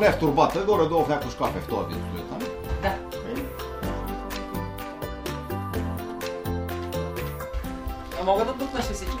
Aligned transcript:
не 0.00 0.06
е 0.06 0.12
в 0.12 0.18
турбата, 0.18 0.64
горе-долу 0.64 1.04
в 1.04 1.08
някой 1.08 1.30
шкаф 1.30 1.56
е 1.56 1.60
в 1.60 1.68
този 1.68 1.94
вид 1.94 2.04
стоят, 2.04 2.30
нали? 2.30 2.44
да. 2.82 2.98
А 8.20 8.24
мога 8.24 8.44
да 8.44 8.52
бутнеш 8.52 8.90
ли 8.90 8.94
всички? 8.94 9.16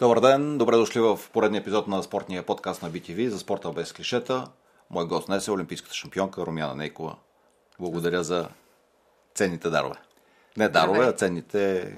Добър 0.00 0.20
ден, 0.20 0.58
добре 0.58 0.76
дошли 0.76 1.00
в 1.00 1.18
поредния 1.32 1.60
епизод 1.60 1.88
на 1.88 2.02
спортния 2.02 2.42
подкаст 2.42 2.82
на 2.82 2.90
BTV 2.90 3.28
за 3.28 3.38
спорта 3.38 3.72
без 3.72 3.92
клишета. 3.92 4.46
Мой 4.90 5.06
гост 5.06 5.26
днес 5.26 5.48
е 5.48 5.50
олимпийската 5.52 5.94
шампионка 5.94 6.46
Румяна 6.46 6.74
Нейкова. 6.74 7.16
Благодаря 7.80 8.24
за 8.24 8.48
ценните 9.34 9.70
дарове. 9.70 9.96
Не 10.56 10.68
дарове, 10.68 11.06
а 11.06 11.12
ценните 11.12 11.92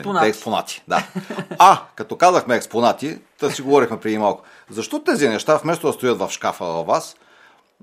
Експонати. 0.00 0.28
експонати. 0.28 0.82
Да. 0.88 1.06
А, 1.58 1.78
като 1.94 2.16
казахме 2.16 2.56
експонати, 2.56 3.18
да 3.40 3.50
си 3.50 3.62
говорихме 3.62 4.00
преди 4.00 4.18
малко. 4.18 4.42
Защо 4.70 5.02
тези 5.02 5.28
неща, 5.28 5.56
вместо 5.56 5.86
да 5.86 5.92
стоят 5.92 6.18
в 6.18 6.30
шкафа 6.30 6.64
във 6.64 6.86
вас, 6.86 7.16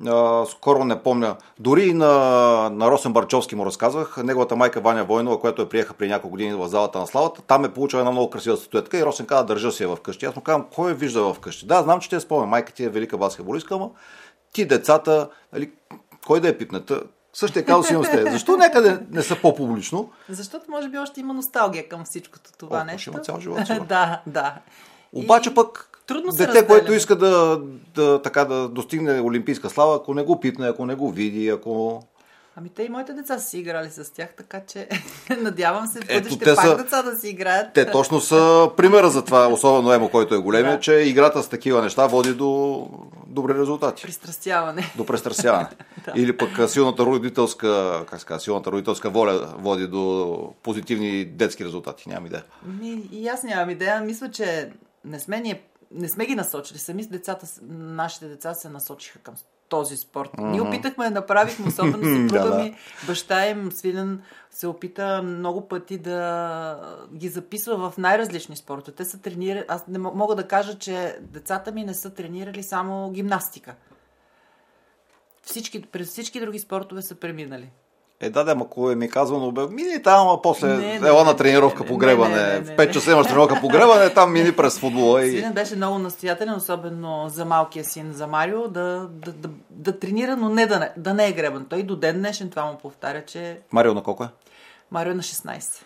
а, 0.08 0.46
скоро 0.46 0.84
не 0.84 1.04
помня, 1.04 1.36
дори 1.60 1.84
и 1.84 1.94
на, 1.94 2.10
на 2.70 2.92
Росен 2.92 3.14
Барчовски 3.14 3.56
му 3.56 3.66
разказвах, 3.66 4.18
неговата 4.24 4.56
майка 4.56 4.82
Ваня 4.82 5.04
Войнова, 5.04 5.40
която 5.40 5.62
я 5.62 5.70
приеха 5.70 5.94
при 5.94 6.08
няколко 6.08 6.30
години 6.30 6.54
в 6.54 6.68
залата 6.68 7.00
на 7.00 7.08
славата, 7.08 7.42
там 7.42 7.66
е 7.66 7.74
получила 7.74 8.00
една 8.00 8.12
много 8.12 8.30
красива 8.30 8.58
статуетка 8.58 8.98
и 8.98 9.06
Росен 9.06 9.26
каза, 9.26 9.46
държа 9.46 9.72
си 9.72 9.84
я 9.84 9.96
вкъщи. 9.96 10.26
Аз 10.26 10.36
му 10.36 10.42
казвам, 10.42 10.66
кой 10.76 10.92
е 10.92 10.96
вижда 10.96 11.34
вкъщи? 11.34 11.66
Да, 11.66 11.84
знам, 11.84 12.00
че 12.00 12.16
я 12.16 12.22
спомня, 12.22 12.46
майка 12.46 12.74
ти 12.74 12.84
е 12.84 12.90
велика 12.90 13.18
баскетболистка, 13.18 13.76
ама 13.76 13.90
ти 14.54 14.66
децата, 14.66 15.30
нали, 15.54 15.72
кой 16.28 16.40
да 16.40 16.48
е 16.48 16.58
пипнета? 16.58 17.04
Същия 17.34 17.66
казус 17.66 17.90
имам 17.90 18.04
с 18.04 18.10
те. 18.12 18.32
Защо 18.32 18.58
някъде 18.58 19.00
не 19.12 19.22
са 19.22 19.36
по-публично? 19.42 20.10
Защото 20.30 20.72
може 20.72 20.90
би 20.90 20.98
още 20.98 21.20
има 21.20 21.34
носталгия 21.34 21.90
към 21.90 22.06
всичкото 22.06 22.52
това 22.58 22.82
О, 22.82 22.84
нещо. 22.84 23.02
ще 23.02 23.10
има 23.10 23.20
цял 23.20 23.40
живот, 23.40 23.60
да, 23.88 24.22
да. 24.28 24.56
Обаче 25.14 25.50
И 25.50 25.54
пък 25.54 25.90
трудно 26.08 26.32
се 26.32 26.38
дете, 26.38 26.48
разделяме. 26.48 26.68
което 26.68 26.94
иска 26.94 27.16
да, 27.16 27.62
да, 27.96 28.22
така, 28.22 28.46
да 28.46 28.70
достигне 28.70 29.22
олимпийска 29.22 29.70
слава, 29.70 29.96
ако 29.96 30.14
не 30.14 30.24
го 30.24 30.40
пипне, 30.40 30.68
ако 30.68 30.86
не 30.86 30.96
го 30.96 31.12
види, 31.12 31.50
ако... 31.50 32.04
Ами 32.56 32.70
те 32.70 32.84
и 32.84 32.90
моите 32.90 33.14
деца 33.14 33.40
са 33.40 33.50
си 33.50 33.58
играли 33.60 33.90
с 33.90 34.14
тях, 34.14 34.30
така 34.30 34.62
че 34.62 34.88
надявам 35.38 35.88
се 35.88 36.00
в 36.00 36.04
Ето, 36.04 36.14
бъдеще 36.14 36.40
те 36.40 36.56
пак 36.56 36.66
са- 36.66 36.78
деца 36.78 37.04
да 37.04 37.18
си 37.18 37.30
играят. 37.30 37.74
Те 37.74 37.92
точно 37.92 38.20
са 38.20 38.70
примера 38.78 39.10
за 39.10 39.26
това, 39.26 39.48
особено 39.48 39.94
Емо, 39.94 40.10
който 40.10 40.36
е 40.36 40.40
големия, 40.40 40.74
Да. 40.74 40.80
че 40.80 40.94
играта 40.94 41.44
с 41.44 41.50
такива 41.50 41.82
неща 41.82 42.08
води 42.08 42.34
до 42.34 42.88
добри 43.28 43.54
резултати. 43.54 44.04
Пристрастяване. 44.04 44.94
До 44.98 45.06
престрасяване. 45.06 45.70
Или 46.16 46.38
пък 46.38 46.70
силната 46.70 47.04
родителска, 47.04 47.68
как 48.02 48.20
казва, 48.20 48.40
силната 48.40 48.72
родителска 48.72 49.10
воля 49.10 49.54
води 49.58 49.88
до 49.88 50.38
позитивни 50.64 51.26
детски 51.26 51.66
резултати. 51.66 52.10
Нямам 52.10 52.26
идея. 52.26 52.44
Ми, 52.66 53.04
и 53.12 53.28
аз 53.28 53.44
нямам 53.44 53.70
идея. 53.70 54.02
Мисля, 54.02 54.32
че 54.32 54.72
не 55.06 55.20
сме, 55.20 55.40
ние, 55.40 55.62
не 55.92 56.10
сме 56.10 56.26
ги 56.26 56.36
насочили. 56.36 56.78
Сами 56.78 57.04
с 57.04 57.08
децата, 57.08 57.48
нашите 57.70 58.28
деца 58.28 58.54
се 58.54 58.70
насочиха 58.70 59.20
към 59.20 59.34
този 59.72 59.98
спорт. 59.98 60.32
Mm-hmm. 60.32 60.52
Ние 60.52 60.62
опитахме 60.62 61.06
да 61.06 61.12
направихме, 61.12 61.68
особено 61.68 62.30
съпруга 62.30 62.56
ми, 62.64 62.76
баща 63.08 63.48
им, 63.48 63.72
Свилен, 63.72 64.22
се 64.52 64.68
опита 64.68 65.22
много 65.22 65.68
пъти 65.68 65.98
да 65.98 67.08
ги 67.14 67.30
записва 67.30 67.90
в 67.90 67.98
най-различни 67.98 68.56
спортове. 68.56 68.96
Те 68.96 69.06
са 69.06 69.22
тренирали. 69.22 69.66
Аз 69.68 69.88
не 69.88 70.00
мо- 70.00 70.14
мога 70.14 70.36
да 70.36 70.48
кажа, 70.48 70.78
че 70.78 71.18
децата 71.22 71.72
ми 71.72 71.84
не 71.84 71.94
са 71.94 72.14
тренирали 72.14 72.64
само 72.64 73.12
гимнастика. 73.12 73.76
Всички, 75.44 75.82
през 75.82 76.08
всички 76.08 76.40
други 76.40 76.60
спортове 76.60 77.02
са 77.02 77.16
преминали. 77.16 77.70
Е, 78.22 78.30
да, 78.30 78.44
да, 78.44 78.52
ако 78.52 78.92
е 78.92 78.96
ми 78.96 79.10
казвано, 79.10 79.52
бе, 79.52 79.68
мини 79.68 80.04
там, 80.04 80.28
а 80.28 80.42
после 80.42 80.68
Не, 80.68 81.00
не, 81.00 81.08
ела 81.08 81.24
на 81.24 81.36
тренировка 81.36 81.84
не, 81.84 81.88
по 81.88 81.94
не, 81.94 82.00
гребане. 82.00 82.36
не, 82.36 82.44
не, 82.44 82.54
не, 82.54 82.60
В 82.60 82.68
5 82.68 82.78
не. 82.78 82.92
часа 82.92 83.12
имаш 83.12 83.28
тренировка 83.28 83.60
по 83.62 83.68
гребане, 83.68 84.10
там 84.10 84.34
мини 84.34 84.52
през 84.52 84.80
футбола 84.80 85.26
и... 85.26 85.30
Свилен 85.30 85.54
беше 85.54 85.76
много 85.76 86.00
настоятелен, 86.00 86.54
особено 86.54 87.30
за 87.30 87.46
малкия 87.46 87.86
син, 87.86 88.12
за 88.14 88.28
Марио, 88.28 88.68
да, 88.68 89.08
да, 89.12 89.32
да, 89.32 89.50
да 89.70 90.00
тренира, 90.00 90.38
но 90.38 90.50
не 90.50 90.68
да, 90.68 90.80
не 90.80 90.92
да 90.98 91.14
не 91.14 91.28
е 91.28 91.32
гребан. 91.32 91.66
Той 91.70 91.84
до 91.84 91.96
ден 91.96 92.18
днешен 92.18 92.50
това 92.50 92.66
му 92.66 92.78
повтаря, 92.78 93.26
че 93.26 93.60
Марио 93.72 93.94
на 93.94 94.04
колко 94.04 94.24
е? 94.24 94.28
Марио 94.92 95.14
на 95.16 95.22
16. 95.22 95.82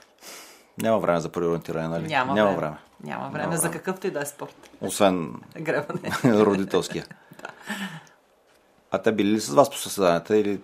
Няма 0.82 1.00
време 1.00 1.20
за 1.20 1.30
преориентиране, 1.30 1.88
нали? 1.88 2.08
Няма, 2.08 2.34
Няма 2.34 2.52
време. 2.52 2.62
време. 2.62 2.78
Няма 3.04 3.30
време 3.30 3.44
Няма 3.44 3.58
за 3.58 3.72
какъвто 3.72 4.08
и 4.08 4.12
да 4.12 4.22
е 4.22 4.26
спорт. 4.26 4.70
Освен 4.82 5.34
Гребане. 5.60 6.12
родителския. 6.44 7.06
А 8.92 8.98
те 8.98 9.12
били 9.12 9.32
ли 9.32 9.40
с 9.40 9.54
вас 9.54 9.70
по 9.70 9.78
състезанията 9.78 10.38
или 10.38 10.60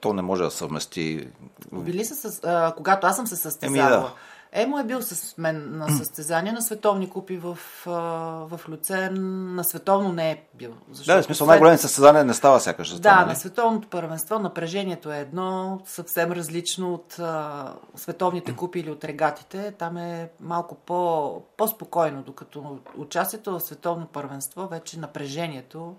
то 0.00 0.12
не 0.12 0.22
може 0.22 0.42
да 0.42 0.50
съвмести? 0.50 1.28
Били 1.72 2.04
са 2.04 2.14
с... 2.14 2.40
А, 2.44 2.74
когато 2.76 3.06
аз 3.06 3.16
съм 3.16 3.26
се 3.26 3.36
състезавала. 3.36 3.96
Еми, 3.96 4.02
да. 4.02 4.12
Емо 4.52 4.78
е 4.78 4.84
бил 4.84 5.02
с 5.02 5.38
мен 5.38 5.78
на 5.78 5.88
състезания 5.88 6.52
на 6.52 6.62
световни 6.62 7.10
купи 7.10 7.36
в, 7.36 7.58
в 7.86 8.60
Люцерн. 8.68 9.54
На 9.54 9.64
световно 9.64 10.12
не 10.12 10.30
е 10.30 10.42
бил. 10.54 10.74
Да, 11.06 11.22
в 11.22 11.24
смисъл 11.24 11.46
най-големи 11.46 11.78
състезания 11.78 12.24
не 12.24 12.34
става 12.34 12.60
сякаш. 12.60 12.88
това, 12.88 13.00
Да, 13.00 13.16
нали? 13.16 13.28
на 13.28 13.36
световното 13.36 13.88
първенство 13.88 14.38
напрежението 14.38 15.12
е 15.12 15.18
едно, 15.18 15.80
съвсем 15.86 16.32
различно 16.32 16.94
от 16.94 17.18
а, 17.18 17.72
световните 17.96 18.56
купи 18.56 18.80
или 18.80 18.90
от 18.90 19.04
регатите. 19.04 19.72
Там 19.72 19.96
е 19.96 20.30
малко 20.40 20.74
по, 20.74 21.42
по-спокойно, 21.56 22.22
докато 22.22 22.78
участието 22.96 23.52
в 23.52 23.60
световно 23.60 24.06
първенство, 24.06 24.68
вече 24.68 24.98
напрежението 24.98 25.96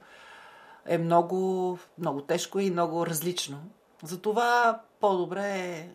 е 0.85 0.97
много, 0.97 1.77
много 1.97 2.21
тежко 2.21 2.59
и 2.59 2.71
много 2.71 3.05
различно. 3.05 3.57
Затова 4.03 4.79
по-добре 5.01 5.41
е 5.45 5.87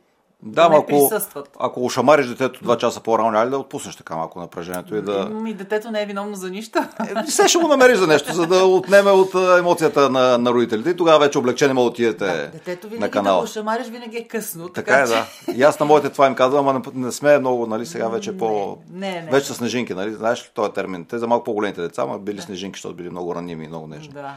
Да, 0.42 0.68
да 0.68 0.76
ако, 0.76 0.86
присъстват. 0.86 1.48
ако 1.60 1.84
ушамариш 1.84 2.26
детето 2.26 2.64
два 2.64 2.78
часа 2.78 3.00
по-рано, 3.00 3.30
нали 3.30 3.50
да 3.50 3.58
отпуснеш 3.58 3.96
така 3.96 4.16
малко 4.16 4.40
напрежението 4.40 4.96
и 4.96 5.02
да... 5.02 5.24
Ми, 5.26 5.54
детето 5.54 5.90
не 5.90 6.02
е 6.02 6.06
виновно 6.06 6.36
за 6.36 6.50
нищо. 6.50 6.78
Е, 6.78 7.22
Все 7.26 7.48
ще 7.48 7.58
го 7.58 7.68
намериш 7.68 7.98
за 7.98 8.06
нещо, 8.06 8.32
за 8.32 8.46
да 8.46 8.64
отнеме 8.64 9.10
от 9.10 9.34
емоцията 9.58 10.10
на, 10.10 10.38
на 10.38 10.50
родителите 10.52 10.90
и 10.90 10.96
тогава 10.96 11.18
вече 11.18 11.38
облегчени 11.38 11.72
могат 11.72 11.86
да 11.86 11.90
отидете 11.90 12.50
Детето 12.52 12.86
на 12.86 12.90
винаги 12.90 13.00
да 13.00 13.10
канала. 13.10 13.40
го 13.40 13.46
шамариш, 13.46 13.86
винаги 13.86 14.16
е 14.16 14.28
късно. 14.28 14.68
Така 14.68 14.94
е, 14.94 15.06
да. 15.06 15.26
И 15.54 15.62
аз 15.62 15.80
на 15.80 15.86
моите 15.86 16.10
това 16.10 16.26
им 16.26 16.34
казвам, 16.34 16.68
ама 16.68 16.82
не, 16.94 17.06
не 17.06 17.12
сме 17.12 17.38
много, 17.38 17.66
нали, 17.66 17.86
сега 17.86 18.08
вече 18.08 18.38
по... 18.38 18.78
Не, 18.90 19.10
не. 19.22 19.30
Вече 19.30 19.46
са 19.46 19.54
снежинки, 19.54 19.94
нали, 19.94 20.14
знаеш 20.14 20.42
ли 20.42 20.48
този 20.54 20.72
термин? 20.72 21.04
Те 21.04 21.18
за 21.18 21.26
малко 21.26 21.44
по-големите 21.44 21.80
деца, 21.82 22.02
ама 22.02 22.18
били 22.18 22.40
снежинки, 22.40 22.76
защото 22.76 22.94
били 22.94 23.10
много 23.10 23.34
раними 23.34 23.64
и 23.64 23.68
много 23.68 23.86
нежни. 23.86 24.14
Да, 24.14 24.22
да. 24.22 24.34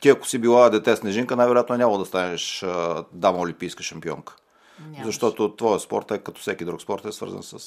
Ти 0.00 0.08
ако 0.08 0.28
си 0.28 0.38
била 0.38 0.70
дете 0.70 0.96
снежинка, 0.96 1.36
най-вероятно 1.36 1.76
няма 1.76 1.98
да 1.98 2.04
станеш 2.04 2.62
а, 2.62 3.04
дама 3.12 3.38
олимпийска 3.38 3.82
шампионка. 3.82 4.36
Нямаш. 4.80 5.06
Защото 5.06 5.56
твоя 5.56 5.80
спорт 5.80 6.10
е, 6.10 6.18
като 6.18 6.40
всеки 6.40 6.64
друг 6.64 6.82
спорт, 6.82 7.04
е 7.04 7.12
свързан 7.12 7.42
с... 7.42 7.58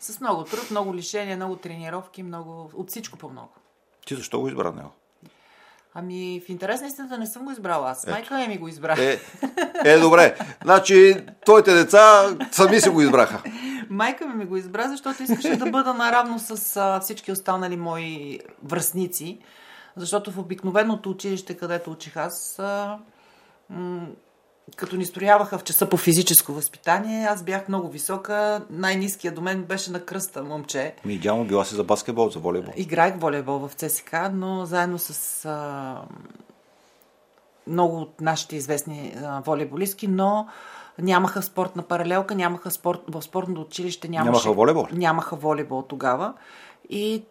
С 0.00 0.20
много 0.20 0.44
труд, 0.44 0.70
много 0.70 0.94
лишения, 0.94 1.36
много 1.36 1.56
тренировки, 1.56 2.22
много... 2.22 2.70
от 2.74 2.90
всичко 2.90 3.18
по 3.18 3.28
много. 3.28 3.52
Ти 4.06 4.14
защо 4.14 4.40
го 4.40 4.48
избра 4.48 4.72
него? 4.72 4.90
Ами, 5.94 6.42
в 6.46 6.48
интерес 6.48 6.80
на 6.80 6.86
истината 6.86 7.18
не 7.18 7.26
съм 7.26 7.44
го 7.44 7.50
избрала 7.50 7.90
аз. 7.90 8.06
Майка 8.06 8.46
ми 8.48 8.58
го 8.58 8.68
избра. 8.68 8.96
Е, 8.98 9.18
е, 9.84 9.98
добре. 9.98 10.38
Значи, 10.62 11.16
твоите 11.44 11.74
деца 11.74 12.30
сами 12.52 12.80
си 12.80 12.88
го 12.88 13.02
избраха. 13.02 13.42
Майка 13.90 14.26
ми 14.26 14.34
ми 14.34 14.44
го 14.44 14.56
избра, 14.56 14.88
защото 14.88 15.22
искаше 15.22 15.56
да 15.56 15.70
бъда 15.70 15.94
наравно 15.94 16.38
с 16.38 16.76
а, 16.76 17.00
всички 17.00 17.32
останали 17.32 17.76
мои 17.76 18.38
връзници. 18.64 19.38
Защото 19.96 20.30
в 20.30 20.38
обикновеното 20.38 21.10
училище, 21.10 21.56
където 21.56 21.90
учих 21.90 22.16
аз, 22.16 22.60
м- 23.70 24.06
като 24.76 24.96
ни 24.96 25.04
строяваха 25.04 25.58
в 25.58 25.64
часа 25.64 25.88
по 25.88 25.96
физическо 25.96 26.52
възпитание, 26.52 27.26
аз 27.26 27.42
бях 27.42 27.68
много 27.68 27.88
висока. 27.88 28.64
Най-низкият 28.70 29.34
до 29.34 29.40
мен 29.40 29.62
беше 29.62 29.90
на 29.90 30.04
кръста 30.04 30.42
момче. 30.42 30.94
Ми, 31.04 31.14
идеално 31.14 31.44
била 31.44 31.64
си 31.64 31.74
за 31.74 31.84
баскетбол, 31.84 32.28
за 32.30 32.38
волейбол. 32.38 32.72
Играех 32.76 33.14
волейбол 33.16 33.58
в 33.58 33.74
ЦСК, 33.74 34.16
но 34.32 34.64
заедно 34.66 34.98
с 34.98 35.44
а, 35.44 35.96
много 37.66 37.98
от 37.98 38.20
нашите 38.20 38.56
известни 38.56 39.14
а, 39.24 39.40
волейболистки, 39.40 40.08
но 40.08 40.46
нямаха 40.98 41.42
спортна 41.42 41.82
паралелка, 41.82 42.34
нямаха 42.34 42.70
спорт, 42.70 43.00
в 43.08 43.22
спортното 43.22 43.60
училище 43.60 44.08
нямаше, 44.08 44.30
Нямаха 44.30 44.52
волейбол? 44.52 44.86
Нямаха 44.92 45.36
волейбол 45.36 45.82
тогава. 45.82 46.34
И 46.90 47.22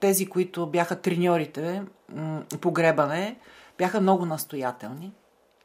тези, 0.00 0.26
които 0.26 0.66
бяха 0.66 1.00
треньорите 1.00 1.82
м, 2.14 2.42
по 2.60 2.70
гребане, 2.70 3.36
бяха 3.78 4.00
много 4.00 4.26
настоятелни. 4.26 5.12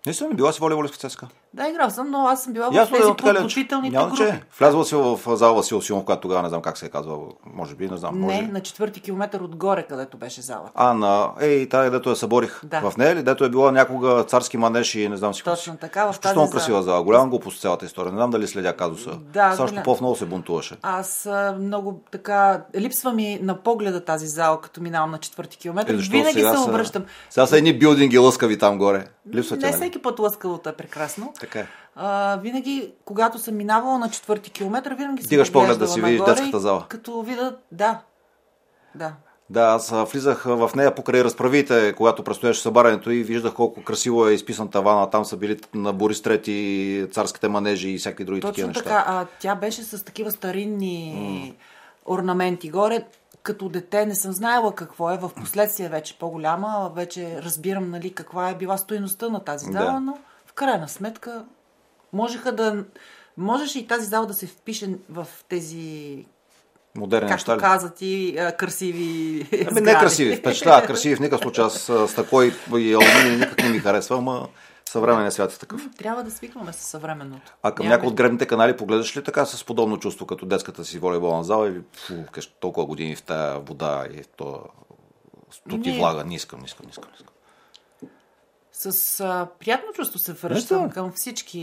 Наистина 0.05 0.29
ли 0.29 0.35
била 0.35 0.53
си 0.53 0.59
волейболистка 0.61 0.97
цеска? 0.99 1.27
Да, 1.55 1.67
играл 1.69 1.89
съм, 1.89 2.11
но 2.11 2.27
аз 2.27 2.43
съм 2.43 2.53
била 2.53 2.69
в 2.69 2.89
тези 2.91 3.03
подготвителните 3.17 3.97
няма 3.97 4.07
групи. 4.07 4.17
че. 4.21 4.41
Влязла 4.59 4.85
си 4.85 4.95
в 4.95 5.19
зала 5.27 5.53
Васил 5.53 5.81
Симов, 5.81 6.05
която 6.05 6.21
тогава 6.21 6.41
не 6.43 6.49
знам 6.49 6.61
как 6.61 6.77
се 6.77 6.85
е 6.85 6.89
казва, 6.89 7.17
може 7.45 7.75
би, 7.75 7.87
не 7.87 7.97
знам. 7.97 8.19
Може... 8.19 8.35
Не, 8.35 8.47
на 8.47 8.59
четвърти 8.59 8.99
километър 9.01 9.39
отгоре, 9.39 9.83
където 9.83 10.17
беше 10.17 10.41
залата. 10.41 10.71
А, 10.75 10.93
на... 10.93 11.31
Ей, 11.39 11.69
тази, 11.69 11.89
дето 11.89 12.09
я 12.09 12.15
съборих. 12.15 12.61
Да. 12.65 12.81
В 12.81 12.97
нея 12.97 13.15
ли? 13.15 13.23
Дето 13.23 13.45
е 13.45 13.49
била 13.49 13.71
някога 13.71 14.23
царски 14.23 14.57
манеж 14.57 14.95
и 14.95 15.09
не 15.09 15.17
знам 15.17 15.33
си 15.33 15.43
Точно 15.43 15.73
си. 15.73 15.79
така, 15.79 16.11
в 16.11 16.19
тази 16.19 16.35
зала. 16.35 16.49
красива 16.49 16.83
зала. 16.83 17.03
Голяма 17.03 17.27
глупост 17.27 17.61
цялата 17.61 17.85
история. 17.85 18.11
Не 18.11 18.17
знам 18.17 18.31
дали 18.31 18.47
следя 18.47 18.75
казуса. 18.75 19.09
Да, 19.33 19.51
Сашо 19.51 19.63
голям- 19.67 19.83
Попов 19.83 20.01
много 20.01 20.15
се 20.15 20.25
бунтуваше. 20.25 20.75
Аз 20.81 21.29
много 21.59 22.01
така... 22.11 22.61
Липсва 22.75 23.13
ми 23.13 23.39
на 23.41 23.55
погледа 23.57 24.05
тази 24.05 24.27
зала, 24.27 24.61
като 24.61 24.81
минавам 24.81 25.11
на 25.11 25.17
четвърти 25.17 25.57
километър. 25.57 25.93
Е, 25.93 25.97
Винаги 25.97 26.41
се 26.41 26.69
обръщам. 26.69 27.03
Сега 27.29 27.45
са 27.45 27.57
едни 27.57 27.79
билдинги 27.79 28.17
лъскави 28.17 28.57
там 28.59 28.77
горе. 28.77 29.05
Липсва 29.33 29.57
Не 29.57 29.71
всеки 29.71 30.01
път 30.01 30.19
лъскавото 30.19 30.69
е 30.69 30.73
прекрасно. 30.73 31.33
Така 31.45 31.59
е. 31.59 31.67
А, 31.95 32.37
винаги, 32.41 32.93
когато 33.05 33.39
съм 33.39 33.55
минавала 33.55 33.97
на 33.99 34.09
четвърти 34.09 34.51
километър, 34.51 34.93
винаги 34.93 35.21
съм 35.23 35.29
Дигаш 35.29 35.51
поглед 35.51 35.79
да 35.79 35.87
си 35.87 36.01
видиш 36.01 36.21
детската 36.21 36.59
зала. 36.59 36.85
Като 36.89 37.21
видя, 37.21 37.55
да, 37.71 37.99
да. 38.95 39.13
Да, 39.49 39.61
аз 39.61 39.93
влизах 40.11 40.43
в 40.43 40.71
нея 40.75 40.95
покрай 40.95 41.23
разправите, 41.23 41.93
когато 41.97 42.23
предстояше 42.23 42.61
събарянето 42.61 43.11
и 43.11 43.23
виждах 43.23 43.53
колко 43.53 43.83
красиво 43.83 44.27
е 44.27 44.33
изписан 44.33 44.67
тавана. 44.69 45.09
Там 45.09 45.25
са 45.25 45.37
били 45.37 45.59
на 45.73 45.93
Борис 45.93 46.21
Трети, 46.21 47.07
царските 47.11 47.47
манежи 47.47 47.89
и 47.89 47.97
всякакви 47.97 48.25
други 48.25 48.41
такива 48.41 48.67
Точно 48.67 48.67
неща. 48.67 48.83
така. 48.83 49.03
А, 49.07 49.25
тя 49.39 49.55
беше 49.55 49.83
с 49.83 50.03
такива 50.05 50.31
старинни 50.31 51.55
орнаменти 52.05 52.69
горе. 52.69 53.05
Като 53.43 53.69
дете 53.69 54.05
не 54.05 54.15
съм 54.15 54.31
знаела 54.31 54.75
какво 54.75 55.11
е. 55.11 55.17
В 55.17 55.31
последствие 55.35 55.89
вече 55.89 56.17
по-голяма, 56.19 56.91
вече 56.95 57.41
разбирам 57.41 57.89
нали, 57.91 58.13
каква 58.13 58.49
е 58.49 58.55
била 58.55 58.77
стоеността 58.77 59.29
на 59.29 59.39
тази 59.43 59.65
зала, 59.71 59.91
Да. 59.91 59.99
но 59.99 60.17
крайна 60.55 60.89
сметка 60.89 61.45
можеха 62.13 62.51
да... 62.51 62.83
Можеше 63.37 63.79
и 63.79 63.87
тази 63.87 64.05
зала 64.05 64.25
да 64.25 64.33
се 64.33 64.47
впише 64.47 64.89
в 65.09 65.27
тези, 65.49 66.25
Модерни 66.95 67.29
неща 67.29 67.51
както 67.51 67.65
ли? 67.65 67.69
каза 67.69 67.93
ти, 67.93 68.37
красиви 68.57 69.47
Ами 69.71 69.81
не 69.81 69.93
красиви, 69.93 70.35
впечатлява 70.35 70.87
красиви 70.87 71.15
в 71.15 71.19
никакъв 71.19 71.41
случай. 71.41 71.63
Аз 71.63 71.73
с 71.73 72.15
тако 72.15 72.43
и, 72.43 72.53
и 72.77 72.93
алуминий 72.93 73.37
никак 73.37 73.63
не 73.63 73.69
ми 73.69 73.79
харесва, 73.79 74.17
ама 74.17 74.47
съвременен 74.89 75.31
свят 75.31 75.53
е 75.53 75.59
такъв. 75.59 75.81
Трябва 75.97 76.23
да 76.23 76.31
свикваме 76.31 76.73
с 76.73 76.75
съвременното. 76.75 77.53
А 77.63 77.71
към 77.71 77.87
някои 77.87 78.07
от 78.07 78.15
гребните 78.15 78.45
канали 78.45 78.77
погледаш 78.77 79.17
ли 79.17 79.23
така 79.23 79.45
с 79.45 79.63
подобно 79.63 79.99
чувство, 79.99 80.25
като 80.25 80.45
детската 80.45 80.85
си 80.85 80.99
волейболна 80.99 81.43
зала 81.43 81.67
или 81.67 81.81
фу, 81.93 82.13
кеш, 82.31 82.55
толкова 82.59 82.85
години 82.85 83.15
в 83.15 83.23
тая 83.23 83.59
вода 83.59 84.05
и 84.13 84.23
то 84.37 84.63
стути 85.51 85.91
Не. 85.91 85.97
влага, 85.97 86.25
не 86.25 86.35
искам, 86.35 86.59
не 86.59 86.65
искам, 86.65 86.85
не 86.85 86.91
искам. 86.91 87.09
Не 87.09 87.15
искам. 87.15 87.34
С 88.77 89.19
а, 89.19 89.47
приятно 89.59 89.93
чувство 89.93 90.19
се 90.19 90.33
връщам 90.33 90.85
Ето. 90.85 90.93
към 90.93 91.11
всички 91.11 91.61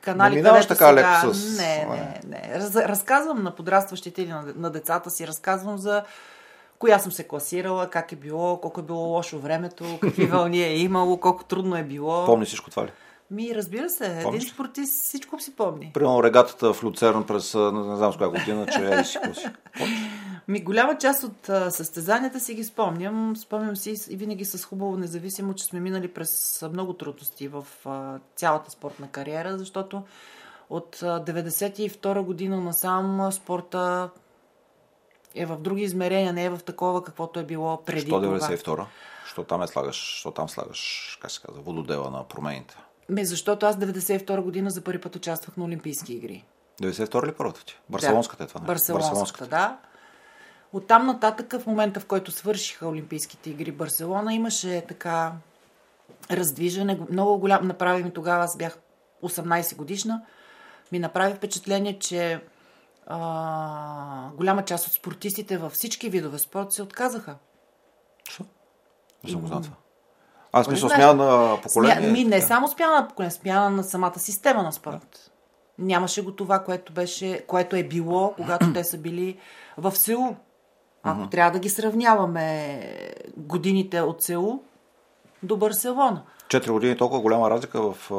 канали, 0.00 0.34
Не 0.34 0.42
където 0.42 0.68
така 0.68 0.88
сега... 0.88 0.92
леко 1.18 1.34
с- 1.34 1.58
Не, 1.58 1.86
не, 1.86 2.20
не. 2.28 2.54
Раз, 2.54 2.76
разказвам 2.76 3.42
на 3.42 3.50
подрастващите 3.50 4.22
или 4.22 4.30
на, 4.30 4.44
на 4.56 4.70
децата 4.70 5.10
си, 5.10 5.26
разказвам 5.26 5.78
за 5.78 6.02
коя 6.78 6.98
съм 6.98 7.12
се 7.12 7.24
класирала, 7.24 7.86
как 7.86 8.12
е 8.12 8.16
било, 8.16 8.60
колко 8.60 8.80
е 8.80 8.84
било 8.84 9.00
лошо 9.00 9.38
времето, 9.38 9.98
какви 10.00 10.26
вълни 10.26 10.62
е 10.62 10.76
имало, 10.76 11.16
колко 11.16 11.44
трудно 11.44 11.76
е 11.76 11.82
било. 11.82 12.26
Помни 12.26 12.46
всичко 12.46 12.70
това 12.70 12.84
ли? 12.84 12.90
Ми, 13.30 13.54
разбира 13.54 13.90
се, 13.90 14.06
един 14.06 14.22
Помниш? 14.22 14.50
спортист 14.50 15.02
всичко 15.02 15.40
си 15.40 15.56
помни. 15.56 15.90
Примерно 15.94 16.22
регатата 16.22 16.74
в 16.74 16.84
Люцерн 16.84 17.24
през 17.24 17.54
не 17.54 17.96
знам 17.96 18.12
с 18.12 18.16
коя 18.16 18.28
година, 18.30 18.66
че 18.66 18.88
е 18.90 19.04
си 19.04 19.18
какво 19.18 19.34
си. 19.34 19.46
Помниш? 19.78 19.98
Ми, 20.48 20.62
голяма 20.62 20.98
част 20.98 21.24
от 21.24 21.48
а, 21.48 21.70
състезанията 21.70 22.40
си 22.40 22.54
ги 22.54 22.64
спомням. 22.64 23.36
Спомням 23.36 23.76
си 23.76 23.94
и 24.10 24.16
винаги 24.16 24.44
с 24.44 24.64
хубаво, 24.64 24.96
независимо, 24.96 25.54
че 25.54 25.64
сме 25.64 25.80
минали 25.80 26.08
през 26.08 26.64
много 26.72 26.92
трудности 26.92 27.48
в 27.48 27.66
а, 27.84 28.18
цялата 28.36 28.70
спортна 28.70 29.08
кариера, 29.10 29.58
защото 29.58 30.02
от 30.70 30.98
а, 31.02 31.24
92 31.24 32.20
година 32.22 32.60
насам 32.60 33.32
спорта 33.32 34.10
е 35.34 35.46
в 35.46 35.56
други 35.56 35.82
измерения, 35.82 36.32
не 36.32 36.44
е 36.44 36.50
в 36.50 36.58
такова, 36.58 37.04
каквото 37.04 37.40
е 37.40 37.44
било 37.44 37.82
преди 37.84 38.00
Що 38.00 38.20
това. 38.20 38.38
92-а? 38.38 38.86
Що 39.26 39.44
там 39.44 39.62
е 39.62 39.66
слагаш, 39.66 39.96
що 39.96 40.30
там 40.30 40.48
слагаш, 40.48 41.18
как 41.22 41.30
се 41.30 41.40
казва, 41.40 41.62
вододела 41.62 42.10
на 42.10 42.24
промените? 42.24 42.76
Ме, 43.08 43.24
защото 43.24 43.66
аз 43.66 43.76
92 43.76 44.40
година 44.40 44.70
за 44.70 44.80
първи 44.80 45.00
път 45.00 45.16
участвах 45.16 45.56
на 45.56 45.64
Олимпийски 45.64 46.14
игри. 46.14 46.44
92 46.82 47.26
ли 47.26 47.32
първата 47.32 47.64
ти? 47.64 47.78
Барселонската 47.88 48.44
е 48.44 48.46
това, 48.46 48.60
Да. 48.60 48.66
не? 48.66 48.66
Барселонската, 48.66 49.46
да. 49.46 49.78
Оттам 50.72 51.06
нататък, 51.06 51.54
в 51.60 51.66
момента 51.66 52.00
в 52.00 52.06
който 52.06 52.30
свършиха 52.30 52.88
Олимпийските 52.88 53.50
игри 53.50 53.72
Барселона, 53.72 54.34
имаше 54.34 54.84
така 54.88 55.32
раздвижване. 56.30 57.00
Много 57.10 57.38
голям 57.38 57.66
направи 57.66 58.04
ми 58.04 58.10
тогава, 58.10 58.44
аз 58.44 58.56
бях 58.56 58.78
18 59.22 59.76
годишна, 59.76 60.22
ми 60.92 60.98
направи 60.98 61.34
впечатление, 61.34 61.98
че 61.98 62.40
а, 63.06 64.28
голяма 64.36 64.64
част 64.64 64.86
от 64.86 64.92
спортистите 64.92 65.58
във 65.58 65.72
всички 65.72 66.08
видове 66.08 66.38
спорт 66.38 66.72
се 66.72 66.82
отказаха. 66.82 67.36
Що? 68.30 68.44
Не 69.24 69.30
съм 69.30 69.40
го 69.40 69.46
знал 69.46 69.60
това. 69.60 69.74
Аз 70.52 70.68
мисля, 70.68 70.90
смяна 70.90 71.24
на 71.24 71.60
поколение. 71.62 71.96
Смя... 71.96 72.12
Ми 72.12 72.24
не 72.24 72.30
така. 72.30 72.46
само 72.46 72.68
смяна 72.68 73.00
на 73.00 73.08
поколение, 73.08 73.30
смяна 73.30 73.70
на 73.70 73.84
самата 73.84 74.18
система 74.18 74.62
на 74.62 74.72
спорт. 74.72 75.30
Нямаше 75.78 76.24
го 76.24 76.32
това, 76.32 76.58
което, 76.58 76.92
беше, 76.92 77.44
което 77.46 77.76
е 77.76 77.82
било, 77.82 78.34
когато 78.36 78.72
те 78.74 78.84
са 78.84 78.98
били 78.98 79.38
в 79.76 79.96
Сеул. 79.96 80.36
Ако 81.02 81.26
трябва 81.26 81.50
да 81.50 81.58
ги 81.58 81.68
сравняваме 81.68 82.80
годините 83.36 84.00
от 84.00 84.22
Сеул 84.22 84.60
до 85.42 85.56
Барселона. 85.56 86.22
Четири 86.48 86.72
години 86.72 86.96
толкова 86.96 87.20
голяма 87.20 87.50
разлика 87.50 87.82
в... 87.82 88.10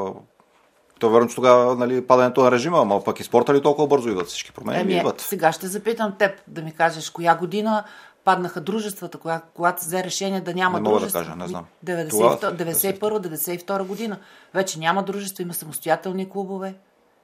То 1.00 1.09
верно, 1.09 1.27
че 1.27 1.35
тогава 1.35 1.75
нали, 1.75 2.07
падането 2.07 2.44
на 2.44 2.51
режима, 2.51 2.81
ама 2.81 3.03
пък 3.03 3.19
и 3.19 3.24
спорта 3.24 3.53
ли 3.53 3.62
толкова 3.62 3.88
бързо 3.88 4.09
идват 4.09 4.27
всички 4.27 4.51
промени? 4.51 4.81
Еми, 4.81 4.94
идват. 4.94 5.21
сега 5.21 5.51
ще 5.51 5.68
запитам 5.68 6.13
теб 6.19 6.31
да 6.47 6.62
ми 6.62 6.71
кажеш, 6.71 7.09
коя 7.09 7.35
година 7.35 7.83
паднаха 8.24 8.62
дружествата, 8.62 9.18
коя, 9.18 9.41
когато 9.53 9.81
се 9.81 9.88
взе 9.88 10.03
решение 10.03 10.41
да 10.41 10.53
няма 10.53 10.77
Не 10.77 10.81
мога 10.83 10.94
да 10.94 11.00
дружества. 11.00 11.19
кажа, 11.19 11.36
не 11.36 11.47
знам. 11.47 11.65
92, 11.86 12.09
Тогава- 12.09 12.38
91-92 12.57 13.83
година. 13.83 14.18
Вече 14.53 14.79
няма 14.79 15.03
дружества, 15.03 15.41
има 15.41 15.53
самостоятелни 15.53 16.29
клубове. 16.29 16.75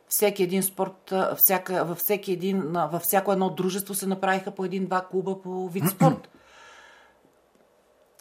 Всеки 0.10 0.44
един 0.44 0.64
спорт, 0.64 1.14
всяка, 1.38 1.86
във, 1.86 1.98
всеки 1.98 2.32
един, 2.32 2.62
във 2.72 3.02
всяко 3.02 3.32
едно 3.32 3.50
дружество 3.50 3.96
се 3.96 4.08
направиха 4.08 4.52
по 4.52 4.66
един-два 4.66 5.06
клуба 5.12 5.42
по 5.42 5.70
вид 5.70 5.90
спорт. 5.90 6.30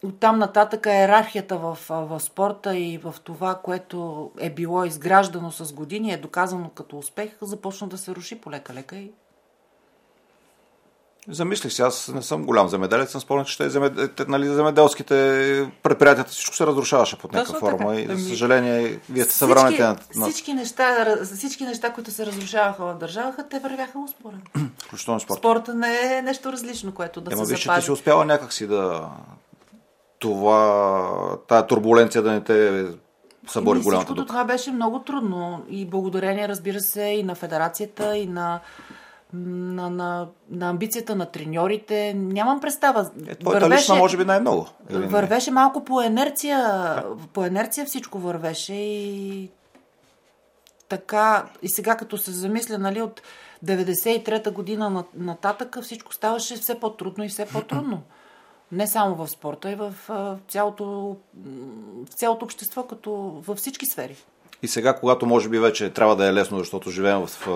Оттам 0.04 0.38
нататък 0.38 0.86
иерархията 0.86 1.58
в, 1.58 1.78
в 1.88 2.20
спорта 2.20 2.76
и 2.76 2.98
в 2.98 3.14
това, 3.24 3.54
което 3.54 4.30
е 4.38 4.50
било 4.50 4.84
изграждано 4.84 5.50
с 5.50 5.72
години, 5.72 6.12
е 6.12 6.16
доказано 6.16 6.70
като 6.70 6.98
успех, 6.98 7.36
започна 7.40 7.88
да 7.88 7.98
се 7.98 8.14
руши 8.14 8.40
полека-лека 8.40 8.96
и 8.96 9.12
Замислих 11.30 11.72
се, 11.72 11.82
аз 11.82 12.08
не 12.08 12.22
съм 12.22 12.44
голям 12.44 12.68
земеделец, 12.68 13.10
съм 13.10 13.20
спомнен, 13.20 13.46
че 13.46 13.58
те, 13.58 13.70
земед... 13.70 14.28
нали, 14.28 14.48
земеделските 14.48 15.14
предприятията 15.82 16.30
всичко 16.30 16.56
се 16.56 16.66
разрушаваше 16.66 17.18
под 17.18 17.32
някаква 17.32 17.58
форма 17.58 17.96
и 17.96 18.06
за 18.06 18.12
Ами, 18.12 18.20
съжаление, 18.20 19.00
вие 19.10 19.24
сте 19.24 19.34
съвременните 19.34 19.82
на, 19.82 19.96
всички, 20.28 20.54
неща, 20.54 21.16
всички 21.24 21.64
неща, 21.64 21.92
които 21.92 22.10
се 22.10 22.26
разрушаваха 22.26 22.84
в 22.84 22.98
държавата, 22.98 23.48
те 23.48 23.58
вървяха 23.58 23.98
успоредно. 23.98 24.42
включително 24.78 25.20
спорт. 25.20 25.38
Спорта 25.38 25.74
не 25.74 26.16
е 26.18 26.22
нещо 26.22 26.52
различно, 26.52 26.94
което 26.94 27.20
да 27.20 27.32
Ема 27.32 27.46
се 27.46 27.54
виж, 27.54 27.64
запази. 27.64 27.84
си 27.84 27.90
успяла 27.90 28.24
някакси 28.24 28.66
да... 28.66 29.08
Това... 30.18 31.36
Тая 31.48 31.66
турбуленция 31.66 32.22
да 32.22 32.32
не 32.32 32.40
те 32.40 32.86
събори 33.48 33.80
голямата 33.80 34.14
дука. 34.14 34.26
това 34.26 34.44
беше 34.44 34.70
много 34.70 34.98
трудно 34.98 35.64
и 35.68 35.86
благодарение, 35.86 36.48
разбира 36.48 36.80
се, 36.80 37.02
и 37.02 37.22
на 37.22 37.34
федерацията, 37.34 38.16
и 38.16 38.26
на, 38.26 38.60
на, 39.32 39.90
на, 39.90 40.28
на 40.50 40.68
амбицията 40.70 41.16
на 41.16 41.26
треньорите. 41.26 42.14
Нямам 42.14 42.60
представа. 42.60 43.10
Е, 43.28 43.34
твоята 43.34 43.70
лична 43.70 43.94
може 43.94 44.16
би 44.16 44.24
най-много. 44.24 44.68
Вървеше 44.90 45.50
малко 45.50 45.84
по 45.84 46.02
инерция. 46.02 47.04
По 47.32 47.46
инерция 47.46 47.86
всичко 47.86 48.18
вървеше 48.18 48.74
и 48.74 49.50
така. 50.88 51.46
И 51.62 51.68
сега 51.70 51.96
като 51.96 52.18
се 52.18 52.30
замисля, 52.30 52.78
нали, 52.78 53.02
от 53.02 53.22
93-та 53.64 54.50
година 54.50 54.90
на- 54.90 55.04
нататък 55.14 55.78
всичко 55.82 56.14
ставаше 56.14 56.56
все 56.56 56.80
по-трудно 56.80 57.24
и 57.24 57.28
все 57.28 57.46
по-трудно. 57.46 58.02
Не 58.72 58.86
само 58.86 59.14
в 59.14 59.28
спорта, 59.28 59.70
и 59.70 59.74
в 59.74 59.94
а, 60.08 60.36
цялото, 60.48 61.16
в 62.04 62.14
цялото 62.14 62.44
общество, 62.44 62.82
като 62.82 63.12
във 63.46 63.58
всички 63.58 63.86
сфери. 63.86 64.16
И 64.62 64.68
сега, 64.68 64.92
когато 64.92 65.26
може 65.26 65.48
би 65.48 65.58
вече 65.58 65.90
трябва 65.90 66.16
да 66.16 66.26
е 66.26 66.32
лесно, 66.34 66.58
защото 66.58 66.90
живеем 66.90 67.26
в 67.26 67.46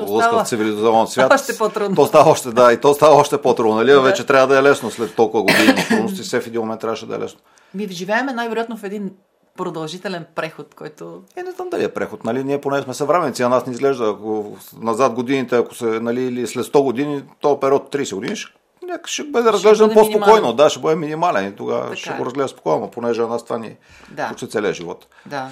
лъскав 0.00 0.18
става 0.20 0.44
цивилизован 0.44 1.08
свят. 1.08 1.32
още 1.34 1.58
по-трудно. 1.58 1.96
То 1.96 2.06
става 2.06 2.30
още, 2.30 2.50
да, 2.50 2.72
и 2.72 2.76
то 2.76 2.94
става 2.94 3.14
още 3.16 3.38
по-трудно, 3.38 3.74
нали? 3.74 3.90
Да. 3.92 4.00
Вече 4.00 4.26
трябва 4.26 4.46
да 4.46 4.58
е 4.58 4.62
лесно 4.62 4.90
след 4.90 5.14
толкова 5.14 5.42
години 5.42 5.66
на 5.66 5.88
трудности. 5.88 6.22
Все 6.22 6.40
в 6.40 6.46
един 6.46 6.60
момент 6.60 6.80
трябваше 6.80 7.06
да 7.06 7.16
е 7.16 7.18
лесно. 7.18 7.40
Ми 7.74 7.88
живееме 7.90 8.32
най-вероятно 8.32 8.76
в 8.76 8.84
един 8.84 9.10
продължителен 9.56 10.24
преход, 10.34 10.74
който 10.74 11.22
Е, 11.36 11.42
не 11.42 11.50
знам 11.50 11.68
дали 11.70 11.84
е 11.84 11.88
преход, 11.88 12.24
нали? 12.24 12.44
Ние 12.44 12.60
поне 12.60 12.82
сме 12.82 12.94
съвременници, 12.94 13.42
а 13.42 13.48
нас 13.48 13.66
не 13.66 13.72
изглежда, 13.72 14.08
ако 14.08 14.56
назад 14.80 15.12
годините, 15.12 15.56
ако 15.56 15.74
се, 15.74 15.84
нали, 15.84 16.22
или 16.22 16.46
след 16.46 16.66
100 16.66 16.82
години, 16.82 17.22
то 17.40 17.60
период 17.60 17.94
30 17.94 18.14
години, 18.14 18.36
ще, 18.36 18.52
някак 18.86 19.08
ще 19.08 19.24
бъде 19.24 19.52
разглеждан 19.52 19.88
бъде 19.88 20.00
по-спокойно. 20.00 20.34
минимален. 20.34 20.56
Да, 20.56 20.70
ще 20.70 20.80
бъде 20.80 20.96
минимален 20.96 21.48
и 21.48 21.56
тогава 21.56 21.82
Така 21.84 21.96
ще 21.96 22.10
е. 22.10 22.16
го 22.16 22.26
разгледа 22.26 22.48
спокойно, 22.48 22.90
понеже 22.90 23.20
на 23.20 23.28
нас 23.28 23.44
това 23.44 23.58
ни 23.58 23.76
Да. 24.10 24.28
почти 24.28 24.48
целия 24.48 24.72
живот. 24.74 25.06
Да. 25.26 25.50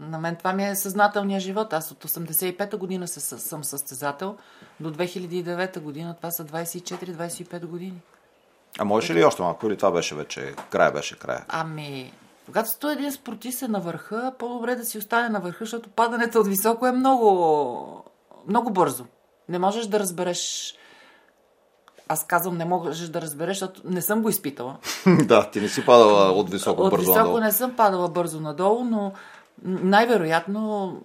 На 0.00 0.18
мен 0.18 0.36
това 0.36 0.52
ми 0.52 0.68
е 0.68 0.74
съзнателният 0.74 1.42
живот. 1.42 1.72
Аз 1.72 1.90
от 1.90 2.04
85-та 2.04 2.76
година 2.76 3.08
се, 3.08 3.20
съм 3.20 3.64
състезател 3.64 4.36
до 4.80 4.90
2009 4.90 5.80
година. 5.80 6.14
Това 6.16 6.30
са 6.30 6.44
24-25 6.44 7.66
години. 7.66 8.00
А 8.78 8.84
можеш 8.84 9.10
ли 9.10 9.24
още 9.24 9.42
малко? 9.42 9.66
Или 9.66 9.76
това 9.76 9.90
беше 9.90 10.14
вече 10.14 10.54
край, 10.70 10.92
беше 10.92 11.18
края? 11.18 11.44
Ами, 11.48 12.12
когато 12.46 12.68
сто 12.68 12.90
един 12.90 13.12
спортист 13.12 13.62
е 13.62 13.68
на 13.68 13.80
върха, 13.80 14.32
по-добре 14.38 14.74
да 14.74 14.84
си 14.84 14.98
остане 14.98 15.28
на 15.28 15.40
върха, 15.40 15.64
защото 15.64 15.88
падането 15.88 16.40
от 16.40 16.46
високо 16.46 16.86
е 16.86 16.92
много, 16.92 18.04
много 18.48 18.70
бързо. 18.70 19.04
Не 19.48 19.58
можеш 19.58 19.86
да 19.86 20.00
разбереш 20.00 20.74
аз 22.12 22.26
казвам, 22.26 22.56
не 22.56 22.64
можеш 22.64 23.08
да 23.08 23.20
разбереш, 23.20 23.58
защото 23.58 23.80
не 23.84 24.02
съм 24.02 24.22
го 24.22 24.28
изпитала. 24.28 24.76
да, 25.24 25.50
ти 25.50 25.60
не 25.60 25.68
си 25.68 25.84
падала 25.84 26.32
от 26.32 26.50
високо 26.50 26.82
от 26.82 26.90
бързо 26.90 27.00
високо 27.00 27.18
надолу. 27.18 27.40
не 27.40 27.52
съм 27.52 27.76
падала 27.76 28.08
бързо 28.08 28.40
надолу, 28.40 28.84
но 28.84 29.12
най-вероятно 29.62 30.96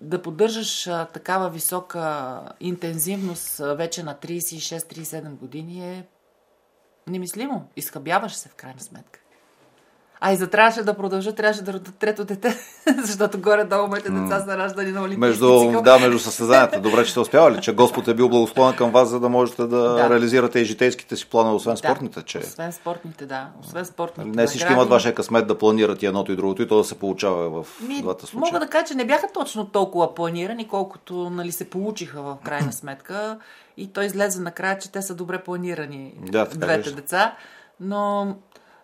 да 0.00 0.22
поддържаш 0.22 0.84
такава 1.12 1.50
висока 1.50 2.42
интензивност 2.60 3.58
вече 3.58 4.02
на 4.02 4.14
36-37 4.14 5.30
години 5.30 5.90
е 5.90 6.06
немислимо. 7.06 7.68
Изхъбяваш 7.76 8.34
се 8.34 8.48
в 8.48 8.54
крайна 8.54 8.80
сметка. 8.80 9.20
А 10.20 10.32
и 10.32 10.36
за 10.36 10.46
трябваше 10.46 10.82
да 10.82 10.94
продължа, 10.94 11.32
трябваше 11.32 11.62
да 11.62 11.72
рода 11.72 11.92
трето 11.92 12.24
дете, 12.24 12.56
защото 12.98 13.38
горе-долу 13.38 13.88
моите 13.88 14.10
деца 14.10 14.40
са 14.40 14.58
раждани 14.58 14.92
на 14.92 15.00
олимпийски 15.00 15.20
Между, 15.20 15.60
цикъл. 15.60 15.82
да, 15.82 15.98
между 15.98 16.18
състезанията. 16.18 16.80
Добре, 16.80 17.04
че 17.04 17.10
сте 17.10 17.20
успявали, 17.20 17.60
че 17.60 17.74
Господ 17.74 18.08
е 18.08 18.14
бил 18.14 18.28
благосклонен 18.28 18.76
към 18.76 18.90
вас, 18.90 19.08
за 19.08 19.20
да 19.20 19.28
можете 19.28 19.62
да, 19.62 19.66
Да. 19.78 20.10
реализирате 20.10 20.58
и 20.60 20.64
житейските 20.64 21.16
си 21.16 21.26
планове, 21.26 21.54
освен 21.54 21.72
Да. 21.72 21.78
спортните. 21.78 22.22
Че 22.22 22.38
Освен 22.38 22.72
спортните, 22.72 23.26
да. 23.26 23.46
Освен 23.60 23.84
спортните. 23.84 24.30
не 24.30 24.46
всички 24.46 24.72
имат 24.72 24.88
вашия 24.88 25.14
късмет 25.14 25.46
да 25.46 25.58
планират 25.58 26.02
и 26.02 26.06
едното 26.06 26.32
и 26.32 26.36
другото, 26.36 26.62
и 26.62 26.68
то 26.68 26.76
да 26.76 26.84
се 26.84 26.94
получава 26.94 27.62
в 27.62 27.80
Ми, 27.80 28.02
двата 28.02 28.26
случая. 28.26 28.40
мога 28.46 28.60
да 28.60 28.70
кажа, 28.70 28.86
че 28.86 28.94
не 28.94 29.04
бяха 29.06 29.26
точно 29.28 29.66
толкова 29.66 30.14
планирани, 30.14 30.68
колкото 30.68 31.30
нали, 31.30 31.52
се 31.52 31.64
получиха 31.64 32.22
в 32.22 32.36
крайна 32.44 32.72
сметка. 32.72 33.38
И 33.76 33.86
той 33.86 34.04
излезе 34.04 34.40
накрая, 34.40 34.78
че 34.78 34.92
те 34.92 35.02
са 35.02 35.14
добре 35.14 35.38
планирани, 35.38 36.14
Да, 36.22 36.46
двете 36.46 36.90
деца. 36.90 37.34
Но 37.80 38.34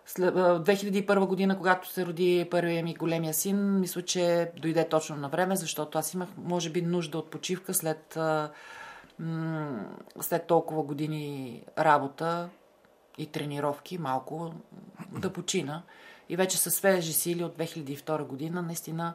след, 0.06 0.36
а, 0.36 0.64
2001 0.64 1.26
година, 1.26 1.58
когато 1.58 1.88
се 1.88 2.06
роди 2.06 2.48
първия 2.50 2.84
ми 2.84 2.94
големия 2.94 3.34
син, 3.34 3.80
мисля, 3.80 4.02
че 4.02 4.50
дойде 4.62 4.88
точно 4.88 5.16
на 5.16 5.28
време, 5.28 5.56
защото 5.56 5.98
аз 5.98 6.14
имах, 6.14 6.28
може 6.36 6.70
би, 6.70 6.82
нужда 6.82 7.18
от 7.18 7.30
почивка 7.30 7.74
след, 7.74 8.18
след 10.20 10.46
толкова 10.46 10.82
години 10.82 11.62
работа 11.78 12.48
и 13.18 13.26
тренировки, 13.26 13.98
малко 13.98 14.52
да 15.12 15.32
почина. 15.32 15.82
И 16.28 16.36
вече 16.36 16.58
със 16.58 16.74
свежи 16.74 17.12
сили 17.12 17.44
от 17.44 17.56
2002 17.56 18.24
година, 18.24 18.62
наистина 18.62 19.14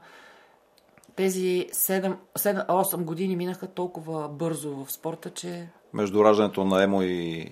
тези 1.15 1.67
7, 1.71 2.15
7, 2.37 2.67
8 2.67 3.03
години 3.03 3.35
минаха 3.35 3.67
толкова 3.67 4.29
бързо 4.29 4.85
в 4.85 4.91
спорта, 4.91 5.29
че... 5.29 5.69
Между 5.93 6.23
раждането 6.23 6.65
на 6.65 6.83
Емо 6.83 7.01
и 7.01 7.49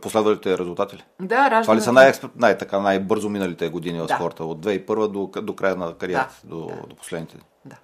последвалите 0.00 0.58
резултати 0.58 0.96
ли? 0.96 1.04
Да, 1.20 1.36
раждане... 1.36 1.62
Това 1.62 1.76
ли 1.76 1.80
са 1.80 1.92
най- 1.92 2.12
най- 2.36 2.58
така, 2.58 2.80
най-бързо 2.80 3.28
миналите 3.28 3.68
години 3.68 4.00
в 4.00 4.06
Да. 4.06 4.14
спорта? 4.16 4.44
От 4.44 4.58
2001 4.60 5.08
до, 5.08 5.42
до 5.42 5.56
края 5.56 5.76
на 5.76 5.94
кариерата, 5.94 6.34
Да, 6.44 6.56
до, 6.56 6.66
да. 6.66 6.74
до 6.86 6.96
последните. 6.96 7.36
Да. 7.64 7.76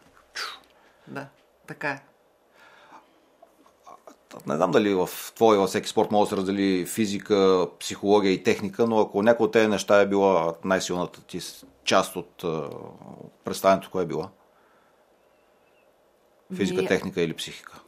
Да, 1.08 1.26
така 1.66 1.90
е. 1.90 2.00
Не 4.46 4.56
знам 4.56 4.70
дали 4.70 4.94
в 4.94 5.08
твоя, 5.36 5.60
във 5.60 5.68
всеки 5.68 5.88
спорт 5.88 6.10
може 6.10 6.28
да 6.28 6.36
се 6.36 6.40
раздели 6.40 6.86
физика, 6.86 7.66
психология 7.80 8.32
и 8.32 8.42
техника, 8.42 8.86
но 8.86 9.00
ако 9.00 9.22
някоя 9.22 9.46
от 9.46 9.52
тези 9.52 9.68
неща 9.68 10.00
е 10.00 10.06
била 10.06 10.54
най-силната 10.64 11.20
ти 11.22 11.40
част 11.84 12.16
от 12.16 12.44
представянето, 13.44 13.90
кое 13.90 14.02
е 14.02 14.06
била? 14.06 14.28
Физика, 16.56 16.82
Ми- 16.82 16.88
техника 16.88 17.22
или 17.22 17.34
психика? 17.36 17.80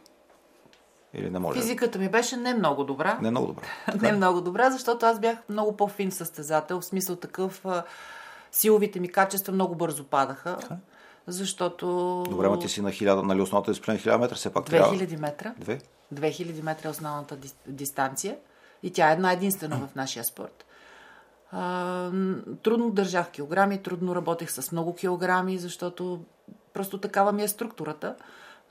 Или 1.14 1.31
не 1.31 1.38
може? 1.38 1.61
Физиката 1.61 1.99
ми 1.99 2.09
беше 2.09 2.37
не 2.37 2.54
много 2.54 2.85
добра. 2.85 3.19
Не 3.23 3.31
много 3.31 3.47
добре. 3.47 3.62
не 4.00 4.12
много 4.12 4.40
добра, 4.40 4.71
защото 4.71 5.07
аз 5.07 5.21
бях 5.21 5.38
много 5.49 5.76
по-фин 5.76 6.11
състезател, 6.11 6.81
в 6.81 6.85
смисъл 6.85 7.16
такъв 7.16 7.64
силовите 8.52 9.00
ми 9.00 9.09
качества 9.09 9.52
много 9.52 9.75
бързо 9.75 10.04
падаха, 10.04 10.57
защото... 11.26 11.87
Добре, 12.28 12.49
ма 12.49 12.59
ти 12.59 12.69
си 12.69 12.83
на 12.83 12.90
1000, 12.90 13.23
нали 13.23 13.40
основната 13.40 13.71
дисциплина 13.71 13.99
е 13.99 14.00
1000 14.00 14.19
метра, 14.19 14.35
все 14.35 14.52
пак 14.52 14.64
2000 14.64 15.19
метра. 15.19 15.54
Две? 15.59 15.81
2000 16.14 16.62
метра 16.62 16.88
е 16.88 16.90
основната 16.90 17.37
дис- 17.37 17.54
дистанция 17.66 18.37
и 18.83 18.92
тя 18.92 19.11
е 19.11 19.12
една 19.12 19.33
единствена 19.33 19.76
в 19.76 19.95
нашия 19.95 20.25
спорт. 20.25 20.64
А, 21.52 22.11
трудно 22.62 22.90
държах 22.90 23.31
килограми, 23.31 23.83
трудно 23.83 24.14
работех 24.14 24.50
с 24.50 24.73
много 24.73 24.95
килограми, 24.95 25.59
защото 25.59 26.21
просто 26.75 26.99
такава 26.99 27.33
ми 27.33 27.42
е 27.42 27.49
структурата. 27.49 28.14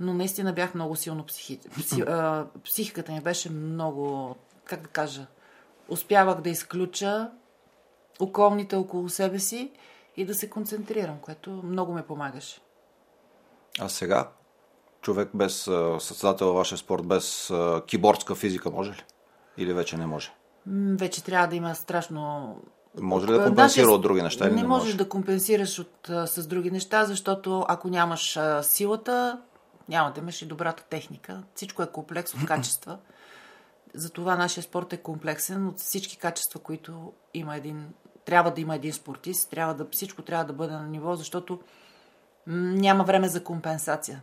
Но 0.02 0.14
наистина 0.14 0.54
бях 0.54 0.76
много 0.76 0.96
силно 0.96 1.26
психи... 1.26 1.60
пси... 1.78 2.02
а, 2.02 2.46
психиката 2.64 3.12
ми 3.12 3.22
беше 3.22 3.50
много, 3.50 4.36
как 4.66 4.82
да 4.82 4.88
кажа, 4.88 5.26
успявах 5.90 6.42
да 6.42 6.50
изключа 6.50 7.30
околните 8.20 8.76
около 8.76 9.10
себе 9.10 9.40
си 9.40 9.72
и 10.18 10.26
да 10.26 10.36
се 10.36 10.50
концентрирам, 10.50 11.18
което 11.22 11.50
много 11.50 11.94
ме 11.94 12.02
помагаше. 12.02 12.62
А 13.80 13.90
сега, 13.90 14.30
човек 15.02 15.30
без 15.34 15.68
а, 15.68 16.00
състезател 16.00 16.48
във 16.48 16.56
вашия 16.56 16.78
спорт, 16.78 17.06
без 17.06 17.52
кибордска 17.88 18.36
физика, 18.36 18.72
може 18.72 18.92
ли? 18.92 19.04
Или 19.58 19.74
вече 19.74 19.98
не 19.98 20.06
може? 20.06 20.32
Вече 20.98 21.24
трябва 21.24 21.48
да 21.48 21.56
има 21.56 21.76
страшно. 21.76 22.56
Може 23.02 23.28
ли 23.28 23.32
да 23.32 23.46
компенсира 23.46 23.84
нашия- 23.84 23.96
от 23.96 24.02
други 24.02 24.22
неща 24.22 24.46
или 24.46 24.56
Не, 24.56 24.62
не 24.62 24.68
можеш 24.68 24.86
може? 24.88 24.98
да 24.98 25.10
компенсираш 25.10 25.80
от, 25.80 26.10
с 26.26 26.48
други 26.48 26.72
неща, 26.72 27.06
защото 27.06 27.66
ако 27.68 27.88
нямаш 27.90 28.40
силата, 28.62 29.42
няма 29.92 30.12
да 30.12 30.20
имаш 30.20 30.42
и 30.42 30.46
добрата 30.46 30.84
техника. 30.84 31.44
Всичко 31.56 31.84
е 31.84 31.92
комплекс 31.92 32.34
от 32.34 32.46
качества. 32.46 32.98
Затова 33.94 34.36
нашия 34.36 34.64
спорт 34.64 34.94
е 34.94 34.98
комплексен 34.98 35.68
от 35.68 35.80
всички 35.80 36.18
качества, 36.18 36.60
които 36.60 37.14
има 37.34 37.56
един. 37.56 37.94
Трябва 38.26 38.52
да 38.52 38.62
има 38.62 38.76
един 38.76 38.94
спортист, 38.94 39.50
трябва 39.50 39.74
да, 39.74 39.88
всичко 39.92 40.22
трябва 40.22 40.46
да 40.46 40.54
бъде 40.54 40.74
на 40.74 40.88
ниво, 40.88 41.16
защото 41.16 41.60
няма 42.48 43.04
време 43.04 43.28
за 43.28 43.44
компенсация. 43.44 44.22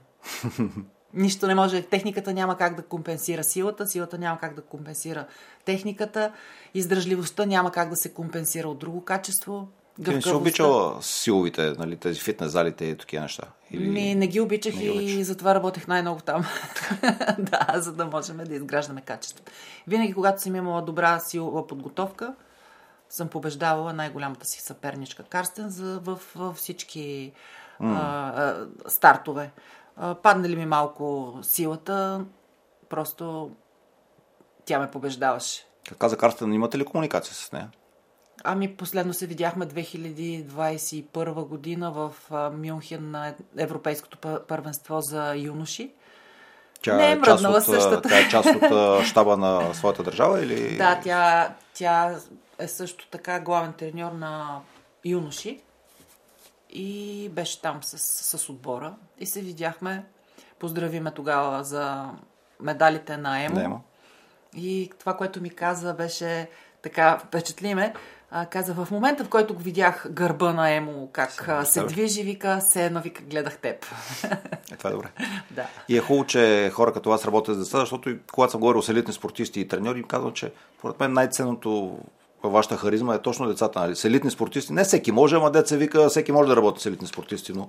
Нищо 1.15 1.47
не 1.47 1.55
може. 1.55 1.83
Техниката 1.83 2.33
няма 2.33 2.57
как 2.57 2.75
да 2.75 2.83
компенсира 2.83 3.45
силата, 3.45 3.87
силата 3.87 4.19
няма 4.19 4.39
как 4.39 4.55
да 4.55 4.63
компенсира 4.63 5.27
техниката, 5.65 6.33
издръжливостта 6.75 7.47
няма 7.47 7.73
как 7.73 7.91
да 7.91 7.97
се 7.97 8.15
компенсира 8.15 8.69
от 8.69 8.79
друго 8.79 9.05
качество. 9.05 9.69
Ти 10.05 10.15
не 10.15 10.23
си 10.23 10.31
обичала 10.31 11.03
силовите, 11.03 11.75
нали, 11.79 11.97
тези 11.97 12.21
фитнес 12.21 12.53
залите 12.53 12.85
и 12.85 12.97
такива 12.97 13.23
неща? 13.23 13.43
Или... 13.71 13.89
Ми, 13.89 14.15
не 14.15 14.27
ги 14.27 14.41
обичах 14.41 14.75
Не 14.75 14.81
ги 14.81 14.87
и 14.87 14.91
обичаш. 14.91 15.27
затова 15.27 15.55
работех 15.55 15.87
най-много 15.87 16.21
там. 16.21 16.45
да, 17.39 17.67
за 17.75 17.93
да 17.93 18.07
можем 18.07 18.37
да 18.37 18.55
изграждаме 18.55 19.01
качество. 19.01 19.45
Винаги, 19.87 20.15
когато 20.15 20.43
съм 20.43 20.57
имала 20.57 20.83
добра 20.83 21.19
силова 21.19 21.67
подготовка, 21.67 22.35
съм 23.09 23.29
побеждавала 23.29 23.93
най-голямата 23.93 24.47
си 24.47 24.61
съперничка 24.61 25.23
Карстен 25.23 25.71
за, 25.71 26.01
в, 26.05 26.21
в 26.35 26.55
всички 26.55 27.33
а, 27.81 27.87
а, 27.87 28.67
стартове. 28.87 29.51
А, 29.97 30.15
падне 30.15 30.49
ли 30.49 30.57
ми 30.57 30.67
малко 30.67 31.39
силата, 31.43 32.25
просто 32.89 33.51
тя 34.65 34.79
ме 34.79 34.91
побеждаваше. 34.91 35.67
Как 35.89 35.99
каза 35.99 36.17
Карстен, 36.17 36.53
имате 36.53 36.79
ли 36.79 36.85
комуникация 36.85 37.35
с 37.35 37.53
нея? 37.53 37.71
Ами 38.45 38.77
последно 38.77 39.15
се 39.15 39.27
видяхме 39.27 39.67
2021 39.67 41.47
година 41.47 41.91
в 41.91 42.15
Мюнхен 42.53 43.11
на 43.11 43.35
Европейското 43.57 44.19
пър- 44.19 44.47
първенство 44.47 45.01
за 45.01 45.35
юноши. 45.37 45.93
Тя 46.83 46.97
Не 46.97 47.13
е 47.13 47.17
част 47.17 47.27
мръднала 47.27 47.61
същата. 47.61 48.09
Тя 48.09 48.19
е 48.19 48.29
част 48.29 48.49
от 48.49 49.05
щаба 49.07 49.37
на 49.37 49.75
своята 49.75 50.03
държава 50.03 50.45
или... 50.45 50.77
Да, 50.77 51.01
тя, 51.03 51.55
тя 51.75 52.17
е 52.59 52.69
също 52.69 53.09
така 53.09 53.41
главен 53.41 53.73
треньор 53.73 54.13
на 54.13 54.61
юноши 55.05 55.61
и 56.71 57.29
беше 57.33 57.61
там 57.61 57.83
с, 57.83 57.99
с 58.39 58.49
отбора 58.49 58.95
и 59.19 59.27
се 59.27 59.41
видяхме. 59.41 60.05
Поздравиме 60.59 61.11
тогава 61.11 61.65
за 61.65 62.11
медалите 62.61 63.17
на 63.17 63.45
ЕМО. 63.45 63.55
На 63.55 63.65
ЕМО. 63.65 63.81
И 64.57 64.91
това, 64.99 65.17
което 65.17 65.41
ми 65.41 65.51
каза, 65.51 65.95
беше 65.95 66.49
така 66.83 67.19
впечатлиме. 67.19 67.95
А, 68.31 68.47
каза, 68.47 68.75
в 68.75 68.89
момента, 68.91 69.25
в 69.25 69.29
който 69.29 69.55
го 69.55 69.61
видях 69.61 70.07
гърба 70.11 70.53
на 70.53 70.71
Емо, 70.71 71.09
как 71.13 71.49
а, 71.49 71.65
се 71.65 71.83
движи, 71.83 72.23
вика, 72.23 72.61
се 72.61 72.85
едно, 72.85 73.01
вика, 73.01 73.23
гледах 73.23 73.59
теб. 73.59 73.87
Е, 74.73 74.77
това 74.77 74.91
е 74.91 74.93
добре. 74.93 75.09
да. 75.51 75.67
И 75.89 75.97
е 75.97 76.01
хубаво, 76.01 76.27
че 76.27 76.71
хора 76.75 76.93
като 76.93 77.11
вас 77.11 77.25
работят 77.25 77.57
с 77.57 77.59
деца, 77.59 77.79
защото 77.79 78.11
и 78.11 78.19
когато 78.33 78.51
съм 78.51 78.61
говорил 78.61 78.83
с 78.83 78.89
елитни 78.89 79.15
спортисти 79.15 79.61
и 79.61 79.69
треньори, 79.69 79.99
им 79.99 80.05
казвам, 80.05 80.33
че 80.33 80.53
поред 80.81 81.01
мен 81.01 81.13
най-ценното 81.13 81.99
във 82.43 82.53
вашата 82.53 82.77
харизма 82.77 83.15
е 83.15 83.23
точно 83.23 83.47
децата. 83.47 83.81
Нали? 83.81 83.97
С 83.97 84.05
елитни 84.05 84.31
спортисти. 84.31 84.73
Не 84.73 84.85
всеки 84.85 85.13
може, 85.13 85.37
ама 85.37 85.51
деца 85.51 85.77
вика, 85.77 86.09
всеки 86.09 86.33
може 86.33 86.49
да 86.49 86.57
работи 86.57 86.83
с 86.83 86.87
елитни 86.87 87.09
спортисти, 87.09 87.53
но 87.53 87.69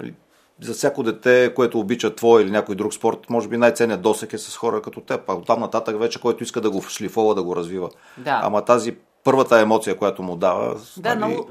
нали, 0.00 0.14
за 0.60 0.74
всяко 0.74 1.02
дете, 1.02 1.52
което 1.54 1.80
обича 1.80 2.14
твой 2.14 2.42
или 2.42 2.50
някой 2.50 2.74
друг 2.74 2.94
спорт, 2.94 3.30
може 3.30 3.48
би 3.48 3.56
най-ценният 3.56 4.02
досек 4.02 4.32
е 4.32 4.38
с 4.38 4.56
хора 4.56 4.82
като 4.82 5.00
теб. 5.00 5.28
А 5.28 5.34
оттам 5.34 5.60
нататък 5.60 5.98
вече, 5.98 6.20
който 6.20 6.42
иска 6.44 6.60
да 6.60 6.70
го 6.70 6.82
шлифова, 6.82 7.34
да 7.34 7.42
го 7.42 7.56
развива. 7.56 7.90
Да. 8.18 8.40
Ама 8.42 8.64
тази 8.64 8.96
първата 9.24 9.60
емоция, 9.60 9.98
която 9.98 10.22
му 10.22 10.36
дава. 10.36 10.80
Да, 10.96 11.14
нали, 11.14 11.32
много, 11.32 11.48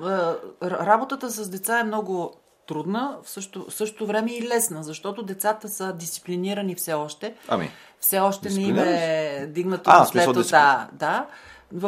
р- 0.63 0.85
работата 0.85 1.29
с 1.29 1.49
деца 1.49 1.79
е 1.79 1.83
много 1.83 2.33
трудна, 2.67 3.17
в 3.23 3.29
същото, 3.29 3.69
в 3.69 3.73
същото 3.73 4.05
време 4.05 4.31
и 4.31 4.47
лесна, 4.47 4.83
защото 4.83 5.23
децата 5.23 5.69
са 5.69 5.93
дисциплинирани 5.93 6.75
все 6.75 6.93
още. 6.93 7.35
Ами. 7.47 7.71
Все 7.99 8.19
още 8.19 8.49
не 8.49 8.61
им 8.61 8.77
е 8.77 9.45
дигнато 9.53 9.89
А, 9.93 10.05
след 10.05 10.33
дисциплина. 10.33 10.43
да, 10.49 10.87
да. 10.93 11.25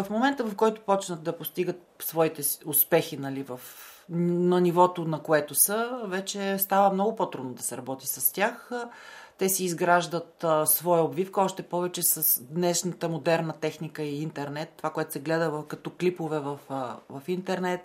В 0.01 0.09
момента, 0.09 0.43
в 0.43 0.55
който 0.55 0.81
почнат 0.81 1.23
да 1.23 1.37
постигат 1.37 1.81
своите 1.99 2.41
успехи 2.65 3.17
нали, 3.17 3.43
в, 3.43 3.59
на 4.09 4.61
нивото, 4.61 5.05
на 5.05 5.19
което 5.19 5.55
са, 5.55 5.99
вече 6.03 6.57
става 6.59 6.93
много 6.93 7.15
по-трудно 7.15 7.53
да 7.53 7.63
се 7.63 7.77
работи 7.77 8.07
с 8.07 8.33
тях. 8.33 8.71
Те 9.41 9.49
си 9.49 9.63
изграждат 9.65 10.43
а, 10.43 10.65
своя 10.65 11.03
обвивка, 11.03 11.41
още 11.41 11.63
повече 11.63 12.03
с 12.03 12.43
днешната 12.43 13.09
модерна 13.09 13.53
техника 13.53 14.03
и 14.03 14.21
интернет. 14.21 14.69
Това, 14.77 14.89
което 14.89 15.11
се 15.11 15.19
гледа 15.19 15.49
в, 15.49 15.67
като 15.67 15.89
клипове 15.89 16.39
в, 16.39 16.59
а, 16.69 16.95
в 17.09 17.21
интернет. 17.27 17.81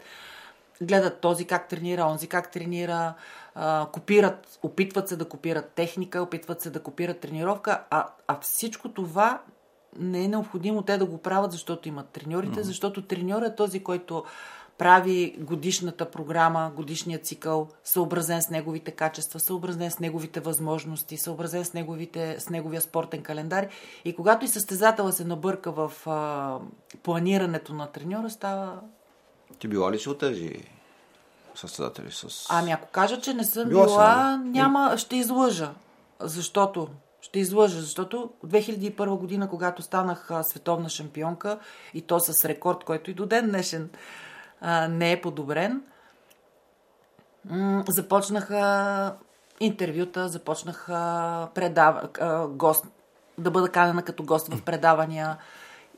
Гледат 0.81 1.21
този 1.21 1.45
как 1.45 1.69
тренира, 1.69 2.05
онзи 2.05 2.27
как 2.27 2.51
тренира, 2.51 3.15
а, 3.55 3.87
копират, 3.93 4.59
опитват 4.63 5.09
се 5.09 5.17
да 5.17 5.29
копират 5.29 5.71
техника, 5.71 6.23
опитват 6.23 6.61
се 6.61 6.71
да 6.71 6.83
копират 6.83 7.21
тренировка, 7.21 7.85
а, 7.91 8.07
а 8.27 8.39
всичко 8.41 8.89
това 8.89 9.43
не 9.99 10.25
е 10.25 10.29
необходимо 10.29 10.83
те 10.83 10.99
да 10.99 11.07
го 11.07 11.19
правят, 11.19 11.53
защото 11.53 11.89
имат 11.89 12.09
треньорите, 12.09 12.61
mm-hmm. 12.61 12.67
защото 12.67 13.03
треньор 13.03 13.43
е 13.43 13.55
този, 13.55 13.83
който 13.83 14.25
прави 14.79 15.37
годишната 15.39 16.11
програма, 16.11 16.73
годишния 16.77 17.19
цикъл, 17.19 17.69
съобразен 17.85 18.43
с 18.43 18.51
неговите 18.51 18.91
качества, 18.91 19.41
съобразен 19.41 19.91
с 19.91 19.99
неговите 19.99 20.41
възможности, 20.41 21.17
съобразен 21.17 21.65
с, 21.65 21.73
неговите, 21.73 22.37
с 22.41 22.51
неговия 22.51 22.81
спортен 22.81 23.23
календар. 23.23 23.69
И 24.05 24.17
когато 24.17 24.45
и 24.45 24.49
състезателя 24.49 25.13
се 25.13 25.25
набърка 25.25 25.73
в 25.73 25.93
а, 26.07 26.59
планирането 27.03 27.75
на 27.75 27.87
треньора, 27.87 28.31
става... 28.31 28.81
Ти 29.59 29.69
била 29.69 29.93
ли 29.93 29.99
си 29.99 30.09
от 30.09 30.19
тези 30.19 30.65
състезатели 31.55 32.13
с... 32.13 32.47
Ами 32.51 32.71
ако 32.71 32.89
кажа, 32.89 33.21
че 33.21 33.35
не 33.35 33.45
съм 33.45 33.69
Била 33.69 33.87
била, 33.87 34.37
нали? 34.37 34.51
няма, 34.51 34.95
ще 34.97 35.17
излъжа. 35.17 35.71
Защото 36.21 36.89
ще 37.21 37.39
излъжа, 37.39 37.81
защото 37.81 38.31
2001 38.47 39.19
година, 39.19 39.49
когато 39.49 39.83
станах 39.83 40.31
световна 40.43 40.89
шампионка 40.89 41.59
и 41.95 42.03
то 42.03 42.21
с 42.21 42.45
рекорд, 42.45 42.85
който 42.85 43.11
и 43.11 43.15
до 43.15 43.27
ден 43.27 43.49
днешен 43.49 43.91
а, 44.61 44.89
не 44.89 45.13
е 45.13 45.21
подобрен, 45.21 45.83
м- 47.45 47.85
започнаха 47.89 49.15
интервюта, 49.61 50.29
започнаха 50.29 51.49
предава, 51.55 52.09
а, 52.21 52.47
гост, 52.47 52.87
да 53.39 53.51
бъда 53.51 53.69
канена 53.69 54.03
като 54.03 54.23
гост 54.23 54.49
в 54.49 54.63
предавания 54.63 55.37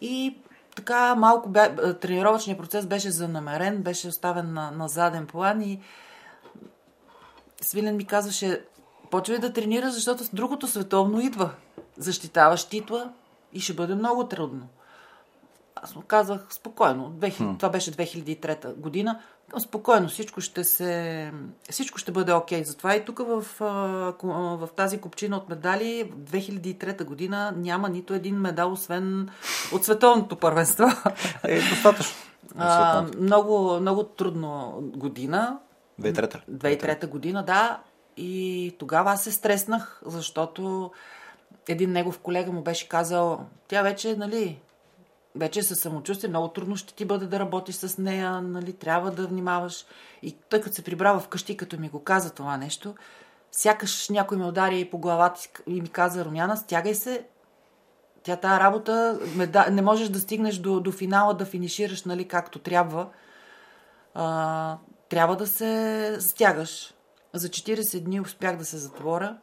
и 0.00 0.38
така 0.76 1.14
малко 1.14 1.48
бе, 1.48 1.94
тренировъчният 2.00 2.60
процес 2.60 2.86
беше 2.86 3.10
занамерен, 3.10 3.82
беше 3.82 4.08
оставен 4.08 4.52
на, 4.52 4.70
на 4.70 4.88
заден 4.88 5.26
план 5.26 5.62
и 5.62 5.80
Свилен 7.60 7.96
ми 7.96 8.04
казваше, 8.04 8.64
почвай 9.10 9.38
да 9.38 9.52
тренираш, 9.52 9.92
защото 9.92 10.24
другото 10.32 10.66
световно 10.66 11.20
идва. 11.20 11.50
Защитаваш 11.96 12.64
титла 12.64 13.12
и 13.52 13.60
ще 13.60 13.74
бъде 13.74 13.94
много 13.94 14.28
трудно. 14.28 14.68
Аз 15.82 15.94
му 15.94 16.02
казах 16.02 16.46
спокойно. 16.50 17.10
2000, 17.10 17.56
това 17.58 17.68
беше 17.68 17.92
2003 17.92 18.74
година. 18.74 19.20
Спокойно, 19.58 20.08
всичко 20.08 20.40
ще 20.40 20.64
се... 20.64 21.32
Всичко 21.70 21.98
ще 21.98 22.12
бъде 22.12 22.32
окей. 22.32 22.64
Затова 22.64 22.96
и 22.96 23.04
тук 23.04 23.18
в, 23.18 23.44
в 24.58 24.68
тази 24.76 25.00
купчина 25.00 25.36
от 25.36 25.48
медали 25.48 26.12
2003 26.18 27.04
година 27.04 27.54
няма 27.56 27.88
нито 27.88 28.14
един 28.14 28.36
медал, 28.36 28.72
освен 28.72 29.28
от 29.72 29.84
световното 29.84 30.36
първенство. 30.36 30.86
Е, 31.44 31.60
достатъчно. 31.60 32.16
А, 32.58 33.06
много, 33.20 33.80
много 33.80 34.04
трудно 34.04 34.78
година. 34.80 35.58
2003 36.00 36.34
ли? 36.34 36.54
2003 36.56 37.08
година, 37.08 37.44
да. 37.44 37.80
И 38.16 38.74
тогава 38.78 39.10
аз 39.10 39.24
се 39.24 39.32
стреснах, 39.32 40.02
защото 40.06 40.90
един 41.68 41.92
негов 41.92 42.18
колега 42.18 42.52
му 42.52 42.62
беше 42.62 42.88
казал, 42.88 43.40
тя 43.68 43.82
вече, 43.82 44.16
нали, 44.16 44.58
вече 45.38 45.62
със 45.62 45.80
самочувствие, 45.80 46.30
много 46.30 46.48
трудно 46.48 46.76
ще 46.76 46.94
ти 46.94 47.04
бъде 47.04 47.26
да 47.26 47.38
работиш 47.38 47.74
с 47.74 47.98
нея, 47.98 48.42
нали, 48.42 48.72
трябва 48.72 49.10
да 49.10 49.26
внимаваш. 49.26 49.86
И 50.22 50.32
тъй 50.32 50.60
като 50.60 50.74
се 50.74 50.84
прибрава 50.84 51.20
вкъщи, 51.20 51.56
като 51.56 51.80
ми 51.80 51.88
го 51.88 52.04
каза 52.04 52.34
това 52.34 52.56
нещо, 52.56 52.94
сякаш 53.52 54.08
някой 54.08 54.38
ме 54.38 54.46
удари 54.46 54.88
по 54.90 54.98
главата 54.98 55.40
и 55.66 55.80
ми 55.80 55.88
каза, 55.88 56.24
Румяна, 56.24 56.56
стягай 56.56 56.94
се, 56.94 57.26
тя 58.22 58.36
тази 58.36 58.60
работа, 58.60 59.18
не 59.70 59.82
можеш 59.82 60.08
да 60.08 60.20
стигнеш 60.20 60.56
до, 60.56 60.80
до 60.80 60.92
финала, 60.92 61.34
да 61.34 61.44
финишираш, 61.44 62.04
нали, 62.04 62.28
както 62.28 62.58
трябва. 62.58 63.08
А, 64.14 64.78
трябва 65.08 65.36
да 65.36 65.46
се 65.46 66.16
стягаш. 66.20 66.94
За 67.32 67.48
40 67.48 68.00
дни 68.00 68.20
успях 68.20 68.56
да 68.56 68.64
се 68.64 68.76
затворя 68.76 69.36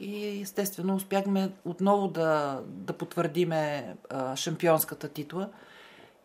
и 0.00 0.42
естествено 0.42 0.94
успяхме 0.94 1.50
отново 1.64 2.08
да, 2.08 2.60
да 2.66 2.92
потвърдиме 2.92 3.94
а, 4.10 4.36
шампионската 4.36 5.08
титла. 5.08 5.48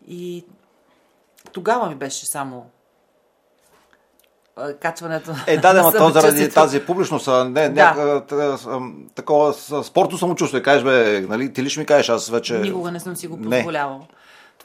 И 0.07 0.45
тогава 1.51 1.89
ми 1.89 1.95
беше 1.95 2.25
само 2.25 2.65
качването 4.81 5.31
Е, 5.47 5.57
да, 5.57 5.73
да, 5.73 5.83
на 5.83 5.91
то 5.91 6.09
заради 6.09 6.49
тази 6.49 6.79
публичност, 6.79 7.27
не, 7.27 7.69
Да. 7.69 8.23
да. 8.29 8.81
такова 9.15 9.53
спортно 9.83 10.17
самочувствие. 10.17 10.61
Кажеш, 10.61 10.83
бе, 10.83 11.21
нали, 11.21 11.53
ти 11.53 11.63
ли 11.63 11.69
ще 11.69 11.79
ми 11.79 11.85
кажеш, 11.85 12.09
аз 12.09 12.29
вече... 12.29 12.59
Никога 12.59 12.91
не 12.91 12.99
съм 12.99 13.15
си 13.15 13.27
го 13.27 13.37
Не. 13.37 13.65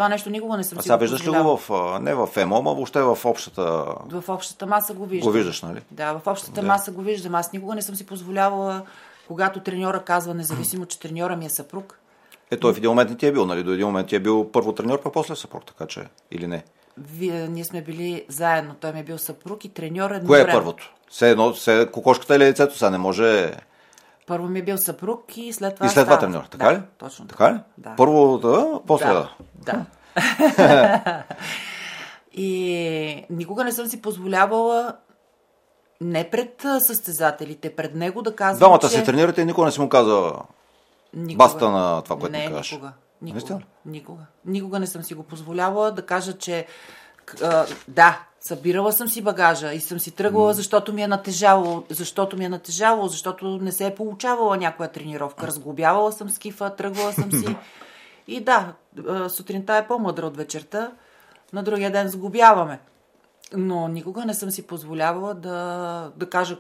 Това 0.01 0.09
нещо 0.09 0.31
никога 0.31 0.57
не 0.57 0.65
съм 0.65 0.79
А 0.79 0.83
си 0.83 0.87
сега 0.87 0.97
виждаш 0.97 1.27
ли 1.27 1.31
го 1.31 1.57
в, 1.57 1.71
не 2.01 2.15
в 2.15 2.29
ЕМО, 2.37 2.57
а 2.57 2.61
въобще 2.61 3.03
в 3.03 3.19
общата... 3.25 3.85
В 4.11 4.25
общата 4.29 4.67
маса 4.67 4.95
го 4.95 5.07
виждам. 5.07 5.33
Го 5.33 5.39
виждаш, 5.39 5.63
нали? 5.63 5.81
Да, 5.91 6.13
в 6.13 6.27
общата 6.27 6.61
Да. 6.61 6.67
маса 6.67 6.91
го 6.91 7.03
виждам. 7.03 7.35
Аз 7.35 7.53
никога 7.53 7.75
не 7.75 7.83
съм 7.83 7.95
си 7.95 8.07
позволявала, 8.07 8.83
когато 9.29 9.61
треньора 9.61 10.03
казва, 10.03 10.35
независимо, 10.35 10.87
че 10.87 11.01
треньора 11.01 11.37
ми 11.37 11.47
е 11.47 11.51
съпруг, 11.51 11.99
Е, 12.51 12.57
той 12.57 12.75
в 12.75 12.77
един 12.77 12.91
момент 12.91 13.11
не 13.11 13.17
ти 13.17 13.27
е 13.27 13.33
бил, 13.33 13.47
нали? 13.47 13.63
До 13.63 13.73
един 13.73 13.87
момент 13.87 14.09
ти 14.09 14.17
е 14.17 14.21
бил 14.21 14.51
първо 14.53 14.73
треньор, 14.73 15.03
пък 15.03 15.13
после 15.13 15.37
съпруг, 15.37 15.65
така 15.65 15.87
че... 15.87 16.07
Или 16.31 16.47
не? 16.47 16.65
вие, 16.99 17.49
ние 17.49 17.65
сме 17.65 17.83
били 17.83 18.25
заедно. 18.29 18.75
Той 18.81 18.93
ми 18.93 19.01
е 19.01 19.05
бил 19.05 19.19
съпруг 19.19 19.65
и 19.65 19.69
треньор 19.69 20.11
едно 20.11 20.27
Кое 20.27 20.41
е 20.41 20.47
първото? 20.47 20.95
Все 21.11 21.31
едно, 21.31 21.53
все 21.53 21.89
кокошката 21.93 22.37
или 22.37 22.43
яйцето, 22.43 22.79
сега 22.79 22.91
не 22.91 22.99
може... 22.99 23.53
Първо 24.31 24.49
ми 24.49 24.59
е 24.59 24.63
бил 24.63 24.79
съпруг 24.79 25.37
и 25.37 25.53
след 25.53 25.75
това 25.75 25.87
И 25.87 25.89
след 25.89 26.05
това 26.05 26.19
треньор, 26.19 26.45
така 26.45 26.67
да, 26.67 26.75
ли? 26.75 26.83
Точно 26.99 27.27
Така 27.27 27.55
ли? 27.55 27.59
Да. 27.79 27.95
Първо 27.97 28.39
да, 28.39 28.81
после 28.87 29.07
да. 29.07 29.35
Да. 29.55 29.85
да. 30.57 31.25
и 32.33 33.25
никога 33.31 33.65
не 33.65 33.73
съм 33.73 33.87
си 33.87 34.03
позволявала 34.03 34.97
не 36.01 36.31
пред 36.31 36.67
състезателите, 36.79 37.77
пред 37.77 37.95
него 37.95 38.23
да 38.23 38.37
казвам, 38.37 38.59
Двамата 38.59 38.81
че... 38.81 38.89
се 38.89 39.05
тренирате 39.05 39.41
и 39.41 39.45
никой 39.45 39.65
не 39.65 39.73
си 39.73 39.81
му 39.81 39.89
каза 39.89 40.33
Никога. 41.15 41.45
баста 41.45 41.71
на 41.71 42.03
това, 42.03 42.19
което 42.19 42.33
не, 42.33 42.49
ми 42.49 42.55
кажеш. 42.55 42.73
никога. 42.73 42.93
Никога. 43.23 43.61
Никога. 43.87 44.23
Никога 44.45 44.81
не 44.81 44.87
съм 44.87 45.03
си 45.03 45.15
го 45.15 45.23
позволявала 45.23 45.93
да 45.93 46.07
кажа, 46.07 46.39
че 46.39 46.67
а, 47.43 47.67
да, 47.89 48.21
събирала 48.41 48.93
съм 48.93 49.09
си 49.09 49.23
багажа 49.23 49.73
и 49.73 49.81
съм 49.81 50.01
си 50.01 50.11
тръгвала, 50.11 50.55
защото 50.55 50.93
ми 50.93 51.03
е 51.03 51.09
натежало, 51.09 51.85
защото 51.89 52.37
ми 52.37 52.45
е 52.45 52.49
натежало, 52.49 53.09
защото 53.09 53.59
не 53.63 53.73
се 53.73 53.87
е 53.87 53.95
получавала 53.95 54.57
някоя 54.57 54.93
тренировка. 54.93 55.47
Разглобявала 55.47 56.13
съм 56.13 56.31
скифа, 56.31 56.77
тръгвала 56.77 57.13
съм 57.13 57.33
си. 57.33 57.57
И 58.27 58.41
да, 58.41 58.73
сутринта 59.29 59.77
е 59.77 59.87
по-мъдра 59.87 60.27
от 60.27 60.37
вечерта, 60.37 60.93
на 61.53 61.63
другия 61.63 61.93
ден 61.93 62.09
сглобяваме. 62.09 62.81
Но 63.57 63.89
никога 63.89 64.25
не 64.25 64.35
съм 64.35 64.51
си 64.51 64.67
позволявала 64.67 65.35
да, 65.35 66.11
да 66.17 66.31
кажа 66.31 66.59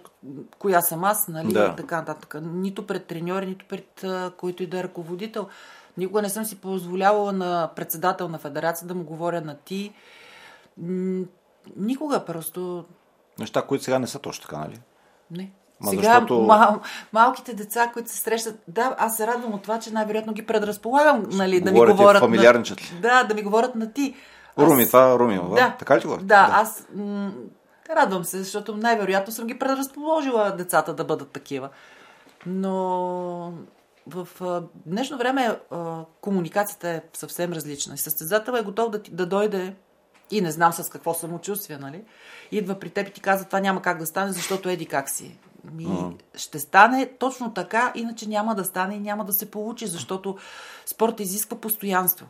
коя 0.58 0.80
съм 0.80 1.04
аз, 1.04 1.28
нали, 1.28 1.52
Да. 1.52 1.76
така 1.76 1.96
нататък. 1.96 2.36
Нито 2.42 2.86
пред 2.86 3.06
треньори, 3.06 3.46
нито 3.46 3.66
пред 3.68 4.04
който 4.36 4.62
и 4.62 4.66
да 4.66 4.78
е 4.78 4.82
ръководител. 4.82 5.48
Никога 5.96 6.22
не 6.22 6.28
съм 6.28 6.44
си 6.44 6.60
позволявала 6.60 7.32
на 7.32 7.70
председател 7.76 8.28
на 8.28 8.38
федерация 8.38 8.88
да 8.88 8.94
му 8.94 9.04
говоря 9.04 9.40
на 9.40 9.54
ти. 9.54 9.92
Никога 11.76 12.24
просто 12.24 12.84
Неща, 13.38 13.62
които 13.62 13.84
сега 13.84 13.98
не 13.98 14.06
са 14.06 14.18
точно 14.18 14.42
така, 14.42 14.58
нали? 14.58 14.80
не. 15.30 15.50
Ма 15.80 15.90
Сега 15.90 16.02
защото- 16.02 16.40
мал, 16.40 16.80
малките 17.12 17.54
деца, 17.54 17.90
които 17.92 18.10
се 18.10 18.16
срещат, 18.16 18.58
да, 18.68 18.94
аз 18.98 19.16
се 19.16 19.26
радвам 19.26 19.54
от 19.54 19.62
това, 19.62 19.78
че 19.78 19.90
най-вероятно 19.90 20.32
ги 20.32 20.46
предразполагам, 20.46 21.24
нали, 21.30 21.60
да 21.60 21.72
ми 21.72 21.78
говорят? 21.80 22.22
На, 22.22 22.62
да, 23.00 23.24
да 23.24 23.34
ми 23.34 23.42
говорят 23.42 23.74
на 23.74 23.92
ти. 23.92 24.14
Руми, 24.58 24.86
това 24.86 25.18
Руми, 25.18 25.36
Да. 25.38 25.54
да. 25.54 25.76
така 25.78 25.96
ли 25.96 26.00
ти 26.00 26.06
го? 26.06 26.16
Да, 26.16 26.48
аз 26.52 26.86
м- 26.94 27.32
радвам 27.90 28.24
се, 28.24 28.38
защото 28.38 28.76
най-вероятно 28.76 29.32
съм 29.32 29.46
ги 29.46 29.58
предразположила 29.58 30.50
децата 30.50 30.94
да 30.94 31.04
бъдат 31.04 31.30
такива. 31.30 31.68
Но 32.46 33.52
в 34.06 34.28
а, 34.40 34.62
днешно 34.86 35.18
време 35.18 35.58
а, 35.70 35.76
комуникацията 36.20 36.88
е 36.88 37.02
съвсем 37.12 37.52
различна. 37.52 37.98
Състезател 37.98 38.52
е 38.52 38.62
готов 38.62 38.90
да, 38.90 39.02
ти, 39.02 39.10
да 39.10 39.26
дойде 39.26 39.74
и 40.30 40.40
не 40.40 40.50
знам 40.50 40.72
с 40.72 40.90
какво 40.90 41.14
самочувствие, 41.14 41.78
нали? 41.78 42.04
Идва 42.52 42.78
при 42.78 42.90
теб 42.90 43.08
и 43.08 43.12
ти 43.12 43.20
казва, 43.20 43.46
това 43.46 43.60
няма 43.60 43.82
как 43.82 43.98
да 43.98 44.06
стане, 44.06 44.32
защото 44.32 44.68
еди 44.68 44.86
как 44.86 45.10
си. 45.10 45.38
Ми, 45.72 46.16
Ще 46.34 46.58
стане 46.58 47.10
точно 47.18 47.54
така, 47.54 47.92
иначе 47.94 48.28
няма 48.28 48.54
да 48.54 48.64
стане 48.64 48.94
и 48.94 49.00
няма 49.00 49.24
да 49.24 49.32
се 49.32 49.50
получи, 49.50 49.86
защото 49.86 50.38
спорт 50.86 51.20
изисква 51.20 51.56
постоянство. 51.56 52.26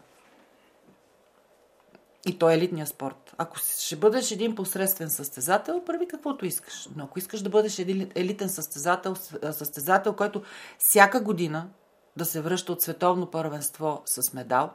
И 2.26 2.38
то 2.38 2.50
е 2.50 2.54
елитния 2.54 2.86
спорт. 2.86 3.34
Ако 3.38 3.56
ще 3.58 3.96
бъдеш 3.96 4.30
един 4.30 4.54
посредствен 4.54 5.10
състезател, 5.10 5.82
прави 5.86 6.08
каквото 6.08 6.46
искаш. 6.46 6.88
Но 6.96 7.04
ако 7.04 7.18
искаш 7.18 7.42
да 7.42 7.50
бъдеш 7.50 7.78
един 7.78 8.10
елитен 8.14 8.48
състезател, 8.48 9.16
състезател, 9.52 10.12
който 10.12 10.42
всяка 10.78 11.20
година 11.20 11.68
да 12.16 12.24
се 12.24 12.40
връща 12.40 12.72
от 12.72 12.82
световно 12.82 13.26
първенство 13.26 14.02
с 14.06 14.32
медал, 14.32 14.70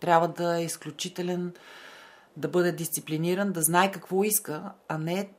трябва 0.00 0.28
да 0.28 0.60
е 0.60 0.64
изключителен, 0.64 1.54
да 2.38 2.48
бъде 2.48 2.72
дисциплиниран, 2.72 3.52
да 3.52 3.62
знае 3.62 3.90
какво 3.90 4.24
иска, 4.24 4.62
а 4.88 4.98
не. 4.98 5.30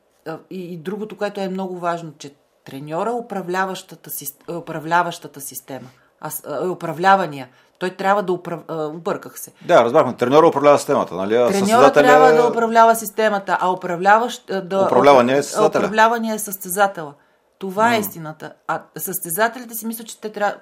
И, 0.49 0.73
и 0.73 0.77
другото, 0.77 1.17
което 1.17 1.41
е 1.41 1.49
много 1.49 1.79
важно, 1.79 2.13
че 2.17 2.35
треньора 2.65 3.11
управляващата, 3.11 4.09
управляващата 4.57 5.41
система, 5.41 5.87
а, 6.21 6.67
управлявания. 6.67 7.49
Той 7.79 7.89
трябва 7.89 8.23
да 8.23 8.33
управлява. 8.33 8.87
Обърках 8.87 9.39
се. 9.39 9.51
Да, 9.65 9.83
разбрахме. 9.83 10.15
Треньора 10.15 10.47
управлява 10.47 10.77
системата, 10.77 11.15
нали? 11.15 11.29
Треньора 11.29 11.53
състезателя... 11.53 12.03
трябва 12.03 12.31
да 12.31 12.47
управлява 12.47 12.95
системата, 12.95 13.57
а 13.61 13.71
управляващ... 13.71 14.47
Да... 14.63 14.85
Управляване 14.85 15.37
е 15.37 15.43
състезателя. 15.43 16.33
Е 16.33 16.39
състезателя. 16.39 17.13
Това 17.59 17.83
mm. 17.83 17.95
е 17.95 17.99
истината. 17.99 18.53
А 18.67 18.81
състезателите 18.97 19.73
си 19.73 19.85
мислят, 19.87 20.07
че 20.07 20.21
те 20.21 20.31
трябва, 20.31 20.55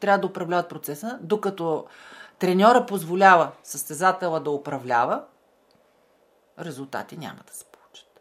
трябва 0.00 0.18
да 0.18 0.26
управляват 0.26 0.68
процеса, 0.68 1.18
докато 1.20 1.84
треньора 2.38 2.86
позволява 2.86 3.50
състезателя 3.62 4.40
да 4.40 4.50
управлява, 4.50 5.22
резултати 6.60 7.16
няма 7.16 7.40
да 7.46 7.52
се 7.52 7.64
получат. 7.64 8.20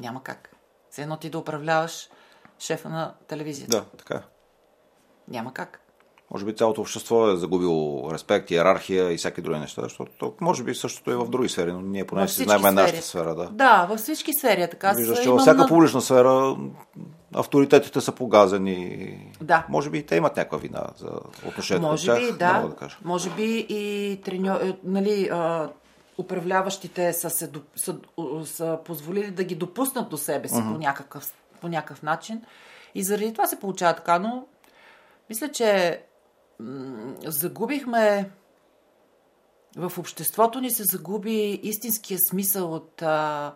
Няма 0.00 0.22
как. 0.22 0.56
Все 0.90 1.02
едно 1.02 1.16
ти 1.16 1.30
да 1.30 1.38
управляваш 1.38 2.08
шефа 2.58 2.88
на 2.88 3.14
телевизията. 3.28 3.76
Да, 3.76 3.84
така. 3.84 4.22
Няма 5.28 5.54
как. 5.54 5.80
Може 6.30 6.44
би 6.44 6.56
цялото 6.56 6.80
общество 6.80 7.30
е 7.30 7.36
загубило 7.36 8.10
респект, 8.12 8.50
иерархия 8.50 9.12
и 9.12 9.16
всяки 9.16 9.42
други 9.42 9.58
неща, 9.58 9.82
защото 9.82 10.34
може 10.40 10.62
би 10.62 10.74
същото 10.74 11.10
е 11.10 11.16
в 11.16 11.28
други 11.28 11.48
сфери, 11.48 11.72
но 11.72 11.80
ние 11.80 12.06
поне 12.06 12.28
си 12.28 12.44
знаем 12.44 12.74
нашата 12.74 13.02
сфера. 13.02 13.34
Да, 13.34 13.48
да 13.50 13.86
във 13.90 14.00
всички 14.00 14.32
сфери 14.32 14.62
е 14.62 14.70
така. 14.70 14.92
Виждаш, 14.92 15.22
че 15.22 15.30
във 15.30 15.40
всяка 15.40 15.62
на... 15.62 15.68
публична 15.68 16.00
сфера 16.00 16.56
авторитетите 17.34 18.00
са 18.00 18.12
погазени. 18.12 19.32
Да. 19.40 19.66
Може 19.68 19.90
би 19.90 19.98
и 19.98 20.06
те 20.06 20.16
имат 20.16 20.36
някаква 20.36 20.58
вина 20.58 20.86
за 20.96 21.10
отношението. 21.48 21.88
Може 21.88 22.14
би, 22.14 22.32
да. 22.32 22.62
да 22.68 22.76
кажа. 22.76 22.96
Може 23.04 23.30
би 23.30 23.66
и 23.68 24.20
треньо... 24.24 24.54
Е, 24.54 24.78
нали, 24.84 25.28
а, 25.32 25.68
управляващите 26.18 27.12
са, 27.12 27.30
се, 27.30 27.50
са, 27.76 27.98
са 28.44 28.78
позволили 28.84 29.30
да 29.30 29.44
ги 29.44 29.54
допуснат 29.54 30.08
до 30.08 30.16
себе 30.16 30.48
си 30.48 30.54
uh-huh. 30.54 30.72
по, 30.72 30.78
някакъв, 30.78 31.34
по 31.60 31.68
някакъв 31.68 32.02
начин. 32.02 32.42
И 32.94 33.02
заради 33.02 33.32
това 33.32 33.46
се 33.46 33.60
получава 33.60 33.94
така, 33.94 34.18
но 34.18 34.46
мисля, 35.30 35.48
че 35.48 36.00
м- 36.60 37.14
загубихме 37.24 38.30
в 39.76 39.92
обществото 39.98 40.60
ни 40.60 40.70
се 40.70 40.84
загуби 40.84 41.60
истинския 41.62 42.18
смисъл 42.18 42.74
от 42.74 43.02
а, 43.02 43.52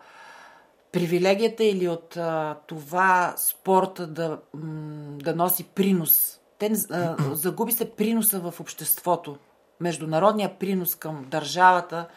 привилегията 0.91 1.63
или 1.63 1.87
от 1.87 2.17
а, 2.17 2.57
това 2.67 3.33
спорта 3.37 4.07
да, 4.07 4.39
м- 4.53 5.17
да 5.17 5.35
носи 5.35 5.63
принос. 5.63 6.39
Те, 6.59 6.71
а, 6.91 7.15
загуби 7.33 7.71
се 7.71 7.91
приноса 7.91 8.39
в 8.39 8.59
обществото. 8.59 9.37
Международния 9.79 10.59
принос 10.59 10.95
към 10.95 11.25
държавата. 11.29 12.07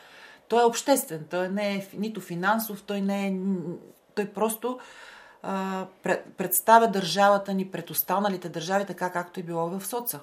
Той 0.55 0.63
е 0.63 0.67
обществен, 0.67 1.25
той 1.31 1.49
не 1.49 1.75
е 1.75 1.87
нито 1.95 2.21
финансов, 2.21 2.83
той 2.83 3.01
не 3.01 3.27
е. 3.27 3.35
Той 4.15 4.27
просто 4.27 4.79
а, 5.43 5.87
представя 6.37 6.89
държавата 6.89 7.55
ни 7.55 7.71
пред 7.71 7.91
останалите 7.91 8.49
държави, 8.49 8.85
така 8.85 9.11
както 9.11 9.41
е 9.41 9.43
било 9.43 9.69
в 9.69 9.87
соца. 9.87 10.21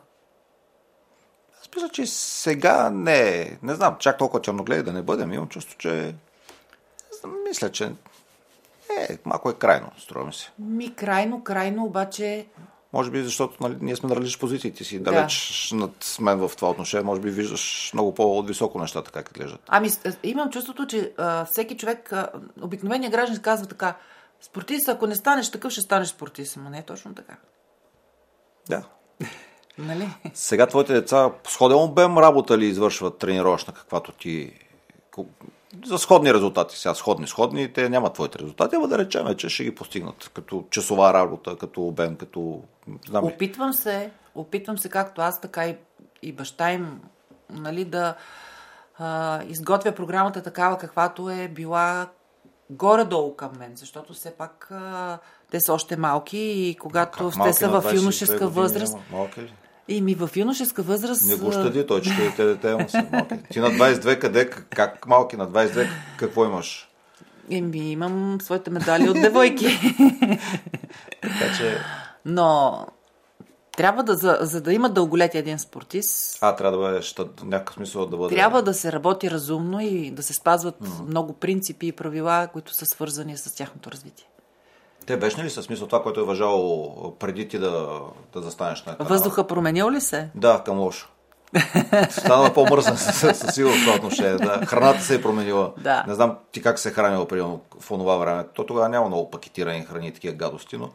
Аз 1.61 1.69
мисля, 1.75 1.89
че 1.89 2.05
сега 2.05 2.89
не 2.89 3.57
Не 3.63 3.75
знам, 3.75 3.95
чак 3.99 4.17
толкова 4.17 4.41
черногледи 4.41 4.83
да 4.83 4.93
не 4.93 5.01
бъдем. 5.01 5.33
Имам 5.33 5.47
чувство, 5.47 5.77
че... 5.77 6.15
Мисля, 7.47 7.71
че 7.71 7.91
е, 8.99 9.17
малко 9.25 9.49
е 9.49 9.53
крайно, 9.53 9.91
струва 9.97 10.25
ми 10.25 10.33
се. 10.33 10.51
Ми 10.59 10.95
крайно, 10.95 11.43
крайно, 11.43 11.85
обаче... 11.85 12.45
Може 12.93 13.11
би, 13.11 13.23
защото 13.23 13.63
нали, 13.63 13.77
ние 13.81 13.95
сме 13.95 14.09
на 14.09 14.15
различни 14.15 14.39
позиции. 14.39 14.71
Ти 14.71 14.83
си 14.83 14.99
далеч 14.99 15.69
да. 15.69 15.75
над 15.75 16.17
мен 16.21 16.47
в 16.47 16.51
това 16.55 16.69
отношение. 16.69 17.03
Може 17.03 17.21
би 17.21 17.29
виждаш 17.29 17.91
много 17.93 18.15
по-високо 18.15 18.79
нещата, 18.79 19.11
как 19.11 19.39
лежат. 19.39 19.61
Ами, 19.67 19.89
имам 20.23 20.49
чувството, 20.49 20.87
че 20.87 21.13
а, 21.17 21.45
всеки 21.45 21.77
човек, 21.77 22.13
а, 22.13 22.29
обикновения 22.61 23.11
граждан 23.11 23.41
казва 23.41 23.67
така, 23.67 23.95
Спортист, 24.41 24.87
ако 24.87 25.07
не 25.07 25.15
станеш 25.15 25.51
такъв, 25.51 25.71
ще 25.71 25.81
станеш 25.81 26.07
спортист. 26.07 26.57
Ама 26.57 26.69
не 26.69 26.77
е 26.77 26.83
точно 26.83 27.15
така. 27.15 27.35
Да. 28.69 28.83
нали? 29.77 30.09
Сега 30.33 30.67
твоите 30.67 30.93
деца 30.93 31.31
сходен 31.47 31.77
обем 31.77 32.17
работа 32.17 32.57
ли 32.57 32.65
извършват 32.65 33.17
тренировъчна, 33.17 33.73
каквато 33.73 34.11
ти... 34.11 34.53
За 35.85 35.97
сходни 35.97 36.33
резултати. 36.33 36.77
Сега 36.77 36.93
сходни, 36.93 37.27
сходни, 37.27 37.73
те 37.73 37.89
нямат 37.89 38.13
твоите 38.13 38.39
резултати, 38.39 38.75
ама 38.75 38.87
да 38.87 38.97
речем, 38.97 39.35
че 39.35 39.49
ще 39.49 39.63
ги 39.63 39.75
постигнат. 39.75 40.31
Като 40.33 40.63
часова 40.69 41.13
работа, 41.13 41.57
като 41.57 41.81
обем, 41.81 42.15
като... 42.15 42.61
Знам 43.07 43.23
опитвам 43.23 43.73
се, 43.73 44.11
опитвам 44.35 44.77
се 44.77 44.89
както 44.89 45.21
аз, 45.21 45.41
така 45.41 45.67
и, 45.67 45.75
и 46.21 46.31
баща 46.31 46.71
им, 46.71 47.01
нали, 47.49 47.85
да 47.85 48.15
а, 48.99 49.43
изготвя 49.43 49.91
програмата 49.91 50.43
такава, 50.43 50.77
каквато 50.77 51.29
е 51.29 51.47
била 51.47 52.07
горе-долу 52.69 53.35
към 53.35 53.51
мен, 53.59 53.71
защото 53.75 54.13
все 54.13 54.31
пак 54.31 54.67
а, 54.71 55.19
те 55.51 55.59
са 55.59 55.73
още 55.73 55.97
малки 55.97 56.37
и 56.37 56.75
когато 56.75 57.31
те 57.43 57.53
са 57.53 57.81
в 57.81 57.93
юношеска 57.95 58.47
възраст. 58.47 58.97
Малки 59.11 59.41
ли? 59.41 59.53
И 59.87 60.01
ми 60.01 60.15
в 60.15 60.29
юношеска 60.35 60.83
възраст... 60.83 61.27
Не 61.27 61.35
го 61.35 61.51
щади, 61.51 61.87
той 61.87 62.01
те 62.35 62.45
дете 62.45 62.75
му 62.75 62.89
са 62.89 63.05
малки. 63.11 63.35
Ти 63.51 63.59
на 63.59 63.67
22 63.67 64.19
къде, 64.19 64.49
как 64.49 65.07
малки 65.07 65.37
на 65.37 65.49
22, 65.49 65.87
какво 66.17 66.45
имаш? 66.45 66.89
Еми, 67.49 67.91
имам 67.91 68.37
своите 68.41 68.69
медали 68.69 69.09
от 69.09 69.21
девойки. 69.21 69.65
така 71.21 71.57
че... 71.57 71.77
Но 72.25 72.85
трябва 73.77 74.03
да, 74.03 74.15
за, 74.15 74.37
за 74.41 74.61
да 74.61 74.73
има 74.73 74.89
дълголетие 74.89 75.39
един 75.39 75.59
спортист. 75.59 76.37
А, 76.41 76.55
трябва 76.55 76.77
да 76.77 76.83
бъде, 76.83 77.01
в 77.39 77.43
някакъв 77.43 77.75
смисъл 77.75 78.05
да 78.05 78.17
бъде. 78.17 78.35
Трябва 78.35 78.63
да 78.63 78.73
се 78.73 78.91
работи 78.91 79.31
разумно 79.31 79.79
и 79.79 80.11
да 80.11 80.23
се 80.23 80.33
спазват 80.33 80.75
mm-hmm. 80.79 81.07
много 81.07 81.33
принципи 81.33 81.87
и 81.87 81.91
правила, 81.91 82.47
които 82.53 82.73
са 82.73 82.85
свързани 82.85 83.37
с 83.37 83.55
тяхното 83.55 83.91
развитие. 83.91 84.25
Те 85.05 85.17
беше 85.17 85.43
ли 85.43 85.49
са 85.49 85.63
смисъл 85.63 85.87
това, 85.87 86.03
което 86.03 86.19
е 86.19 86.23
въжало 86.23 87.15
преди 87.19 87.47
ти 87.47 87.59
да, 87.59 87.99
да 88.33 88.41
застанеш 88.41 88.83
на 88.85 88.97
канала? 88.97 89.09
Въздуха 89.09 89.47
променил 89.47 89.91
ли 89.91 90.01
се? 90.01 90.29
Да, 90.35 90.61
към 90.65 90.79
лошо. 90.79 91.09
Стана 92.09 92.53
по-мързан 92.53 92.97
със 92.97 93.55
сигурност 93.55 93.85
това 93.85 93.95
отношение. 93.95 94.35
Да. 94.35 94.65
Храната 94.65 95.01
се 95.01 95.15
е 95.15 95.21
променила. 95.21 95.71
Да. 95.77 96.03
Не 96.07 96.13
знам 96.13 96.37
ти 96.51 96.61
как 96.61 96.79
се 96.79 96.89
е 96.89 96.91
хранила 96.91 97.27
примерно 97.27 97.61
в 97.79 97.87
това 97.87 98.17
време. 98.17 98.43
То 98.53 98.65
тогава 98.65 98.89
няма 98.89 99.07
много 99.07 99.31
пакетирани 99.31 99.85
храни 99.85 100.13
такива 100.13 100.33
гадости, 100.33 100.77
но 100.77 100.89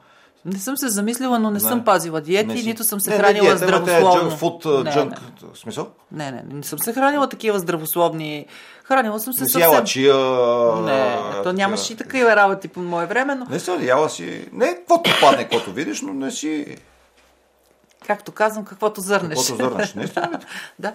не 0.47 0.59
съм 0.59 0.77
се 0.77 0.88
замислила, 0.88 1.38
но 1.38 1.51
не, 1.51 1.55
не. 1.55 1.61
съм 1.61 1.85
пазила 1.85 2.21
диети, 2.21 2.47
не 2.47 2.57
си... 2.57 2.66
нито 2.66 2.85
съм 2.85 3.01
се 3.01 3.11
не, 3.11 3.16
хранила 3.16 3.51
не, 3.51 3.57
здравословно. 3.57 4.21
Джънк, 4.21 4.38
фуд, 4.38 4.64
не, 4.64 4.92
джънк, 4.92 5.11
не. 5.11 5.49
смисъл? 5.55 5.88
Не, 6.12 6.31
не, 6.31 6.45
не 6.53 6.62
съм 6.62 6.79
се 6.79 6.92
хранила 6.92 7.29
такива 7.29 7.59
здравословни. 7.59 8.47
Хранила 8.88 9.20
съм 9.20 9.33
се 9.33 9.42
не 9.42 9.49
съвсем... 9.49 9.72
Яла 9.72 9.85
чия... 9.85 10.14
Не, 10.77 11.18
то 11.42 11.53
нямаше 11.53 11.92
и 11.92 11.96
такива 11.96 12.37
работи 12.37 12.68
по 12.68 12.81
мое 12.81 13.07
време, 13.07 13.35
но... 13.35 13.46
Не 13.51 13.61
си 13.61 13.70
яла 13.81 14.11
си... 14.11 14.49
Не, 14.53 14.75
каквото 14.75 15.11
падне, 15.20 15.42
каквото 15.42 15.72
видиш, 15.72 16.03
но 16.03 16.14
не 16.14 16.31
си... 16.31 16.77
Както 18.07 18.33
казвам, 18.33 18.64
каквото 18.64 19.01
зърнеш. 19.01 19.38
Каквото 19.38 19.62
зърнеш, 19.62 19.94
не 19.94 20.09
Да. 20.79 20.94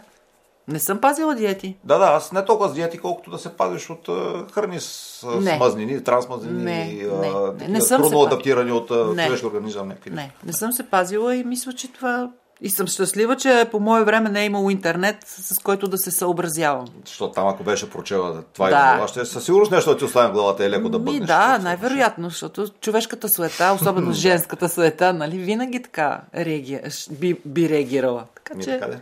Не 0.68 0.80
съм 0.80 1.02
пазила 1.02 1.36
диети. 1.36 1.78
Да, 1.84 1.98
да, 1.98 2.06
аз 2.06 2.32
не 2.32 2.46
толкова 2.46 2.70
с 2.70 2.74
диети, 2.74 2.98
колкото 2.98 3.32
да 3.32 3.38
се 3.38 3.50
пазиш 3.50 3.90
от 3.90 4.10
храни 4.54 4.80
с, 4.80 5.28
не. 5.42 5.58
мазнини, 5.58 6.04
трансмазнини, 6.04 6.64
не, 6.64 7.04
uh, 7.04 7.60
не, 7.60 7.68
не 7.68 7.82
съм 7.82 8.02
трудно 8.02 8.22
адаптирани 8.22 8.72
от 8.72 8.88
човешки 8.88 9.46
организъм. 9.46 9.88
Някакви. 9.88 10.10
Не, 10.10 10.32
не 10.46 10.54
съм 10.54 10.72
се 10.72 10.90
пазила 10.90 11.36
и 11.36 11.44
мисля, 11.44 11.74
че 11.74 11.94
това 11.94 12.30
и 12.62 12.70
съм 12.70 12.88
щастлива, 12.88 13.36
че 13.36 13.68
по 13.72 13.80
мое 13.80 14.04
време 14.04 14.30
не 14.30 14.42
е 14.42 14.46
имало 14.46 14.70
интернет, 14.70 15.18
с 15.28 15.60
който 15.60 15.88
да 15.88 15.98
се 15.98 16.12
съобразявам. 16.12 16.88
Защото 17.06 17.34
там, 17.34 17.48
ако 17.48 17.64
беше 17.64 17.90
прочела 17.90 18.44
това 18.54 18.70
да. 18.70 18.92
и 18.94 18.96
това, 18.96 19.08
ще 19.08 19.26
със 19.26 19.46
сигурност 19.46 19.72
нещо 19.72 19.90
да 19.90 19.98
ти 19.98 20.06
оставя 20.06 20.30
в 20.30 20.32
главата 20.32 20.66
е 20.66 20.70
леко 20.70 20.90
да 20.90 21.00
бъдеш. 21.00 21.28
Да, 21.28 21.58
най-вероятно, 21.58 22.30
защото 22.30 22.70
човешката 22.82 23.30
суета, 23.30 23.78
особено 23.82 24.12
женската 24.14 24.70
суета, 24.70 25.14
нали, 25.14 25.38
винаги 25.38 25.82
така 25.82 26.22
реаги... 26.36 26.80
би, 27.12 27.42
би 27.46 27.70
реагирала. 27.70 28.26
Така 28.36 28.54
Ми, 28.54 28.64
че... 28.64 28.80
Така 28.80 29.00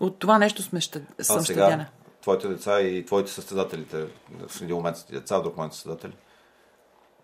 от 0.00 0.18
това 0.18 0.38
нещо 0.38 0.62
сме 0.62 0.80
ще... 0.80 1.00
съм 1.20 1.38
а 1.38 1.42
сега, 1.42 1.62
щадяна. 1.62 1.86
твоите 2.22 2.48
деца 2.48 2.80
и 2.80 3.06
твоите 3.06 3.30
състезателите, 3.30 4.04
в 4.48 4.62
един 4.62 4.76
момент 4.76 4.96
са 4.96 5.06
деца, 5.12 5.38
в 5.38 5.42
друг 5.42 5.56
момент 5.56 5.72
състезатели. 5.72 6.12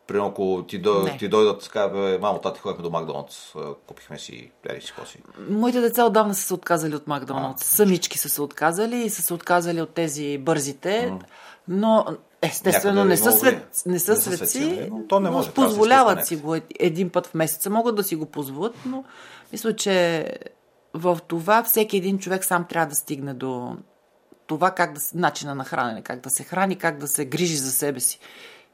Примерно, 0.07 0.29
ако 0.29 0.65
ти, 0.69 0.79
дой, 0.79 1.17
ти 1.19 1.29
дойдат, 1.29 1.63
така, 1.63 1.89
бе, 1.89 2.19
мамо, 2.19 2.39
тати, 2.39 2.61
ходихме 2.61 2.83
до 2.83 2.91
Макдоналдс, 2.91 3.55
купихме 3.87 4.19
си, 4.19 4.51
ери 4.69 4.81
си, 4.81 4.93
коси. 4.93 5.23
Моите 5.51 5.81
деца 5.81 6.05
отдавна 6.05 6.35
са 6.35 6.43
се 6.43 6.55
отказали 6.55 6.95
от 6.95 7.07
Макдоналдс. 7.07 7.63
А, 7.63 7.65
Самички 7.65 8.19
са 8.19 8.29
се 8.29 8.43
отказали 8.43 8.97
и 8.97 9.11
са 9.11 9.23
се 9.23 9.35
отказали 9.35 9.81
от 9.81 9.91
тези 9.91 10.39
бързите, 10.39 11.11
м 11.11 11.19
но 11.69 12.07
естествено 12.43 13.05
не 13.05 13.17
са, 13.17 13.33
свет, 13.33 13.83
не 13.87 13.99
са 13.99 14.13
не 14.13 14.21
светци, 14.21 14.89
но, 14.91 15.07
то 15.09 15.21
не 15.21 15.31
може, 15.31 15.49
но 15.49 15.55
позволяват 15.55 16.27
си 16.27 16.37
го 16.37 16.57
един 16.79 17.11
път 17.11 17.27
в 17.27 17.35
месеца, 17.35 17.71
могат 17.71 17.97
да 17.97 18.05
си 18.05 18.17
го 18.17 18.27
позволят, 18.27 18.75
но 18.87 19.05
мисля, 19.53 19.77
че 19.77 20.27
в 20.95 21.19
това 21.29 21.63
всеки 21.63 21.97
един 21.97 22.19
човек 22.19 22.45
сам 22.45 22.65
трябва 22.65 22.87
да 22.87 22.95
стигне 22.95 23.35
до, 23.35 23.77
това 24.47 24.71
как 24.71 24.93
да, 24.93 25.01
начина 25.15 25.55
на 25.55 25.65
хранене, 25.65 26.03
как 26.03 26.21
да 26.21 26.31
се 26.31 26.45
храни, 26.45 26.77
как 26.77 26.99
да 26.99 27.09
се 27.09 27.25
грижи 27.25 27.57
за 27.57 27.71
себе 27.71 28.01
си. 28.01 28.19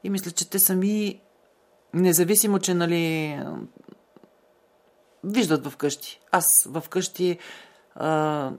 И 0.03 0.09
мисля, 0.09 0.31
че 0.31 0.49
те 0.49 0.59
сами, 0.59 1.21
независимо, 1.93 2.59
че 2.59 2.73
нали, 2.73 3.39
виждат 5.23 5.67
вкъщи. 5.67 6.19
Аз 6.31 6.69
вкъщи 6.81 7.39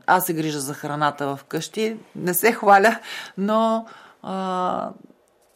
аз 0.07 0.26
се 0.26 0.35
грижа 0.35 0.61
за 0.61 0.74
храната 0.74 1.37
вкъщи. 1.37 1.96
Не 2.16 2.35
се 2.35 2.52
хваля, 2.52 3.00
но 3.38 3.87
а, 4.22 4.90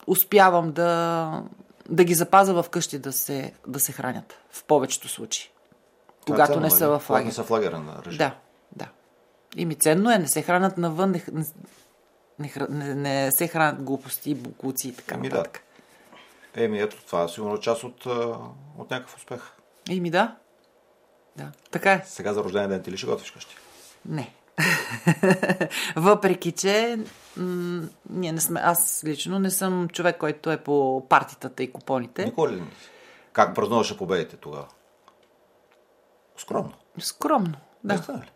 успявам 0.06 0.72
да, 0.72 1.42
да 1.88 2.04
ги 2.04 2.14
запаза 2.14 2.62
вкъщи 2.62 2.98
да 2.98 3.12
се, 3.12 3.52
да 3.66 3.80
се 3.80 3.92
хранят. 3.92 4.38
В 4.50 4.64
повечето 4.64 5.08
случаи. 5.08 5.50
Когато 6.26 6.52
ценно, 6.52 6.62
не 6.62 6.70
са 6.70 6.88
нали? 6.88 7.00
в 7.00 7.10
лагер. 7.10 7.26
Не 7.26 7.32
са 7.32 7.44
в 7.44 7.50
лагера 7.50 7.78
на 7.78 8.02
режим. 8.06 8.18
Да, 8.18 8.34
да. 8.76 8.88
И 9.56 9.66
ми 9.66 9.74
ценно 9.74 10.10
е, 10.10 10.18
не 10.18 10.28
се 10.28 10.42
хранят 10.42 10.78
навън, 10.78 11.10
не, 11.10 11.22
не, 12.38 12.52
не, 12.68 12.94
не 12.94 13.32
се 13.32 13.48
хранят 13.48 13.82
глупости, 13.82 14.34
букуци 14.34 14.88
и 14.88 14.92
така 14.92 15.14
Еми, 15.14 15.28
нататък. 15.28 15.52
Да. 15.52 15.67
Еми, 16.54 16.80
ето 16.80 16.96
това 17.06 17.22
е 17.22 17.28
сигурно 17.28 17.60
част 17.60 17.84
от, 17.84 18.06
от 18.78 18.90
някакъв 18.90 19.16
успех. 19.16 19.52
Еми, 19.90 20.10
да. 20.10 20.36
Да, 21.36 21.52
така 21.70 21.92
е. 21.92 22.02
Сега 22.06 22.32
за 22.32 22.44
рождения 22.44 22.68
ден 22.68 22.82
ти 22.82 22.90
ли 22.90 22.96
ще 22.96 23.06
готвиш 23.06 23.30
къщи? 23.30 23.56
Не. 24.06 24.34
Въпреки, 25.96 26.52
че 26.52 26.98
м- 27.36 27.88
ние 28.10 28.32
не 28.32 28.40
сме, 28.40 28.60
аз 28.64 29.02
лично 29.04 29.38
не 29.38 29.50
съм 29.50 29.88
човек, 29.88 30.18
който 30.18 30.50
е 30.50 30.56
по 30.56 31.06
партитата 31.08 31.62
и 31.62 31.72
купоните. 31.72 32.24
Никой 32.24 32.48
ли 32.48 32.60
не 32.60 32.66
си? 32.66 32.90
Как 33.32 33.54
празнуваше 33.54 33.98
победите 33.98 34.36
тогава? 34.36 34.66
Скромно. 36.36 36.72
Скромно, 36.98 37.54
да. 37.84 37.94
Не 37.94 38.00
ли? 38.18 38.30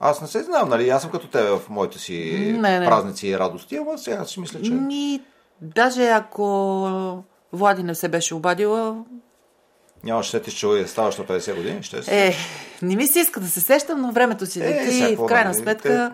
Аз 0.00 0.20
не 0.20 0.28
се 0.28 0.42
знам, 0.42 0.68
нали? 0.68 0.88
Аз 0.88 1.02
съм 1.02 1.10
като 1.10 1.28
тебе 1.28 1.50
в 1.50 1.62
моите 1.68 1.98
си 1.98 2.54
не, 2.58 2.78
не. 2.78 2.86
празници 2.86 3.28
и 3.28 3.38
радости, 3.38 3.76
ама 3.76 3.98
сега 3.98 4.24
си 4.24 4.40
мисля, 4.40 4.62
че... 4.62 4.70
Ми, 4.70 5.24
даже 5.60 6.08
ако 6.08 7.24
Влади 7.52 7.82
не 7.82 7.94
се 7.94 8.08
беше 8.08 8.34
обадила, 8.34 9.04
Нямаш 10.04 10.30
сетиш, 10.30 10.54
че 10.54 10.86
ставаш 10.86 11.16
на 11.16 11.24
50 11.24 11.56
години? 11.56 11.82
Ще 11.82 12.02
се... 12.02 12.26
Е, 12.26 12.34
не 12.82 12.96
ми 12.96 13.06
се 13.06 13.20
иска 13.20 13.40
да 13.40 13.46
се 13.46 13.60
сещам, 13.60 14.00
но 14.00 14.12
времето 14.12 14.46
си 14.46 14.60
лети 14.60 15.04
е, 15.04 15.08
и 15.08 15.16
в 15.16 15.26
крайна 15.26 15.54
сметка... 15.54 16.12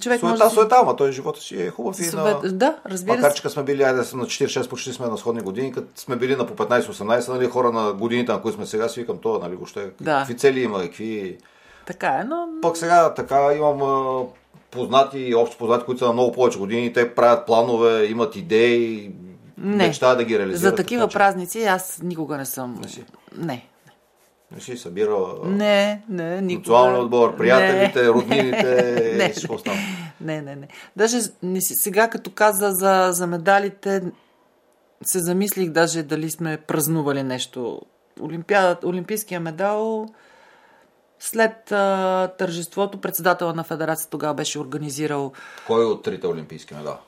Човек 0.00 0.20
суета, 0.20 0.44
може 0.44 0.54
суета, 0.54 0.76
ама 0.82 0.96
той 0.96 1.12
живота 1.12 1.40
си 1.40 1.62
е 1.62 1.70
хубав 1.70 2.00
и 2.00 2.16
на... 2.16 2.40
Да, 2.44 2.76
разбира. 2.86 3.16
Макар, 3.16 3.34
че 3.34 3.48
сме 3.48 3.62
били, 3.62 3.82
айде 3.82 4.04
съм 4.04 4.20
на 4.20 4.26
46, 4.26 4.68
почти 4.68 4.92
сме 4.92 5.06
на 5.06 5.18
сходни 5.18 5.40
години, 5.40 5.72
като 5.72 6.00
сме 6.00 6.16
били 6.16 6.36
на 6.36 6.46
по 6.46 6.64
15-18, 6.64 7.28
нали, 7.28 7.46
хора 7.46 7.72
на 7.72 7.92
годините, 7.92 8.32
на 8.32 8.42
които 8.42 8.56
сме 8.56 8.66
сега, 8.66 8.88
си 8.88 9.00
викам 9.00 9.18
това, 9.18 9.38
нали, 9.38 9.56
въобще, 9.56 9.90
да. 10.00 10.18
какви 10.18 10.36
цели 10.36 10.60
има, 10.60 10.80
какви... 10.82 11.38
Така 11.86 12.08
е, 12.08 12.24
но... 12.24 12.48
Пък 12.62 12.76
сега 12.76 13.14
така 13.14 13.52
имам 13.54 14.26
познати, 14.70 15.34
общо 15.34 15.58
познати, 15.58 15.84
които 15.84 15.98
са 15.98 16.06
на 16.06 16.12
много 16.12 16.32
повече 16.32 16.58
години, 16.58 16.92
те 16.92 17.14
правят 17.14 17.46
планове, 17.46 18.04
имат 18.04 18.36
идеи, 18.36 19.10
не. 19.58 19.86
мечта 19.86 20.14
да 20.14 20.24
ги 20.24 20.38
реализират. 20.38 20.60
За 20.60 20.74
такива 20.74 21.08
така, 21.08 21.18
празници 21.18 21.62
аз 21.62 22.00
никога 22.02 22.36
не 22.36 22.44
съм. 22.44 22.78
Не 22.82 22.88
си. 22.88 23.04
Не. 23.36 23.68
Не 24.54 24.60
си 24.60 24.76
събирала 24.76 25.34
не, 25.44 26.02
не, 26.08 26.40
никога. 26.40 26.58
националния 26.58 27.02
отбор, 27.02 27.36
приятелите, 27.36 28.02
не, 28.02 28.08
роднините 28.08 29.14
не, 29.18 29.24
и 29.24 29.32
всичко 29.32 29.54
останало. 29.54 29.82
Не, 30.20 30.42
не, 30.42 30.56
не. 30.56 30.68
Даже 30.96 31.18
не 31.42 31.60
си, 31.60 31.74
сега 31.74 32.10
като 32.10 32.30
каза 32.30 32.70
за, 32.70 33.08
за 33.12 33.26
медалите, 33.26 34.02
се 35.04 35.18
замислих 35.18 35.70
даже 35.70 36.02
дали 36.02 36.30
сме 36.30 36.56
празнували 36.56 37.22
нещо. 37.22 37.80
Олимпийския 38.84 39.40
медал 39.40 40.08
след 41.20 41.72
а, 41.72 42.28
тържеството 42.38 43.00
председателя 43.00 43.54
на 43.54 43.64
федерацията 43.64 44.10
тогава 44.10 44.34
беше 44.34 44.58
организирал. 44.58 45.32
Кой 45.66 45.84
от 45.84 46.02
трите 46.02 46.26
олимпийски 46.26 46.74
медала? 46.74 46.98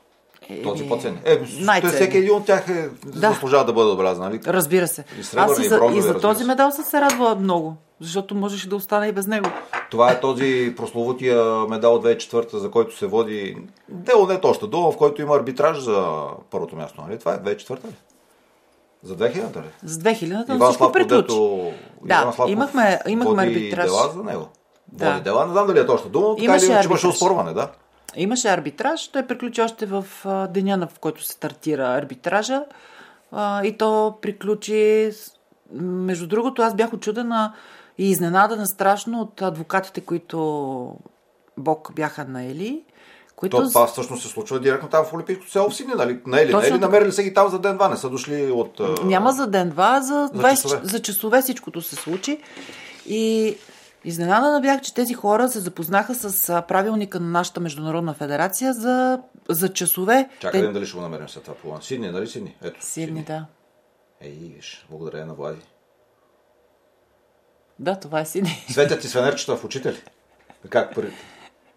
Е, 0.51 0.61
Този 0.61 0.87
по-ценен. 0.87 1.19
Е, 1.25 1.39
той 1.81 1.91
всеки 1.91 2.17
един 2.17 2.35
от 2.35 2.45
тях 2.45 2.69
е, 2.69 2.89
да. 3.05 3.29
заслужава 3.29 3.65
да 3.65 3.73
бъде 3.73 3.89
отбелязан, 3.89 4.23
нали? 4.23 4.39
Разбира 4.47 4.87
се. 4.87 5.03
И 5.17 5.37
Аз 5.37 5.59
и, 5.59 5.67
за, 5.67 5.79
и, 5.93 5.97
и 5.97 6.01
за 6.01 6.19
този 6.19 6.43
медал 6.43 6.71
съм 6.71 6.85
се 6.85 7.01
радвала 7.01 7.35
много, 7.35 7.75
защото 7.99 8.35
можеше 8.35 8.69
да 8.69 8.75
остане 8.75 9.07
и 9.07 9.11
без 9.11 9.27
него. 9.27 9.49
Това 9.91 10.11
е 10.11 10.19
този 10.19 10.73
прословутия 10.77 11.43
медал 11.69 11.95
от 11.95 12.05
2004, 12.05 12.57
за 12.57 12.71
който 12.71 12.97
се 12.97 13.07
води 13.07 13.57
дело 13.89 14.27
не 14.27 14.41
точно 14.41 14.67
дума, 14.67 14.91
в 14.91 14.97
който 14.97 15.21
има 15.21 15.35
арбитраж 15.35 15.79
за 15.79 16.27
първото 16.51 16.75
място, 16.75 17.01
нали? 17.07 17.19
Това 17.19 17.33
е 17.33 17.37
2004 17.37 17.71
ли? 17.71 17.95
За 19.03 19.15
2000-та 19.15 19.59
ли? 19.59 19.65
За 19.83 19.99
2000-та, 19.99 20.55
Иван 20.55 20.69
всичко 20.69 20.91
приключи. 20.91 21.35
Да, 22.05 22.33
имахме, 22.47 22.99
имахме 23.07 23.43
арбитраж. 23.43 23.85
дела 23.85 24.09
за 24.15 24.23
него. 24.23 24.47
Да. 24.91 25.11
Води 25.11 25.23
дела, 25.23 25.45
не 25.45 25.51
знам 25.51 25.67
дали 25.67 25.79
е 25.79 25.85
точно 25.85 26.09
дума, 26.09 26.35
така 26.35 26.43
имаше 26.43 26.65
или 26.65 26.85
имаше 26.85 27.07
оспорване, 27.07 27.53
да. 27.53 27.67
Имаше 28.15 28.47
арбитраж, 28.47 29.07
той 29.07 29.27
приключи 29.27 29.61
още 29.61 29.85
в 29.85 30.05
деня, 30.49 30.87
в 30.95 30.99
който 30.99 31.23
се 31.23 31.33
стартира 31.33 31.87
арбитража 31.87 32.63
и 33.63 33.75
то 33.79 34.17
приключи. 34.21 35.11
Между 35.81 36.27
другото, 36.27 36.61
аз 36.61 36.75
бях 36.75 36.93
очудена 36.93 37.53
и 37.97 38.09
изненадана 38.09 38.65
страшно 38.65 39.21
от 39.21 39.41
адвокатите, 39.41 40.01
които 40.01 40.95
Бог 41.57 41.91
бяха 41.95 42.25
наели. 42.25 42.83
Които... 43.35 43.57
То, 43.57 43.67
това 43.67 43.87
всъщност 43.87 44.23
се 44.23 44.29
случва 44.29 44.59
директно 44.59 44.89
там 44.89 45.05
в 45.05 45.13
Олимпийското 45.13 45.51
село 45.51 45.69
в 45.69 45.75
Сидни, 45.75 45.93
нали? 45.97 46.19
Не 46.25 46.51
Точно... 46.51 46.73
не 46.73 46.79
намерили 46.79 47.11
се 47.11 47.23
ги 47.23 47.33
там 47.33 47.49
за 47.49 47.59
ден-два, 47.59 47.89
не 47.89 47.97
са 47.97 48.09
дошли 48.09 48.51
от... 48.51 48.81
Няма 49.03 49.31
за 49.31 49.47
ден-два, 49.47 50.01
за, 50.01 50.13
20... 50.13 50.53
за, 50.53 50.55
часове. 50.55 50.79
за 50.83 51.01
часове 51.01 51.41
всичкото 51.41 51.81
се 51.81 51.95
случи. 51.95 52.39
И 53.05 53.55
Изненадана 54.03 54.61
бях, 54.61 54.81
че 54.81 54.93
тези 54.93 55.13
хора 55.13 55.49
се 55.49 55.59
запознаха 55.59 56.15
с 56.15 56.63
правилника 56.67 57.19
на 57.19 57.27
нашата 57.27 57.59
международна 57.59 58.13
федерация 58.13 58.73
за, 58.73 59.19
за 59.49 59.73
часове. 59.73 60.29
Чакай 60.39 60.61
Те... 60.61 60.67
дали 60.67 60.85
ще 60.85 60.95
го 60.95 61.01
намерим 61.01 61.29
след 61.29 61.43
това 61.43 61.55
план. 61.55 61.81
Сидни, 61.81 62.11
нали 62.11 62.27
Сидни? 62.27 62.55
Ето, 62.63 62.85
Сидни, 62.85 63.05
Сидни. 63.05 63.23
да. 63.23 63.45
Ей, 64.21 64.53
виж, 64.55 64.85
благодаря 64.89 65.25
на 65.25 65.33
Влади. 65.33 65.61
Да, 67.79 67.99
това 67.99 68.19
е 68.19 68.25
Сидни. 68.25 68.65
Светят 68.69 69.01
ти 69.01 69.07
свенерчета 69.07 69.57
в 69.57 69.65
очите 69.65 70.03
Как 70.69 70.95
при... 70.95 71.11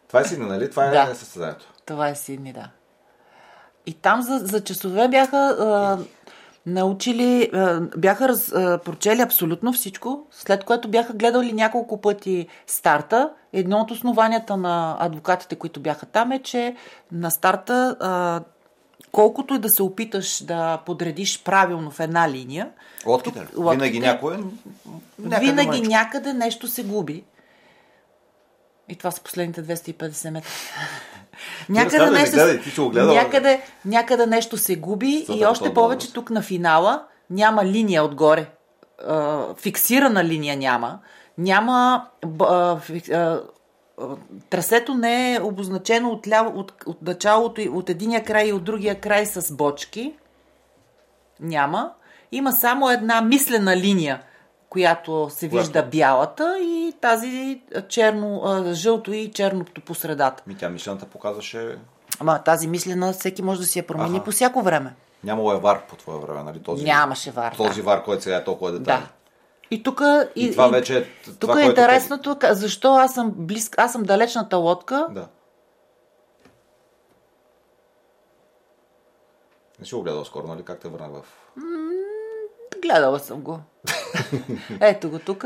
Това 0.09 0.21
е 0.21 0.25
Сидни, 0.25 0.47
нали? 0.47 0.71
Това 0.71 0.87
е 0.87 0.91
да. 0.91 1.15
състезанието. 1.15 1.73
Това 1.87 2.09
е 2.09 2.15
Сидни, 2.15 2.53
да. 2.53 2.71
И 3.87 3.95
там 3.95 4.23
за, 4.23 4.39
за 4.39 4.65
часове 4.65 5.09
бяха 5.09 5.37
а, 5.37 5.99
научили, 6.67 7.51
бяха 7.97 8.29
раз, 8.29 8.53
прочели 8.85 9.21
абсолютно 9.21 9.73
всичко, 9.73 10.27
след 10.31 10.65
което 10.65 10.89
бяха 10.89 11.13
гледали 11.13 11.53
няколко 11.53 12.01
пъти 12.01 12.47
старта. 12.67 13.31
Едно 13.53 13.79
от 13.79 13.91
основанията 13.91 14.57
на 14.57 14.97
адвокатите, 15.01 15.57
които 15.57 15.81
бяха 15.81 16.07
там 16.07 16.33
е, 16.33 16.39
че 16.39 16.77
на 17.13 17.31
старта 17.31 17.97
колкото 19.13 19.55
и 19.55 19.59
да 19.59 19.69
се 19.69 19.83
опиташ 19.83 20.45
да 20.45 20.79
подредиш 20.87 21.43
правилно 21.43 21.91
в 21.91 22.01
една 22.01 22.31
линия. 22.31 22.69
Лодките. 23.07 23.47
лодките 23.57 23.85
винаги 23.85 24.01
някое. 24.01 24.39
Някъде 25.19 25.47
винаги 25.47 25.69
мъчко. 25.69 25.89
някъде 25.89 26.33
нещо 26.33 26.69
се 26.69 26.85
губи. 26.85 27.25
И 28.89 28.97
това 28.97 29.11
са 29.11 29.23
последните 29.23 29.65
250 29.65 30.31
метра. 30.31 30.49
някъде, 31.69 32.11
нещо, 32.11 32.91
гледай, 32.91 33.15
някъде, 33.15 33.63
някъде 33.85 34.27
нещо 34.27 34.57
се 34.57 34.77
губи 34.77 35.27
и 35.29 35.45
още 35.45 35.75
повече 35.75 36.13
тук 36.13 36.31
на 36.31 36.43
финала 36.43 37.05
няма 37.31 37.65
линия 37.65 38.05
отгоре. 38.05 38.47
Фиксирана 39.57 40.25
линия 40.25 40.57
няма. 40.57 40.99
Няма. 41.39 42.07
Трасето 44.51 44.95
не 44.95 45.35
е 45.35 45.41
обозначено 45.41 46.11
от, 46.11 46.29
ляво, 46.29 46.59
от, 46.59 46.73
от 46.87 47.03
началото, 47.03 47.63
от 47.63 47.91
единия 47.91 48.25
край 48.25 48.47
и 48.47 48.53
от 48.53 48.65
другия 48.65 49.01
край 49.01 49.27
с 49.27 49.55
бочки. 49.55 50.15
Няма. 51.41 51.93
Има 52.33 52.53
само 52.53 52.91
една 52.91 53.21
мислена 53.23 53.77
линия 53.77 54.23
която 54.75 55.31
се 55.31 55.49
вижда 55.49 55.73
Която? 55.73 55.91
бялата 55.91 56.59
и 56.61 56.93
тази 57.01 57.61
черно, 57.89 58.65
жълто 58.73 59.13
и 59.13 59.31
черното 59.31 59.81
по 59.81 59.95
средата. 59.95 60.43
Ми 60.47 60.57
тя 60.57 60.69
мислената 60.69 61.07
показваше... 61.07 61.79
Ама 62.21 62.43
тази 62.45 62.67
мислена 62.67 63.13
всеки 63.13 63.43
може 63.43 63.61
да 63.61 63.67
си 63.67 63.79
я 63.79 63.87
промени 63.87 64.17
Аха. 64.17 64.25
по 64.25 64.31
всяко 64.31 64.63
време. 64.63 64.95
Нямало 65.25 65.53
е 65.53 65.59
вар 65.59 65.87
по 65.87 65.97
твое 65.97 66.19
време, 66.19 66.43
нали? 66.43 66.63
Този, 66.63 66.85
Нямаше 66.85 67.31
вар. 67.31 67.55
Този 67.57 67.83
да. 67.83 67.87
вар, 67.87 68.05
който 68.05 68.23
сега 68.23 68.37
е 68.37 68.45
толкова 68.45 68.73
детален. 68.73 69.01
Да. 69.01 69.09
И 69.71 69.83
тук 69.83 70.03
и, 70.37 70.45
и 70.45 70.53
това 70.53 70.69
вече 70.69 70.99
е, 70.99 71.05
тук 71.35 71.57
е 71.61 71.63
интересното, 71.65 72.35
те... 72.35 72.55
защо 72.55 72.95
аз 72.95 73.15
съм 73.15 73.33
близк, 73.37 73.79
аз 73.79 73.93
съм 73.93 74.03
далечната 74.03 74.57
лодка. 74.57 75.07
Да. 75.11 75.29
Не 79.81 79.87
си 79.87 79.95
го 79.95 80.03
гледал 80.03 80.25
скоро, 80.25 80.47
нали? 80.47 80.63
Как 80.63 80.79
те 80.81 80.89
върнах 80.89 81.11
в... 81.11 81.23
Гледала 82.85 83.19
съм 83.19 83.41
го. 83.41 83.61
Ето 84.81 85.11
го 85.11 85.19
тук. 85.19 85.45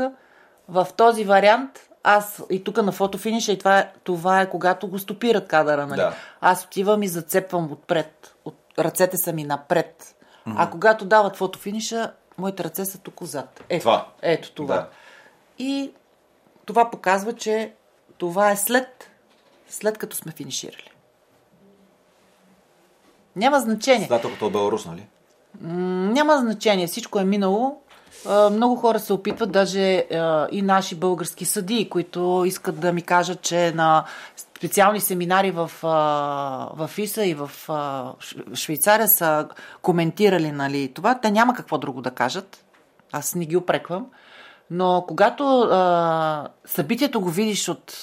В 0.67 0.87
този 0.97 1.23
вариант 1.23 1.89
аз 2.03 2.41
и 2.49 2.63
тук 2.63 2.77
на 2.77 2.91
фотофиниша 2.91 3.51
и 3.51 3.57
това 3.57 3.79
е, 3.79 3.91
това 4.03 4.41
е 4.41 4.49
когато 4.49 4.87
го 4.87 4.99
стопират 4.99 5.47
кадъра, 5.47 5.87
нали? 5.87 6.01
Да. 6.01 6.13
Аз 6.41 6.65
отивам 6.65 7.03
и 7.03 7.07
зацепвам 7.07 7.71
отпред. 7.71 8.35
От, 8.45 8.55
ръцете 8.79 9.17
са 9.17 9.33
ми 9.33 9.43
напред. 9.43 10.15
Mm-hmm. 10.47 10.53
А 10.57 10.69
когато 10.69 11.05
дават 11.05 11.35
фотофиниша, 11.35 12.13
моите 12.37 12.63
ръце 12.63 12.85
са 12.85 12.97
тук 12.97 13.23
зад. 13.23 13.63
Ето 13.69 13.81
това. 13.81 14.07
Ето 14.21 14.51
това. 14.51 14.75
Да. 14.75 14.89
И 15.59 15.91
това 16.65 16.91
показва, 16.91 17.33
че 17.33 17.73
това 18.17 18.51
е 18.51 18.55
след, 18.57 19.09
след 19.69 19.97
като 19.97 20.15
сме 20.15 20.31
финиширали. 20.31 20.91
Няма 23.35 23.59
значение. 23.59 24.07
Следателката 24.07 24.45
от 24.45 24.51
Беларус, 24.51 24.85
нали? 24.85 25.07
Няма 25.61 26.37
значение. 26.37 26.87
Всичко 26.87 27.19
е 27.19 27.23
минало. 27.23 27.81
Много 28.51 28.75
хора 28.75 28.99
се 28.99 29.13
опитват, 29.13 29.51
даже 29.51 30.05
и 30.51 30.61
наши 30.61 30.95
български 30.95 31.45
съдии, 31.45 31.89
които 31.89 32.43
искат 32.45 32.79
да 32.79 32.93
ми 32.93 33.01
кажат, 33.01 33.41
че 33.41 33.71
на 33.75 34.05
специални 34.35 34.99
семинари 34.99 35.51
в, 35.51 35.71
в 36.73 36.89
ИСА 36.97 37.25
и 37.25 37.33
в 37.33 37.51
Швейцария 38.53 39.07
са 39.07 39.47
коментирали 39.81 40.51
нали, 40.51 40.91
това. 40.93 41.19
Те 41.19 41.31
няма 41.31 41.53
какво 41.53 41.77
друго 41.77 42.01
да 42.01 42.11
кажат. 42.11 42.65
Аз 43.11 43.35
не 43.35 43.45
ги 43.45 43.57
опреквам. 43.57 44.05
Но 44.71 45.05
когато 45.07 45.69
събитието 46.65 47.21
го 47.21 47.29
видиш 47.29 47.69
от, 47.69 47.93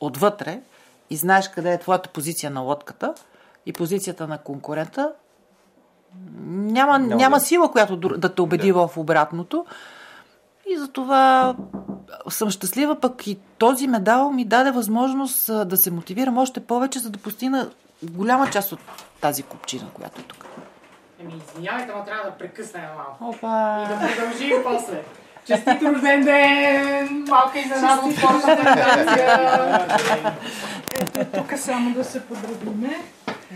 отвътре 0.00 0.60
и 1.10 1.16
знаеш 1.16 1.48
къде 1.48 1.72
е 1.72 1.78
твоята 1.78 2.08
позиция 2.08 2.50
на 2.50 2.60
лодката 2.60 3.14
и 3.66 3.72
позицията 3.72 4.28
на 4.28 4.38
конкурента, 4.38 5.12
няма, 6.46 6.98
няма, 6.98 7.16
Няма 7.16 7.36
да- 7.36 7.44
сила, 7.44 7.72
която 7.72 7.96
да 7.96 8.34
те 8.34 8.42
убеди 8.42 8.72
в 8.72 8.90
обратното. 8.96 9.66
И 10.70 10.76
затова 10.76 11.54
съм 12.28 12.50
щастлива, 12.50 13.00
пък 13.00 13.26
и 13.26 13.38
този 13.58 13.86
медал 13.86 14.30
ми 14.30 14.44
даде 14.44 14.70
възможност 14.70 15.68
да 15.68 15.76
се 15.76 15.90
мотивирам 15.90 16.38
още 16.38 16.60
повече, 16.60 16.98
за 16.98 17.10
да 17.10 17.18
постигна 17.18 17.70
голяма 18.02 18.50
част 18.50 18.72
от 18.72 18.80
тази 19.20 19.42
купчина, 19.42 19.86
която 19.94 20.20
е 20.20 20.24
тук. 20.24 20.46
Еми, 21.20 21.32
извинявайте, 21.48 21.92
ама 21.94 22.04
трябва 22.04 22.30
да 22.30 22.36
прекъснем 22.38 22.82
малко. 22.96 23.36
Опа! 23.36 23.84
И 23.84 23.88
да 23.88 24.08
продължим 24.16 24.56
после. 24.64 25.02
Честит 25.46 25.82
рожден 25.82 26.24
ден! 26.24 27.24
Малка 27.28 27.58
изненада 27.58 28.02
от 28.06 28.16
спортната. 28.16 28.76
Тук 31.36 31.58
само 31.58 31.94
да 31.94 32.04
се 32.04 32.26
поздравиме. 32.26 32.96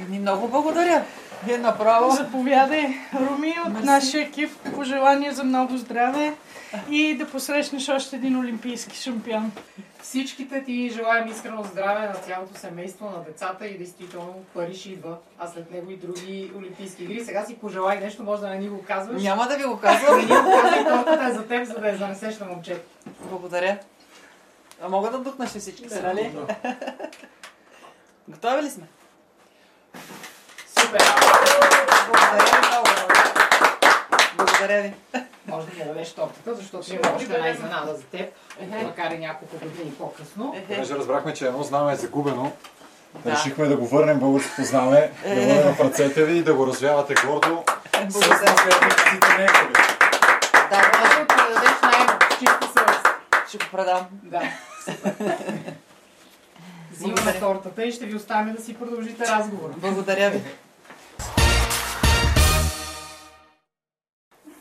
Еми, 0.01 0.19
много 0.19 0.49
благодаря. 0.49 1.05
Вие 1.45 1.59
направо. 1.59 2.11
Заповядай, 2.11 2.87
Руми, 3.15 3.55
от 3.67 3.85
нашия 3.85 4.23
екип. 4.23 4.51
Пожелания 4.75 5.33
за 5.33 5.45
много 5.45 5.77
здраве 5.77 6.35
и 6.91 7.15
да 7.15 7.31
посрещнеш 7.31 7.89
още 7.89 8.17
един 8.17 8.39
олимпийски 8.39 8.97
шампион. 8.97 9.53
Всичките 10.03 10.65
ти 10.65 10.91
желаем 10.91 11.29
искрено 11.29 11.63
здраве 11.63 12.07
на 12.07 12.15
цялото 12.15 12.59
семейство, 12.59 13.11
на 13.11 13.25
децата 13.25 13.67
и 13.67 13.79
действително 13.79 14.35
Париж 14.55 14.87
идва, 14.87 15.17
а 15.39 15.47
след 15.47 15.71
него 15.71 15.91
и 15.91 15.97
други 15.97 16.53
олимпийски 16.57 17.05
игри. 17.05 17.25
Сега 17.25 17.45
си 17.45 17.59
пожелай 17.59 18.01
нещо, 18.01 18.23
може 18.23 18.43
да 18.43 18.49
не 18.49 18.59
ни 18.59 18.69
го 18.69 18.83
казваш. 18.83 19.23
Няма 19.23 19.47
да 19.49 19.57
ви 19.57 19.65
го 19.65 19.75
Не 19.75 19.81
казвам. 19.81 20.19
ни 20.21 20.27
го 20.27 20.33
казвай, 20.63 20.85
тортата 20.85 21.25
е 21.25 21.33
за 21.33 21.47
теб, 21.49 21.67
за 21.67 21.75
да 21.75 21.89
я 21.89 21.97
занесеш 21.97 22.39
на 22.39 22.47
момчето. 22.47 22.89
Благодаря. 23.21 23.79
А 24.83 24.89
мога 24.89 25.11
да 25.11 25.19
духнеш 25.19 25.57
ли 25.57 25.61
всички 25.61 25.89
са, 25.89 26.03
нали? 26.03 26.33
Готови 28.29 28.63
ли 28.63 28.71
сме? 28.71 28.85
Супер! 30.79 31.03
Благодаря 32.07 32.45
ви 32.45 32.67
много. 32.69 32.87
Благодаря 34.37 34.83
ви. 34.83 34.93
Може 35.47 35.67
да 35.67 35.73
ми 35.75 35.85
дадеш 35.85 36.13
тортата, 36.13 36.55
защото 36.55 36.93
има 36.93 37.13
още 37.17 37.35
една 37.35 37.49
изненада 37.49 37.95
за 37.95 38.03
теб, 38.03 38.33
макар 38.83 39.11
и 39.11 39.19
няколко 39.19 39.57
години 39.59 39.93
по-късно. 39.93 40.55
Понеже 40.69 40.95
разбрахме, 40.95 41.35
че 41.35 41.47
едно 41.47 41.63
знаме 41.63 41.93
е 41.93 41.97
загубено, 41.97 42.53
Да. 43.15 43.31
решихме 43.33 43.67
да 43.67 43.77
го 43.77 43.87
върнем 43.87 44.19
българското 44.19 44.65
знаме, 44.65 45.11
да 45.25 45.35
го 45.35 45.47
върнем 45.47 45.75
в 45.75 45.81
ръцете 45.81 46.25
ви 46.25 46.39
и 46.39 46.43
да 46.43 46.55
го 46.55 46.67
развявате 46.67 47.15
гордо 47.27 47.65
Благодаря. 47.93 48.45
Да, 50.71 50.83
Може 51.01 51.19
да 51.19 51.27
предадеш 51.27 51.81
най 51.83 52.07
чиста 52.31 52.69
съвест. 52.69 53.07
ще 53.49 53.59
го 53.59 53.65
предам. 53.73 54.07
Да. 54.23 54.43
Взимаме 56.93 57.39
тортата 57.41 57.85
и 57.85 57.93
ще 57.93 58.07
ви 58.07 58.17
оставим 58.17 58.55
да 58.55 58.63
си 58.63 58.75
продължите 58.75 59.27
разговора. 59.27 59.73
Благодаря 59.77 60.31
ви. 60.31 60.41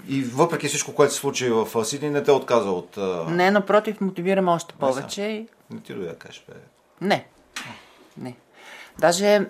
И 0.09 0.23
въпреки 0.23 0.67
всичко, 0.67 0.95
което 0.95 1.13
се 1.13 1.19
случи 1.19 1.49
в 1.49 1.85
Сидни, 1.85 2.09
не 2.09 2.23
те 2.23 2.31
отказа 2.31 2.69
от... 2.69 2.97
Не, 3.29 3.51
напротив, 3.51 4.01
мотивираме 4.01 4.51
още 4.51 4.73
повече. 4.73 5.45
Не 5.71 5.79
ти 5.79 5.93
дойде 5.93 6.09
да 6.09 6.15
кажеш, 6.15 6.45
бе. 6.49 6.53
Не. 7.01 7.25
Не. 8.17 8.35
Даже 8.99 9.45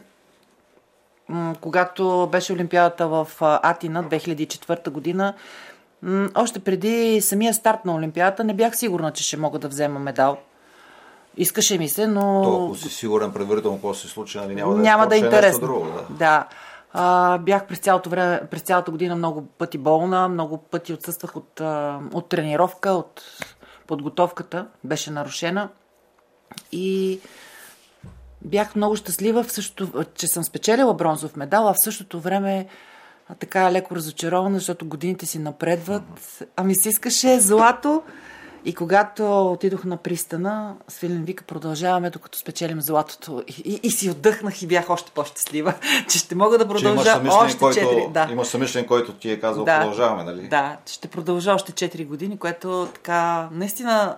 м- 1.29 1.55
когато 1.61 2.29
беше 2.31 2.53
Олимпиадата 2.53 3.07
в 3.07 3.27
Атина 3.41 4.03
2004 4.03 4.89
година, 4.89 5.33
м- 6.01 6.29
още 6.35 6.59
преди 6.59 7.21
самия 7.21 7.53
старт 7.53 7.85
на 7.85 7.95
Олимпиадата 7.95 8.43
не 8.43 8.53
бях 8.53 8.77
сигурна, 8.77 9.11
че 9.11 9.23
ще 9.23 9.37
мога 9.37 9.59
да 9.59 9.67
взема 9.67 9.99
медал. 9.99 10.37
Искаше 11.37 11.77
ми 11.77 11.89
се, 11.89 12.07
но... 12.07 12.41
То, 12.43 12.65
ако 12.65 12.75
си 12.75 12.89
сигурен 12.89 13.31
предварително 13.31 13.77
какво 13.77 13.93
се 13.93 14.07
случи, 14.07 14.37
нали, 14.37 14.55
няма 14.55 14.75
да 14.75 14.81
няма 14.81 15.07
да 15.07 15.15
е 15.15 15.21
нещо 15.21 15.35
интересно. 15.35 15.67
друго, 15.67 15.85
да. 15.85 16.15
да. 16.15 16.47
А, 16.97 17.37
бях 17.37 17.67
през 17.67 17.79
цялото 17.79 18.09
време, 18.09 18.41
през 18.51 18.61
цялата 18.61 18.91
година 18.91 19.15
много 19.15 19.41
пъти 19.41 19.77
болна, 19.77 20.27
много 20.27 20.57
пъти 20.57 20.93
отсъствах 20.93 21.35
от, 21.35 21.61
от 22.13 22.29
тренировка, 22.29 22.89
от 22.89 23.21
подготовката, 23.87 24.67
беше 24.83 25.11
нарушена. 25.11 25.69
И 26.71 27.19
бях 28.41 28.75
много 28.75 28.95
щастлива, 28.95 29.43
в 29.43 29.51
същото, 29.51 30.05
че 30.15 30.27
съм 30.27 30.43
спечелила 30.43 30.93
бронзов 30.93 31.35
медал, 31.35 31.67
а 31.67 31.73
в 31.73 31.81
същото 31.81 32.19
време 32.19 32.67
така 33.39 33.71
леко 33.71 33.95
разочарована, 33.95 34.57
защото 34.57 34.85
годините 34.85 35.25
си 35.25 35.39
напредват. 35.39 36.03
А 36.55 36.63
ми 36.63 36.75
се 36.75 36.89
искаше 36.89 37.39
злато. 37.39 38.03
И 38.65 38.75
когато 38.75 39.51
отидох 39.51 39.83
на 39.83 39.97
пристана, 39.97 40.75
Свилен 40.87 41.23
вика, 41.23 41.43
продължаваме, 41.43 42.09
докато 42.09 42.37
спечелим 42.37 42.81
златото. 42.81 43.43
И, 43.47 43.61
и, 43.65 43.79
и 43.83 43.91
си 43.91 44.09
отдъхнах 44.09 44.61
и 44.61 44.67
бях 44.67 44.89
още 44.89 45.11
по-щастлива, 45.11 45.73
че 46.09 46.17
ще 46.17 46.35
мога 46.35 46.57
да 46.57 46.67
продължа 46.67 47.21
още 47.31 47.59
който, 47.59 47.79
4. 47.79 48.11
Да. 48.11 48.27
имаш 48.31 48.47
съмишленик, 48.47 48.87
който 48.87 49.13
ти 49.13 49.31
е 49.31 49.39
казал, 49.39 49.65
Да. 49.65 49.79
продължаваме, 49.79 50.23
нали? 50.23 50.47
Да, 50.47 50.77
ще 50.85 51.07
продължа 51.07 51.53
още 51.53 51.71
4 51.71 52.07
години, 52.07 52.37
което 52.37 52.87
така 52.93 53.49
наистина 53.51 54.17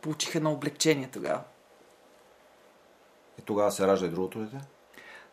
получих 0.00 0.34
едно 0.34 0.52
облегчение 0.52 1.08
тогава. 1.12 1.40
И 3.38 3.42
тогава 3.42 3.72
се 3.72 3.86
ражда 3.86 4.06
и 4.06 4.10
другото 4.10 4.38
дете. 4.38 4.56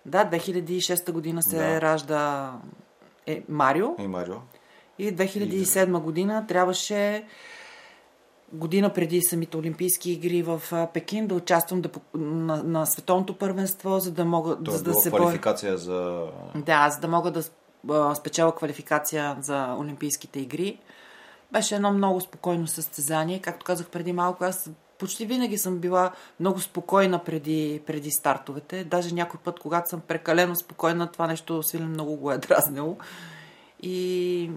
Да, 0.05 0.25
2006 0.25 1.11
година 1.11 1.43
се 1.43 1.57
Да. 1.57 1.81
ражда 1.81 2.51
е, 3.27 3.43
Марио 3.49 3.87
И 3.99 4.07
Марио. 4.07 4.35
и 4.99 5.15
2007 5.15 5.99
година 5.99 6.45
трябваше 6.47 7.25
година 8.53 8.93
преди 8.93 9.21
самите 9.21 9.57
Олимпийски 9.57 10.11
игри 10.11 10.43
в 10.43 10.61
Пекин 10.93 11.27
да 11.27 11.35
участвам 11.35 11.81
да, 11.81 11.89
на, 12.13 12.63
на 12.63 12.85
световното 12.85 13.37
първенство, 13.37 13.99
за 13.99 14.11
да 14.11 14.25
мога 14.25 14.63
То 14.63 14.71
за 14.71 14.83
да 14.83 14.93
се 14.93 15.09
квалификация 15.09 15.77
за... 15.77 16.27
Да, 16.55 16.89
за 16.89 16.99
да 16.99 17.07
мога 17.07 17.31
да 17.31 17.43
а, 17.89 18.15
спечеля 18.15 18.55
квалификация 18.55 19.37
за 19.41 19.75
Олимпийските 19.79 20.39
игри. 20.39 20.79
Беше 21.51 21.75
едно 21.75 21.91
много 21.91 22.21
спокойно 22.21 22.67
състезание. 22.67 23.39
Както 23.39 23.65
казах 23.65 23.87
преди 23.89 24.13
малко, 24.13 24.43
аз 24.43 24.69
почти 24.99 25.25
винаги 25.25 25.57
съм 25.57 25.77
била 25.77 26.11
много 26.39 26.59
спокойна 26.59 27.23
преди, 27.23 27.81
преди 27.85 28.11
стартовете. 28.11 28.83
Даже 28.83 29.13
някой 29.13 29.39
път, 29.43 29.59
когато 29.59 29.89
съм 29.89 30.01
прекалено 30.01 30.55
спокойна, 30.55 31.11
това 31.11 31.27
нещо 31.27 31.63
силно 31.63 31.87
много 31.87 32.15
го 32.15 32.31
е 32.31 32.37
дразнило. 32.37 32.97
И 33.81 34.51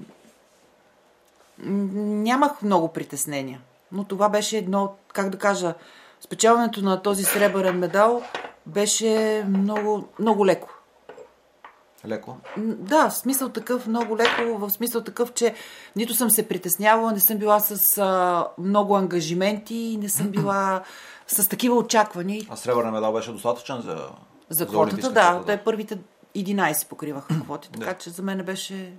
нямах 1.58 2.62
много 2.62 2.88
притеснения. 2.88 3.60
Но 3.96 4.04
това 4.04 4.28
беше 4.28 4.58
едно, 4.58 4.92
как 5.12 5.30
да 5.30 5.38
кажа, 5.38 5.74
спечелването 6.20 6.82
на 6.82 7.02
този 7.02 7.24
сребърен 7.24 7.78
медал 7.78 8.22
беше 8.66 9.44
много, 9.48 10.08
много 10.18 10.46
леко. 10.46 10.68
Леко. 12.06 12.36
Да, 12.58 13.08
в 13.08 13.14
смисъл 13.16 13.48
такъв, 13.48 13.86
много 13.86 14.16
леко, 14.16 14.58
в 14.58 14.70
смисъл 14.70 15.04
такъв, 15.04 15.32
че 15.32 15.54
нито 15.96 16.14
съм 16.14 16.30
се 16.30 16.48
притеснявала, 16.48 17.12
не 17.12 17.20
съм 17.20 17.38
била 17.38 17.60
с 17.60 17.98
а, 17.98 18.46
много 18.58 18.96
ангажименти, 18.96 19.98
не 20.00 20.08
съм 20.08 20.28
била 20.28 20.82
с 21.26 21.48
такива 21.48 21.76
очаквания. 21.76 22.42
А 22.50 22.56
сребърен 22.56 22.90
медал 22.90 23.12
беше 23.12 23.32
достатъчен 23.32 23.80
за... 23.80 24.08
За 24.50 24.66
квотата, 24.66 25.12
да, 25.12 25.30
квота, 25.30 25.44
те 25.46 25.56
първите 25.56 25.98
11 26.36 26.88
покриваха 26.88 27.40
квоти, 27.42 27.70
така 27.72 27.86
Да. 27.86 27.94
че 27.94 28.10
за 28.10 28.22
мен 28.22 28.38
беше 28.38 28.92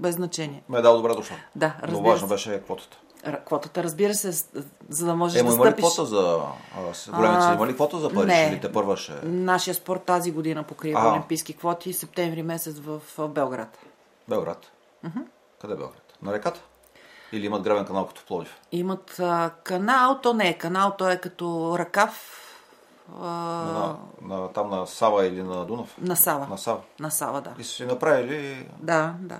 без 0.00 0.14
значение. 0.14 0.62
Медал 0.68 0.96
добре 0.96 1.14
дошъл. 1.14 1.36
Да, 1.56 1.74
Но 1.82 1.88
разбира 1.88 2.02
важно 2.10 2.28
се. 2.28 2.34
беше 2.34 2.62
квотата. 2.64 2.98
Квотата, 3.46 3.82
разбира 3.84 4.14
се, 4.14 4.32
за 4.88 5.06
да 5.06 5.16
можеш 5.16 5.38
Е, 5.38 5.42
да 5.42 5.44
има 5.44 5.64
ли 5.64 5.68
стъпиш. 5.68 5.84
квота 5.84 6.04
за... 6.04 6.40
А, 6.90 6.94
с 6.94 7.10
големите 7.10 7.46
има 7.46 7.66
ли 7.66 7.74
квота 7.74 7.98
за 7.98 8.08
Париж? 8.10 8.26
не. 8.26 8.42
Или 8.42 8.60
те 8.60 8.72
първа 8.72 8.96
ще... 8.96 9.12
Нашия 9.22 9.74
спорт 9.74 10.02
тази 10.02 10.32
година 10.32 10.62
покрива 10.62 11.00
А. 11.00 11.10
олимпийски 11.10 11.54
квоти 11.54 11.92
септември 11.92 12.42
месец 12.42 12.78
в 12.78 13.00
в 13.18 13.28
Белград. 13.28 13.78
Белград. 14.28 14.66
Къде 15.60 15.72
е 15.72 15.76
Белград? 15.76 16.12
На 16.22 16.32
реката? 16.32 16.60
Или 17.32 17.46
имат 17.46 17.62
гребен 17.62 17.84
канал 17.84 18.06
като 18.06 18.20
в 18.20 18.24
Пловдив? 18.24 18.60
Имат 18.72 19.16
а, 19.20 19.50
канал, 19.64 20.18
то 20.22 20.34
не 20.34 20.48
е 20.48 20.58
канал, 20.58 20.94
то 20.98 21.10
е 21.10 21.16
като 21.16 21.76
ръкав 21.78 22.36
а, 23.20 23.26
На, 23.26 23.96
на, 24.22 24.48
там 24.48 24.70
на 24.70 24.86
Сава 24.86 25.26
или 25.26 25.42
на 25.42 25.66
Дунав? 25.66 25.96
на 25.98 26.16
Сава. 26.16 26.46
На 26.50 26.58
Сава. 26.58 26.80
На 27.00 27.10
Сава, 27.10 27.40
да. 27.40 27.50
И 27.58 27.64
са 27.64 27.70
си 27.70 27.84
направили... 27.84 28.68
Да, 28.78 29.14
да. 29.20 29.38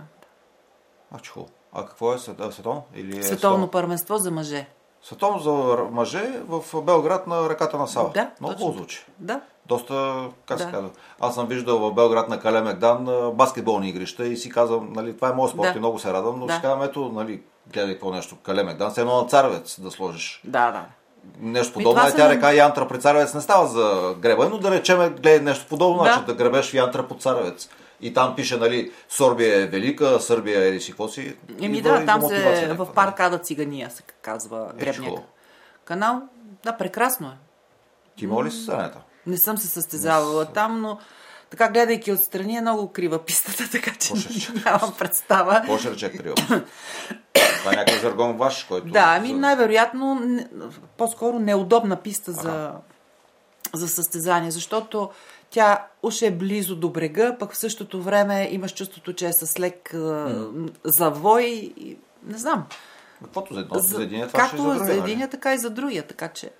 А, 1.12 1.18
че 1.18 1.30
хубаво. 1.30 1.52
А 1.72 1.86
какво 1.86 2.14
е 2.14 2.18
световно? 2.18 2.82
Или 2.94 3.18
е 3.18 3.22
Световно 3.22 3.68
първенство 3.68 4.18
за 4.18 4.30
мъже. 4.30 4.66
Световно 5.02 5.38
за 5.38 5.50
мъже 5.90 6.40
в 6.48 6.82
Белград 6.82 7.26
на 7.26 7.48
реката 7.50 7.76
на 7.78 7.86
Сава. 7.88 8.10
Да, 8.10 8.30
Много 8.40 8.54
точно. 8.54 8.72
звучи. 8.72 9.06
Да. 9.18 9.40
доста, 9.66 10.14
как 10.46 10.58
се 10.58 10.64
Да. 10.64 10.70
казва, 10.72 10.90
аз 11.20 11.34
съм 11.34 11.46
виждал 11.46 11.78
в 11.80 11.92
Белград 11.92 12.28
на 12.28 12.40
Калемегдан 12.40 13.08
а, 13.08 13.30
баскетболни 13.30 13.88
игрища 13.88 14.26
и 14.26 14.36
си 14.36 14.50
казвам, 14.50 14.92
нали, 14.92 15.16
това 15.16 15.28
е 15.28 15.32
моят 15.32 15.50
спорт 15.50 15.62
Да. 15.64 15.76
и 15.76 15.78
много 15.78 15.98
се 15.98 16.12
радвам, 16.12 16.40
но 16.40 16.46
Да. 16.46 16.54
си 16.54 16.60
казвам, 16.62 16.82
ето, 16.82 17.08
нали, 17.08 17.42
гледай 17.66 17.92
какво 17.92 18.10
нещо, 18.10 18.36
Калемегдан, 18.36 18.90
все 18.90 19.00
едно 19.00 19.16
на 19.16 19.28
царевец 19.28 19.80
да 19.80 19.90
сложиш. 19.90 20.40
Да, 20.44 20.70
да. 20.70 20.84
Нещо 21.38 21.72
подобно. 21.74 22.02
Е, 22.02 22.12
тя 22.12 22.24
на- 22.24 22.30
река 22.30 22.52
Янтра 22.52 22.88
при 22.88 23.00
царевец 23.00 23.34
не 23.34 23.40
става 23.40 23.66
за 23.66 24.14
греба, 24.18 24.48
но 24.48 24.58
да 24.58 24.70
речем, 24.70 24.98
гледай 24.98 25.40
нещо 25.40 25.66
подобно, 25.68 25.96
Да. 25.96 26.04
значи 26.04 26.20
да 26.20 26.34
гребеш 26.34 26.70
в 26.70 26.74
Янтра 26.74 27.02
по 27.02 27.14
царевец. 27.14 27.68
И 28.02 28.14
там 28.14 28.36
пише, 28.36 28.56
нали, 28.56 28.92
Сорбия 29.08 29.56
е 29.56 29.66
велика, 29.66 30.20
Сърбия 30.20 30.74
е 30.74 30.80
си 30.80 30.90
какво 30.90 31.08
си. 31.08 31.36
Еми 31.60 31.82
да, 31.82 32.00
и 32.02 32.06
там 32.06 32.22
се 32.22 32.68
в 32.68 32.92
парк 32.94 33.20
Ада 33.20 33.38
Цигания 33.38 33.90
се 33.90 34.02
казва 34.02 34.70
Е, 34.70 34.80
гребния 34.80 35.10
хубаво. 35.10 35.26
канал. 35.84 36.22
Да, 36.64 36.76
прекрасно 36.76 37.28
е. 37.28 37.36
Ти 38.16 38.26
моли 38.26 38.46
ли 38.46 38.50
си 38.50 38.64
Санета? 38.64 38.98
Не 39.26 39.36
съм 39.36 39.58
се 39.58 39.68
състезавала 39.68 40.44
там, 40.44 40.80
но 40.80 40.98
така 41.50 41.68
гледайки 41.68 42.12
отстрани 42.12 42.56
е 42.56 42.60
много 42.60 42.92
крива 42.92 43.18
пистата, 43.18 43.68
така 43.72 43.90
че 43.94 44.12
нямам 44.64 44.94
представа. 44.98 45.54
Какво 45.54 45.78
ще 45.78 45.90
рече 45.90 46.12
крил? 46.12 46.34
Това 46.34 47.72
е 47.72 47.76
някакъв 47.76 48.00
жаргон 48.02 48.36
ваш, 48.36 48.64
който... 48.64 48.86
Да, 48.86 49.14
ами 49.16 49.32
най-вероятно 49.32 50.14
не- 50.16 50.48
по-скоро 50.96 51.38
неудобна 51.38 51.96
писта 51.96 52.32
за, 52.32 52.72
за 53.74 53.88
състезание, 53.88 54.50
защото 54.50 55.10
тя 55.50 55.86
уж 56.02 56.22
е 56.22 56.30
близо 56.30 56.76
до 56.76 56.90
брега, 56.90 57.36
пък 57.38 57.52
в 57.52 57.56
същото 57.56 58.02
време 58.02 58.48
имаш 58.50 58.74
чувството, 58.74 59.12
че 59.12 59.26
е 59.26 59.32
с 59.32 59.60
лек 59.60 59.94
а, 59.94 60.46
завой. 60.84 61.72
Не 62.26 62.38
знам. 62.38 62.66
Каквото 63.24 63.54
за 63.54 63.60
едно, 63.60 63.78
за, 63.78 64.02
един, 64.02 64.26
това 64.26 64.40
както 64.40 64.56
ще 64.56 64.66
е 64.66 64.68
за 64.68 64.72
за 64.72 64.78
другия, 64.78 64.96
нали? 64.96 65.10
единия, 65.10 65.30
така 65.30 65.54
и 65.54 65.58
за 65.58 65.70
другия. 65.70 66.06
Така 66.06 66.28
че 66.28 66.50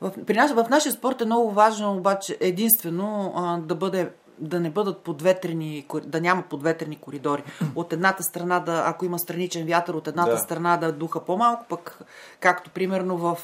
в, 0.00 0.12
при 0.26 0.34
наш, 0.34 0.50
в 0.50 0.66
нашия 0.70 0.92
спорт 0.92 1.20
е 1.20 1.24
много 1.24 1.50
важно 1.50 1.96
обаче 1.96 2.36
единствено 2.40 3.32
а, 3.36 3.58
да 3.58 3.74
бъде 3.74 4.10
да 4.38 4.60
не 4.60 4.70
бъдат 4.70 4.98
подветрени, 4.98 5.86
да 6.04 6.20
няма 6.20 6.42
подветрени 6.42 6.96
коридори. 6.96 7.42
От 7.74 7.92
едната 7.92 8.22
страна, 8.22 8.60
да, 8.60 8.84
ако 8.86 9.04
има 9.04 9.18
страничен 9.18 9.66
вятър, 9.66 9.94
от 9.94 10.08
едната 10.08 10.30
Да. 10.30 10.38
страна 10.38 10.76
да 10.76 10.92
духа 10.92 11.24
по-малко, 11.24 11.64
пък 11.68 11.98
както 12.40 12.70
примерно 12.70 13.16
в, 13.16 13.38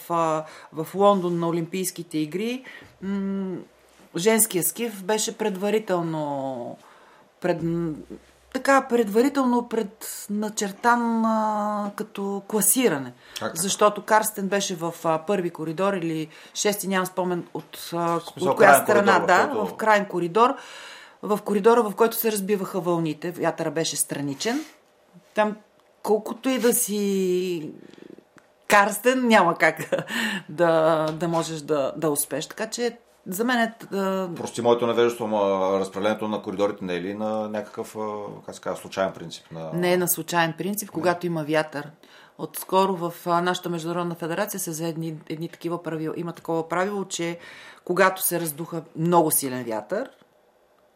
в 0.73 0.87
Лондон 0.95 1.39
на 1.39 1.49
Олимпийските 1.49 2.19
игри, 2.19 2.65
женския 4.17 4.65
скиф 4.65 5.05
беше 5.05 5.39
предварително 5.39 6.77
пред, 7.41 7.61
така 8.53 8.87
предварително 8.89 9.69
предначертан 9.69 11.25
а, 11.25 11.91
като 11.97 12.43
класиране. 12.49 13.13
Как? 13.39 13.57
Защото 13.57 14.03
Карстен 14.03 14.49
беше 14.49 14.75
в 14.75 14.95
а, 15.05 15.19
първи 15.19 15.51
коридор 15.51 15.93
или 15.93 16.29
шести, 16.55 16.89
нямам 16.89 17.07
спомен 17.07 17.47
от, 17.55 17.91
а, 17.93 18.21
от 18.41 18.57
коя 18.57 18.83
страна, 18.83 19.13
коридор, 19.13 19.25
в 19.25 19.27
да, 19.27 19.51
който- 19.53 19.67
в 19.67 19.77
крайен 19.77 20.05
коридор, 20.05 20.55
в 21.23 21.39
коридора, 21.45 21.83
в 21.83 21.95
който 21.95 22.17
се 22.17 22.33
разбиваха 22.33 22.81
вълните. 22.81 23.31
Вятъра 23.31 23.71
беше 23.71 23.97
страничен. 23.97 24.65
Там, 25.35 25.57
колкото 26.03 26.49
и 26.49 26.59
да 26.59 26.75
си 26.75 27.71
Карстен, 28.69 29.27
няма 29.29 29.55
как 29.55 30.05
да, 30.49 31.07
да 31.13 31.29
можеш 31.29 31.61
да, 31.61 31.93
да 31.97 32.11
успеш. 32.11 32.47
Така 32.47 32.67
че 32.67 32.99
за 33.27 33.45
мен 33.45 33.59
е... 33.59 33.75
а, 33.97 34.29
Прости 34.37 34.63
моето 34.63 34.87
невежество, 34.87 35.29
разпределението 35.81 36.29
на 36.29 36.43
коридорите 36.43 36.85
не 36.85 36.95
е 36.95 37.01
ли 37.01 37.15
на 37.15 37.49
някакъв, 37.49 37.97
как 38.47 38.55
се 38.55 38.61
казва, 38.61 38.81
случайен 38.81 39.13
принцип? 39.13 39.45
На... 39.53 39.71
Не 39.73 39.93
е 39.93 39.97
на 39.97 40.09
случайен 40.09 40.55
принцип, 40.59 40.91
когато 40.91 41.27
има 41.27 41.45
вятър. 41.45 41.91
Отскоро 42.39 42.97
в 42.97 43.13
нашата 43.27 43.69
международна 43.69 44.15
федерация 44.15 44.61
се 44.61 44.71
взе 44.71 44.89
едни, 44.89 45.17
едни 45.29 45.49
такива 45.49 45.83
правила. 45.83 46.15
Има 46.17 46.33
такова 46.33 46.69
правило, 46.69 47.05
че 47.05 47.39
когато 47.85 48.23
се 48.23 48.41
раздуха 48.41 48.83
много 48.97 49.31
силен 49.31 49.65
вятър, 49.65 50.11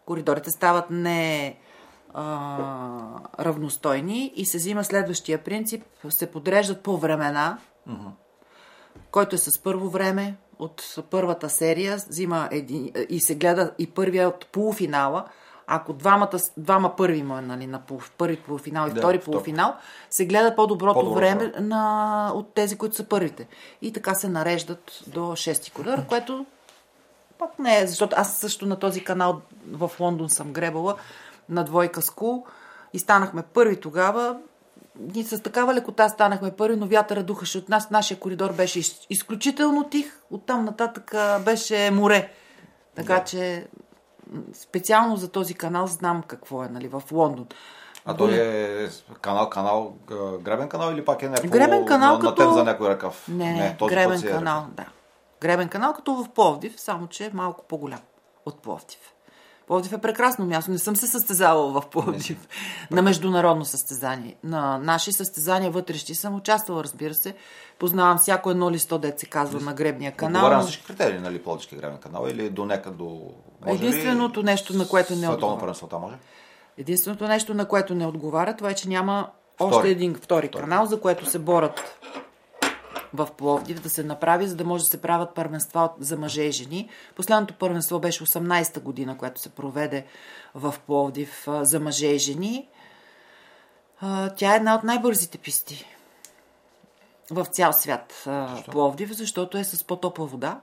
коридорите 0.06 0.50
стават 0.50 0.90
не 0.90 1.56
а, 2.14 2.24
равностойни 3.40 4.32
и 4.36 4.46
се 4.46 4.58
взима 4.58 4.84
следващия 4.84 5.38
принцип. 5.44 5.84
Се 6.08 6.30
подреждат 6.30 6.82
по 6.82 6.98
времена, 6.98 7.58
който 9.10 9.34
е 9.34 9.38
с 9.38 9.62
първо 9.62 9.88
време 9.88 10.34
от 10.64 11.04
първата 11.10 11.50
серия, 11.50 11.96
взима 11.96 12.48
един, 12.50 12.92
и 13.08 13.20
се 13.20 13.34
гледа 13.34 13.72
и 13.78 13.90
първия 13.90 14.28
от 14.28 14.46
полуфинала. 14.46 15.24
Ако 15.66 15.92
двамата, 15.92 16.38
двама 16.56 16.96
първи 16.96 17.18
има 17.18 17.42
нали, 17.42 17.66
на 17.66 17.80
пол, 17.80 18.00
първи 18.18 18.36
полуфинал 18.36 18.88
и 18.88 18.90
Да, 18.90 19.00
втори 19.00 19.18
полуфинал, 19.18 19.74
се 20.10 20.26
гледа 20.26 20.56
по-доброто 20.56 20.94
По-добро 20.94 21.14
време 21.14 21.52
на, 21.60 22.32
от 22.34 22.54
тези, 22.54 22.78
които 22.78 22.96
са 22.96 23.04
първите. 23.04 23.46
И 23.82 23.92
така 23.92 24.14
се 24.14 24.28
нареждат 24.28 25.02
до 25.06 25.36
шести 25.36 25.70
коридор, 25.70 26.06
което 26.06 26.46
пак 27.38 27.58
не 27.58 27.78
е, 27.78 27.86
защото 27.86 28.16
аз 28.18 28.36
също 28.36 28.66
на 28.66 28.76
този 28.76 29.04
канал 29.04 29.40
в 29.72 29.90
Лондон 30.00 30.30
съм 30.30 30.52
гребала 30.52 30.96
на 31.48 31.64
двойка 31.64 32.02
скул 32.02 32.46
и 32.92 32.98
станахме 32.98 33.42
първи 33.42 33.80
тогава. 33.80 34.36
Ние 34.98 35.24
с 35.24 35.42
такава 35.42 35.74
лекота 35.74 36.08
станахме 36.08 36.50
първи, 36.50 36.76
но 36.76 36.86
вятъра 36.86 37.22
духаше 37.22 37.58
от 37.58 37.68
нас. 37.68 37.90
Нашия 37.90 38.18
коридор 38.20 38.52
беше 38.52 38.78
из- 38.78 39.06
изключително 39.10 39.84
тих. 39.84 40.20
Оттам 40.30 40.64
нататък 40.64 41.14
беше 41.44 41.90
море. 41.90 42.32
Така 42.94 43.24
че 43.24 43.66
м, 44.32 44.40
специално 44.54 45.16
за 45.16 45.28
този 45.28 45.54
канал 45.54 45.86
знам 45.86 46.22
какво 46.26 46.64
е 46.64 46.68
нали, 46.68 46.88
в 46.88 47.02
Лондон. 47.12 47.46
А 48.04 48.16
той 48.16 48.32
е 48.34 48.88
канал, 49.20 49.50
канал, 49.50 49.94
гребен 50.42 50.68
канал 50.68 50.92
или 50.92 51.04
пак 51.04 51.22
е 51.22 51.28
някакво 51.28 51.50
Гребен 51.50 51.86
канал 51.86 52.14
на, 52.14 52.20
като... 52.20 52.30
натен 52.30 52.54
за 52.54 52.64
някой 52.64 52.88
ръкав? 52.88 53.28
Не, 53.28 53.52
не, 53.52 53.76
този 53.76 53.94
гребен 53.94 54.18
е 54.18 54.30
канал, 54.30 54.58
ръкав. 54.58 54.74
да. 54.74 54.84
Гребен 55.40 55.68
канал 55.68 55.92
като 55.92 56.14
в 56.14 56.28
Пловдив, 56.28 56.80
само 56.80 57.06
че 57.06 57.24
е 57.24 57.30
малко 57.34 57.64
по-голям 57.68 58.00
от 58.46 58.62
Пловдив. 58.62 59.13
Пловдив 59.66 59.92
е 59.92 59.98
прекрасно 59.98 60.46
място. 60.46 60.70
Не 60.70 60.78
съм 60.78 60.96
се 60.96 61.06
състезавала 61.06 61.80
в 61.80 61.86
Пловдив 61.90 62.48
на 62.90 63.02
международно 63.02 63.64
състезание. 63.64 64.36
На 64.44 64.78
наши 64.78 65.12
състезания 65.12 65.70
вътрещи 65.70 66.14
съм 66.14 66.34
участвала, 66.34 66.84
разбира 66.84 67.14
се. 67.14 67.34
Познавам 67.78 68.18
всяко 68.18 68.50
едно 68.50 68.70
листо, 68.70 68.98
дет 68.98 69.18
се 69.20 69.26
казва 69.26 69.60
на 69.60 69.74
гребния 69.74 70.12
канал. 70.12 70.40
Отговаря 70.42 70.58
на 70.58 70.64
всички 70.66 70.84
критерии, 70.86 71.18
нали, 71.18 71.42
Плодички 71.42 71.76
гребен 71.76 71.98
канал 71.98 72.26
или 72.30 72.50
до 72.50 72.64
нека 72.64 72.90
до... 72.90 73.04
може 73.66 73.82
ли 73.82 73.86
Единственото 73.86 74.42
нещо, 74.42 74.76
на 74.76 74.88
което 74.88 75.14
не 75.16 75.28
отговаря. 75.28 75.74
може? 76.00 76.14
Единственото 76.78 77.28
нещо, 77.28 77.54
на 77.54 77.68
което 77.68 77.94
не 77.94 78.06
отговаря, 78.06 78.56
това 78.56 78.70
е, 78.70 78.74
че 78.74 78.88
няма 78.88 79.28
Втори. 79.54 79.74
още 79.74 79.88
един 79.88 80.14
втори 80.14 80.48
канал, 80.48 80.86
за 80.86 81.00
което 81.00 81.26
се 81.26 81.38
борят 81.38 82.00
в 83.14 83.28
Пловдив 83.36 83.80
да 83.82 83.90
се 83.90 84.04
направи, 84.04 84.46
за 84.46 84.56
да 84.56 84.64
може 84.64 84.84
да 84.84 84.90
се 84.90 85.00
правят 85.00 85.34
първенства 85.34 85.90
за 85.98 86.16
мъже 86.16 86.42
и 86.42 86.52
жени. 86.52 86.88
Последното 87.16 87.54
първенство 87.54 88.00
беше 88.00 88.24
18-та 88.24 88.80
година, 88.80 89.18
което 89.18 89.40
се 89.40 89.48
проведе 89.48 90.04
в 90.54 90.74
Пловдив 90.86 91.48
за 91.62 91.80
мъже 91.80 92.06
и 92.06 92.18
жени. 92.18 92.68
Тя 94.36 94.52
е 94.52 94.56
една 94.56 94.74
от 94.74 94.84
най-бързите 94.84 95.38
писти 95.38 95.86
в 97.30 97.44
цял 97.44 97.72
свят 97.72 98.24
а, 98.26 98.62
Пловдив, 98.70 99.12
защото 99.12 99.58
е 99.58 99.64
с 99.64 99.84
по-топла 99.84 100.26
вода. 100.26 100.60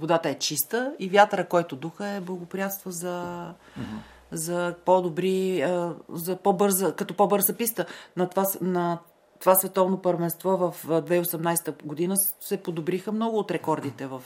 Водата 0.00 0.28
е 0.28 0.38
чиста 0.38 0.94
и 0.98 1.08
вятъра, 1.08 1.48
който 1.48 1.76
духа 1.76 2.06
е 2.06 2.20
благоприятства 2.20 2.90
за, 2.90 3.46
за 4.32 4.74
по-добри, 4.84 5.64
за 6.08 6.36
по-бърза, 6.36 6.94
като 6.96 7.14
по-бърза 7.14 7.56
писта. 7.56 7.86
На 8.16 8.28
това, 8.28 8.46
на 8.60 8.98
това 9.40 9.54
световно 9.54 10.02
първенство 10.02 10.50
в 10.50 10.74
а, 10.88 11.02
2018 11.02 11.82
година 11.84 12.16
се 12.40 12.62
подобриха 12.62 13.12
много 13.12 13.38
от 13.38 13.50
рекордите 13.50 14.06
в, 14.06 14.22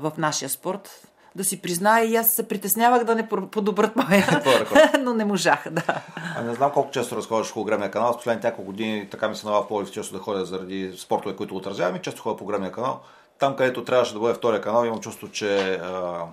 в 0.00 0.12
нашия 0.18 0.48
спорт. 0.48 1.08
Да 1.36 1.44
си 1.44 1.62
призная, 1.62 2.04
и 2.04 2.16
аз 2.16 2.32
се 2.32 2.48
притеснявах 2.48 3.04
да 3.04 3.14
не 3.14 3.28
подобрат 3.28 3.96
моя, 3.96 4.26
рекорд. 4.32 4.90
но 5.00 5.14
не 5.14 5.24
можаха, 5.24 5.70
да. 5.70 6.02
А 6.36 6.42
не 6.42 6.54
знам 6.54 6.70
колко 6.72 6.90
често 6.90 7.16
разходиш 7.16 7.52
по 7.52 7.64
гребния 7.64 7.90
канал. 7.90 8.12
С 8.12 8.16
последните 8.16 8.46
няколко 8.46 8.66
години 8.66 9.08
така 9.10 9.28
ми 9.28 9.36
се 9.36 9.46
налага 9.46 9.64
в 9.64 9.68
Пловдив 9.68 9.94
често 9.94 10.14
да 10.14 10.20
ходя 10.22 10.44
заради 10.44 10.92
спортове, 10.98 11.36
които 11.36 11.56
отразявам 11.56 11.96
и 11.96 12.02
често 12.02 12.22
ходя 12.22 12.36
по 12.36 12.44
гребния 12.44 12.72
канал. 12.72 13.00
Там, 13.38 13.56
където 13.56 13.84
трябваше 13.84 14.14
да 14.14 14.20
бъде 14.20 14.34
втория 14.34 14.60
канал, 14.60 14.84
имам 14.84 15.00
чувство, 15.00 15.28
че 15.28 15.74
а, 15.74 16.24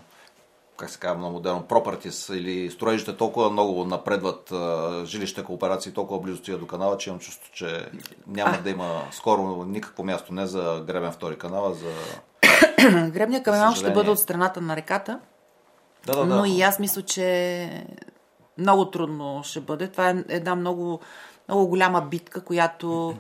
как 0.78 0.89
се 0.89 0.99
казва 0.99 1.21
на 1.21 1.30
модерно, 1.30 1.63
пропартис 1.63 2.30
или 2.30 2.71
строежите 2.71 3.17
толкова 3.17 3.49
много 3.49 3.86
напредват 3.86 4.51
а, 4.51 5.01
жилища, 5.05 5.43
кооперации, 5.43 5.91
толкова 5.91 6.19
близо 6.19 6.38
стига 6.38 6.57
до 6.57 6.67
канала, 6.67 6.97
че 6.97 7.09
имам 7.09 7.19
чувство, 7.19 7.49
че 7.53 7.89
няма 8.28 8.57
да 8.63 8.69
има 8.69 9.01
скоро 9.11 9.65
никакво 9.67 10.03
място 10.03 10.34
не 10.34 10.47
за 10.47 10.84
гребен 10.88 11.11
втори 11.11 11.38
канал, 11.38 11.65
а 11.65 11.73
за... 11.73 11.91
Гребния 13.09 13.43
канал 13.43 13.73
ще 13.73 13.91
бъде 13.91 14.09
от 14.09 14.19
страната 14.19 14.61
на 14.61 14.76
реката. 14.76 15.19
Да, 16.05 16.15
да, 16.15 16.26
да. 16.26 16.36
Но 16.36 16.45
и 16.45 16.61
аз 16.61 16.80
мисля, 16.80 17.01
че 17.01 17.88
много 18.57 18.91
трудно 18.91 19.41
ще 19.43 19.59
бъде. 19.59 19.88
Това 19.88 20.09
е 20.09 20.23
една 20.30 20.55
много, 20.55 20.99
много 21.47 21.67
голяма 21.67 22.01
битка, 22.01 22.41
която 22.41 23.15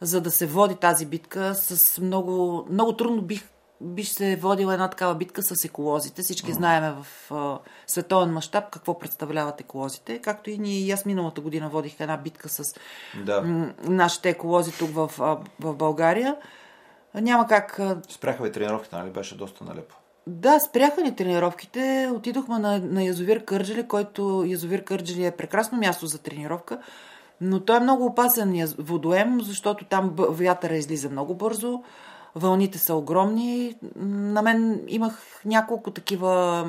за 0.00 0.20
да 0.20 0.30
се 0.30 0.46
води 0.46 0.74
тази 0.74 1.06
битка 1.06 1.54
с 1.54 2.00
много, 2.00 2.66
много 2.70 2.96
трудно 2.96 3.22
бих, 3.22 3.48
бих 3.80 4.08
се 4.08 4.36
водила 4.36 4.72
една 4.72 4.90
такава 4.90 5.14
битка 5.14 5.42
с 5.42 5.64
еколозите. 5.64 6.22
Всички 6.22 6.52
знаеме 6.52 6.94
в 7.02 7.34
а, 7.34 7.58
световен 7.86 8.32
мащаб 8.32 8.70
какво 8.70 8.98
представляват 8.98 9.60
еколозите. 9.60 10.18
Както 10.18 10.50
и 10.50 10.58
ние, 10.58 10.78
и 10.78 10.90
аз 10.90 11.06
миналата 11.06 11.40
година 11.40 11.68
водих 11.68 12.00
една 12.00 12.16
битка 12.16 12.48
с 12.48 12.62
Да. 13.24 13.42
м, 13.42 13.72
нашите 13.84 14.28
еколози 14.28 14.72
тук 14.78 14.90
в, 14.90 15.10
а, 15.20 15.38
в 15.60 15.74
България. 15.74 16.36
Няма 17.14 17.46
как 17.46 17.78
а, 17.78 18.00
Спряха 18.08 18.42
ви 18.42 18.52
тренировките, 18.52 18.96
нали? 18.96 19.10
Беше 19.10 19.36
доста 19.36 19.64
налепо. 19.64 19.96
Да, 20.26 20.60
спряха 20.60 21.00
ни 21.02 21.16
тренировките. 21.16 22.10
Отидохме 22.14 22.58
на, 22.58 22.78
на 22.78 23.04
язовир 23.04 23.44
Кърджали, 23.44 23.88
който 23.88 24.44
язовир 24.46 24.84
Кърджали 24.84 25.26
е 25.26 25.30
прекрасно 25.30 25.78
място 25.78 26.06
за 26.06 26.18
тренировка, 26.18 26.78
но 27.40 27.60
той 27.60 27.76
е 27.76 27.80
много 27.80 28.04
опасен 28.04 28.74
водоем, 28.78 29.40
защото 29.40 29.84
там 29.84 30.12
вятъра 30.16 30.76
излиза 30.76 31.10
много 31.10 31.34
бързо, 31.34 31.82
вълните 32.36 32.78
са 32.78 32.94
огромни. 32.94 33.74
На 33.96 34.42
мен 34.42 34.84
имах 34.88 35.42
няколко 35.44 35.90
такива 35.90 36.64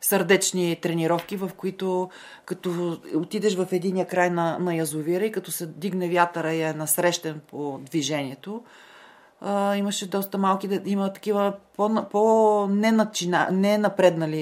сърдечни 0.00 0.78
тренировки, 0.82 1.36
в 1.36 1.50
които 1.56 2.10
като 2.44 3.00
отидеш 3.14 3.56
в 3.56 3.68
единия 3.72 4.06
край 4.06 4.30
на, 4.30 4.58
на 4.58 4.74
язовира 4.74 5.24
и 5.24 5.32
като 5.32 5.50
се 5.50 5.66
дигне 5.66 6.08
вятъра 6.08 6.52
и 6.52 6.62
е 6.62 6.72
насрещен 6.72 7.40
по 7.50 7.80
движението, 7.82 8.62
а, 9.40 9.76
имаше 9.76 10.08
доста 10.08 10.38
малки, 10.38 10.80
има 10.84 11.12
такива 11.12 11.52
по, 11.76 12.06
по 12.10 12.66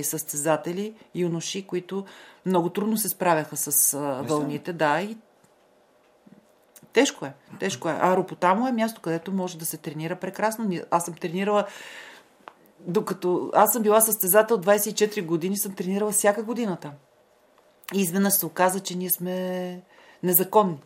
състезатели, 0.04 0.94
юноши, 1.14 1.66
които 1.66 2.04
много 2.46 2.70
трудно 2.70 2.96
се 2.96 3.08
справяха 3.08 3.56
с 3.56 3.94
а, 3.94 4.22
вълните. 4.22 4.72
Да, 4.72 5.00
и 5.00 5.16
тежко 6.94 7.26
е. 7.26 7.34
Тежко 7.60 7.88
е. 7.88 7.98
А 8.00 8.16
Ропотамо 8.16 8.68
е 8.68 8.72
място, 8.72 9.00
където 9.00 9.32
може 9.32 9.58
да 9.58 9.66
се 9.66 9.76
тренира 9.76 10.16
прекрасно. 10.16 10.70
Аз 10.90 11.04
съм 11.04 11.14
тренирала 11.14 11.66
докато 12.86 13.50
аз 13.54 13.72
съм 13.72 13.82
била 13.82 14.00
състезател 14.00 14.58
24 14.58 15.24
години, 15.24 15.56
съм 15.56 15.74
тренирала 15.74 16.10
всяка 16.10 16.42
година 16.42 16.76
там. 16.76 16.92
И 17.94 18.00
изведнъж 18.00 18.34
се 18.34 18.46
оказа, 18.46 18.80
че 18.80 18.96
ние 18.96 19.10
сме 19.10 19.82
незаконни. 20.22 20.82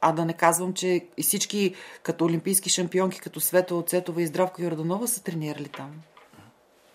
А 0.00 0.12
да 0.12 0.24
не 0.24 0.32
казвам, 0.32 0.74
че 0.74 1.08
и 1.16 1.22
всички 1.22 1.74
като 2.02 2.24
олимпийски 2.24 2.70
шампионки, 2.70 3.20
като 3.20 3.40
Света 3.40 3.74
Оцетова 3.74 4.22
и 4.22 4.26
Здравко 4.26 4.62
Йорданова 4.62 5.06
са 5.06 5.22
тренирали 5.22 5.68
там. 5.68 5.90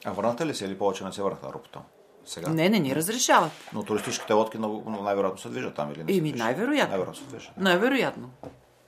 А 0.06 0.12
върнате 0.12 0.46
ли 0.46 0.56
се 0.56 0.66
или 0.66 0.78
повече 0.78 1.04
не 1.04 1.12
се 1.12 1.22
върнат 1.22 1.44
на 1.44 1.54
Ропотам? 1.54 1.84
Сега. 2.30 2.50
Не, 2.50 2.70
не 2.70 2.80
ни 2.80 2.96
разрешават. 2.96 3.52
Но 3.74 3.84
туристическите 3.84 4.34
лодки 4.34 4.58
много, 4.58 4.90
най-вероятно 4.90 5.40
се 5.40 5.50
движат 5.50 5.76
там 5.76 5.92
или 5.92 6.04
не 6.04 6.14
се 6.14 6.18
Еми, 6.20 6.32
най-вероятно. 6.32 6.90
Най-вероятно 6.90 7.16
се 7.16 7.30
движат. 7.30 7.52
Най-вероятно. 7.58 8.30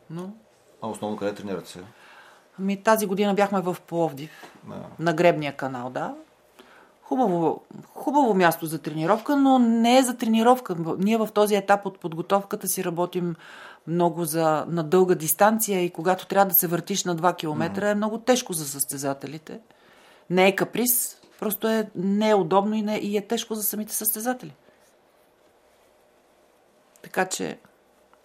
Но... 0.09 0.29
А 0.81 0.87
основно 0.87 1.17
къде 1.17 1.35
тренирате 1.35 1.69
сега? 1.69 1.85
Ами 2.59 2.83
тази 2.83 3.05
година 3.05 3.33
бяхме 3.33 3.61
в 3.61 3.77
Пловдив, 3.87 4.31
Да. 4.63 4.75
на 4.99 5.13
Гребния 5.13 5.57
канал, 5.57 5.89
да. 5.89 6.15
Хубаво, 7.03 7.61
хубаво 7.93 8.33
място 8.33 8.65
за 8.65 8.79
тренировка, 8.79 9.37
но 9.37 9.59
не 9.59 9.97
е 9.97 10.03
за 10.03 10.17
тренировка. 10.17 10.75
Ние 10.97 11.17
в 11.17 11.29
този 11.33 11.55
етап 11.55 11.85
от 11.85 11.99
подготовката 11.99 12.67
си 12.67 12.83
работим 12.83 13.35
много 13.87 14.25
за, 14.25 14.65
на 14.67 14.83
дълга 14.83 15.15
дистанция 15.15 15.83
и 15.83 15.89
когато 15.89 16.27
трябва 16.27 16.45
да 16.45 16.53
се 16.53 16.67
въртиш 16.67 17.03
на 17.03 17.15
2 17.15 17.37
км 17.37 17.87
е 17.87 17.95
много 17.95 18.17
тежко 18.17 18.53
за 18.53 18.65
състезателите. 18.65 19.59
Не 20.29 20.47
е 20.47 20.55
каприз, 20.55 21.20
просто 21.41 21.67
е 21.67 21.89
не 21.95 22.29
е 22.29 22.35
удобно 22.35 22.75
и, 22.75 22.81
не, 22.81 22.97
и 22.97 23.17
е 23.17 23.27
тежко 23.27 23.55
за 23.55 23.63
самите 23.63 23.93
състезатели. 23.93 24.53
Така 27.01 27.25
че 27.25 27.57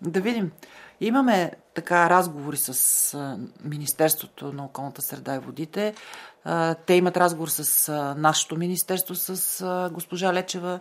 да 0.02 0.20
видим. 0.20 0.52
Имаме 1.00 1.52
така 1.74 2.10
разговори 2.10 2.56
с 2.56 3.46
Министерството 3.64 4.52
на 4.52 4.64
околната 4.64 5.02
среда 5.02 5.34
и 5.34 5.38
водите. 5.38 5.94
Те 6.86 6.94
имат 6.94 7.16
разговор 7.16 7.48
с 7.48 7.92
нашето 8.16 8.56
министерство, 8.56 9.14
с 9.14 9.90
госпожа 9.92 10.32
Лечева. 10.32 10.80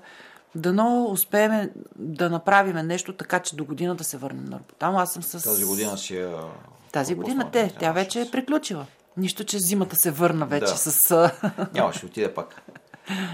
Дано 0.55 1.05
успеем 1.05 1.69
да 1.95 2.29
направим 2.29 2.87
нещо 2.87 3.13
така, 3.13 3.39
че 3.39 3.55
до 3.55 3.65
година 3.65 3.95
да 3.95 4.03
се 4.03 4.17
върнем 4.17 4.45
на 4.45 4.59
Там 4.79 4.95
аз 4.95 5.13
съм 5.13 5.23
с... 5.23 5.43
Тази 5.43 5.65
година 5.65 5.97
си 5.97 6.17
е... 6.17 6.33
Тази 6.91 7.15
година 7.15 7.49
те. 7.51 7.73
Тя 7.79 7.91
вече 7.91 8.21
е 8.21 8.31
приключила. 8.31 8.85
Нищо, 9.17 9.43
че 9.43 9.59
зимата 9.59 9.95
се 9.95 10.11
върна 10.11 10.45
вече 10.45 10.65
Да. 10.65 10.77
с... 10.77 11.11
а, 11.11 11.31
Нямаше 11.73 11.99
да 11.99 12.05
отиде 12.07 12.33
пак. 12.33 12.61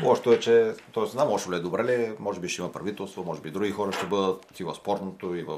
Лошото 0.03 0.31
е, 0.31 0.39
че, 0.39 0.73
т.е. 0.93 1.05
знам 1.05 1.29
лошо 1.29 1.51
ли 1.51 1.55
е, 1.55 1.59
добре 1.59 1.83
ли 1.83 1.93
е, 1.93 2.13
може 2.19 2.39
би 2.39 2.49
ще 2.49 2.61
има 2.61 2.71
правителство, 2.71 3.23
може 3.23 3.41
би 3.41 3.51
други 3.51 3.71
хора 3.71 3.91
ще 3.91 4.05
бъдат 4.05 4.59
и 4.59 4.63
в 4.63 4.75
спортното, 4.75 5.35
и 5.35 5.43
в 5.43 5.57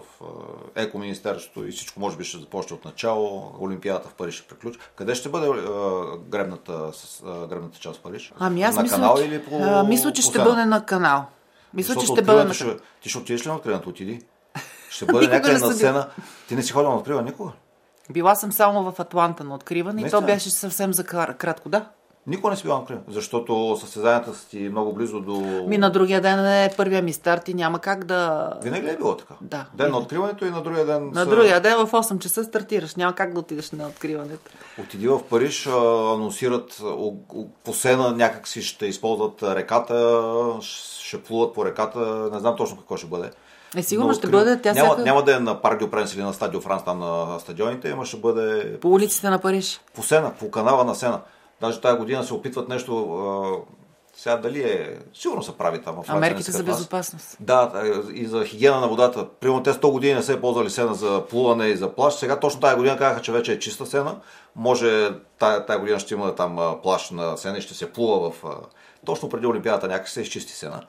екоминистерството, 0.76 1.68
и 1.68 1.72
всичко 1.72 2.00
може 2.00 2.18
би 2.18 2.24
ще 2.24 2.38
започне 2.38 2.76
от 2.76 2.86
начало, 2.86 3.56
Олимпиадата 3.60 4.10
в 4.10 4.14
Париж 4.14 4.36
ще 4.36 4.48
приключи. 4.48 4.80
Къде 4.96 5.16
ще 5.16 5.30
бъде 5.30 5.48
е, 5.48 5.52
гребната, 6.30 6.90
с, 6.94 7.20
е, 7.22 7.48
гребната 7.48 7.80
част 7.80 8.00
в 8.00 8.04
Париж? 8.04 8.34
Ами 8.40 8.64
аз 8.64 8.76
на 8.76 8.82
мисля, 8.84 8.96
канал 8.96 9.18
че- 9.18 9.24
или 9.24 9.46
по 9.46 9.56
а, 9.58 9.84
мисля, 9.84 10.14
че 10.14 10.22
по 10.22 10.30
ще 10.30 10.40
бъде 10.40 10.66
на 10.66 10.86
канал. 10.86 11.26
Мисля, 11.74 11.96
че 11.96 12.06
ще 12.06 12.22
бъде 12.22 12.44
на. 12.44 12.54
Ще... 12.54 12.78
Ти 13.02 13.10
ще 13.10 13.18
отидеш 13.18 13.46
ли 13.46 13.50
на 13.50 13.56
откриването? 13.56 13.90
Отиди. 13.90 14.22
Ще 14.90 15.06
бъде 15.06 15.28
някъде 15.28 15.58
на 15.58 15.74
сцена. 15.74 16.10
Ти 16.48 16.56
не 16.56 16.64
си 16.64 16.72
ходила 16.72 16.94
на 16.94 17.00
откриване 17.00 17.26
никога? 17.26 17.52
Била 18.10 18.36
съм 18.36 18.52
само 18.52 18.92
в 18.92 19.00
Атланта 19.00 19.44
на 19.44 19.56
откриване 19.56 20.02
и 20.02 20.10
то 20.10 20.22
беше 20.22 20.50
съвсем 20.50 20.94
за 20.94 21.04
кратко, 21.04 21.70
да. 21.70 21.86
Никога 22.28 22.50
не 22.50 22.58
си 22.58 22.64
била 22.64 22.86
на 22.90 22.98
защото 23.08 23.78
състезанията 23.82 24.34
са 24.34 24.50
ти 24.50 24.58
много 24.60 24.94
близо 24.94 25.20
до... 25.20 25.34
Ми 25.68 25.78
на 25.78 25.92
другия 25.92 26.22
ден 26.22 26.46
е 26.46 26.74
първия 26.78 27.02
ми 27.02 27.14
старт 27.14 27.48
и 27.50 27.54
няма 27.54 27.80
как 27.80 28.04
да... 28.04 28.50
Винаги 28.64 28.90
е 28.90 28.98
било 28.98 29.18
така? 29.18 29.34
Да. 29.42 29.66
Ден 29.74 29.92
на 29.92 29.98
откриването 29.98 30.46
и 30.46 30.50
на 30.50 30.62
другия 30.62 30.86
ден... 30.86 31.12
На 31.14 31.24
са- 31.24 31.30
другия 31.30 31.62
ден 31.62 31.78
в 31.78 31.92
8 31.92 32.20
часа 32.20 32.44
стартираш. 32.44 32.96
Няма 32.96 33.16
как 33.16 33.34
да 33.34 33.40
отидеш 33.40 33.72
на 33.72 33.88
откриването. 33.88 34.52
Отиди 34.82 35.08
в 35.08 35.24
Париж, 35.24 35.68
анонсират 35.68 36.80
о- 36.84 37.16
о- 37.30 37.48
по 37.64 37.74
сена 37.74 38.12
някак 38.12 38.48
си 38.48 38.62
ще 38.62 38.86
използват 38.86 39.44
реката, 39.44 40.22
ще 40.62 41.24
плуват 41.24 41.54
по 41.54 41.66
реката, 41.66 42.30
не 42.34 42.40
знам 42.40 42.56
точно 42.56 42.78
какво 42.78 42.98
ще 42.98 43.08
бъде. 43.08 43.32
Е, 43.76 43.84
сигурно 43.84 44.08
Но 44.08 44.14
ще 44.14 44.28
откри- 44.28 44.32
бъде. 44.32 44.62
Тя 44.62 44.74
няма, 44.74 44.88
всяка... 44.88 45.04
няма 45.04 45.24
да 45.24 45.36
е 45.36 45.40
на 45.40 45.62
Парк 45.62 45.80
Дю 45.80 45.90
Пренс 45.90 46.14
или 46.14 46.24
на 46.24 46.34
Стадио 46.34 46.62
Франс, 46.62 46.84
там 46.84 47.00
на 47.00 47.40
стадионите, 47.40 47.92
ама 47.92 48.06
ще 48.06 48.18
бъде 48.18 48.80
По 48.80 48.90
улиците 48.90 49.30
на 49.30 49.40
Париж. 49.40 49.82
по 49.96 50.04
сена, 50.04 50.32
по 50.40 50.52
канала 50.52 50.84
на 50.84 50.96
сена. 50.96 51.22
Даже 51.62 51.82
тази 51.82 51.98
година 51.98 52.24
се 52.24 52.34
опитват 52.34 52.70
нещо, 52.70 53.66
сега 54.16 54.38
дали 54.38 54.62
е, 54.62 54.98
сигурно 55.14 55.44
се 55.44 55.58
прави 55.58 55.82
там. 55.82 55.96
в 55.96 56.06
А 56.08 56.16
мерките 56.16 56.52
за 56.52 56.64
безопасност. 56.64 57.38
Да, 57.40 57.72
и 58.14 58.26
за 58.26 58.46
хигиена 58.46 58.80
на 58.80 58.88
водата. 58.88 59.28
Примерно 59.40 59.64
те 59.64 59.72
100 59.72 59.92
години 59.92 60.14
не 60.14 60.24
са 60.24 60.34
е 60.34 60.42
ползвали 60.42 60.70
сена 60.70 60.94
за 60.94 61.24
плуване 61.30 61.66
и 61.66 61.78
за 61.78 61.90
плаж. 61.90 62.14
Сега 62.14 62.40
точно 62.40 62.60
тази 62.62 62.76
година 62.76 62.98
казаха, 62.98 63.22
че 63.22 63.32
вече 63.32 63.54
е 63.54 63.60
чиста 63.60 63.86
сена. 63.86 64.16
Може 64.56 65.10
тая, 65.40 65.66
тая 65.66 65.80
година 65.80 66.00
ще 66.00 66.14
има 66.14 66.36
там 66.36 66.60
а, 66.60 66.82
плаж 66.82 67.12
на 67.12 67.38
сена 67.38 67.58
и 67.58 67.62
ще 67.62 67.74
се 67.74 67.94
плува 67.94 68.30
в... 68.32 68.44
Точно 69.06 69.30
преди 69.30 69.48
Олимпиадата 69.48 69.88
някак 69.88 70.10
се 70.10 70.22
изчисти 70.22 70.54
сена. 70.54 70.82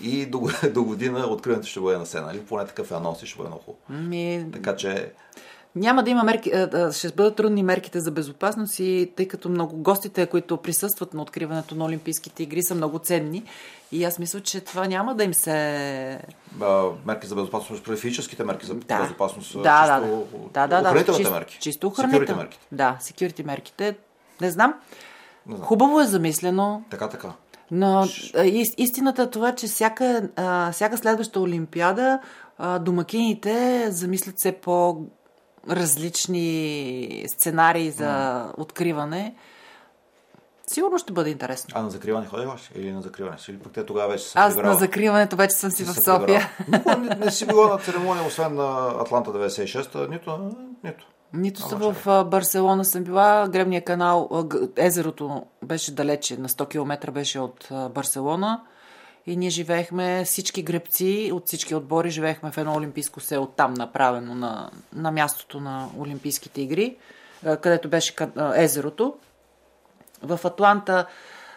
И 0.00 0.26
до, 0.26 0.40
до 0.70 0.84
година 0.84 1.18
откриването 1.20 1.68
ще 1.68 1.80
бъде 1.80 1.98
на 1.98 2.06
сена. 2.06 2.30
Или 2.32 2.40
поне 2.40 2.66
такъв 2.66 2.90
е 2.90 2.94
анонс 2.94 3.22
и 3.22 3.26
ще 3.26 3.36
бъде 3.36 3.48
много 3.48 3.62
хубаво. 3.62 4.02
Ми, 4.02 4.46
Така 4.52 4.76
че 4.76 5.12
няма 5.76 6.02
да 6.02 6.10
има 6.10 6.22
мерки, 6.22 6.50
а, 6.50 6.92
ще 6.92 7.08
бъдат 7.08 7.36
трудни 7.36 7.62
мерките 7.62 8.00
за 8.00 8.10
безопасност 8.10 8.78
и 8.78 9.12
тъй 9.16 9.28
като 9.28 9.48
много 9.48 9.76
гостите, 9.76 10.26
които 10.26 10.56
присъстват 10.56 11.14
на 11.14 11.22
откриването 11.22 11.74
на 11.74 11.84
Олимпийските 11.84 12.42
игри 12.42 12.62
са 12.62 12.74
много 12.74 12.98
ценни 12.98 13.42
и 13.92 14.04
аз 14.04 14.18
мисля, 14.18 14.40
че 14.40 14.60
това 14.60 14.86
няма 14.86 15.14
да 15.14 15.24
им 15.24 15.34
се... 15.34 16.20
а, 16.62 16.84
мерки 17.06 17.26
за 17.26 17.34
безопасност, 17.34 17.84
преди 17.84 18.00
физическите 18.00 18.44
мерки 18.44 18.66
за 18.66 18.74
Да. 18.74 19.00
безопасност, 19.00 19.52
да, 19.52 19.62
да, 19.86 20.00
да. 20.00 20.06
чисто 20.06 20.48
да, 20.54 20.66
да, 20.66 20.76
да. 20.76 20.80
охранителните 20.80 21.22
Чисто- 21.22 21.34
мерки. 21.34 21.58
Чисто 21.60 21.86
Security 21.86 21.90
охранителни. 21.92 22.38
мерките. 22.38 22.66
Да, 22.72 22.96
security 23.00 23.44
мерките. 23.44 23.96
Не 24.40 24.50
знам. 24.50 24.74
Не 25.46 25.56
знам. 25.56 25.66
Хубаво 25.66 26.00
е 26.00 26.04
замислено, 26.04 26.82
Така, 26.90 27.08
така. 27.08 27.32
Но 27.74 28.04
ис- 28.34 28.74
истината 28.78 29.22
е 29.22 29.30
това, 29.30 29.54
че 29.54 29.66
всяка, 29.66 30.28
а, 30.36 30.72
всяка 30.72 30.98
следваща 30.98 31.40
Олимпиада 31.40 32.18
а, 32.58 32.78
домакините 32.78 33.86
замислят 33.90 34.38
все 34.38 34.52
по 34.52 35.06
различни 35.70 37.24
сценарии 37.26 37.90
за 37.90 38.44
откриване. 38.58 39.34
Сигурно 40.66 40.98
ще 40.98 41.12
бъде 41.12 41.30
интересно. 41.30 41.68
А 41.74 41.82
на 41.82 41.90
закриване 41.90 42.26
ходиш 42.26 42.70
или 42.74 42.92
на 42.92 43.02
закриване? 43.02 43.36
Или 43.48 43.58
пък 43.58 43.72
те 43.72 43.86
тогава 43.86 44.08
вече 44.08 44.24
са 44.24 44.38
Аз 44.38 44.56
на 44.56 44.74
закриването 44.74 45.36
вече 45.36 45.56
съм 45.56 45.70
си 45.70 45.84
в 45.84 45.94
София. 45.94 46.50
Никога 46.68 46.96
не, 46.96 47.14
не 47.14 47.30
си 47.30 47.46
била 47.46 47.68
на 47.68 47.78
церемония, 47.84 48.26
освен 48.26 48.54
на 48.54 48.94
Атланта 49.00 49.30
96-та, 49.30 50.06
нито, 50.06 50.50
нито. 50.84 51.06
Нито 51.34 51.62
А, 51.66 51.68
съм 51.68 51.78
може 51.78 52.00
в 52.00 52.06
а, 52.06 52.24
Барселона 52.24 52.84
съм 52.84 53.04
била. 53.04 53.48
Гребния 53.48 53.84
канал, 53.84 54.28
а, 54.32 54.44
езерото 54.76 55.42
беше 55.62 55.94
далече, 55.94 56.36
на 56.36 56.48
100 56.48 56.68
км 56.68 57.10
беше 57.10 57.38
от 57.38 57.68
а, 57.70 57.88
Барселона. 57.88 58.60
И 59.26 59.36
ние 59.36 59.50
живеехме, 59.50 60.24
всички 60.24 60.62
гребци 60.62 61.30
от 61.34 61.46
всички 61.46 61.74
отбори 61.74 62.10
живеехме 62.10 62.50
в 62.50 62.58
едно 62.58 62.74
олимпийско 62.74 63.20
село, 63.20 63.46
там 63.46 63.74
направено 63.74 64.34
на, 64.34 64.70
на 64.92 65.10
мястото 65.10 65.60
на 65.60 65.88
Олимпийските 65.98 66.60
игри, 66.60 66.96
където 67.60 67.88
беше 67.88 68.14
езерото. 68.54 69.14
В 70.22 70.40
Атланта 70.44 71.06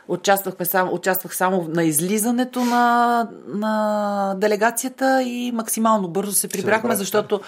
участвахме 0.08 0.66
само, 0.66 0.94
участвах 0.94 1.36
само 1.36 1.66
на 1.70 1.84
излизането 1.84 2.66
на, 2.66 3.28
на 3.48 4.34
делегацията 4.38 5.24
и 5.24 5.52
максимално 5.52 6.08
бързо 6.08 6.32
се 6.32 6.48
прибрахме, 6.48 6.96
защото 6.96 7.42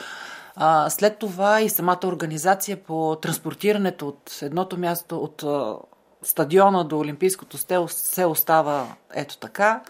а, 0.62 0.90
след 0.90 1.18
това 1.18 1.62
и 1.62 1.70
самата 1.70 2.00
организация 2.04 2.78
по 2.78 3.18
транспортирането 3.22 4.08
от 4.08 4.40
едното 4.42 4.78
място, 4.78 5.18
от 5.18 5.44
а, 5.44 5.78
стадиона 6.22 6.84
до 6.84 7.00
Олимпийското 7.00 7.58
стел, 7.58 7.88
се 7.88 8.26
остава 8.26 8.88
ето 9.14 9.38
така. 9.38 9.82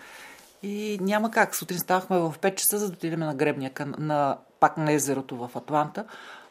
И 0.64 0.98
няма 1.02 1.32
как. 1.32 1.56
Сутрин 1.56 1.80
ставахме 1.80 2.18
в 2.18 2.36
5 2.42 2.56
часа, 2.56 2.80
за 2.80 2.88
да 2.88 2.94
отидем 2.94 3.20
на 3.20 3.36
гребния, 3.36 3.72
на, 3.98 4.38
пак 4.60 4.78
на 4.78 4.92
езерото 4.92 5.36
в 5.36 5.56
Атланта, 5.56 6.06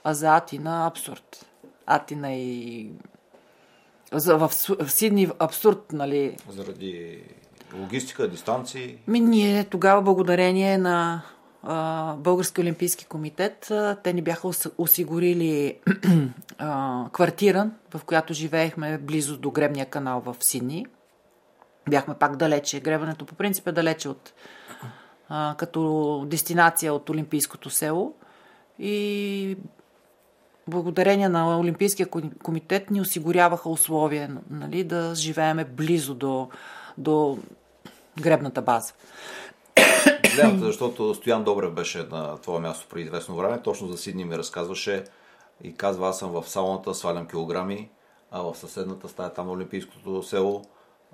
а 0.05 0.15
за 0.15 0.37
Атина 0.37 0.87
абсурд. 0.87 1.47
Атина 1.87 2.35
и 2.35 2.91
За, 4.13 4.37
в, 4.39 4.49
в 4.81 4.91
Сидни 4.91 5.31
абсурд, 5.39 5.93
нали? 5.93 6.37
Заради 6.49 7.23
логистика, 7.81 8.29
дистанции. 8.29 8.99
Ми, 9.07 9.21
ние 9.21 9.65
тогава, 9.65 10.03
благодарение 10.03 10.79
на 10.79 11.23
Български 12.17 12.61
олимпийски 12.61 13.05
комитет, 13.05 13.73
те 14.05 14.13
ни 14.13 14.23
бяха 14.23 14.49
ос- 14.49 14.73
осигурили 14.79 15.79
квартира, 17.13 17.71
в 17.95 18.05
която 18.05 18.35
живеехме 18.35 18.99
близо 18.99 19.39
до 19.39 19.51
Гребния 19.51 19.87
канал 19.87 20.21
в 20.21 20.37
Сидни. 20.41 20.87
Бяхме 21.91 22.15
пак 22.15 22.37
далече. 22.37 22.81
Гребането 22.81 23.27
по 23.27 23.35
принцип 23.35 23.67
е 23.67 23.73
далече 23.73 24.09
от 24.09 24.33
като 25.57 26.25
дестинация 26.27 26.95
от 26.95 27.11
Олимпийското 27.11 27.71
село. 27.71 28.13
И 28.79 29.57
благодарение 30.69 31.29
на 31.29 31.59
Олимпийския 31.59 32.07
ко- 32.07 32.31
комитет 32.43 32.91
ни 32.91 33.01
осигуряваха 33.01 33.69
условия 33.69 34.37
нали, 34.51 34.85
да 34.85 35.15
живееме 35.15 35.65
близо 35.65 36.15
до, 36.15 36.49
до 36.99 37.39
гребната 38.21 38.63
база. 38.63 38.93
Гледам, 40.35 40.59
защото 40.59 41.15
Стоян 41.15 41.45
Добрев 41.45 41.73
беше 41.73 42.07
на 42.11 42.39
това 42.39 42.61
място 42.61 42.87
преди 42.91 43.05
известно 43.05 43.37
време. 43.37 43.63
Точно 43.63 43.89
за 43.89 43.99
Сидни 43.99 44.25
ми 44.25 44.39
разказваше 44.39 45.05
и 45.65 45.75
казва, 45.75 46.09
аз 46.09 46.19
съм 46.19 46.31
в 46.31 46.49
сауната, 46.49 46.95
свалям 46.95 47.27
килограми, 47.27 47.91
а 48.31 48.43
в 48.43 48.55
съседната 48.55 49.09
стая 49.09 49.33
там 49.33 49.47
на 49.47 49.53
Олимпийското 49.53 50.23
село 50.23 50.65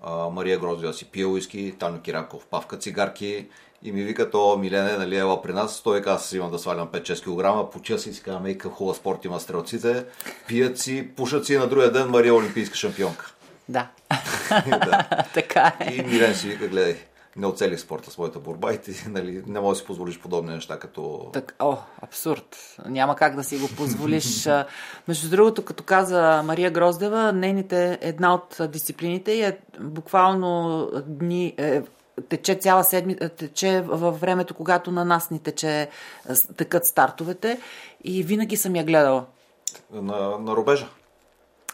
а, 0.02 0.30
Мария 0.30 0.58
Гроздия 0.58 0.92
си 0.92 1.04
пие 1.04 1.26
уиски, 1.26 1.74
Таню 1.78 2.00
Кираков 2.00 2.46
павка 2.46 2.78
цигарки 2.78 3.46
и 3.82 3.92
ми 3.92 4.02
вика, 4.02 4.30
то 4.30 4.56
Милене, 4.56 4.92
нали, 4.92 5.16
ела 5.16 5.42
при 5.42 5.52
нас, 5.52 5.82
той 5.82 6.02
каза, 6.02 6.16
аз 6.16 6.32
имам 6.32 6.50
да 6.50 6.58
свалям 6.58 6.88
5-6 6.88 7.64
кг, 7.66 7.72
почия 7.72 7.98
си 7.98 8.10
и 8.10 8.12
си 8.12 8.22
казва, 8.22 8.40
мей, 8.40 8.52
какъв 8.52 8.72
хубав 8.72 8.96
спорт 8.96 9.24
има 9.24 9.40
стрелците, 9.40 10.04
пият 10.48 10.78
си, 10.78 11.08
пушат 11.16 11.46
си 11.46 11.56
на 11.56 11.66
другия 11.66 11.92
ден 11.92 12.08
Мария 12.08 12.34
олимпийска 12.34 12.76
шампионка. 12.76 13.34
Да. 13.68 13.88
да. 14.66 15.24
така 15.34 15.72
е. 15.80 15.94
И 15.94 16.02
Милен 16.02 16.34
си 16.34 16.48
вика, 16.48 16.68
гледай, 16.68 16.96
не 17.36 17.46
оцелих 17.46 17.80
спорта 17.80 18.10
своята 18.10 18.38
борба 18.38 18.72
и 18.72 18.78
ти 18.78 18.92
нали, 19.08 19.42
не 19.46 19.60
можеш 19.60 19.78
да 19.78 19.82
си 19.82 19.86
позволиш 19.86 20.18
подобни 20.20 20.54
неща, 20.54 20.78
като... 20.78 21.30
Так, 21.32 21.54
о, 21.58 21.76
абсурд. 22.00 22.56
Няма 22.86 23.16
как 23.16 23.36
да 23.36 23.44
си 23.44 23.58
го 23.58 23.68
позволиш. 23.68 24.46
А, 24.46 24.66
Между 25.08 25.30
другото, 25.30 25.64
като 25.64 25.84
каза 25.84 26.42
Мария 26.44 26.70
Гроздева, 26.70 27.32
нейните 27.32 27.98
една 28.00 28.34
от 28.34 28.60
дисциплините 28.62 29.40
е 29.40 29.58
буквално 29.80 30.88
дни, 31.06 31.54
е, 31.56 31.82
тече 32.28 32.54
цяла 32.54 32.84
седмица, 32.84 33.28
тече 33.28 33.80
във 33.80 34.20
времето, 34.20 34.54
когато 34.54 34.90
на 34.90 35.04
нас 35.04 35.30
ни 35.30 35.38
тече, 35.38 35.88
а, 36.28 36.34
с- 36.34 36.46
текат 36.46 36.86
стартовете 36.86 37.60
и 38.04 38.22
винаги 38.22 38.56
съм 38.56 38.76
я 38.76 38.84
гледала. 38.84 39.24
На, 39.92 40.38
на 40.38 40.56
рубежа. 40.56 40.86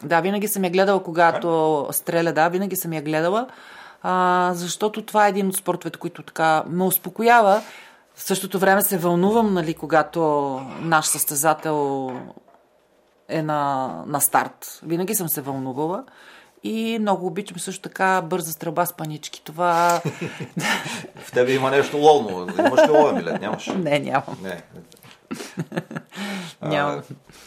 Да, 0.03 0.21
винаги 0.21 0.47
съм 0.47 0.63
я 0.63 0.69
гледала, 0.71 1.03
когато 1.03 1.87
стреля, 1.91 2.31
да, 2.31 2.49
винаги 2.49 2.75
съм 2.75 2.93
я 2.93 3.01
гледала, 3.01 3.47
а, 4.03 4.51
защото 4.53 5.01
това 5.01 5.25
е 5.25 5.29
един 5.29 5.47
от 5.47 5.55
спортовете, 5.55 5.99
които 5.99 6.23
така 6.23 6.63
ме 6.67 6.83
успокоява. 6.83 7.61
В 8.15 8.23
същото 8.23 8.59
време 8.59 8.81
се 8.81 8.97
вълнувам, 8.97 9.53
нали, 9.53 9.73
когато 9.73 10.21
наш 10.79 11.05
състезател 11.05 12.11
е 13.29 13.41
на, 13.41 13.89
на 14.07 14.19
старт. 14.19 14.79
Винаги 14.83 15.15
съм 15.15 15.29
се 15.29 15.41
вълнувала. 15.41 16.03
И 16.63 16.97
много 17.01 17.27
обичам 17.27 17.59
също 17.59 17.81
така 17.81 18.21
бърза 18.21 18.51
стрелба 18.51 18.85
с 18.85 18.93
панички. 18.93 19.43
Това... 19.43 20.01
В 21.15 21.31
тебе 21.31 21.53
има 21.53 21.71
нещо 21.71 21.97
ловно. 21.97 22.47
Имаш 22.59 22.87
ли 22.87 22.91
ловен 22.91 23.15
билет? 23.15 23.41
Нямаш. 23.41 23.67
Не, 23.67 23.99
нямам. 23.99 24.37
Не. 24.43 24.63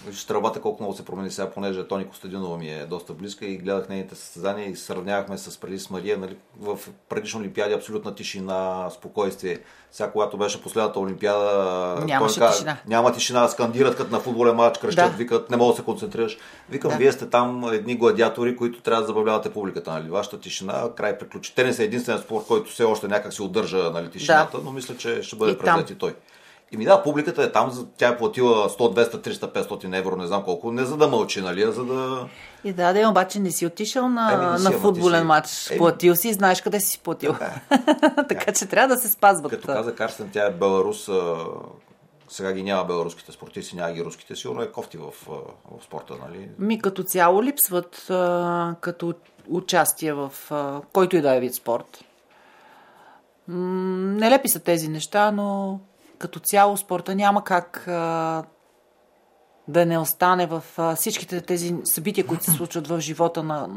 Виж, 0.07 0.19
стрелбата 0.19 0.61
колко 0.61 0.83
много 0.83 0.97
се 0.97 1.05
промени 1.05 1.31
сега, 1.31 1.51
понеже 1.51 1.89
Тони 1.89 2.09
Костадинова 2.09 2.59
ми 2.59 2.71
е 2.71 2.87
доста 2.87 3.13
близка 3.13 3.47
и 3.47 3.57
гледах 3.57 3.89
нейните 3.89 4.15
състезания 4.15 4.71
и 4.71 4.77
сравнявахме 4.77 5.39
с 5.39 5.61
преди 5.61 5.79
с 5.79 5.91
Мария. 5.91 6.19
Нали, 6.19 6.37
в 6.61 6.79
предишни 7.09 7.41
олимпиади 7.41 7.75
абсолютна 7.75 8.15
тишина, 8.15 8.91
спокойствие. 8.91 9.59
Сега, 9.93 10.11
когато 10.11 10.37
беше 10.37 10.63
последната 10.63 11.01
олимпиада, 11.01 12.05
Нямаше 12.05 12.41
каза, 12.41 12.53
тишина. 12.53 12.77
Няма 12.87 13.13
тишина, 13.13 13.49
скандират 13.49 13.97
като 13.97 14.11
на 14.11 14.21
футболен 14.21 14.57
матч, 14.57 14.79
кръщат, 14.79 15.11
Да. 15.11 15.17
викат, 15.17 15.51
не 15.51 15.57
мога 15.57 15.73
да 15.73 15.77
се 15.77 15.85
концентрираш. 15.85 16.39
Викам, 16.71 16.91
Да. 16.91 16.97
вие 16.97 17.13
сте 17.13 17.31
там 17.31 17.65
едни 17.73 17.97
гладиатори, 17.97 18.57
които 18.57 18.81
трябва 18.81 19.01
да 19.01 19.07
забавлявате 19.07 19.53
публиката. 19.53 19.93
Нали? 19.93 20.09
Вашата 20.11 20.41
тишина, 20.41 20.85
край 20.97 21.19
приключи. 21.19 21.55
Те 21.55 21.65
не 21.65 21.73
са 21.73 21.83
единствен 21.85 22.19
спорт, 22.19 22.47
който 22.47 22.71
все 22.71 22.85
още 22.85 23.09
някак 23.09 23.33
си 23.33 23.43
удържа 23.43 23.91
нали, 23.91 24.11
тишината, 24.11 24.59
но 24.65 24.73
мисля, 24.73 24.97
че 24.97 25.23
ще 25.23 25.37
бъде 25.37 25.53
И 25.53 25.59
превзет 25.59 25.91
и 25.91 25.95
той. 25.95 26.15
И 26.75 26.77
ми 26.77 26.85
да, 26.85 27.03
публиката 27.03 27.43
е 27.43 27.53
там, 27.53 27.89
тя 27.97 28.09
е 28.09 28.17
платила 28.17 28.69
100, 28.69 28.79
200, 28.79 29.29
300, 29.29 29.69
500 29.69 29.99
евро, 29.99 30.17
не 30.17 30.27
знам 30.27 30.43
колко, 30.43 30.73
не 30.73 30.85
за 30.85 30.97
да 30.97 31.09
мълчи, 31.09 31.41
нали, 31.41 31.63
а 31.63 31.73
за 31.73 31.85
да... 31.85 32.29
И 32.65 32.73
да, 32.73 32.93
да, 32.93 33.09
обаче 33.09 33.41
не 33.41 33.51
си 33.51 33.67
отишъл 33.67 34.09
на, 34.09 34.33
Еми, 34.33 34.59
си, 34.59 34.65
на 34.65 34.71
футболен 34.71 35.21
си- 35.21 35.27
матч. 35.27 35.71
Еми. 35.71 35.79
Платил 35.79 36.17
си 36.17 36.29
и 36.29 36.33
знаеш 36.33 36.61
къде 36.61 36.81
си 36.81 36.91
си 36.91 36.99
платил. 36.99 37.35
така 38.29 38.53
че 38.59 38.67
трябва 38.67 38.95
да 38.95 39.01
се 39.01 39.09
спазват. 39.09 39.53
Като 39.53 39.67
каза 39.67 39.95
Карстен, 39.95 40.31
тя 40.33 40.47
е 40.47 40.51
беларус, 40.51 41.09
сега 42.29 42.53
ги 42.53 42.63
няма 42.63 42.85
беларуските 42.85 43.33
спортисти, 43.33 43.77
няма 43.77 43.93
ги 43.93 44.05
руските, 44.05 44.37
сигурно 44.37 44.63
е 44.63 44.73
кофти 44.73 44.97
в, 44.97 45.11
в 45.27 45.85
спорта, 45.85 46.15
нали? 46.29 46.49
Ми 46.59 46.81
като 46.81 47.03
цяло 47.03 47.43
липсват 47.43 48.11
а, 48.11 48.75
като 48.81 49.15
участие 49.49 50.13
в 50.13 50.33
а, 50.51 50.81
който 50.93 51.17
и 51.17 51.21
да 51.21 51.35
е 51.35 51.41
вид 51.41 51.55
спорт. 51.55 52.05
М, 53.49 53.57
нелепи 54.17 54.49
са 54.49 54.61
тези 54.61 54.89
неща, 54.89 55.31
но 55.31 55.81
като 56.19 56.41
цяло 56.41 56.77
спорта 56.77 57.15
няма 57.15 57.45
как 57.45 57.89
а, 57.89 58.45
да 59.69 59.87
не 59.87 59.99
остане 59.99 60.47
в 60.47 60.65
а, 60.79 60.97
всичките 60.97 61.41
тези 61.41 61.75
събития, 61.85 62.27
които 62.27 62.45
се 62.45 62.51
случват 62.57 62.87
в 62.87 63.01
живота 63.01 63.43
на 63.43 63.69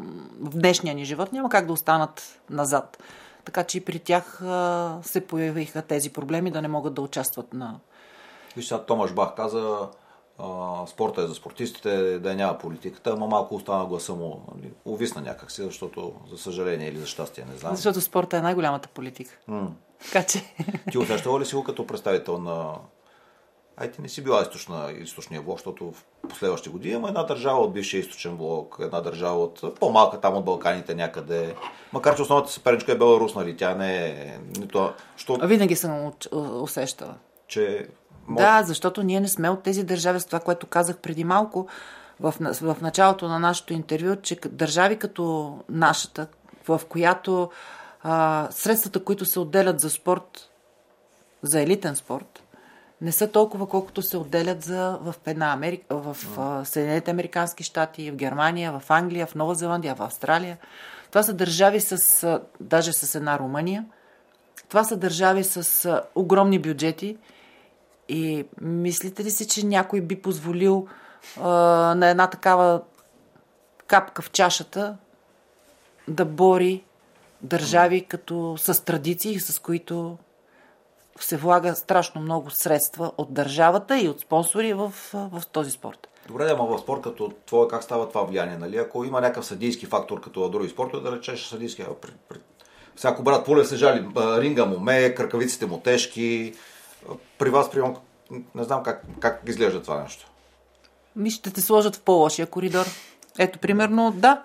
в 0.42 0.58
днешния 0.58 0.96
ни 0.96 1.06
живот, 1.06 1.34
няма 1.34 1.50
как 1.50 1.66
да 1.66 1.74
останат 1.74 2.42
назад. 2.50 3.04
Така 3.46 3.64
че 3.64 3.78
и 3.78 3.86
при 3.86 4.00
тях 4.00 4.42
а, 4.42 4.98
се 5.04 5.28
появиха 5.28 5.82
тези 5.82 6.10
проблеми 6.10 6.52
да 6.52 6.62
не 6.62 6.68
могат 6.68 6.94
да 6.94 7.02
участват 7.02 7.54
на 7.54 7.80
Виж 8.58 8.68
сега 8.68 8.82
Томаш 8.82 9.14
Бах 9.14 9.36
каза, 9.36 9.88
а, 10.40 10.88
спорта 10.88 11.22
е 11.22 11.28
за 11.28 11.36
спортистите, 11.36 12.20
да 12.20 12.36
няма 12.36 12.58
политиката, 12.58 13.10
ама 13.10 13.28
малко 13.28 13.56
остана 13.56 13.86
гласа 13.86 14.14
му, 14.14 14.42
нали, 14.56 14.72
увисна 14.86 15.22
някакси, 15.22 15.64
защото 15.64 16.14
за 16.32 16.38
съжаление 16.38 16.88
или 16.88 16.98
за 16.98 17.06
щастие, 17.06 17.46
не 17.52 17.58
знам. 17.58 17.76
Защото 17.76 18.02
спорта 18.02 18.38
е 18.38 18.42
най-голямата 18.42 18.88
политика. 18.88 19.38
М. 19.48 19.72
Така 20.06 20.24
че... 20.24 20.44
Ти 20.92 20.98
усещала 20.98 21.40
ли 21.40 21.46
си 21.46 21.56
го 21.56 21.64
като 21.64 21.88
представител 21.88 22.38
на... 22.38 22.74
Ай, 23.78 23.92
ти 23.92 24.02
не 24.02 24.10
си 24.10 24.24
била 24.24 24.42
източна, 24.42 24.92
източния 24.92 25.42
блок, 25.42 25.58
защото 25.58 25.92
в 25.92 26.06
последващи 26.30 26.70
години 26.70 26.96
има 26.96 27.08
една 27.08 27.24
държава 27.24 27.60
от 27.60 27.74
бившия 27.74 28.00
източен 28.00 28.38
блок, 28.38 28.78
една 28.82 29.02
държава 29.02 29.44
от 29.44 29.80
по-малка 29.80 30.22
там 30.22 30.36
от 30.36 30.46
Балканите 30.46 30.96
някъде. 30.96 31.56
Макар, 31.94 32.16
че 32.16 32.22
основната 32.22 32.52
съперничка 32.52 32.92
е 32.92 32.98
Беларус, 32.98 33.36
нали? 33.36 33.58
Тя 33.58 33.76
не 33.76 34.08
е 34.08 34.40
нито... 34.60 34.94
Що, 35.18 35.38
Винаги 35.44 35.76
съм 35.76 36.12
усещала. 36.62 37.16
че... 37.48 37.88
Да, 38.30 38.64
защото 38.64 39.04
ние 39.04 39.20
не 39.20 39.28
сме 39.28 39.50
от 39.50 39.64
тези 39.64 39.84
държави, 39.84 40.20
с 40.20 40.26
това, 40.26 40.40
което 40.40 40.68
казах 40.68 40.98
преди 40.98 41.24
малко 41.24 41.68
в, 42.20 42.34
в 42.62 42.78
началото 42.82 43.28
на 43.28 43.40
нашето 43.40 43.74
интервю, 43.74 44.16
че 44.22 44.40
държави 44.50 45.00
като 45.00 45.58
нашата, 45.70 46.28
в 46.68 46.82
която 46.90 47.50
а, 48.10 48.48
средствата, 48.52 49.04
които 49.04 49.26
се 49.26 49.40
отделят 49.40 49.80
за 49.80 49.90
спорт, 49.90 50.50
за 51.42 51.62
елитен 51.62 51.96
спорт, 51.96 52.44
не 53.02 53.12
са 53.12 53.32
толкова, 53.32 53.68
колкото 53.68 54.02
се 54.02 54.18
отделят 54.18 54.64
за, 54.64 54.98
в 55.02 55.16
една 55.26 55.54
Америка, 55.54 55.86
в 55.90 56.18
а, 56.38 56.66
Съединените 56.66 57.12
Американски 57.12 57.64
щати, 57.64 58.12
в 58.12 58.16
Германия, 58.16 58.80
в 58.80 58.92
Англия, 58.92 59.28
в 59.28 59.36
Нова 59.36 59.56
Зеландия, 59.56 59.96
в 59.96 60.02
Австралия. 60.02 60.58
Това 61.10 61.24
са 61.24 61.34
държави 61.34 61.82
с, 61.82 62.24
а, 62.24 62.42
даже 62.60 62.94
с 62.94 63.16
една 63.16 63.40
Румъния. 63.40 63.86
Това 64.70 64.84
са 64.84 64.98
държави 64.98 65.44
с 65.44 65.86
а, 65.86 66.02
огромни 66.16 66.60
бюджети. 66.60 67.18
И 68.10 68.46
мислите 68.62 69.24
ли 69.24 69.32
си, 69.32 69.48
че 69.48 69.66
някой 69.66 70.02
би 70.02 70.22
позволил 70.22 70.88
а, 71.42 71.50
на 71.96 72.10
една 72.10 72.28
такава 72.28 72.82
капка 73.88 74.22
в 74.22 74.32
чашата 74.32 74.98
да 76.08 76.26
бори 76.26 76.84
държави 77.42 78.06
като 78.06 78.56
с 78.58 78.86
традиции, 78.86 79.40
с 79.40 79.60
които 79.60 80.18
се 81.20 81.38
влага 81.38 81.76
страшно 81.76 82.22
много 82.22 82.50
средства 82.50 83.12
от 83.18 83.34
държавата 83.34 84.00
и 84.00 84.10
от 84.10 84.20
спонсори 84.20 84.74
в, 84.74 84.94
в 85.14 85.44
този 85.52 85.72
спорт. 85.72 86.08
Добре, 86.28 86.46
да, 86.46 86.56
в 86.56 86.80
спорт 86.80 87.02
като 87.02 87.32
твое, 87.46 87.68
как 87.68 87.84
става 87.84 88.10
това 88.10 88.24
влияние, 88.24 88.58
нали? 88.58 88.78
Ако 88.78 89.06
има 89.06 89.22
някакъв 89.22 89.46
съдийски 89.46 89.86
фактор 89.86 90.22
като 90.22 90.48
в 90.48 90.50
други 90.50 90.70
спортове, 90.70 91.10
да 91.10 91.16
речеш 91.16 91.46
съдийски. 91.46 91.84
При, 92.02 92.12
при... 92.30 92.38
Всяко 92.96 93.24
брат 93.24 93.46
поле 93.46 93.66
се 93.66 93.76
жали, 93.76 94.08
ринга 94.18 94.66
му 94.66 94.80
ме, 94.80 95.16
кракавиците 95.16 95.66
му 95.66 95.80
тежки. 95.80 96.54
При 97.38 97.50
вас, 97.50 97.72
при 97.72 97.82
не 98.56 98.64
знам 98.64 98.84
как, 98.84 99.04
как 99.20 99.42
изглежда 99.48 99.82
това 99.82 100.04
нещо. 100.04 100.28
Ми 101.16 101.32
ще 101.32 101.54
те 101.54 101.62
сложат 101.62 101.96
в 101.96 102.02
по-лошия 102.02 102.48
коридор. 102.48 102.86
Ето, 103.40 103.60
примерно, 103.60 104.12
да. 104.16 104.44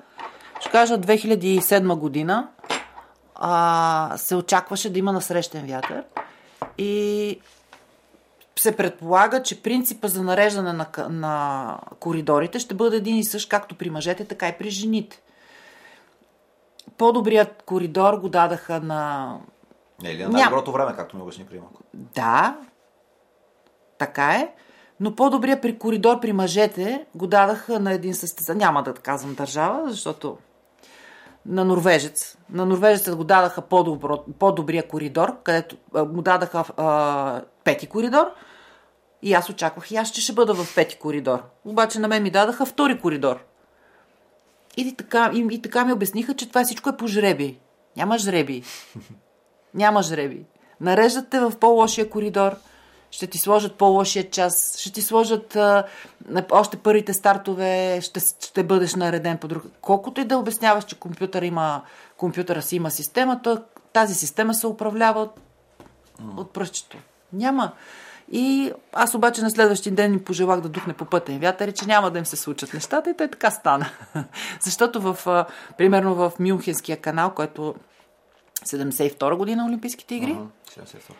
Ще 0.61 0.71
кажа, 0.71 0.99
2007 0.99 1.95
година 1.95 2.49
а, 3.45 4.13
се 4.17 4.37
очакваше 4.37 4.93
да 4.93 4.99
има 4.99 5.13
насрещен 5.13 5.67
вятър 5.67 6.05
и 6.79 7.41
се 8.59 8.77
предполага, 8.77 9.43
че 9.43 9.63
принципа 9.63 10.09
за 10.09 10.23
нареждане 10.23 10.73
на, 10.73 10.87
на 11.09 11.79
коридорите 12.01 12.59
ще 12.59 12.75
бъде 12.75 12.97
един 12.97 13.17
и 13.17 13.25
същ 13.25 13.49
както 13.49 13.75
при 13.75 13.91
мъжете, 13.91 14.25
така 14.25 14.49
и 14.49 14.59
при 14.59 14.71
жените. 14.71 15.23
по-добрият 16.99 17.63
коридор 17.67 18.15
го 18.15 18.29
дадаха 18.29 18.81
на... 18.81 19.39
Не, 20.03 20.11
или 20.11 20.23
на 20.23 20.29
най-доброто 20.29 20.73
време, 20.73 20.97
както 20.97 21.17
ми 21.17 21.23
обясни 21.23 21.47
преди 21.47 21.61
малко. 21.61 21.81
Да, 21.95 22.57
така 23.99 24.33
е, 24.33 24.55
но 25.01 25.15
по-добрия 25.15 25.61
при 25.61 25.79
коридор 25.79 26.21
при 26.21 26.33
мъжете 26.33 27.07
го 27.15 27.27
дадаха 27.27 27.81
на 27.81 27.93
един 27.93 28.15
състезател. 28.15 28.59
Няма 28.59 28.83
да 28.83 28.95
казвам 28.95 29.35
държава, 29.35 29.91
защото 29.91 30.39
на 31.47 31.65
норвежец. 31.65 32.39
На 32.51 32.67
норвежеца 32.67 33.17
го 33.17 33.25
дадаха 33.25 33.63
по-добро, 33.63 34.25
по-добрия 34.39 34.89
коридор, 34.89 35.43
където 35.43 35.77
му 35.95 36.23
дадаха 36.23 36.65
а, 36.77 37.43
пети 37.65 37.87
коридор. 37.87 38.27
И 39.23 39.35
аз 39.35 39.51
очаквах 39.51 39.91
и 39.91 39.97
аз, 39.97 40.11
че 40.11 40.21
ще 40.21 40.33
бъда 40.33 40.55
в 40.55 40.75
пети 40.75 40.99
коридор. 40.99 41.43
Обаче 41.65 41.99
на 41.99 42.09
мен 42.09 42.23
ми 42.23 42.31
дадаха 42.31 42.67
втори 42.67 43.01
коридор. 43.01 43.45
И 44.77 44.97
така, 44.97 45.31
и, 45.35 45.49
и 45.51 45.63
така 45.63 45.85
ми 45.85 45.93
обясниха, 45.93 46.35
че 46.35 46.49
това 46.49 46.65
всичко 46.65 46.89
е 46.89 46.97
по 46.97 47.07
жреби. 47.07 47.59
Няма 47.97 48.19
жреби. 48.19 48.63
Няма 49.75 50.03
жреби. 50.03 50.47
Нареждат 50.81 51.31
те 51.31 51.41
в 51.41 51.53
по-лошия 51.61 52.11
коридор, 52.11 52.57
ще 53.13 53.27
ти 53.27 53.39
сложат 53.39 53.75
по-лошия 53.75 54.31
час, 54.31 54.79
ще 54.79 54.93
ти 54.93 55.03
сложат 55.03 55.57
а, 55.57 55.85
още 56.51 56.77
първите 56.77 57.13
стартове, 57.13 58.01
ще, 58.03 58.21
ще 58.21 58.63
бъдеш 58.65 58.95
нареден 58.95 59.39
по 59.39 59.49
друг. 59.49 59.63
Колкото 59.81 60.21
и 60.21 60.25
да 60.25 60.39
обясняваш, 60.39 60.85
че 60.85 60.99
компютър 60.99 61.43
има, 61.43 61.83
компютъра 62.17 62.63
си 62.63 62.77
има 62.77 62.91
система, 62.91 63.41
то 63.43 63.63
тази 63.93 64.15
система 64.15 64.55
се 64.55 64.67
управлява 64.67 65.21
от, 65.21 65.41
от 66.37 66.53
пръстчето. 66.53 66.97
Няма. 67.33 67.73
И 68.33 68.73
аз 68.93 69.15
обаче 69.15 69.43
на 69.43 69.51
следващия 69.51 69.95
ден 69.95 70.13
им 70.13 70.25
пожелах 70.25 70.61
да 70.61 70.69
духне 70.69 70.93
по 70.93 71.05
пътен 71.05 71.39
вятър 71.39 71.69
и 71.69 71.73
че 71.73 71.87
няма 71.87 72.11
да 72.11 72.19
им 72.19 72.27
се 72.27 72.37
случат 72.37 72.75
нещата 72.75 73.11
и 73.11 73.17
те 73.17 73.29
така 73.29 73.51
стана. 73.51 73.87
Защото 74.61 75.01
в, 75.01 75.45
примерно 75.79 76.15
в 76.15 76.33
Мюнхенския 76.41 76.97
канал, 76.97 77.35
който 77.35 77.75
72 78.65 79.37
година 79.37 79.67
Олимпийските 79.67 80.15
игри, 80.15 80.31
Ага, 80.31 80.47
сега 80.71 80.87
се 80.87 80.97
е 80.97 81.01
това. 81.01 81.15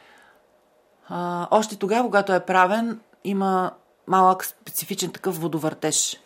А, 1.09 1.49
още 1.51 1.77
тогава, 1.77 2.05
когато 2.05 2.33
е 2.33 2.45
правен, 2.45 3.01
има 3.25 3.73
малък 4.07 4.45
специфичен 4.45 5.11
такъв 5.11 5.41
водовъртеж. 5.41 6.21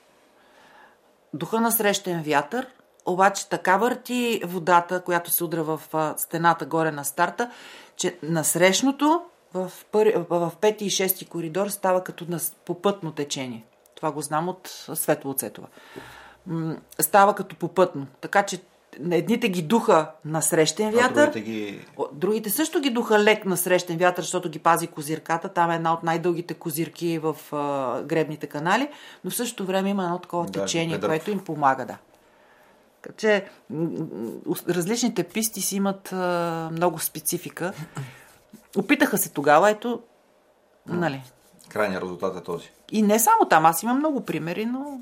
Духа 1.34 1.60
на 1.60 1.72
срещен 1.72 2.22
вятър, 2.22 2.66
обаче 3.06 3.48
така 3.48 3.76
върти 3.76 4.40
водата, 4.44 5.02
която 5.02 5.30
се 5.30 5.44
удря 5.44 5.62
в 5.62 5.80
стената 6.16 6.66
горе 6.66 6.90
на 6.90 7.04
старта, 7.04 7.50
че 7.96 8.18
насрещното 8.22 9.22
в, 9.54 9.72
пър... 9.92 10.24
в 10.30 10.52
пети 10.60 10.84
и 10.84 10.90
шести 10.90 11.26
коридор 11.26 11.68
става 11.68 12.04
като 12.04 12.26
на 12.28 12.40
попътно 12.64 13.12
течение. 13.12 13.64
Това 13.94 14.12
го 14.12 14.22
знам 14.22 14.48
от 14.48 14.68
Светло 14.94 15.30
Оцетова. 15.30 15.68
Става 17.00 17.34
като 17.34 17.56
попътно. 17.56 18.06
Така 18.20 18.42
че 18.42 18.60
на 19.00 19.16
едните 19.16 19.48
ги 19.48 19.62
духа 19.62 20.10
на 20.24 20.42
срещен 20.42 20.88
А 20.88 20.90
вятър, 20.90 21.14
другите 21.14 21.40
ги... 21.40 21.80
Другите 22.12 22.50
също 22.50 22.80
ги 22.80 22.90
духа 22.90 23.18
лек 23.18 23.44
на 23.44 23.56
срещен 23.56 23.98
вятър, 23.98 24.22
защото 24.22 24.48
ги 24.48 24.58
пази 24.58 24.86
козирката. 24.86 25.48
Там 25.48 25.70
е 25.70 25.74
една 25.74 25.92
от 25.92 26.02
най-дългите 26.02 26.54
козирки 26.54 27.18
в 27.18 27.36
а, 27.52 28.02
гребните 28.02 28.46
канали, 28.46 28.88
но 29.24 29.30
в 29.30 29.36
същото 29.36 29.66
време 29.66 29.90
има 29.90 30.04
едно 30.04 30.18
такова 30.18 30.46
Да, 30.46 30.62
течение, 30.62 31.00
което 31.00 31.30
им 31.30 31.38
помага, 31.38 31.86
да. 31.86 31.98
Така 33.02 33.16
че 33.16 33.44
различните 34.68 35.24
писти 35.24 35.60
си 35.60 35.76
имат 35.76 36.12
а, 36.12 36.68
много 36.72 36.98
специфика. 36.98 37.72
Опитаха 38.76 39.18
се 39.18 39.28
тогава, 39.28 39.70
ето, 39.70 40.00
нали. 40.86 41.22
Крайният 41.68 42.02
резултат 42.02 42.36
е 42.36 42.42
този. 42.42 42.70
И 42.92 43.02
не 43.02 43.18
само 43.18 43.48
там, 43.50 43.66
аз 43.66 43.82
имам 43.82 43.98
много 43.98 44.24
примери, 44.24 44.66
но 44.66 45.00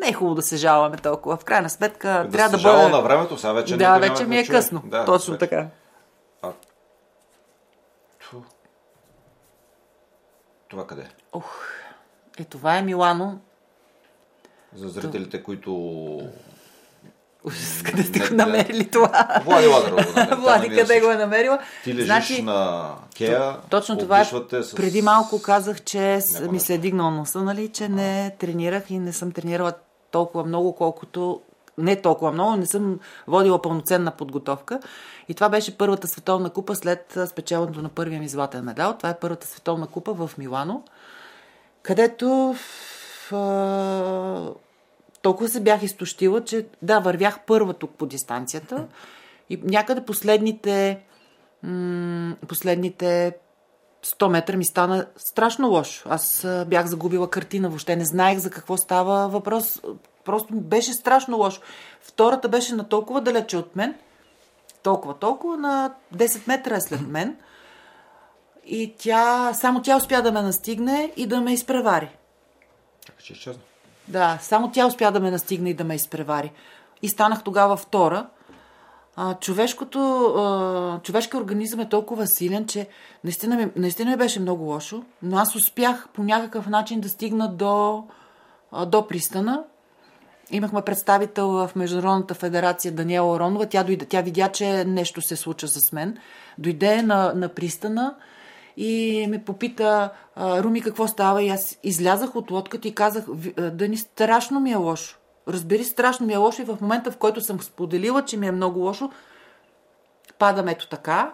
не 0.00 0.08
е 0.08 0.12
хубаво 0.12 0.34
да 0.34 0.42
се 0.42 0.56
жалваме 0.56 0.96
толкова. 0.96 1.36
В 1.36 1.44
крайна 1.44 1.70
сметка 1.70 2.08
Да 2.08 2.30
трябва 2.30 2.58
се 2.58 2.62
да 2.64 2.72
бъде... 2.72 2.88
на 2.88 3.00
времето, 3.00 3.38
сега 3.38 3.52
вече 3.52 3.76
да, 3.76 3.98
вече 3.98 4.24
ми 4.24 4.38
е 4.38 4.44
чуе. 4.44 4.54
късно. 4.54 4.82
Да, 4.84 5.04
Точно 5.04 5.32
вече. 5.32 5.38
така. 5.38 5.68
А... 6.42 6.52
Това 10.68 10.86
къде? 10.86 11.08
Ох, 11.32 11.62
е 12.38 12.44
това 12.44 12.76
е 12.76 12.82
Милано. 12.82 13.38
За 14.74 14.88
зрителите, 14.88 15.42
които... 15.42 15.72
Ужас, 17.44 17.82
къде 17.82 18.02
сте 18.02 18.18
го 18.20 18.34
намерили 18.34 18.88
това? 18.88 19.40
Влади 19.44 19.66
Ладарова 19.66 20.02
го 20.02 20.12
намери. 20.16 20.34
Влади, 20.40 20.68
намира 20.68 20.82
къде 20.82 21.00
го 21.00 21.10
е 21.10 21.16
намерила? 21.16 21.58
Ти 21.84 21.94
лежиш 21.94 22.06
Значи, 22.06 22.42
на 22.42 22.88
Кея, 23.16 23.56
Точно 23.70 23.98
това 23.98 24.20
е. 24.20 24.24
с... 24.24 24.74
Преди 24.76 25.02
малко 25.02 25.42
казах, 25.42 25.82
че 25.82 26.20
с- 26.20 26.40
ми 26.42 26.60
се 26.60 26.74
е 26.74 26.78
дигнал 26.78 27.10
носа, 27.10 27.42
нали, 27.42 27.68
че 27.68 27.88
не 27.88 28.36
тренирах 28.38 28.90
и 28.90 28.98
не 28.98 29.12
съм 29.12 29.32
тренирала 29.32 29.72
толкова 30.10 30.44
много, 30.44 30.74
колкото 30.74 31.40
не 31.78 31.96
толкова 31.96 32.32
много, 32.32 32.56
не 32.56 32.66
съм 32.66 32.98
водила 33.26 33.62
пълноценна 33.62 34.10
подготовка. 34.10 34.80
И 35.28 35.34
това 35.34 35.48
беше 35.48 35.78
първата 35.78 36.08
световна 36.08 36.50
купа 36.50 36.74
след 36.74 37.16
а, 37.16 37.26
спечелването 37.26 37.82
на 37.82 37.88
първия 37.88 38.20
ми 38.20 38.28
златен 38.28 38.64
медал. 38.64 38.94
Това 38.94 39.08
е 39.10 39.18
първата 39.18 39.46
световна 39.46 39.86
купа 39.86 40.12
в 40.14 40.30
Милано, 40.38 40.82
където 41.82 42.54
в, 43.28 43.32
а, 43.32 44.50
толкова 45.22 45.48
се 45.48 45.60
бях 45.60 45.82
изтощила, 45.82 46.44
че 46.44 46.66
да, 46.82 46.98
вървях 46.98 47.40
първа 47.46 47.74
тук 47.74 47.90
по 47.90 48.06
дистанцията 48.06 48.86
и 49.50 49.60
някъде 49.64 50.04
последните 50.04 51.00
м- 51.62 52.36
последните 52.48 53.36
100 54.04 54.28
метра 54.28 54.56
ми 54.56 54.64
стана 54.64 55.06
страшно 55.16 55.68
лошо. 55.68 56.08
Аз 56.10 56.46
бях 56.66 56.86
загубила 56.86 57.30
картина, 57.30 57.68
въобще 57.68 57.96
не 57.96 58.04
знаех 58.04 58.38
за 58.38 58.50
какво 58.50 58.76
става 58.76 59.28
въпрос. 59.28 59.80
Просто 60.24 60.54
беше 60.54 60.92
страшно 60.92 61.36
лошо. 61.36 61.60
Втората 62.00 62.48
беше 62.48 62.74
на 62.74 62.88
толкова 62.88 63.20
далече 63.20 63.56
от 63.56 63.76
мен, 63.76 63.94
толкова, 64.82 65.18
толкова, 65.18 65.56
на 65.56 65.94
10 66.14 66.48
метра 66.48 66.76
е 66.76 66.80
след 66.80 67.08
мен. 67.08 67.36
И 68.66 68.94
тя, 68.98 69.52
само 69.54 69.82
тя 69.82 69.96
успя 69.96 70.22
да 70.22 70.32
ме 70.32 70.42
настигне 70.42 71.12
и 71.16 71.26
да 71.26 71.40
ме 71.40 71.52
изпревари. 71.52 72.08
Че 73.24 73.32
изчезна. 73.32 73.62
Да, 74.12 74.38
само 74.42 74.70
тя 74.70 74.86
успя 74.86 75.12
да 75.12 75.20
ме 75.20 75.30
настигне 75.30 75.70
и 75.70 75.74
да 75.74 75.84
ме 75.84 75.94
изпревари. 75.94 76.52
И 77.02 77.08
станах 77.08 77.42
тогава 77.42 77.76
втора. 77.76 78.26
А, 79.16 79.34
човешкото, 79.34 80.24
а, 80.24 81.00
човешкият 81.02 81.42
организъм 81.42 81.80
е 81.80 81.88
толкова 81.88 82.26
силен, 82.26 82.66
че 82.66 82.88
наистина 83.24 83.56
ми, 83.56 83.70
наистина 83.76 84.10
ми 84.10 84.16
беше 84.16 84.40
много 84.40 84.64
лошо, 84.64 85.02
но 85.22 85.36
аз 85.36 85.54
успях 85.54 86.08
по 86.14 86.22
някакъв 86.22 86.66
начин 86.66 87.00
да 87.00 87.08
стигна 87.08 87.48
до, 87.48 88.04
а, 88.72 88.86
до 88.86 89.06
пристана. 89.06 89.64
Имахме 90.50 90.82
представител 90.82 91.48
в 91.48 91.70
Международната 91.76 92.34
федерация 92.34 92.92
Даниела 92.92 93.34
Оронова. 93.34 93.66
Тя, 93.66 93.84
дойде, 93.84 94.04
тя 94.04 94.20
видя, 94.20 94.48
че 94.48 94.84
нещо 94.84 95.22
се 95.22 95.36
случва 95.36 95.68
с 95.68 95.92
мен. 95.92 96.18
Дойде 96.58 97.02
на, 97.02 97.32
на 97.34 97.48
пристана 97.48 98.14
и 98.76 99.26
ме 99.28 99.44
попита, 99.44 100.10
Руми, 100.38 100.80
какво 100.82 101.08
става? 101.08 101.42
И 101.42 101.48
аз 101.48 101.78
излязах 101.82 102.36
от 102.36 102.50
лодката 102.50 102.88
и 102.88 102.94
казах, 102.94 103.24
«Ви- 103.28 103.54
а, 103.58 103.70
Дани, 103.70 103.96
страшно 103.96 104.60
ми 104.60 104.72
е 104.72 104.76
лошо. 104.76 105.18
Разбери, 105.48 105.84
страшно 105.84 106.26
ми 106.26 106.32
е 106.32 106.36
лошо 106.36 106.62
и 106.62 106.64
в 106.64 106.78
момента, 106.80 107.10
в 107.10 107.16
който 107.16 107.40
съм 107.40 107.60
споделила, 107.60 108.24
че 108.24 108.36
ми 108.36 108.46
е 108.46 108.52
много 108.52 108.80
лошо, 108.80 109.10
падам 110.38 110.68
ето 110.68 110.88
така. 110.88 111.32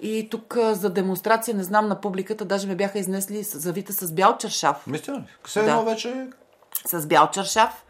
И 0.00 0.28
тук 0.30 0.56
за 0.62 0.90
демонстрация, 0.90 1.54
не 1.56 1.62
знам 1.62 1.88
на 1.88 2.00
публиката, 2.00 2.44
даже 2.44 2.66
ме 2.66 2.74
бяха 2.74 2.98
изнесли 2.98 3.42
завита 3.42 3.92
с 3.92 4.12
бял 4.12 4.36
чершав. 4.38 4.86
Мисля? 4.86 5.24
Все 5.44 5.62
Да. 5.62 5.70
едно 5.70 5.84
вече... 5.84 6.26
С 6.86 7.06
бял 7.06 7.30
чершав. 7.30 7.83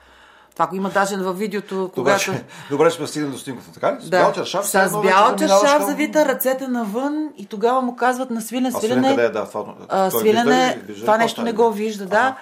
Това 0.54 0.66
го 0.66 0.76
има 0.76 0.90
даже 0.90 1.16
във 1.16 1.38
видеото, 1.38 1.74
Добре, 1.74 1.92
когато... 1.94 2.22
че, 2.22 2.44
добре, 2.70 2.90
че 2.90 2.96
сме 2.96 3.06
стигнали 3.06 3.32
до 3.32 3.38
снимката, 3.38 3.72
така 3.72 3.92
ли? 3.92 3.96
С 4.00 4.08
Да, 4.10 4.18
бял 4.18 4.32
чершав. 4.32 4.64
все 4.64 4.88
с 4.88 5.02
бял 5.02 5.36
чершав 5.36 5.76
към- 5.78 5.86
завита, 5.86 6.24
ръцете 6.24 6.68
навън 6.68 7.28
и 7.36 7.46
тогава 7.46 7.82
му 7.82 7.96
казват 7.96 8.30
на 8.30 8.40
свилен. 8.40 8.72
А 8.74 8.78
свилен 8.78 9.02
къде 9.04 9.24
е? 9.24 9.28
Да, 9.28 9.48
това, 9.48 9.64
а, 9.88 10.10
той 10.10 10.20
свилен 10.20 10.74
вижда 10.86 11.00
това 11.00 11.18
нещо 11.18 11.42
не 11.42 11.52
го 11.52 11.70
вижда, 11.70 12.06
да. 12.06 12.36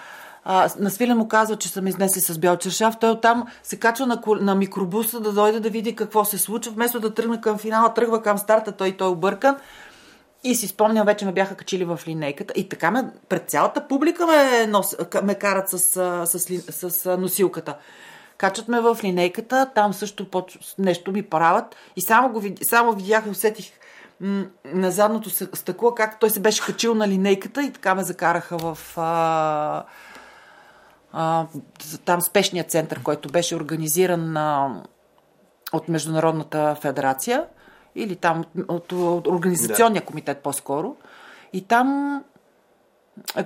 А, 0.45 0.69
на 0.79 0.91
свилен 0.91 1.19
му 1.19 1.29
казва, 1.29 1.57
че 1.57 1.69
са 1.69 1.83
ме 1.83 1.89
изнесли 1.89 2.21
с 2.21 2.39
бял 2.39 2.57
чершав. 2.57 2.95
Той 3.01 3.11
оттам 3.11 3.45
се 3.63 3.77
качва 3.77 4.07
на, 4.07 4.23
на 4.41 4.55
микробуса 4.55 5.21
да 5.21 5.33
дойде 5.33 5.61
да 5.61 5.71
види 5.71 5.97
какво 5.97 6.25
се 6.25 6.39
случва. 6.39 6.73
Вместо 6.73 7.01
да 7.01 7.15
тръгне 7.15 7.41
към 7.41 7.59
финала, 7.59 7.95
тръгва 7.95 8.23
към 8.23 8.39
старта, 8.39 8.73
той 8.73 8.93
той 8.93 9.07
е 9.07 9.11
объркан. 9.11 9.57
И 10.45 10.55
си 10.55 10.69
спомням, 10.69 11.07
вече 11.07 11.25
ме 11.25 11.33
бяха 11.33 11.55
качили 11.55 11.85
в 11.85 12.01
линейката. 12.07 12.53
И 12.57 12.69
така 12.69 12.91
ме, 12.91 13.05
пред 13.29 13.51
цялата 13.51 13.89
публика 13.89 14.27
ме, 14.27 14.67
нос, 14.67 14.97
ме 15.23 15.35
карат 15.35 15.69
с, 15.69 15.79
с, 16.27 16.91
с, 16.91 17.07
а, 17.07 17.17
носилката. 17.17 17.77
Качат 18.39 18.69
ме 18.69 18.81
в 18.81 18.99
линейката, 19.05 19.71
там 19.75 19.93
също 19.93 20.31
поч... 20.31 20.59
нещо 20.79 21.13
ми 21.13 21.23
правят. 21.23 21.77
И 21.97 22.03
само, 22.03 22.33
го 22.33 22.43
само 22.63 22.93
видях 22.93 23.27
и 23.27 23.31
усетих 23.31 23.71
м- 24.21 24.45
на 24.65 24.91
задното 24.91 25.31
с- 25.31 25.49
стъкло, 25.53 25.95
как 25.95 26.21
той 26.21 26.31
се 26.31 26.41
беше 26.41 26.65
качил 26.67 26.95
на 26.95 27.09
линейката 27.09 27.63
и 27.63 27.73
така 27.73 27.95
ме 27.95 28.03
закараха 28.03 28.59
в 28.59 28.79
а... 28.97 29.85
А, 31.13 31.47
там 32.05 32.21
спешния 32.21 32.65
център, 32.65 33.03
който 33.03 33.29
беше 33.29 33.57
организиран 33.57 34.37
а, 34.37 34.83
от 35.73 35.89
Международната 35.89 36.77
федерация 36.81 37.47
или 37.95 38.17
там 38.17 38.45
от, 38.69 38.93
от 38.93 39.27
Организационния 39.27 40.05
комитет 40.05 40.39
по-скоро. 40.39 40.97
И 41.53 41.61
там, 41.61 42.19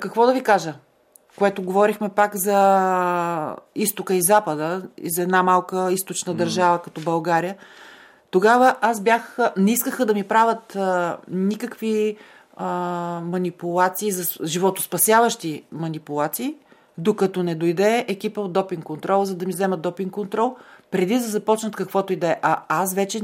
какво 0.00 0.26
да 0.26 0.32
ви 0.32 0.42
кажа, 0.42 0.74
което 1.38 1.62
говорихме 1.62 2.08
пак 2.08 2.36
за 2.36 3.56
изтока 3.74 4.14
и 4.14 4.22
запада, 4.22 4.82
и 4.96 5.10
за 5.10 5.22
една 5.22 5.42
малка 5.42 5.92
източна 5.92 6.34
държава 6.34 6.82
като 6.82 7.00
България. 7.00 7.56
Тогава 8.30 8.76
аз 8.80 9.00
бях, 9.00 9.38
не 9.56 9.72
искаха 9.72 10.06
да 10.06 10.14
ми 10.14 10.24
правят 10.24 10.76
а, 10.76 11.16
никакви 11.28 12.16
а, 12.56 12.66
манипулации, 13.24 14.12
за 14.12 14.44
животоспасяващи 14.44 15.64
манипулации, 15.72 16.54
докато 16.98 17.42
не 17.42 17.54
дойде 17.54 18.04
екипа 18.08 18.40
от 18.40 18.52
допинг 18.52 18.84
контрол, 18.84 19.24
за 19.24 19.36
да 19.36 19.46
ми 19.46 19.52
вземат 19.52 19.80
допинг 19.80 20.12
контрол, 20.12 20.56
преди 20.90 21.14
да 21.14 21.20
започнат 21.20 21.76
каквото 21.76 22.12
и 22.12 22.16
да 22.16 22.30
е. 22.30 22.36
А 22.42 22.62
аз 22.68 22.94
вече, 22.94 23.20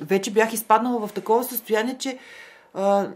вече 0.00 0.30
бях 0.30 0.52
изпаднала 0.52 1.06
в 1.06 1.12
такова 1.12 1.44
състояние, 1.44 1.98
че 1.98 2.18
а, 2.74 3.06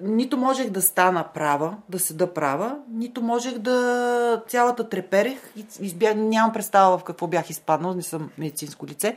нито 0.00 0.36
можех 0.36 0.70
да 0.70 0.82
стана 0.82 1.24
права, 1.34 1.76
да 1.88 1.98
седа 1.98 2.34
права, 2.34 2.78
нито 2.90 3.22
можех 3.22 3.58
да 3.58 4.42
цялата 4.48 4.88
треперех 4.88 5.38
и, 5.56 5.66
и 5.80 5.94
бях, 5.94 6.14
нямам 6.16 6.52
представа 6.52 6.98
в 6.98 7.04
какво 7.04 7.26
бях 7.26 7.50
изпаднал, 7.50 7.94
не 7.94 8.02
съм 8.02 8.30
медицинско 8.38 8.86
лице, 8.86 9.16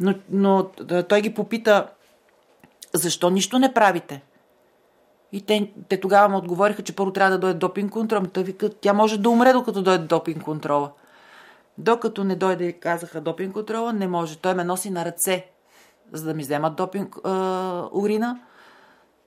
но, 0.00 0.14
но 0.30 0.70
той 1.08 1.20
ги 1.20 1.34
попита 1.34 1.86
защо 2.92 3.30
нищо 3.30 3.58
не 3.58 3.74
правите? 3.74 4.22
И 5.32 5.40
те, 5.40 5.72
те 5.88 6.00
тогава 6.00 6.28
му 6.28 6.38
отговориха, 6.38 6.82
че 6.82 6.96
първо 6.96 7.12
трябва 7.12 7.30
да 7.30 7.38
дойде 7.38 7.58
допинг 7.58 7.92
контрол. 7.92 8.22
Той 8.32 8.42
вика, 8.42 8.68
тя 8.68 8.92
може 8.92 9.18
да 9.18 9.30
умре, 9.30 9.52
докато 9.52 9.82
дойде 9.82 10.04
допинг 10.04 10.42
контрола. 10.42 10.90
Докато 11.78 12.24
не 12.24 12.36
дойде 12.36 12.72
казаха 12.72 13.20
допинг 13.20 13.52
контрола, 13.52 13.92
не 13.92 14.08
може. 14.08 14.38
Той 14.38 14.54
ме 14.54 14.64
носи 14.64 14.90
на 14.90 15.04
ръце, 15.04 15.46
за 16.12 16.24
да 16.24 16.34
ми 16.34 16.42
вземат 16.42 16.76
допинг 16.76 17.16
а, 17.24 17.30
урина. 17.92 18.40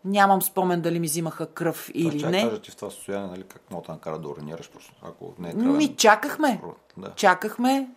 Нямам 0.06 0.42
спомен 0.42 0.82
дали 0.82 1.00
ми 1.00 1.08
взимаха 1.08 1.46
кръв 1.48 1.90
или 1.94 2.20
Чак 2.20 2.32
не. 2.32 2.44
кажа 2.44 2.62
ти 2.62 2.72
в 2.72 2.76
това 2.76 2.90
състояние, 2.92 3.28
нали, 3.28 3.44
как 3.44 3.62
мога 3.72 3.86
да 3.88 3.94
накара 3.94 4.20
да 4.20 4.30
уринираш 4.30 4.70
просто, 4.72 4.94
ако 5.02 5.34
не 5.40 5.50
е 5.50 5.54
кръвен. 5.54 5.78
Ми 5.78 5.96
чакахме. 5.96 6.62
Да. 6.98 7.12
Чакахме. 7.16 7.90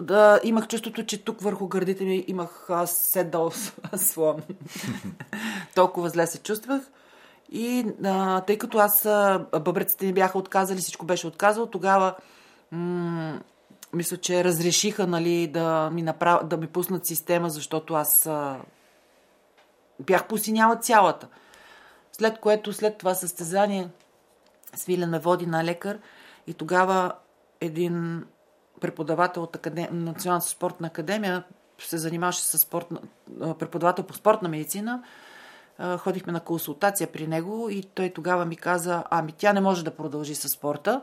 Да, 0.00 0.40
имах 0.44 0.68
чувството, 0.68 1.06
че 1.06 1.24
тук 1.24 1.40
върху 1.40 1.66
гърдите 1.68 2.04
ми 2.04 2.24
имах 2.26 2.66
а, 2.70 2.86
седал 2.86 3.50
слон. 3.96 4.42
Толкова 5.74 6.08
зле 6.08 6.26
се 6.26 6.38
чувствах. 6.38 6.82
И 7.52 7.86
а, 8.04 8.40
тъй 8.40 8.58
като 8.58 8.78
аз 8.78 9.06
а, 9.06 9.46
бъбреците 9.60 10.06
ми 10.06 10.12
бяха 10.12 10.38
отказали, 10.38 10.78
всичко 10.78 11.06
беше 11.06 11.26
отказало, 11.26 11.66
тогава 11.66 12.14
м- 12.72 13.40
мисля, 13.92 14.16
че 14.16 14.44
разрешиха 14.44 15.06
нали, 15.06 15.46
да, 15.46 15.90
ми 15.92 16.02
направ... 16.02 16.46
да 16.46 16.56
ми 16.56 16.66
пуснат 16.66 17.06
система, 17.06 17.50
защото 17.50 17.94
аз 17.94 18.26
а, 18.26 18.60
бях 20.00 20.28
посиняла 20.28 20.76
цялата. 20.76 21.28
След 22.12 22.38
което, 22.38 22.72
след 22.72 22.98
това 22.98 23.14
състезание, 23.14 23.88
Свилен 24.74 25.10
ме 25.10 25.18
води 25.18 25.46
на 25.46 25.64
лекар 25.64 25.98
и 26.46 26.54
тогава 26.54 27.12
един 27.60 28.24
преподавател 28.80 29.42
от 29.42 29.56
академ... 29.56 29.88
Националната 29.92 30.48
спортна 30.48 30.86
академия 30.86 31.44
се 31.78 31.98
занимаваше 31.98 32.42
с 32.42 32.58
спортна... 32.58 33.00
преподавател 33.58 34.04
по 34.04 34.14
спортна 34.14 34.48
медицина. 34.48 35.02
Ходихме 35.98 36.32
на 36.32 36.40
консултация 36.40 37.12
при 37.12 37.26
него 37.26 37.68
и 37.70 37.82
той 37.82 38.10
тогава 38.10 38.44
ми 38.44 38.56
каза, 38.56 39.04
ами 39.10 39.32
тя 39.32 39.52
не 39.52 39.60
може 39.60 39.84
да 39.84 39.96
продължи 39.96 40.34
с 40.34 40.48
спорта. 40.48 41.02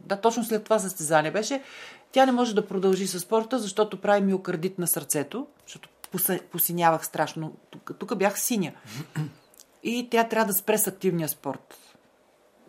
Да, 0.00 0.16
точно 0.16 0.44
след 0.44 0.64
това 0.64 0.78
състезание 0.78 1.30
беше. 1.30 1.62
Тя 2.12 2.26
не 2.26 2.32
може 2.32 2.54
да 2.54 2.66
продължи 2.66 3.06
с 3.06 3.20
спорта, 3.20 3.58
защото 3.58 4.00
прави 4.00 4.20
миокардит 4.20 4.78
на 4.78 4.86
сърцето, 4.86 5.46
защото 5.66 5.88
посинявах 6.50 7.06
страшно. 7.06 7.52
Тук, 7.70 7.90
тук 7.98 8.16
бях 8.16 8.40
синя. 8.40 8.72
И 9.82 10.08
тя 10.10 10.24
трябва 10.24 10.46
да 10.46 10.58
спре 10.58 10.78
с 10.78 10.86
активния 10.86 11.28
спорт 11.28 11.90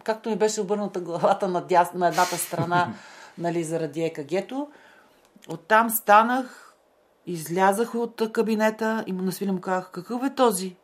както 0.03 0.29
ми 0.29 0.35
беше 0.35 0.61
обърната 0.61 0.99
главата 0.99 1.47
на, 1.47 1.61
дяс, 1.61 1.93
на 1.93 2.07
едната 2.07 2.37
страна, 2.37 2.93
нали, 3.37 3.63
заради 3.63 4.01
ЕКГ-то, 4.03 4.67
оттам 5.49 5.89
станах, 5.89 6.75
излязах 7.25 7.95
от 7.95 8.31
кабинета 8.33 9.03
и 9.07 9.13
му 9.13 9.21
на 9.21 9.31
свиля 9.31 9.53
му 9.53 9.61
казах, 9.61 9.91
какъв 9.91 10.23
е 10.23 10.35
този? 10.35 10.75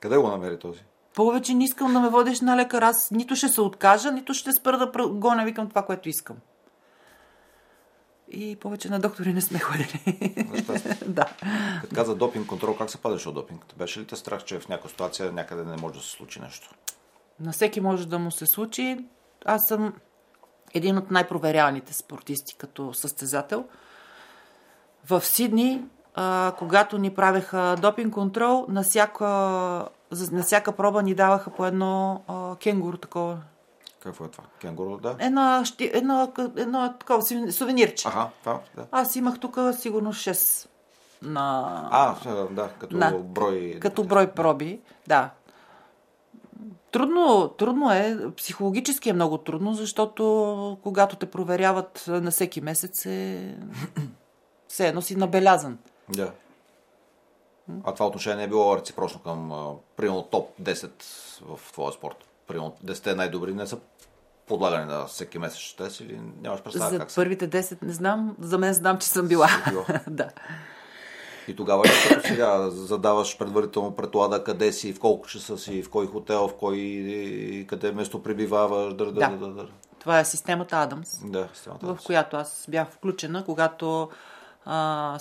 Къде 0.00 0.16
го 0.16 0.28
намери 0.28 0.58
този? 0.58 0.84
Повече 1.14 1.54
не 1.54 1.64
искам 1.64 1.92
да 1.92 2.00
ме 2.00 2.08
водиш 2.08 2.40
на 2.40 2.56
лекар. 2.56 2.82
Аз 2.82 3.10
нито 3.10 3.36
ще 3.36 3.48
се 3.48 3.60
откажа, 3.60 4.12
нито 4.12 4.34
ще 4.34 4.52
спра 4.52 4.78
да 4.78 5.08
гоня, 5.08 5.44
викам 5.44 5.68
това, 5.68 5.82
което 5.82 6.08
искам. 6.08 6.36
И 8.30 8.56
повече 8.56 8.88
на 8.88 9.00
доктори 9.00 9.32
не 9.32 9.40
сме 9.40 9.58
ходили. 9.58 10.00
Да. 11.06 11.24
Като 11.80 11.94
каза 11.94 12.14
допинг 12.14 12.46
контрол, 12.46 12.76
как 12.76 12.90
се 12.90 12.98
падаш 12.98 13.26
от 13.26 13.34
допинг? 13.34 13.64
Беше 13.76 14.00
ли 14.00 14.06
те 14.06 14.16
страх, 14.16 14.44
че 14.44 14.60
в 14.60 14.68
някаква 14.68 14.90
ситуация 14.90 15.32
някъде 15.32 15.64
не 15.64 15.76
може 15.76 15.94
да 15.94 16.00
се 16.00 16.10
случи 16.10 16.40
нещо? 16.40 16.74
На 17.40 17.52
всеки 17.52 17.80
може 17.80 18.08
да 18.08 18.18
му 18.18 18.30
се 18.30 18.46
случи. 18.46 18.98
Аз 19.44 19.66
съм 19.66 19.94
един 20.74 20.98
от 20.98 21.10
най-проверяваните 21.10 21.94
спортисти 21.94 22.54
като 22.54 22.94
състезател. 22.94 23.64
В 25.06 25.24
Сидни, 25.24 25.84
а, 26.14 26.52
когато 26.58 26.98
ни 26.98 27.10
правеха 27.10 27.76
допинг 27.80 28.14
контрол, 28.14 28.66
на 28.68 28.82
всяка, 28.82 29.24
на 30.32 30.42
всяка 30.42 30.72
проба 30.72 31.02
ни 31.02 31.14
даваха 31.14 31.50
по 31.50 31.66
едно 31.66 32.22
а, 32.28 32.56
кенгуру 32.56 32.96
такова. 32.96 33.38
Какво 34.04 34.24
е 34.24 34.28
това? 34.28 34.44
Кенгуру, 34.60 34.96
да? 34.96 35.16
Едно, 35.18 35.64
щи, 35.64 35.90
едно, 35.94 36.32
едно 36.56 36.94
такова 37.00 37.22
сувен- 37.22 37.50
сувенирче. 37.50 38.08
Аха, 38.08 38.28
това, 38.40 38.60
да. 38.76 38.86
Аз 38.90 39.16
имах 39.16 39.40
тук 39.40 39.58
сигурно 39.78 40.12
6 40.12 40.68
на... 41.22 41.88
А, 41.90 42.14
да, 42.50 42.68
като 42.68 42.96
На- 42.96 43.10
брой... 43.12 43.78
Като 43.80 44.04
брой 44.04 44.30
проби, 44.30 44.80
да. 45.06 45.30
Трудно, 46.90 47.48
трудно 47.48 47.92
е, 47.92 48.18
психологически 48.36 49.08
е 49.10 49.12
много 49.12 49.38
трудно, 49.38 49.74
защото 49.74 50.78
когато 50.82 51.16
те 51.16 51.30
проверяват 51.30 52.04
на 52.08 52.30
всеки 52.30 52.60
месец 52.60 53.06
е 53.06 53.54
все 54.68 54.88
едно 54.88 55.02
си 55.02 55.16
набелязан. 55.16 55.78
Да. 56.08 56.32
А 57.84 57.94
това 57.94 58.06
отношение 58.06 58.44
е 58.44 58.48
било 58.48 58.76
реципрочно 58.76 59.20
към, 59.20 59.52
примерно, 59.96 60.22
топ 60.22 60.50
10 60.62 60.90
в 61.42 61.72
твоя 61.72 61.92
спорт? 61.92 62.16
Примерно, 62.46 62.76
10 62.84 63.14
най-добри 63.14 63.54
не 63.54 63.66
са 63.66 63.78
подлагани 64.46 64.84
на 64.84 65.06
всеки 65.06 65.38
месец 65.38 65.74
тест 65.74 66.00
или 66.00 66.20
нямаш 66.42 66.62
представа 66.62 66.90
За 66.90 66.98
как 66.98 67.10
са? 67.10 67.14
първите 67.14 67.50
10 67.50 67.82
не 67.82 67.92
знам, 67.92 68.36
за 68.40 68.58
мен 68.58 68.74
знам, 68.74 68.98
че 68.98 69.06
съм 69.08 69.28
била. 69.28 69.48
Да. 70.06 70.28
И 71.48 71.56
тогава 71.56 71.84
ли 71.84 71.90
като 72.08 72.28
сега 72.28 72.70
задаваш 72.70 73.38
предварително 73.38 73.96
предполага 73.96 74.44
къде 74.44 74.72
си, 74.72 74.92
в 74.92 75.00
колко 75.00 75.28
часа 75.28 75.58
си, 75.58 75.82
в 75.82 75.90
кой 75.90 76.06
хотел, 76.06 76.48
в 76.48 76.54
кой, 76.54 76.76
къде 77.68 77.92
место 77.92 78.22
пребиваваш, 78.22 78.94
дър, 78.94 79.06
дър, 79.06 79.30
Да. 79.30 79.36
дър, 79.36 79.52
дър. 79.52 79.72
Това 79.98 80.20
е 80.20 80.24
системата 80.24 80.76
Адамс. 80.76 81.08
Да, 81.24 81.48
системата. 81.54 81.86
в 81.86 81.98
която 82.06 82.36
аз 82.36 82.66
бях 82.68 82.88
включена, 82.90 83.44
когато 83.44 84.10
а, 84.64 85.18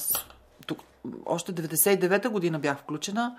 тук, 0.67 0.79
още 1.25 1.53
99-та 1.53 2.29
година 2.29 2.59
бях 2.59 2.77
включена, 2.77 3.35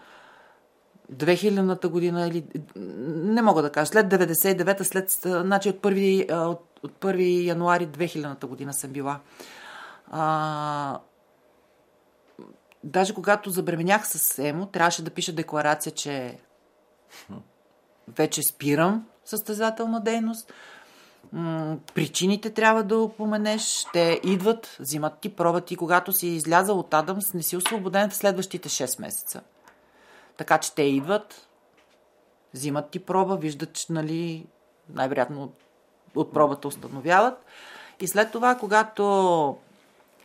2000-та 1.13 1.89
година 1.89 2.29
или 2.29 2.45
не 2.77 3.43
мога 3.43 3.63
да 3.63 3.73
кажа, 3.73 3.87
след 3.87 4.07
99-та, 4.07 4.85
след, 4.85 5.11
значи 5.11 5.69
от 5.69 5.77
1, 5.77 6.33
а, 6.33 6.49
от, 6.49 6.81
от 6.83 6.93
1 6.93 7.45
януари 7.45 7.89
2000-та 7.89 8.47
година 8.47 8.73
съм 8.73 8.91
била. 8.91 9.21
А, 10.11 11.01
даже 12.85 13.15
когато 13.15 13.51
забременях 13.51 14.07
с 14.07 14.39
Емо, 14.39 14.67
трябваше 14.67 15.05
да 15.05 15.11
пиша 15.11 15.33
декларация, 15.33 15.93
че 15.93 16.39
вече 18.09 18.43
спирам 18.43 19.07
състезателна 19.25 20.01
дейност. 20.01 20.53
Причините 21.95 22.51
трябва 22.51 22.83
да 22.83 22.99
упоменеш. 22.99 23.87
Те 23.93 24.21
идват, 24.25 24.77
взимат 24.81 25.19
ти 25.21 25.29
проба 25.29 25.61
ти. 25.61 25.77
Когато 25.77 26.13
си 26.13 26.29
излязал 26.29 26.79
от 26.79 26.95
Адамс, 26.95 27.35
не 27.35 27.43
си 27.43 27.57
освободен 27.57 28.11
в 28.11 28.17
следващите 28.17 28.69
6 28.69 29.01
месеца. 29.01 29.41
Така 30.37 30.59
че 30.59 30.75
те 30.75 30.83
идват, 30.83 31.49
взимат 32.55 32.91
ти 32.91 32.99
проба, 32.99 33.37
виждат, 33.37 33.73
че 33.73 33.93
нали, 33.93 34.47
най-вероятно 34.89 35.43
от, 35.43 35.55
от 36.15 36.33
пробата 36.33 36.69
установяват. 36.69 37.45
И 38.01 38.09
след 38.09 38.33
това, 38.33 38.55
когато 38.55 39.57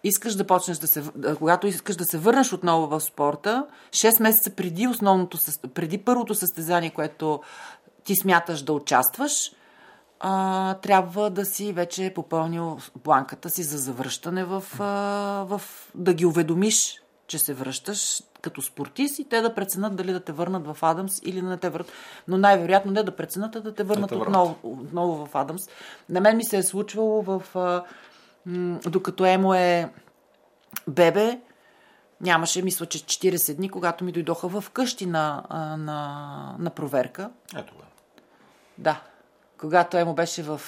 искаш 0.03 0.35
да 0.35 0.47
почнеш 0.47 0.77
да 0.77 0.87
се, 0.87 1.03
когато 1.37 1.67
искаш 1.67 1.95
да 1.95 2.05
се 2.05 2.17
върнеш 2.17 2.53
отново 2.53 2.87
в 2.87 2.99
спорта, 2.99 3.65
6 3.89 4.21
месеца 4.21 4.55
преди 4.55 4.87
основното, 4.87 5.37
преди 5.73 5.97
първото 5.97 6.35
състезание, 6.35 6.89
което 6.89 7.41
ти 8.03 8.15
смяташ 8.15 8.61
да 8.61 8.73
участваш, 8.73 9.51
а, 10.19 10.73
трябва 10.73 11.29
да 11.29 11.45
си 11.45 11.73
вече 11.73 12.11
попълнил 12.15 12.77
бланката 13.03 13.49
си 13.49 13.63
за 13.63 13.77
завръщане 13.77 14.43
в, 14.43 14.63
а, 14.79 14.85
в 15.47 15.61
да 15.95 16.13
ги 16.13 16.25
уведомиш, 16.25 17.01
че 17.29 17.39
се 17.39 17.53
връщаш 17.53 18.23
като 18.41 18.61
спортист 18.61 19.19
и 19.19 19.29
те 19.29 19.41
да 19.41 19.55
преценят 19.55 19.95
дали 19.95 20.13
да 20.13 20.19
те 20.19 20.31
върнат 20.31 20.67
в 20.67 20.77
Адамс 20.81 21.19
или 21.23 21.41
да 21.41 21.47
не 21.47 21.57
те 21.57 21.69
върнат. 21.69 21.91
Но 22.27 22.37
най-вероятно 22.37 22.91
не 22.91 23.03
да 23.03 23.15
преценят, 23.15 23.55
а 23.55 23.61
да 23.61 23.73
те 23.73 23.83
върнат 23.83 24.09
те 24.09 24.15
върнат. 24.15 24.27
отново, 24.27 24.57
отново 24.63 25.25
в 25.25 25.35
Адамс. 25.35 25.69
На 26.09 26.21
мен 26.21 26.37
ми 26.37 26.43
се 26.43 26.57
е 26.57 26.63
случвало 26.63 27.21
в... 27.21 27.43
А, 27.55 27.83
м, 28.45 28.79
докато 28.85 29.25
Емо 29.25 29.53
е 29.53 29.91
бебе, 30.87 31.39
нямаше, 32.21 32.61
мисля, 32.61 32.85
че 32.85 32.99
40 32.99 33.55
дни, 33.55 33.69
когато 33.69 34.03
ми 34.03 34.11
дойдоха 34.11 34.47
в 34.47 34.69
къщи 34.69 35.05
на, 35.05 35.43
на, 35.77 36.55
на 36.59 36.69
проверка. 36.69 37.29
Ето 37.55 37.73
го. 37.75 37.81
Да. 38.77 39.01
Когато 39.59 39.97
Емо 39.97 40.13
беше 40.15 40.43
в... 40.43 40.61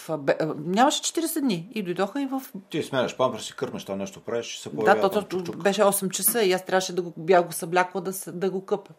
Нямаше 0.57 1.01
40 1.03 1.39
дни. 1.39 1.69
И 1.71 1.83
дойдоха 1.83 2.21
и 2.21 2.25
в... 2.25 2.41
Ти 2.69 2.83
сменяш 2.83 3.17
памперс 3.17 3.45
си 3.45 3.55
кърмеш, 3.55 3.85
там 3.85 3.97
нещо 3.97 4.19
правиш, 4.21 4.57
се 4.57 4.69
Да, 4.69 4.75
появява. 4.75 5.01
то, 5.01 5.09
там 5.11 5.23
то, 5.23 5.37
чук-чук. 5.37 5.55
беше 5.55 5.81
8 5.81 6.09
часа 6.09 6.43
и 6.43 6.53
аз 6.53 6.65
трябваше 6.65 6.95
да 6.95 7.01
го 7.01 7.13
бях 7.17 7.45
го 7.45 7.51
съблякла 7.51 8.01
да, 8.01 8.13
се- 8.13 8.31
да 8.31 8.49
го 8.49 8.65
къпа. 8.65 8.93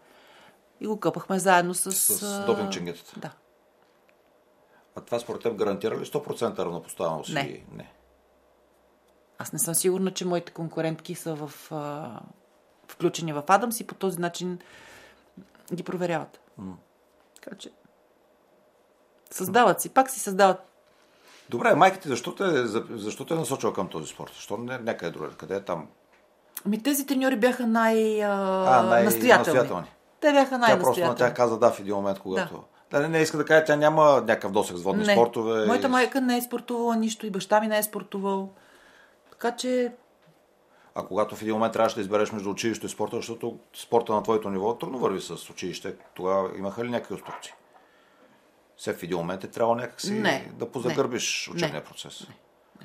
И 0.80 0.86
го 0.86 1.00
къпахме 1.00 1.38
заедно 1.38 1.74
с... 1.74 1.92
С 1.92 2.22
а, 2.22 2.46
допинг 2.46 2.72
ченгетата. 2.72 3.20
Да. 3.20 3.32
А 4.96 5.00
това 5.00 5.18
според 5.18 5.42
теб 5.42 5.54
гарантира 5.54 5.96
ли 5.96 6.04
100% 6.04 6.58
равнопоставеност? 6.58 7.34
Не. 7.34 7.40
и- 7.40 7.64
не. 7.72 7.92
Аз 9.38 9.52
не 9.52 9.58
съм 9.58 9.74
сигурна, 9.74 10.10
че 10.10 10.24
моите 10.26 10.52
конкурентки 10.52 11.14
са 11.14 11.34
в, 11.36 11.72
а, 11.72 12.10
включени 12.88 13.32
в 13.32 13.42
Адамс 13.48 13.80
и 13.80 13.86
по 13.86 13.94
този 13.94 14.18
начин 14.18 14.58
ги 15.74 15.82
проверяват. 15.82 16.40
Така 17.34 17.56
че 17.56 17.70
създават 19.32 19.80
си, 19.80 19.88
пак 19.88 20.10
си 20.10 20.20
създават. 20.20 20.68
Добре, 21.48 21.74
майка 21.74 21.98
ти 21.98 22.08
защо 22.08 22.34
те, 22.34 22.66
за- 22.66 22.84
защо 22.90 23.24
те 23.24 23.34
е 23.34 23.36
насочила 23.36 23.72
към 23.72 23.88
този 23.88 24.06
спорт? 24.06 24.30
Защо 24.34 24.56
не 24.56 24.78
някъде 24.78 25.10
другаде? 25.10 25.34
Къде 25.36 25.56
е 25.56 25.60
там? 25.60 25.86
Ами 26.66 26.82
тези 26.82 27.06
треньори 27.06 27.36
бяха 27.36 27.66
най, 27.66 28.24
а, 28.24 28.28
А, 28.68 28.82
най- 28.82 29.04
настоятелни. 29.04 29.38
настоятелни. 29.58 29.86
Те 30.20 30.32
бяха 30.32 30.44
Тя 30.44 30.50
просто 30.50 30.58
на 30.58 30.66
най-настоятелни. 30.68 31.18
тях 31.18 31.34
каза 31.34 31.58
да 31.58 31.70
в 31.70 31.80
един 31.80 31.94
момент, 31.94 32.18
когато... 32.18 32.64
Да. 32.90 33.00
не, 33.00 33.08
не 33.08 33.18
иска 33.18 33.36
да 33.36 33.44
каже, 33.44 33.64
тя 33.64 33.76
няма 33.76 34.04
някакъв 34.04 34.52
досег 34.52 34.76
с 34.76 34.82
водни 34.82 35.04
Не. 35.04 35.12
спортове. 35.12 35.66
Моята 35.66 35.86
и- 35.86 35.90
майка 35.90 36.20
не 36.20 36.36
е 36.36 36.42
спортувала 36.42 36.96
нищо 36.96 37.26
и 37.26 37.30
баща 37.30 37.60
ми 37.60 37.66
не 37.66 37.78
е 37.78 37.82
спортувал. 37.82 38.48
Така 39.30 39.56
че 39.56 39.92
А 40.94 41.02
когато 41.02 41.36
в 41.36 41.42
един 41.42 41.54
момент 41.54 41.72
трябваше 41.72 41.94
да 41.94 42.00
избереш 42.00 42.32
между 42.32 42.50
училище 42.50 42.86
и 42.86 42.90
спорта, 42.90 43.16
защото 43.16 43.58
спорта 43.74 44.12
на 44.12 44.22
твоето 44.22 44.50
ниво 44.50 44.74
трудно 44.74 44.98
върви 44.98 45.20
с 45.20 45.50
училище, 45.50 45.94
тогава 46.14 46.50
имаха 46.58 46.84
ли 46.84 46.90
някакви 46.90 47.14
инструкции? 47.14 47.52
Все 48.82 48.94
в 48.94 49.02
един 49.02 49.18
момент 49.18 49.44
е 49.44 49.48
трябвало 49.48 49.74
някакси 49.76 50.12
Не. 50.12 50.50
да 50.54 50.70
позагърбиш 50.70 51.46
Не. 51.46 51.54
учебния 51.54 51.80
Не. 51.80 51.84
процес. 51.84 52.26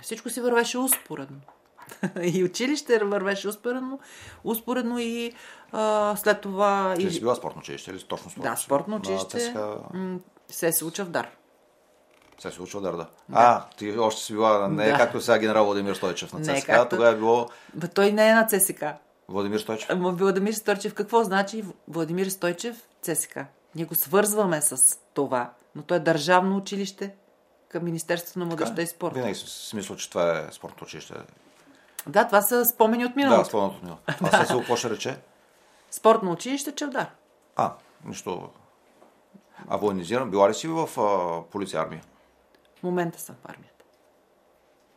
всичко 0.01 0.29
си 0.29 0.41
вървеше 0.41 0.77
успоредно. 0.77 1.37
и 2.23 2.43
училище 2.43 2.99
вървеше 2.99 3.47
успоредно, 3.47 3.99
успоредно 4.43 4.99
и 4.99 5.33
а, 5.71 6.15
след 6.15 6.41
това... 6.41 6.93
Ти 6.97 7.03
И... 7.03 7.11
си 7.11 7.19
била 7.19 7.35
спортно 7.35 7.59
училище 7.59 7.91
или 7.91 7.99
точно 7.99 8.29
спортно? 8.31 8.51
Да, 8.51 8.55
спортно 8.55 8.95
училище. 8.95 9.39
ЦСК 9.39 9.55
м, 9.93 10.19
Се 10.49 10.71
се 10.71 10.85
уча 10.85 11.05
в 11.05 11.09
дар. 11.09 11.29
Се 12.39 12.51
се 12.51 12.61
учил 12.61 12.81
да. 12.81 13.07
А, 13.31 13.65
ти 13.69 13.91
още 13.91 14.21
си 14.21 14.33
била, 14.33 14.67
не 14.67 14.85
е 14.85 14.91
Да. 14.91 14.97
както 14.97 15.21
сега 15.21 15.39
генерал 15.39 15.65
Владимир 15.65 15.93
Стойчев 15.93 16.33
на 16.33 16.39
Не 16.39 16.51
е 16.51 16.55
ЦСКА, 16.55 16.73
както- 16.73 16.95
тогава 16.95 17.11
е 17.11 17.17
било 17.17 17.49
Бе, 17.73 17.87
той 17.87 18.11
не 18.11 18.29
е 18.29 18.33
на 18.33 18.47
ЦСК. 18.47 18.83
Владимир 19.29 19.59
Стойчев. 19.59 19.89
Владимир 19.91 20.53
Стойчев, 20.53 20.93
какво 20.93 21.23
значи 21.23 21.63
Владимир 21.87 22.27
Стойчев 22.27 22.87
ЦСК? 23.01 23.39
Ние 23.77 23.85
го 23.85 23.95
свързваме 23.95 24.61
с 24.61 24.99
това, 25.13 25.53
но 25.75 25.83
то 25.83 25.95
е 25.95 25.99
държавно 25.99 26.57
училище 26.57 27.15
към 27.69 27.83
Министерството 27.83 28.39
на 28.39 28.45
младежта 28.45 28.81
и 28.81 28.87
спорта. 28.87 29.15
Винаги 29.15 29.39
мислил, 29.73 29.95
че 29.95 30.09
това 30.09 30.39
е 30.39 30.51
спортно 30.51 30.85
училище. 30.85 31.13
Да, 32.07 32.25
това 32.25 32.41
са 32.41 32.65
спомени 32.65 33.05
от 33.05 33.11
Да, 33.11 33.15
миналото. 33.15 33.49
спомнят 33.49 33.83
ми. 33.83 33.91
А 34.21 34.45
се 34.45 34.53
какво 34.53 34.75
ще 34.75 34.89
рече? 34.89 35.17
Спортно 35.91 36.31
училище 36.31 36.75
Чавдар. 36.75 37.09
А, 37.55 37.73
нищо. 38.05 38.49
А 39.67 39.77
военизиран, 39.77 40.31
била 40.31 40.49
ли 40.49 40.53
си 40.53 40.67
в 40.67 40.89
а, 41.01 41.41
полиция 41.51 41.81
армия? 41.81 42.03
В 42.79 42.83
момента 42.83 43.19
съм 43.19 43.35
в 43.35 43.49
армията. 43.49 43.85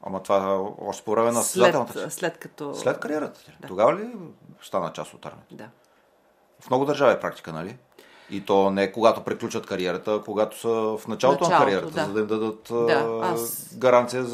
Ама 0.02 0.22
това 0.22 0.68
още 0.80 1.04
по 1.04 1.10
време 1.10 1.32
на 1.32 1.42
състезателната 1.42 1.92
След, 1.92 2.12
след 2.12 2.38
като... 2.38 2.74
След 2.74 3.00
кариерата 3.00 3.44
ти. 3.44 3.52
Тогава 3.66 3.96
ли 3.96 4.16
стана 4.62 4.92
част 4.92 5.14
от 5.14 5.26
армията? 5.26 5.54
Да. 5.54 5.68
В 6.60 6.70
много 6.70 6.84
държави 6.84 7.12
е 7.12 7.20
практика, 7.20 7.52
нали? 7.52 7.78
И 8.30 8.44
то 8.44 8.70
не 8.70 8.92
когато 8.92 9.20
приключат 9.22 9.66
кариерата, 9.66 10.14
а 10.14 10.22
когато 10.22 10.58
са 10.58 10.68
в 10.68 11.08
началото, 11.08 11.44
на 11.44 11.50
Началото, 11.50 11.64
кариерата, 11.64 11.90
да. 11.90 12.04
за 12.04 12.12
да 12.12 12.20
им 12.20 12.26
дадат 12.26 12.62
Да, 12.70 13.20
аз- 13.22 13.76
гаранция 13.76 14.24
за, 14.24 14.30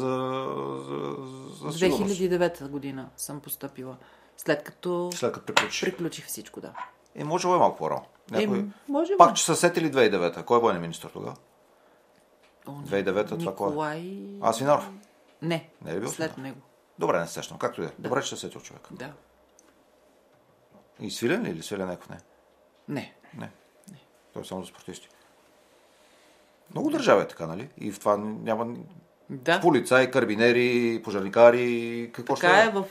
за, 1.51 1.69
за 1.69 1.77
сигурност. 1.77 2.13
2009 2.13 2.67
година 2.67 3.09
съм 3.17 3.39
поступила. 3.39 3.95
След 4.37 4.63
като 4.63 5.09
След 5.13 5.33
като 5.33 5.45
приключиш. 5.45 5.81
приключих 5.81 6.25
всичко, 6.25 6.61
да. 6.61 6.71
Е, 7.15 7.23
може 7.23 7.47
е 7.47 7.51
малко 7.51 7.77
по-рано. 7.77 8.05
Някой... 8.31 8.59
Е, 8.59 8.65
може 8.87 9.13
би. 9.13 9.17
Пак, 9.17 9.35
че 9.35 9.45
са 9.45 9.55
сетили 9.55 9.91
2009. 9.91 10.43
Кой 10.43 10.57
е 10.57 10.61
военен 10.61 10.81
министр 10.81 11.09
тогава? 11.09 11.35
О, 12.67 12.71
не. 12.71 13.03
2009 13.03 13.29
това 13.29 13.55
кой 13.55 13.67
е? 13.67 13.69
Николай... 13.69 14.19
А, 14.41 14.53
Свинаров. 14.53 14.89
Не, 15.41 15.69
Не 15.81 15.91
е 15.91 15.99
бил 15.99 16.09
след 16.09 16.13
Свинаров? 16.13 16.37
него. 16.37 16.57
Добре, 16.99 17.19
не 17.19 17.27
се 17.27 17.33
сещам. 17.33 17.57
Както 17.57 17.81
и 17.81 17.85
да 17.85 17.89
е. 17.89 17.93
Добре, 17.99 18.21
че 18.21 18.29
се 18.29 18.37
сетил 18.37 18.61
човек. 18.61 18.87
Да. 18.91 19.11
И 20.99 21.11
свилен 21.11 21.43
ли 21.43 21.49
или 21.49 21.63
свилен 21.63 21.87
някакъв? 21.87 22.09
Не. 22.09 22.17
Не. 22.89 23.13
Не. 23.33 23.49
Той 24.37 24.41
е 24.41 24.45
само 24.45 24.61
за 24.61 24.67
спортисти. 24.67 25.09
Много 26.71 26.89
държави 26.89 27.21
е 27.21 27.27
така, 27.27 27.47
нали? 27.47 27.69
И 27.77 27.91
в 27.91 27.99
това 27.99 28.17
няма 28.17 28.67
Да. 29.29 29.59
полицаи, 29.59 30.11
карбинери, 30.11 31.01
пожарникари, 31.03 32.09
какво 32.13 32.35
Така 32.35 32.47
ще 32.47 32.67
е 32.67 32.69
в, 32.69 32.83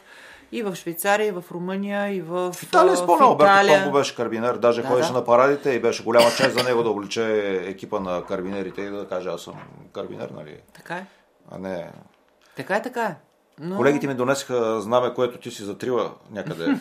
и 0.52 0.62
в 0.62 0.74
Швейцария, 0.74 1.26
и 1.26 1.30
в 1.30 1.44
Румъния, 1.50 2.14
и 2.14 2.20
в, 2.20 2.52
В 2.52 2.62
Италия 2.62 2.92
а, 2.92 2.96
спомням, 2.96 3.32
Италия. 3.32 3.82
Помпо 3.82 3.98
беше 3.98 4.16
карбинер, 4.16 4.54
даже 4.54 4.82
Да, 4.82 4.88
ходеше 4.88 5.12
да. 5.12 5.18
на 5.18 5.24
парадите 5.24 5.70
и 5.70 5.80
беше 5.80 6.04
голяма 6.04 6.30
чест 6.36 6.58
за 6.58 6.64
него 6.64 6.82
да 6.82 6.90
обличе 6.90 7.56
екипа 7.66 8.00
на 8.00 8.24
карбинерите 8.24 8.82
и 8.82 8.90
да 8.90 9.08
каже 9.08 9.28
аз 9.28 9.42
съм 9.42 9.54
карбинер, 9.92 10.30
нали? 10.30 10.56
Така 10.72 10.94
е. 10.94 11.06
А 11.50 11.58
не... 11.58 11.90
Така 12.56 12.76
е, 12.76 12.82
така 12.82 13.04
е. 13.04 13.16
Но... 13.60 13.76
Колегите 13.76 14.06
ми 14.06 14.14
донесаха 14.14 14.80
знаме, 14.80 15.14
което 15.14 15.38
ти 15.38 15.50
си 15.50 15.62
затрила 15.62 16.14
някъде 16.30 16.66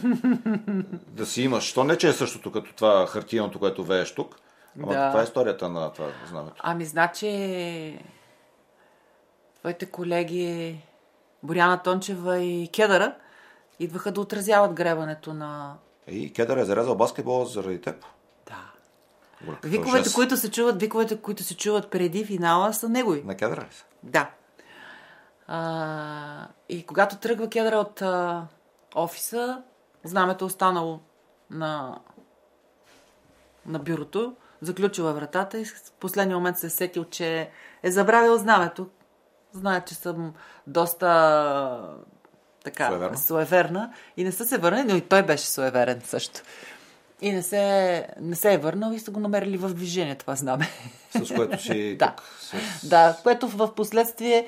да 1.08 1.26
си 1.26 1.42
имаш. 1.42 1.74
То 1.74 1.84
не, 1.84 1.98
че 1.98 2.10
е 2.10 2.14
същото 2.14 2.52
като 2.52 2.74
това 2.74 3.08
хартияното, 3.08 3.60
което 3.60 3.84
вееш 3.84 4.16
тук. 4.16 4.36
Ама 4.84 4.94
Да. 4.94 5.10
това 5.10 5.22
е 5.22 5.24
историята 5.24 5.70
на 5.70 5.92
това 5.94 6.08
знамето. 6.30 6.56
Ами, 6.60 6.86
значи, 6.86 8.00
твоите 9.60 9.86
колеги 9.86 10.80
Боряна 11.44 11.84
Тончева 11.84 12.40
и 12.40 12.68
Кедъра 12.68 13.16
идваха 13.80 14.12
да 14.12 14.22
отразяват 14.22 14.74
гребането 14.74 15.34
на... 15.34 15.76
И 16.08 16.34
Кедър 16.34 16.58
е 16.58 16.66
зарезал 16.66 16.96
баскетбол 16.96 17.46
заради 17.46 17.82
теб. 17.82 18.06
Да. 18.48 18.72
Добре, 19.42 19.56
какво 19.56 19.68
Виковете, 19.70 20.04
жест? 20.04 20.16
които 20.16 20.38
се 20.38 20.52
чуват, 20.52 20.80
виковете, 20.80 21.22
които 21.22 21.44
се 21.44 21.58
чуват 21.58 21.90
преди 21.92 22.26
финала, 22.26 22.74
са 22.74 22.90
негови. 22.90 23.24
На 23.24 23.36
Кедър 23.38 23.58
ли 23.58 23.68
са? 23.72 23.86
Да. 24.04 24.30
А, 25.48 26.48
и 26.70 26.86
когато 26.86 27.18
тръгва 27.18 27.50
кедра 27.50 27.78
от 27.78 28.02
а, 28.02 28.48
офиса, 28.96 29.64
знамето 30.04 30.46
е 30.46 30.48
останало 30.48 31.00
на, 31.50 32.00
на 33.66 33.80
бюрото, 33.80 34.36
заключила 34.62 35.14
вратата 35.14 35.60
и 35.60 35.66
в 35.66 35.92
последния 36.00 36.38
момент 36.38 36.58
се 36.58 36.68
е 36.68 36.70
сетил, 36.70 37.04
че 37.04 37.50
е 37.84 37.92
забравил 37.92 38.38
знамето. 38.38 38.88
Знае, 39.54 39.82
че 39.86 39.96
съм 39.96 40.34
доста 40.68 41.82
така, 42.64 42.88
Суеверна. 42.88 43.18
суеверна 43.18 43.94
и 44.18 44.24
не 44.24 44.32
са 44.32 44.46
се 44.46 44.58
върнали, 44.58 44.88
но 44.88 44.96
и 44.96 45.02
той 45.02 45.24
беше 45.24 45.48
суеверен 45.48 46.02
също. 46.06 46.42
И 47.22 47.32
не 47.32 47.44
се, 47.44 48.08
не 48.20 48.36
се 48.36 48.54
е 48.54 48.58
върнал 48.58 48.92
и 48.92 49.00
са 49.00 49.12
го 49.12 49.20
намерили 49.20 49.58
в 49.58 49.70
движение 49.70 50.16
това 50.16 50.36
знаме. 50.36 50.68
С 51.24 51.34
което 51.36 51.62
си 51.62 51.96
Да. 52.00 52.08
тук. 52.08 52.24
С... 52.40 52.88
Да, 52.88 53.18
което 53.24 53.48
в 53.48 53.76
последствие 53.76 54.48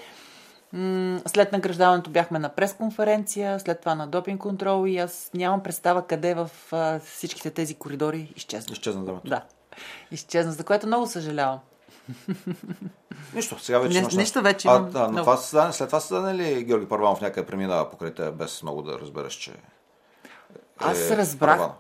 м- 0.74 1.20
след 1.28 1.52
награждаването 1.52 2.10
бяхме 2.10 2.40
на 2.40 2.50
пресконференция, 2.50 3.60
след 3.60 3.80
това 3.80 3.96
на 3.96 4.08
допинг 4.08 4.42
контрол 4.42 4.88
и 4.88 4.98
аз 4.98 5.30
нямам 5.34 5.64
представа 5.64 6.08
къде 6.08 6.34
в 6.34 6.50
а, 6.72 7.00
всичките 7.00 7.52
тези 7.52 7.76
коридори 7.76 8.34
изчезна. 8.36 8.74
Изчезна 8.74 9.04
знамето. 9.04 9.28
Да, 9.28 9.42
изчезна, 10.12 10.52
за 10.52 10.64
което 10.64 10.88
много 10.88 11.08
съжалявам. 11.08 11.60
Нищо, 13.34 13.60
сега 13.60 13.80
вече 13.80 13.94
Не- 13.94 14.00
имаш 14.00 14.16
нищо 14.16 14.42
вече 14.42 14.68
а, 14.68 14.76
имам 14.76 14.92
да, 14.92 15.08
но 15.08 15.18
това 15.18 15.38
състезание, 15.38 15.74
след 15.74 15.90
това 15.90 16.00
състезание 16.00 16.34
ли 16.34 16.64
Георги 16.64 16.88
Първанов 16.88 17.22
някъде 17.22 17.48
премина 17.48 17.90
покрай 17.92 18.14
те, 18.14 18.32
без 18.32 18.64
много 18.64 18.82
да 18.82 19.00
разбереш, 19.00 19.34
че 19.34 19.54
Аз 20.80 21.10
е 21.10 21.18
разбрах. 21.18 21.58
Първанов? 21.58 21.76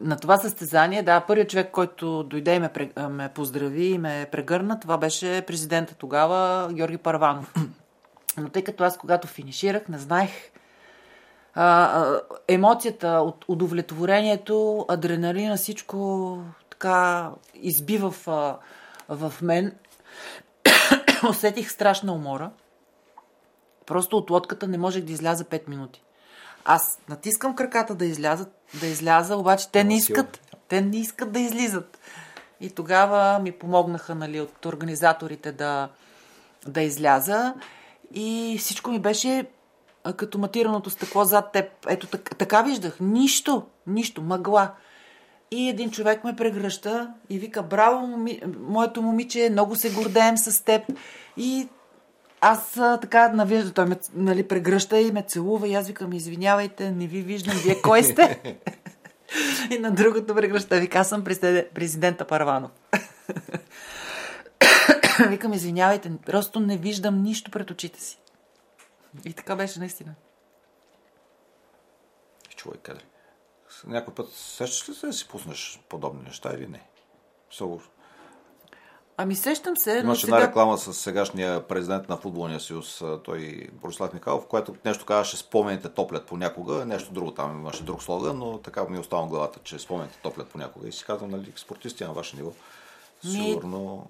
На 0.00 0.16
това 0.16 0.36
състезание, 0.36 1.02
да, 1.02 1.20
първият 1.20 1.50
човек, 1.50 1.70
който 1.70 2.22
дойде 2.22 2.54
и 2.54 2.58
ме, 2.58 2.70
ме 3.08 3.28
поздрави 3.28 3.86
и 3.86 3.98
ме 3.98 4.28
прегърна, 4.32 4.80
това 4.80 4.98
беше 4.98 5.44
президента 5.46 5.94
тогава, 5.94 6.68
Георги 6.72 6.98
Парванов. 6.98 7.54
Но 8.38 8.48
тъй 8.48 8.64
като 8.64 8.84
аз, 8.84 8.98
когато 8.98 9.28
финиширах, 9.28 9.88
не 9.88 9.98
знаех 9.98 10.30
а, 11.54 11.64
а, 11.64 12.20
емоцията 12.48 13.08
от 13.08 13.44
удовлетворението, 13.48 14.84
адреналина, 14.88 15.56
всичко 15.56 16.38
така 16.78 17.30
изби 17.54 17.98
в, 17.98 18.14
в 19.08 19.32
мен. 19.42 19.74
Усетих 21.30 21.70
страшна 21.70 22.12
умора. 22.12 22.50
Просто 23.86 24.16
от 24.16 24.30
лодката 24.30 24.68
не 24.68 24.78
можех 24.78 25.04
да 25.04 25.12
изляза 25.12 25.44
5 25.44 25.68
минути. 25.68 26.02
Аз 26.64 26.98
натискам 27.08 27.56
краката 27.56 27.94
да 27.94 28.04
излязат, 28.04 28.48
да 28.80 28.86
изляза, 28.86 29.36
обаче 29.36 29.70
те 29.70 29.84
не 29.84 29.96
искат. 29.96 30.56
Те 30.68 30.80
не 30.80 30.96
искат 30.96 31.32
да 31.32 31.40
излизат. 31.40 31.98
И 32.60 32.70
тогава 32.70 33.38
ми 33.38 33.52
помогнаха 33.52 34.14
нали, 34.14 34.40
от 34.40 34.66
организаторите 34.66 35.52
да, 35.52 35.88
да 36.66 36.82
изляза. 36.82 37.54
И 38.14 38.56
всичко 38.60 38.90
ми 38.90 38.98
беше 38.98 39.46
като 40.16 40.38
матираното 40.38 40.90
стъкло 40.90 41.24
зад 41.24 41.52
теб. 41.52 41.70
Ето 41.88 42.06
так, 42.06 42.36
така 42.38 42.62
виждах. 42.62 43.00
Нищо, 43.00 43.66
нищо, 43.86 44.22
мъгла. 44.22 44.74
И 45.50 45.68
един 45.68 45.90
човек 45.90 46.24
ме 46.24 46.36
прегръща 46.36 47.14
и 47.30 47.38
вика, 47.38 47.62
браво, 47.62 48.06
моми... 48.06 48.40
моето 48.58 49.02
момиче, 49.02 49.48
много 49.50 49.76
се 49.76 49.90
гордеем 49.90 50.38
с 50.38 50.64
теб. 50.64 50.82
И 51.36 51.68
аз 52.40 52.72
така 53.00 53.28
навижда, 53.28 53.72
той 53.72 53.86
ме 53.86 53.96
нали, 54.14 54.48
прегръща 54.48 55.00
и 55.00 55.12
ме 55.12 55.22
целува 55.22 55.68
и 55.68 55.74
аз 55.74 55.86
викам, 55.86 56.12
извинявайте, 56.12 56.90
не 56.90 57.06
ви 57.06 57.22
виждам, 57.22 57.56
вие 57.56 57.82
кой 57.82 58.02
сте? 58.02 58.40
и 59.70 59.78
на 59.78 59.90
другото 59.90 60.34
прегръща, 60.34 60.80
вика, 60.80 60.98
аз 60.98 61.08
съм 61.08 61.24
президент- 61.24 61.68
президента 61.74 62.24
Парванов. 62.24 62.70
викам, 65.28 65.52
извинявайте, 65.52 66.12
просто 66.26 66.60
не 66.60 66.76
виждам 66.76 67.22
нищо 67.22 67.50
пред 67.50 67.70
очите 67.70 68.00
си. 68.00 68.18
И 69.24 69.32
така 69.32 69.56
беше 69.56 69.78
наистина. 69.78 70.14
Човек 72.56 72.80
къде? 72.82 73.00
Някой 73.86 74.14
път 74.14 74.32
сещаш 74.32 74.88
ли 74.88 74.94
се 74.94 75.06
да 75.06 75.12
си 75.12 75.28
пуснеш 75.28 75.80
подобни 75.88 76.22
неща 76.22 76.50
или 76.54 76.66
не? 76.66 76.88
Много. 77.60 77.80
Ами 79.18 79.36
сещам 79.36 79.76
се, 79.76 79.98
Имаше 79.98 80.26
една 80.26 80.36
сега... 80.36 80.48
реклама 80.48 80.78
с 80.78 80.94
сегашния 80.94 81.68
президент 81.68 82.08
на 82.08 82.16
футболния 82.16 82.60
съюз, 82.60 83.02
той 83.24 83.68
Борислав 83.72 84.12
Михайлов, 84.12 84.46
което 84.46 84.74
нещо 84.84 85.04
казваше 85.06 85.36
спомените 85.36 85.88
топлят 85.88 86.26
понякога, 86.26 86.84
нещо 86.86 87.12
друго 87.12 87.30
там 87.30 87.50
имаше 87.50 87.82
друг 87.82 88.02
слоган, 88.02 88.38
но 88.38 88.58
така 88.58 88.84
ми 88.84 88.98
остава 88.98 89.22
в 89.22 89.28
главата, 89.28 89.60
че 89.62 89.78
спомените 89.78 90.18
топлят 90.22 90.48
понякога. 90.48 90.88
И 90.88 90.92
си 90.92 91.04
казвам, 91.04 91.30
нали, 91.30 91.52
спортисти 91.56 92.04
на 92.04 92.12
ваше 92.12 92.36
ниво. 92.36 92.50
Ми- 93.24 93.30
Сигурно. 93.30 94.06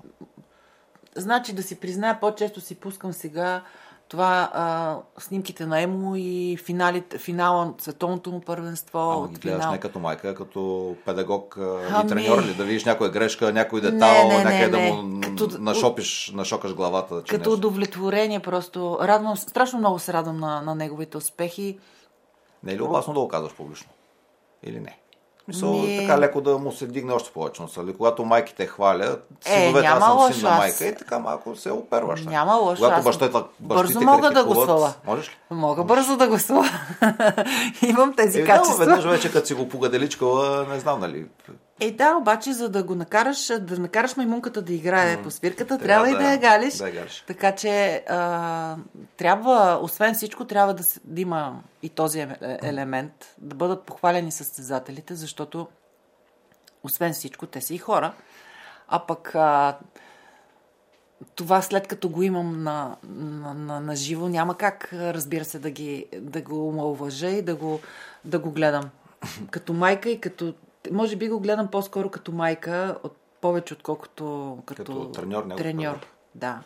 Значи 1.17 1.53
да 1.53 1.63
си 1.63 1.81
призная, 1.81 2.21
по-често 2.21 2.61
си 2.61 2.75
пускам 2.75 3.13
сега 3.13 3.65
това 4.09 4.51
а, 4.55 4.97
снимките 5.19 5.67
на 5.67 5.81
Емо 5.81 6.17
и 6.17 6.57
финалите, 6.65 7.19
финала 7.19 7.65
на 7.65 7.75
световното 7.79 8.33
му 8.33 8.41
първенство. 8.41 8.99
Ама 8.99 9.15
от 9.15 9.31
ги 9.31 9.39
гледаш 9.41 9.59
финал. 9.61 9.73
не 9.73 9.81
като 9.81 9.99
майка, 9.99 10.35
като 10.35 10.95
педагог 11.05 11.57
а, 11.59 11.81
Ами- 11.91 12.07
и 12.07 12.09
треньор 12.09 12.43
ли? 12.43 12.55
Да 12.55 12.65
видиш 12.65 12.85
някоя 12.85 13.11
грешка, 13.11 13.53
някой 13.53 13.81
детал, 13.81 14.29
Не, 14.29 14.37
не, 14.39 14.45
някъде 14.45 14.81
не, 14.81 14.89
да 14.89 15.03
му. 15.03 15.21
Като- 15.21 15.59
нашопиш, 15.59 16.33
нашокаш 16.35 16.75
главата. 16.75 17.23
Че 17.25 17.31
Като 17.31 17.51
нещо. 17.51 17.53
удовлетворение 17.53 18.41
просто. 18.41 18.99
Радвам, 19.03 19.37
страшно 19.37 19.79
много 19.79 19.99
се 19.99 20.13
радвам 20.13 20.37
на, 20.39 20.63
на 20.63 20.75
неговите 20.75 21.17
успехи. 21.17 21.79
Не 22.65 22.73
е 22.73 22.77
ли 22.77 22.83
опасно 22.83 23.15
да 23.15 23.21
го 23.21 23.29
казваш 23.29 23.55
публично? 23.55 23.91
Или 24.63 24.81
не? 24.81 24.99
Мисъл, 25.49 25.73
Ми- 25.73 25.99
така 25.99 26.19
леко 26.19 26.41
да 26.41 26.59
му 26.59 26.73
се 26.73 26.87
дигне 26.87 27.13
още 27.13 27.31
повече. 27.31 27.63
Но 27.63 27.69
нали, 27.77 27.97
когато 27.97 28.25
майките 28.25 28.67
хвалят, 28.67 29.27
Е, 29.47 29.51
синовете, 29.61 29.87
аз 29.87 30.05
съм 30.05 30.19
лошо, 30.19 30.35
син 30.35 30.43
на 30.43 30.51
майка 30.51 30.75
аз- 30.75 30.81
и 30.83 30.95
така 30.95 31.19
малко 31.19 31.57
се 31.57 31.71
оперваш. 31.71 32.21
нали? 32.21 32.35
Няма 32.35 32.55
лошо, 32.55 32.77
Когато 32.77 32.99
аз 32.99 33.05
бащата, 33.05 33.45
бързо 33.61 34.01
мога 34.01 34.31
да 34.31 34.45
го. 34.45 34.67
Можеш 35.07 35.29
ли? 35.29 35.33
Мога 35.51 35.85
бързо 35.85 36.17
да 36.17 36.29
го. 36.29 36.37
Имам 37.83 38.15
тези 38.15 38.39
Е, 38.39 38.43
да, 38.43 38.47
качества. 38.49 38.79
веднъж 38.79 39.05
вече 39.05 39.33
като 39.33 39.47
си 39.47 39.55
го 39.55 39.69
погаделичкала, 39.69 40.67
не 40.67 40.81
знам 40.81 41.01
нали. 41.01 41.27
Е, 41.81 41.91
да, 41.93 42.17
обаче, 42.17 42.53
за 42.53 42.69
да 42.69 42.83
го 42.83 42.95
накараш, 42.95 43.47
да 43.61 43.79
накараш 43.79 44.17
маймунката 44.17 44.63
да 44.63 44.73
играе 44.73 45.23
по 45.23 45.31
свирката, 45.31 45.79
Трябва 45.79 45.85
трябва, 45.85 46.09
и 46.09 46.13
да- 46.13 46.19
да 46.19 46.33
я 46.33 46.39
галиш. 46.39 46.75
да 46.75 46.87
я 46.89 46.95
галиш. 46.95 47.25
Така 47.27 47.55
че, 47.55 48.05
а, 48.09 48.77
трябва, 49.17 49.79
освен 49.83 50.15
всичко, 50.15 50.45
трябва 50.45 50.75
да, 50.75 50.83
се, 50.83 51.01
да 51.05 51.21
има 51.21 51.61
и 51.83 51.89
този 51.89 52.21
е- 52.21 52.37
елемент, 52.63 53.35
да 53.39 53.55
бъдат 53.55 53.83
похвалени 53.83 54.33
състезателите, 54.33 55.15
защото, 55.15 55.69
освен 56.83 57.13
всичко, 57.13 57.47
те 57.47 57.61
са 57.61 57.75
и 57.75 57.79
хора. 57.79 58.13
А 58.89 58.99
пък, 58.99 59.35
а, 59.35 59.77
това 61.35 61.63
след 61.63 61.87
като 61.87 62.09
го 62.09 62.23
имам 62.23 62.63
на, 62.63 62.97
на, 63.05 63.55
на, 63.55 63.81
на 63.81 63.97
живо, 63.97 64.29
няма 64.29 64.57
как, 64.57 64.89
разбира 64.93 65.45
се, 65.45 65.59
да, 65.59 65.71
ги, 65.71 66.07
да 66.21 66.43
го 66.43 66.69
омалважа 66.69 67.29
и 67.29 67.43
да 67.43 67.55
го, 67.55 67.81
да 68.25 68.39
го 68.39 68.51
гледам. 68.51 68.91
Като 69.51 69.73
майка 69.73 70.11
и 70.11 70.21
като... 70.21 70.55
Може 70.93 71.17
би 71.17 71.29
го 71.29 71.41
гледам 71.41 71.69
по-скоро 71.69 72.11
като 72.11 72.33
майка, 72.33 72.99
от, 73.03 73.17
повече 73.41 73.75
отколкото 73.75 74.59
като, 74.67 74.83
Като 74.83 75.05
треньор, 75.09 75.45
треньор. 75.57 76.07
Да. 76.35 76.61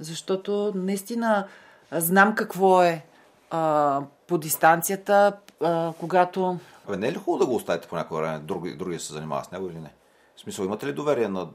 Защото 0.00 0.72
наистина 0.74 1.46
знам 1.92 2.34
какво 2.34 2.82
е 2.82 3.04
а, 3.50 4.00
по 4.26 4.38
дистанцията, 4.38 5.32
а, 5.62 5.92
когато... 6.00 6.58
Абе, 6.88 6.96
не 6.96 7.08
е 7.08 7.12
ли 7.12 7.16
хубаво 7.16 7.38
да 7.38 7.46
го 7.46 7.56
оставите 7.56 7.88
по 7.88 7.96
някое 7.96 8.20
време, 8.20 8.38
други, 8.38 8.76
други 8.76 8.98
се 8.98 9.12
занимава 9.12 9.44
с 9.44 9.50
него 9.50 9.66
или 9.68 9.78
не? 9.78 9.92
В 10.36 10.40
смисъл, 10.40 10.64
имате 10.64 10.86
ли 10.86 10.92
доверие 10.92 11.28
на 11.28 11.48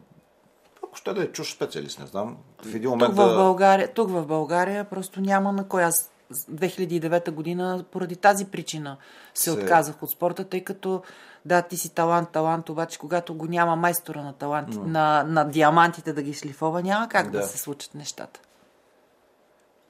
ако 0.94 0.98
ще 0.98 1.14
да 1.14 1.24
е 1.24 1.32
чуж 1.32 1.56
специалист, 1.56 2.00
не 2.00 2.06
знам. 2.06 2.38
В 2.64 2.76
един 2.76 2.90
момент 2.90 3.16
Тук 3.16 3.26
в, 3.26 3.30
да... 3.30 3.36
България, 3.36 3.94
тук 3.94 4.10
в 4.10 4.26
България 4.26 4.84
просто 4.84 5.22
няма 5.22 5.52
на 5.52 5.68
кой. 5.68 5.84
Аз 5.84 6.12
2009 6.34 7.32
година 7.32 7.86
поради 7.92 8.16
тази 8.16 8.46
причина 8.46 8.98
се, 9.34 9.44
Се- 9.44 9.52
отказах 9.52 10.04
от 10.04 10.10
спорта, 10.10 10.44
тъй 10.44 10.64
като 10.64 11.02
да, 11.46 11.62
ти 11.62 11.78
си 11.78 11.90
талант, 11.90 12.30
талант, 12.30 12.70
обаче 12.70 13.00
когато 13.00 13.34
го 13.34 13.46
няма 13.46 13.76
майстора 13.76 14.22
на 14.22 14.34
таланти, 14.34 14.78
на, 14.78 15.24
на 15.24 15.50
диамантите 15.50 16.14
да 16.14 16.22
ги 16.22 16.34
шлифова, 16.34 16.82
няма 16.82 17.10
как 17.10 17.32
да. 17.32 17.40
Да. 17.40 17.48
се 17.48 17.58
случат 17.58 17.96
нещата. 17.96 18.40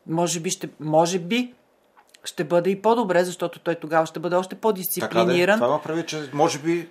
Може 0.08 0.40
би, 0.40 0.50
ще, 0.50 0.70
може 0.80 1.20
би 1.20 1.54
ще 2.24 2.44
бъде 2.44 2.70
и 2.70 2.82
по-добре, 2.82 3.24
защото 3.24 3.60
той 3.60 3.76
тогава 3.76 4.06
ще 4.06 4.20
бъде 4.20 4.36
още 4.36 4.50
Така 4.50 4.56
да, 4.56 4.58
е. 4.58 4.62
по-дисциплиниран. 4.62 5.60
това 5.60 5.82
прави, 5.82 6.06
че 6.06 6.30
може 6.34 6.60
би 6.60 6.90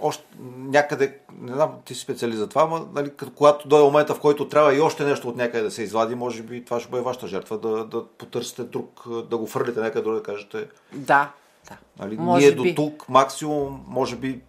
още 0.00 0.24
някъде, 0.56 1.18
не 1.40 1.52
знам, 1.52 1.72
ти 1.84 1.94
си 1.94 2.00
специалист 2.00 2.38
за 2.38 2.48
това, 2.48 2.66
но 2.66 2.88
нали, 2.94 3.10
когато 3.34 3.68
дойде 3.68 3.84
момента, 3.84 4.14
в 4.14 4.20
който 4.20 4.48
трябва 4.48 4.74
и 4.74 4.80
още 4.80 5.04
нещо 5.04 5.28
от 5.28 5.36
някъде 5.36 5.64
да 5.64 5.70
се 5.70 5.82
извади, 5.82 6.14
може 6.14 6.42
би 6.42 6.64
това 6.64 6.80
ще 6.80 6.90
бъде 6.90 7.02
вашата 7.02 7.26
жертва, 7.26 7.58
да, 7.58 7.84
да 7.84 8.06
потърсите 8.06 8.64
друг, 8.64 9.04
да 9.30 9.36
го 9.36 9.46
фърлите 9.46 9.80
някъде 9.80 10.02
друга, 10.02 10.16
да 10.16 10.22
кажете, 10.22 10.68
Да, 10.92 11.32
да. 11.68 11.76
нали, 11.98 12.16
Може 12.16 12.46
ние 12.46 12.54
би. 12.54 12.74
до 12.74 12.82
тук 12.82 13.08
максимум, 13.08 13.84
може 13.86 14.16
би, 14.16 14.42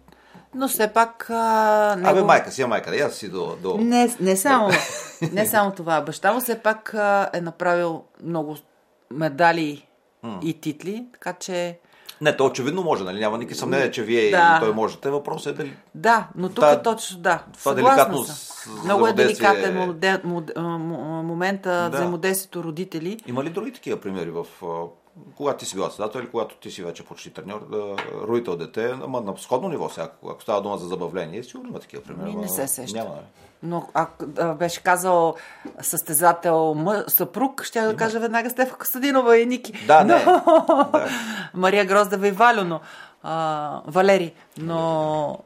Но 0.54 0.68
все 0.68 0.88
пак... 0.88 1.30
А, 1.30 1.92
абе 1.92 2.12
него- 2.12 2.26
майка 2.26 2.50
си, 2.50 2.62
е 2.62 2.66
майка, 2.66 2.90
да, 2.90 2.96
аз 2.96 3.14
си 3.14 3.28
до... 3.28 3.56
до... 3.56 3.76
Не, 3.76 4.16
не, 4.20 4.36
само, 4.36 4.68
не 5.32 5.46
само 5.46 5.70
това. 5.70 6.00
Баща 6.00 6.32
му 6.32 6.40
все 6.40 6.58
пак 6.58 6.94
а, 6.94 7.30
е 7.32 7.40
направил 7.40 8.02
много 8.22 8.56
медали 9.10 9.86
и 10.42 10.54
титли, 10.54 11.06
така 11.12 11.32
че 11.32 11.78
Не, 12.20 12.36
то 12.36 12.46
очевидно 12.46 12.82
може, 12.82 13.04
нали, 13.04 13.20
няма 13.20 13.38
никакви 13.38 13.54
съмнение, 13.54 13.90
че 13.90 14.02
вие 14.02 14.30
Да. 14.30 14.54
и 14.56 14.60
той 14.60 14.72
можете. 14.72 15.10
Въпросът 15.10 15.54
е 15.54 15.56
дали 15.56 15.76
да, 15.94 16.28
но 16.36 16.48
тук 16.48 16.64
е 16.66 16.82
точно 16.82 17.18
да. 17.18 17.42
това 17.54 17.74
деликатно 17.74 18.18
с- 18.18 18.66
Много 18.84 19.06
е 19.06 19.12
деликатен 19.12 19.76
е- 20.02 20.18
момента 21.22 21.70
Да. 21.82 21.88
взаимодействието 21.90 22.64
родители. 22.64 23.18
Има 23.26 23.44
ли 23.44 23.50
други 23.50 23.72
такива 23.72 24.00
примери 24.00 24.30
в 24.30 24.46
когато 25.36 25.58
ти 25.58 25.64
си 25.66 25.74
била 25.74 25.90
създател 25.90 26.18
или 26.18 26.30
когато 26.30 26.56
ти 26.56 26.70
си 26.70 26.82
вече 26.82 27.04
почти 27.04 27.30
треньор, 27.30 27.68
да, 27.70 27.96
родител 28.12 28.56
дете, 28.56 28.94
ама 29.02 29.20
на 29.20 29.38
сходно 29.38 29.68
ниво 29.68 29.88
сега, 29.88 30.10
ако 30.28 30.42
става 30.42 30.62
дума 30.62 30.78
за 30.78 30.88
забавление, 30.88 31.42
сигурно 31.42 31.68
има 31.68 31.80
такива 31.80 32.02
примери. 32.02 32.34
Не 32.34 32.48
се 32.48 32.68
сещам. 32.68 32.98
Няма, 32.98 33.14
нали? 33.14 33.24
Но 33.62 33.88
ако 33.94 34.24
беше 34.54 34.82
казал 34.82 35.34
състезател 35.82 36.74
мъ, 36.74 37.04
съпруг, 37.08 37.62
ще 37.62 37.80
да 37.80 37.96
кажа 37.96 38.20
веднага 38.20 38.50
Стефа 38.50 38.76
Костадинова 38.76 39.36
и 39.38 39.46
Ники. 39.46 39.86
Да, 39.86 40.04
не. 40.04 40.24
Но- 40.24 40.32
Да. 40.92 41.08
Мария 41.54 41.84
Гроздева 41.84 42.28
и 42.28 42.30
Валю, 42.30 42.64
но 42.64 42.80
а, 43.22 43.82
Валери, 43.86 44.34
но 44.58 45.38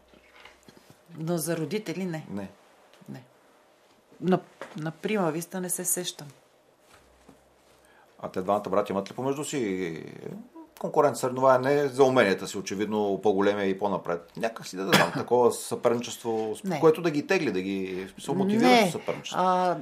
но 1.18 1.38
за 1.38 1.56
родители 1.56 2.04
не. 2.04 2.26
Не. 2.30 2.48
не. 3.08 3.22
На, 4.20 4.38
на 4.76 4.90
прима 4.90 5.30
виста 5.30 5.60
не 5.60 5.70
се 5.70 5.84
сещам. 5.84 6.26
А 8.22 8.28
те 8.28 8.42
двамата 8.42 8.70
брати 8.70 8.92
имат 8.92 9.10
ли 9.10 9.14
помежду 9.14 9.44
си 9.44 10.04
конкурент 10.80 11.16
съревнование 11.16 11.88
за 11.88 12.04
уменията 12.04 12.46
си, 12.46 12.58
очевидно 12.58 13.20
по-големия 13.22 13.66
и 13.66 13.78
по-напред. 13.78 14.32
Някак 14.36 14.66
си 14.66 14.76
да 14.76 14.84
дадам 14.84 15.12
такова 15.12 15.52
съперничество, 15.52 16.54
Не. 16.64 16.80
което 16.80 17.02
да 17.02 17.10
ги 17.10 17.26
тегли, 17.26 17.52
да 17.52 17.60
ги 17.62 18.08
смисъл, 18.12 18.34
мотивира 18.34 18.84
за 18.84 18.90
съперничество. 18.90 19.40
А, 19.42 19.76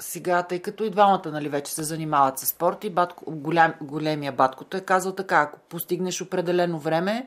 сега, 0.00 0.42
тъй 0.42 0.58
като 0.58 0.84
и 0.84 0.90
двамата 0.90 1.22
нали, 1.26 1.48
вече 1.48 1.72
се 1.72 1.82
занимават 1.82 2.38
с 2.38 2.46
спорт 2.46 2.84
и 2.84 2.90
батко, 2.90 3.24
голям, 3.28 3.74
големия 3.80 4.32
баткото 4.32 4.76
е 4.76 4.80
казал 4.80 5.12
така, 5.12 5.40
ако 5.40 5.58
постигнеш 5.58 6.22
определено 6.22 6.78
време, 6.78 7.26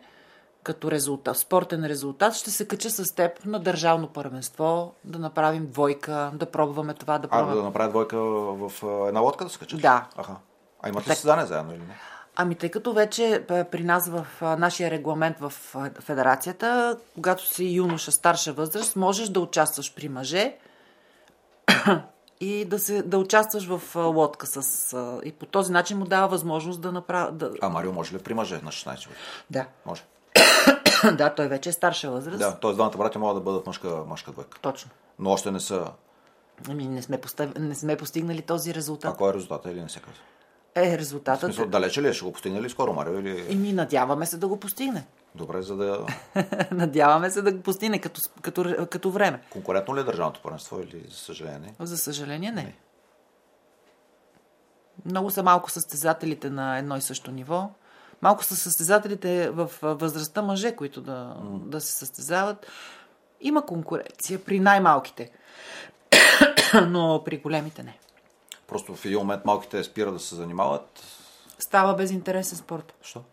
като 0.64 0.92
резултат, 0.92 1.38
спортен 1.38 1.86
резултат, 1.86 2.34
ще 2.36 2.52
се 2.52 2.68
кача 2.68 2.90
с 2.90 3.16
теб 3.16 3.46
на 3.46 3.60
държавно 3.60 4.08
първенство, 4.08 4.94
да 5.04 5.20
направим 5.20 5.68
двойка, 5.68 6.32
да 6.34 6.46
пробваме 6.46 6.94
това, 6.94 7.18
да 7.20 7.28
А, 7.28 7.30
пробваме. 7.30 7.56
да 7.56 7.64
направят 7.64 7.92
двойка 7.92 8.18
в 8.18 8.72
а, 8.84 9.08
една 9.08 9.20
лодка 9.20 9.44
да 9.44 9.50
се 9.50 9.60
качат? 9.60 9.82
Да. 9.82 10.08
Аха. 10.18 10.36
А 10.82 10.90
имат 10.90 11.08
ли 11.08 11.12
състезание 11.12 11.46
заедно 11.46 11.72
или 11.72 11.80
не? 11.80 11.96
Ами 12.36 12.56
тъй 12.56 12.72
като 12.72 12.94
вече 12.94 13.46
а, 13.50 13.64
при 13.64 13.84
нас 13.84 14.08
в 14.10 14.28
а, 14.42 14.56
нашия 14.58 14.92
регламент 14.92 15.38
в 15.40 15.54
а, 15.76 15.90
федерацията, 16.02 16.98
когато 17.16 17.48
си 17.48 17.66
юноша 17.66 18.12
старша 18.12 18.54
възраст, 18.54 18.96
можеш 18.96 19.30
да 19.30 19.40
участваш 19.40 19.96
при 19.96 20.10
мъже 20.10 20.56
и 22.40 22.66
да, 22.66 22.80
се, 22.80 23.04
да 23.04 23.18
участваш 23.18 23.66
в 23.68 23.82
а, 23.96 24.00
лодка 24.00 24.48
с... 24.48 24.58
А, 24.94 25.20
и 25.24 25.32
по 25.32 25.46
този 25.46 25.72
начин 25.72 25.98
му 25.98 26.06
дава 26.06 26.28
възможност 26.28 26.82
да 26.82 26.92
направи... 26.92 27.32
Да, 27.38 27.52
А 27.62 27.70
Марио 27.70 27.92
може 27.94 28.16
ли 28.16 28.20
при 28.20 28.34
мъже 28.34 28.56
на 28.64 28.72
16 28.72 28.86
години? 28.86 29.16
да. 29.50 29.66
Може. 29.86 30.02
да, 31.18 31.36
той 31.36 31.48
вече 31.48 31.70
е 31.70 31.74
старша 31.74 32.12
възраст. 32.12 32.40
Да, 32.40 32.60
т.е. 32.60 32.74
двамата 32.74 32.98
братя 32.98 33.20
могат 33.20 33.36
да 33.38 33.42
бъдат 33.42 33.68
мъжка, 33.68 34.04
мъжка 34.08 34.32
двойка. 34.32 34.60
Точно. 34.62 34.92
Но 35.20 35.32
още 35.32 35.52
не 35.52 35.60
са. 35.60 35.88
Ами 36.70 36.88
не 36.88 37.02
сме, 37.02 37.18
постав... 37.18 37.56
не 37.56 37.76
сме 37.76 37.98
постигнали 37.98 38.42
този 38.42 38.72
А 38.72 38.74
резултат. 38.74 39.18
кой 39.18 39.30
е 39.30 39.34
резултата 39.34 39.72
или 39.72 39.82
не 39.82 39.90
се 39.90 40.00
казва? 40.00 40.22
Е, 40.76 40.98
В 40.98 41.00
резултатът... 41.00 41.42
смисъл, 41.42 41.66
далече 41.66 42.02
ли 42.02 42.08
е? 42.08 42.14
Ще 42.14 42.26
го 42.26 42.32
постигне 42.32 42.62
ли 42.62 42.70
скоро 42.70 42.94
Марио? 42.94 43.20
Или... 43.20 43.46
И 43.50 43.56
ми 43.56 43.74
надяваме 43.74 44.26
се 44.26 44.38
да 44.38 44.48
го 44.48 44.60
постигне. 44.60 45.06
Добре, 45.36 45.62
за 45.62 45.76
да... 45.76 46.06
Надяваме 46.72 47.30
се 47.30 47.42
да 47.42 47.52
го 47.52 47.62
постигне 47.62 48.00
като, 48.00 48.22
като, 48.42 48.88
като 48.90 49.12
време. 49.12 49.42
Конкурентно 49.50 49.96
ли 49.96 50.00
е 50.00 50.04
държавното 50.04 50.42
първенство 50.44 50.80
или 50.80 51.06
за 51.10 51.18
съжаление? 51.18 51.74
За 51.80 51.98
съжаление 51.98 52.52
не. 52.52 52.76
Много 55.06 55.32
са 55.32 55.44
малко 55.44 55.72
състезателите 55.72 56.50
на 56.50 56.78
едно 56.78 56.98
и 56.98 57.02
също 57.02 57.32
ниво. 57.32 57.70
Малко 58.24 58.44
са 58.44 58.56
състезателите 58.56 59.50
в 59.50 59.72
възрастта 59.82 60.42
мъже, 60.42 60.76
които 60.76 61.02
да, 61.02 61.36
да 61.44 61.82
се 61.82 61.92
състезават. 61.92 62.68
Има 63.42 63.66
конкуренция 63.66 64.44
при 64.44 64.60
най-малките, 64.60 65.32
но 66.88 67.22
при 67.26 67.38
големите 67.38 67.84
не. 67.84 68.00
Просто 68.68 68.96
в 68.96 69.06
един 69.06 69.20
момент 69.20 69.46
малките 69.46 69.84
спира 69.84 70.12
да 70.12 70.20
се 70.20 70.36
занимават. 70.36 71.04
Става 71.60 71.96
безинтересен 71.96 72.58
спорт. 72.58 72.94
Що? 73.02 73.24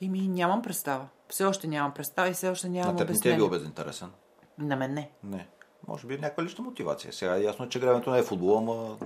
Ими 0.00 0.28
нямам 0.28 0.62
представа. 0.62 1.06
Все 1.28 1.44
още 1.44 1.66
нямам 1.66 1.94
представа 1.94 2.28
и 2.28 2.32
все 2.32 2.48
още 2.48 2.68
нямам 2.68 2.94
На 2.94 2.98
теб 2.98 3.10
не 3.10 3.20
ти 3.20 3.30
е 3.30 3.36
бил 3.36 3.50
безинтересен. 3.50 4.10
На 4.58 4.76
мен 4.76 4.94
не. 4.94 5.10
Не. 5.24 5.46
Може 5.88 6.06
би 6.06 6.14
е 6.14 6.18
някаква 6.18 6.44
лична 6.44 6.64
мотивация. 6.64 7.12
Сега 7.12 7.36
е 7.36 7.42
ясно, 7.42 7.68
че 7.68 7.80
гребенето 7.80 8.10
не 8.10 8.18
е 8.18 8.22
футбол, 8.22 8.58
ама... 8.58 8.96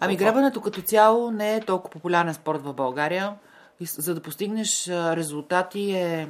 Ами 0.00 0.16
гребането 0.16 0.60
като 0.60 0.82
цяло 0.82 1.30
не 1.30 1.56
е 1.56 1.60
толкова 1.60 1.90
популярен 1.90 2.34
спорт 2.34 2.62
в 2.62 2.74
България. 2.74 3.36
За 3.80 4.14
да 4.14 4.20
постигнеш 4.20 4.88
резултати 4.88 5.90
е... 5.90 6.28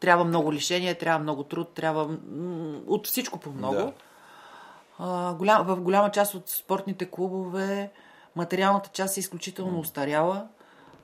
Трябва 0.00 0.24
много 0.24 0.52
лишение, 0.52 0.94
трябва 0.94 1.18
много 1.18 1.42
труд, 1.42 1.68
трябва 1.74 2.16
от 2.86 3.06
всичко 3.06 3.38
по 3.38 3.50
много. 3.50 3.74
Да. 3.74 3.92
А, 4.98 5.34
голям, 5.34 5.66
в 5.66 5.80
голяма 5.80 6.10
част 6.10 6.34
от 6.34 6.48
спортните 6.48 7.10
клубове 7.10 7.90
материалната 8.36 8.90
част 8.92 9.16
е 9.16 9.20
изключително 9.20 9.78
устаряла. 9.78 10.46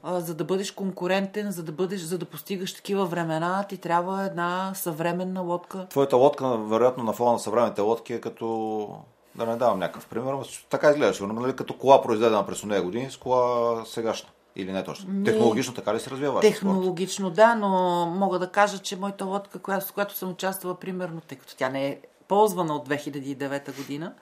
А, 0.02 0.20
за 0.20 0.34
да 0.34 0.44
бъдеш 0.44 0.70
конкурентен, 0.70 1.50
за 1.50 1.62
да, 1.62 1.72
бъдеш, 1.72 2.00
за 2.00 2.18
да 2.18 2.24
постигаш 2.24 2.74
такива 2.74 3.06
времена, 3.06 3.64
ти 3.68 3.76
трябва 3.76 4.24
една 4.24 4.72
съвременна 4.74 5.40
лодка. 5.40 5.86
Твоята 5.88 6.16
лодка, 6.16 6.56
вероятно, 6.56 7.04
на 7.04 7.12
фона 7.12 7.32
на 7.32 7.38
съвременните 7.38 7.80
лодки 7.80 8.14
е 8.14 8.20
като... 8.20 8.88
Да 9.34 9.46
не 9.46 9.56
давам 9.56 9.78
някакъв 9.78 10.06
пример, 10.06 10.34
така 10.70 10.90
изглеждаш. 10.90 11.20
Нали, 11.20 11.56
като 11.56 11.78
кола, 11.78 12.02
произведена 12.02 12.46
през 12.46 12.64
нея 12.64 12.82
години, 12.82 13.10
с 13.10 13.16
кола 13.16 13.84
сегашна. 13.84 14.28
Или 14.56 14.72
не 14.72 14.84
точно. 14.84 15.10
Ми, 15.10 15.24
Технологично 15.24 15.74
така 15.74 15.94
ли 15.94 16.00
се 16.00 16.10
развива 16.10 16.32
вашия 16.32 16.50
спорт? 16.50 16.54
Технологично, 16.54 17.30
да, 17.30 17.54
но 17.54 17.68
мога 18.08 18.38
да 18.38 18.48
кажа, 18.48 18.78
че 18.78 18.96
моята 18.96 19.24
лодка, 19.24 19.58
която, 19.58 19.86
с 19.86 19.90
която 19.90 20.14
съм 20.14 20.30
участвала, 20.30 20.74
примерно, 20.74 21.20
тъй 21.20 21.38
като 21.38 21.56
тя 21.56 21.68
не 21.68 21.88
е 21.88 21.98
ползвана 22.28 22.74
от 22.74 22.88
2009 22.88 23.76
година, 23.76 24.12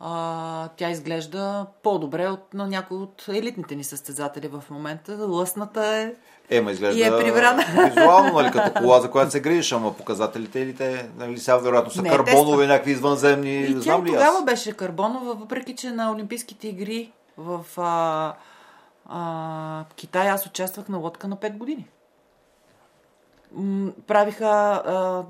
а, 0.00 0.68
тя 0.68 0.90
изглежда 0.90 1.66
по-добре 1.82 2.28
от 2.28 2.54
на 2.54 2.66
някои 2.66 2.98
от 2.98 3.24
елитните 3.28 3.76
ни 3.76 3.84
състезатели 3.84 4.48
в 4.48 4.64
момента. 4.70 5.16
Лъсната 5.18 5.86
е... 5.86 6.14
Ема 6.50 6.72
изглежда 6.72 7.00
И 7.00 7.04
е 7.04 7.10
прибрана. 7.10 7.64
визуално, 7.86 8.32
нали, 8.32 8.50
като 8.50 8.72
кола, 8.72 9.00
за 9.00 9.10
която 9.10 9.30
се 9.30 9.40
грижиш, 9.40 9.72
ама 9.72 9.94
показателите 9.94 10.60
или 10.60 10.74
те, 10.74 11.08
нали, 11.18 11.38
сега 11.38 11.56
вероятно 11.56 11.90
са 11.90 12.02
Не, 12.02 12.08
карбонови, 12.08 12.56
те 12.56 12.62
са- 12.62 12.68
някакви 12.68 12.90
извънземни, 12.92 13.56
И 13.56 13.74
тя 13.74 13.80
знам 13.80 14.04
ли 14.04 14.08
тогава 14.08 14.38
аз? 14.38 14.44
беше 14.44 14.72
карбонова, 14.72 15.34
въпреки 15.34 15.76
че 15.76 15.90
на 15.90 16.12
Олимпийските 16.12 16.68
игри 16.68 17.12
в 17.36 17.60
а, 17.76 18.34
а, 19.10 19.84
Китай 19.96 20.28
аз 20.28 20.46
участвах 20.46 20.88
на 20.88 20.98
лодка 20.98 21.28
на 21.28 21.36
5 21.36 21.56
години. 21.56 21.88
М, 23.52 23.92
правиха 24.06 24.46
а, 24.46 25.24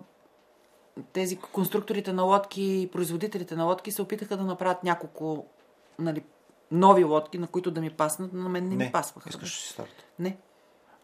тези 1.13 1.37
конструкторите 1.37 2.13
на 2.13 2.23
лодки 2.23 2.63
и 2.63 2.91
производителите 2.93 3.57
на 3.57 3.65
лодки 3.65 3.93
се 3.93 4.03
опитаха 4.03 4.37
да 4.37 4.45
направят 4.45 4.85
няколко 4.85 5.47
нали, 5.99 6.23
нови 6.71 7.05
лодки, 7.05 7.39
на 7.39 7.47
които 7.47 7.71
да 7.71 7.81
ми 7.81 7.91
паснат, 7.91 8.33
но 8.33 8.43
на 8.43 8.49
мен 8.49 8.69
не, 8.69 8.77
ми 8.77 8.93
пасваха. 8.93 9.29
искаш 9.29 9.51
да 9.51 9.57
си 9.57 9.69
старт. 9.69 10.05
Не. 10.19 10.37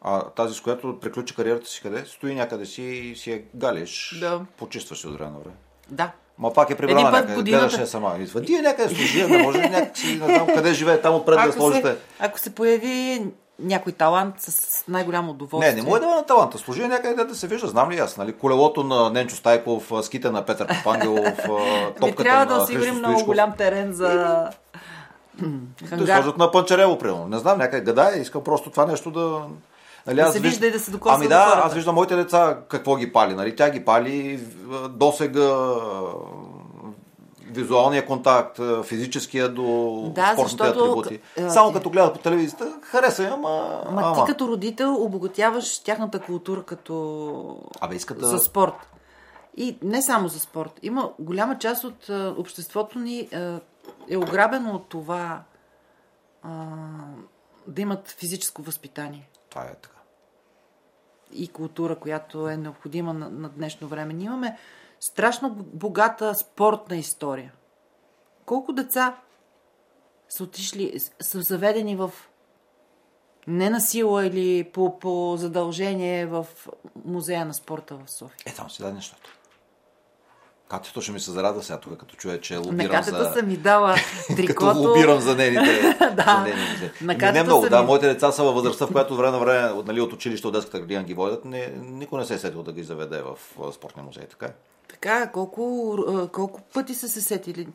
А 0.01 0.31
тази, 0.31 0.55
с 0.55 0.61
която 0.61 1.01
приключи 1.01 1.35
кариерата 1.37 1.67
си 1.67 1.83
къде? 1.83 2.05
Стои 2.07 2.35
някъде 2.35 2.67
си 2.67 2.83
и 2.83 3.17
си 3.17 3.31
я 3.31 3.43
галиш. 3.55 4.19
Да. 4.21 4.47
Почистваш 4.57 5.01
се 5.01 5.09
от 5.09 5.15
време 5.15 5.31
на 5.31 5.39
време. 5.39 5.57
Да. 5.91 6.13
Ма 6.39 6.53
пак 6.53 6.71
е 6.71 6.75
прибрана 6.77 7.03
някъде. 7.03 7.35
годината- 7.35 7.61
Гледаш 7.61 7.81
я 7.81 7.87
сама. 7.87 8.15
Идва. 8.19 8.43
Ти 8.43 8.55
е 8.55 8.61
някъде 8.61 8.89
служи, 8.89 9.27
не 9.27 9.39
може 9.39 9.59
някакси, 9.61 10.07
не 10.09 10.27
знам 10.27 10.47
къде 10.47 10.75
живее, 10.75 11.01
там 11.01 11.15
отпред 11.15 11.39
да 11.39 11.53
сложите. 11.53 11.89
се, 11.89 11.97
ако 12.19 12.39
се 12.39 12.51
появи 12.51 13.25
някой 13.59 13.93
талант 13.93 14.35
с 14.39 14.85
най-голямо 14.87 15.27
Не, 15.27 15.31
удоволствие. 15.31 15.75
не 15.75 15.83
му 15.83 15.97
е 15.97 16.01
да 16.01 16.07
на 16.07 16.23
таланта. 16.25 16.59
Служи 16.59 16.83
някъде 16.83 17.25
да 17.25 17.35
се 17.35 17.47
вижда. 17.47 17.67
Знам 17.67 17.91
ли 17.91 17.99
аз? 17.99 18.17
Нали? 18.17 18.33
Колелото 18.33 18.83
на 18.83 19.11
Ненчо 19.11 19.37
Стайков, 19.37 19.93
а, 19.93 20.03
ските 20.03 20.31
на 20.31 20.43
Петър 20.43 20.69
Попангелов, 20.69 21.39
а, 21.41 21.53
Ми 21.87 21.95
топката 21.95 22.23
трябва 22.23 22.47
да 22.47 22.57
на 22.57 22.63
осигурим 22.63 22.85
Христо 22.87 22.99
много 23.01 23.25
голям 23.25 23.53
терен 23.53 23.93
за 23.93 24.09
Да 24.09 24.51
хангар. 25.87 26.15
сложат 26.15 26.39
на 26.39 26.51
Панчарево, 26.51 26.99
примерно. 26.99 27.29
Не 27.29 27.39
знам, 27.39 27.59
някъде 27.59 27.83
гадае, 27.83 28.15
искам 28.15 28.45
просто 28.45 28.71
това 28.71 28.87
нещо 28.87 29.11
да... 29.11 29.41
Нали, 30.07 30.17
Да 30.17 30.33
се 30.33 30.41
виж- 30.41 30.51
вижда 30.51 30.67
и 30.67 30.71
да 30.71 30.81
се 30.81 30.91
докосва 30.91 31.17
Ами 31.17 31.29
да, 31.29 31.45
хората. 31.45 31.67
аз 31.67 31.75
виждам 31.75 31.95
моите 31.95 32.17
деца 32.17 32.59
какво 32.69 32.97
ги 32.97 33.13
пали. 33.13 33.35
Нали? 33.35 33.57
Тя 33.57 33.71
ги 33.71 33.85
пали 33.85 34.41
досега 34.91 35.75
визуалния 37.51 38.07
контакт, 38.07 38.61
физическия 38.85 39.49
до 39.49 39.65
Да, 40.15 40.33
спортните 40.33 40.65
защото, 40.65 41.01
атрибути. 41.01 41.21
Само 41.49 41.73
като 41.73 41.91
гледат 41.91 42.13
по 42.13 42.19
телевизията, 42.19 42.79
хареса 42.83 43.23
я, 43.23 43.33
ама... 43.33 43.83
Ма 43.91 44.03
ама. 44.05 44.15
ти 44.15 44.33
като 44.33 44.49
родител 44.49 44.95
обогатяваш 44.95 45.79
тяхната 45.79 46.21
култура 46.21 46.63
като... 46.63 47.59
Абе, 47.81 47.95
искат 47.97 48.19
да... 48.21 48.27
за 48.27 48.39
спорт. 48.39 48.89
И 49.57 49.79
не 49.83 50.03
само 50.03 50.29
за 50.29 50.41
спорт. 50.41 50.81
Има 50.83 51.11
голяма 51.19 51.59
част 51.59 51.85
от 51.85 52.09
а, 52.11 52.35
обществото 52.39 52.99
ни 52.99 53.29
а, 53.35 53.61
е 54.09 54.17
ограбено 54.17 54.75
от 54.75 54.89
това 54.89 55.43
а, 56.43 56.49
да 57.67 57.83
имат 57.83 58.09
физическо 58.19 58.63
възпитание 58.63 59.29
Това 59.51 59.63
е 59.63 59.75
така. 59.75 59.96
И 61.33 61.49
култура, 61.49 61.97
която 61.97 62.49
е 62.49 62.57
необходима 62.57 63.13
на, 63.13 63.31
на 63.31 63.49
днешно 63.49 63.89
време. 63.89 64.15
Ние 64.15 64.27
имаме 64.27 64.59
страшно 65.01 65.51
богата 65.55 66.35
спортна 66.35 66.97
история. 66.97 67.53
Колко 68.47 68.73
деца 68.73 69.17
са 70.29 70.45
отишли, 70.45 71.01
са 71.21 71.43
заведени 71.43 71.97
в 71.97 72.13
не 73.47 73.71
на 73.71 73.81
сила 73.81 74.27
или 74.27 74.65
по, 74.65 74.99
по 74.99 75.37
задължение 75.37 76.27
в 76.27 76.47
музея 77.05 77.47
на 77.47 77.55
спорта 77.55 77.97
в 77.97 78.11
София. 78.11 78.45
Е, 78.47 78.55
там 78.55 78.71
си 78.71 78.83
даде 78.83 78.95
нещото. 78.95 79.36
Катето 80.69 81.01
ще 81.01 81.13
ми 81.13 81.21
се 81.21 81.31
зарадва 81.31 81.63
сега 81.63 81.79
тук, 81.79 81.97
като 81.97 82.17
чуя, 82.17 82.41
че 82.41 82.55
На 82.55 82.61
лобирам 82.61 82.91
катето 82.91 83.17
за... 83.19 83.33
съм 83.33 83.49
ми 83.49 83.57
дала 83.57 83.95
Като 84.27 84.37
трикото. 84.37 84.79
лобирам 84.79 85.21
за 85.21 85.35
нейните. 85.37 85.97
Да. 86.17 86.25
за 86.39 86.55
нейните. 86.55 86.93
На 87.01 87.13
Ми, 87.13 87.19
катето 87.19 87.33
не 87.35 87.43
много, 87.43 87.65
са 87.65 87.71
да. 87.71 87.81
ми- 87.81 87.87
Моите 87.87 88.09
деца 88.09 88.33
са 88.33 88.43
във 88.45 88.55
възрастта, 88.55 88.87
в 88.87 88.93
която 88.93 89.17
време 89.17 89.31
на 89.31 89.39
време 89.39 89.69
от, 89.71 89.87
нали, 89.87 90.01
от 90.01 90.13
училище, 90.13 90.47
от 90.47 90.53
детската 90.53 90.79
градина 90.79 91.03
ги 91.03 91.15
водят. 91.15 91.45
Не, 91.45 91.67
никой 91.77 92.19
не 92.19 92.27
се 92.27 92.35
е 92.35 92.39
сетил 92.39 92.63
да 92.63 92.73
ги 92.73 92.83
заведе 92.83 93.19
в, 93.19 93.35
в 93.59 93.73
спортния 93.73 94.05
музей. 94.05 94.25
Така 94.25 94.47
е. 94.47 94.53
Така, 94.89 95.27
колко, 95.27 95.97
колко 96.33 96.61
пъти 96.65 96.95
са 96.95 97.09
се 97.09 97.21
сетили. 97.21 97.69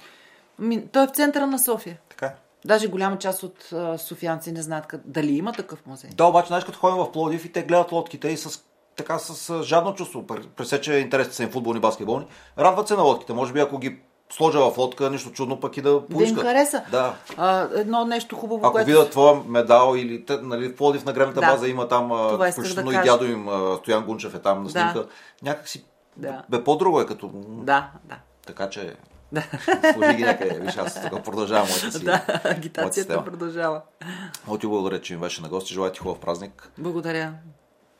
Ми, 0.60 0.88
той 0.88 1.04
е 1.04 1.08
в 1.08 1.12
центъра 1.12 1.48
на 1.48 1.60
София. 1.60 1.98
Така 2.10 2.26
е. 2.26 2.34
Даже 2.66 2.88
голяма 2.88 3.18
част 3.18 3.44
от 3.44 3.70
а, 3.74 3.98
софиянци 3.98 4.52
не 4.52 4.62
знаят 4.62 4.88
къд, 4.88 5.02
дали 5.06 5.32
има 5.32 5.54
такъв 5.54 5.86
музей. 5.86 6.10
Да, 6.14 6.26
обаче, 6.26 6.48
знаеш, 6.48 6.64
като 6.64 6.80
ходим 6.80 6.98
в 6.98 7.12
Пловдив 7.12 7.46
и 7.46 7.52
те 7.52 7.64
гледат 7.64 7.92
лодките 7.92 8.28
и 8.28 8.38
с 8.38 8.60
така 8.96 9.20
с 9.20 9.64
жадно 9.64 9.96
чувство, 9.96 10.22
пр- 10.22 10.48
пресече 10.48 10.94
интересите 10.94 11.36
са 11.36 11.44
им 11.44 11.50
футболни, 11.50 11.80
баскетболни, 11.80 12.26
радват 12.58 12.88
се 12.88 12.96
на 12.96 13.04
лодките. 13.04 13.34
Може 13.34 13.54
би 13.54 13.60
ако 13.60 13.78
ги 13.78 13.98
сложа 14.30 14.60
в 14.62 14.78
лодка, 14.78 15.10
нищо 15.10 15.32
чудно 15.32 15.60
пък 15.60 15.78
и 15.78 15.82
да 15.82 15.90
Да 15.90 15.96
им 15.98 16.06
поискат. 16.10 16.44
хареса. 16.44 16.84
Да. 16.92 17.16
А, 17.38 17.68
едно 17.76 18.06
нещо 18.06 18.36
хубаво, 18.36 18.62
Ако 18.64 18.72
което... 18.72 18.86
видят 18.86 19.10
твоя 19.12 19.42
медал 19.48 19.94
или 19.96 20.26
нали, 20.42 20.68
в 20.68 20.76
Пловдив 20.76 21.06
на 21.06 21.14
гребната 21.14 21.40
Да. 21.42 21.48
база 21.48 21.68
има 21.68 21.88
там, 21.88 22.12
исках 22.12 22.38
да 22.40 22.52
включително 22.52 22.92
и 22.92 23.04
дядо 23.04 23.26
им, 23.26 23.48
Стоян 23.80 24.06
Гунчев 24.06 24.36
е 24.36 24.40
там 24.40 24.58
на 24.58 24.64
Да. 24.64 24.70
снимка. 24.70 25.06
Някак 25.44 25.68
си, 25.68 25.86
Да. 26.18 26.44
бе, 26.50 26.64
по-друго 26.64 27.02
е 27.02 27.06
като... 27.06 27.30
Да, 27.48 27.90
да. 28.04 28.16
Така 28.48 28.70
че, 28.70 28.96
Да. 29.32 29.44
служи 29.94 30.14
ги 30.14 30.24
някъде. 30.24 30.60
Виж, 30.60 30.78
аз 30.78 31.10
тук 31.10 31.24
продължавам 31.24 31.68
моята 31.70 31.92
си. 31.92 32.06
да, 32.06 32.22
агитацията 32.44 33.24
продължава. 33.24 33.82
Много 34.44 34.58
ти 34.58 34.68
благодаря, 34.68 35.02
че 35.02 35.14
ми 35.14 35.20
беше 35.20 35.42
на 35.42 35.50
гости. 35.50 35.74
Желая 35.74 35.92
ти 35.92 36.00
хубав 36.00 36.20
празник. 36.20 36.72
Благодаря. 36.78 37.34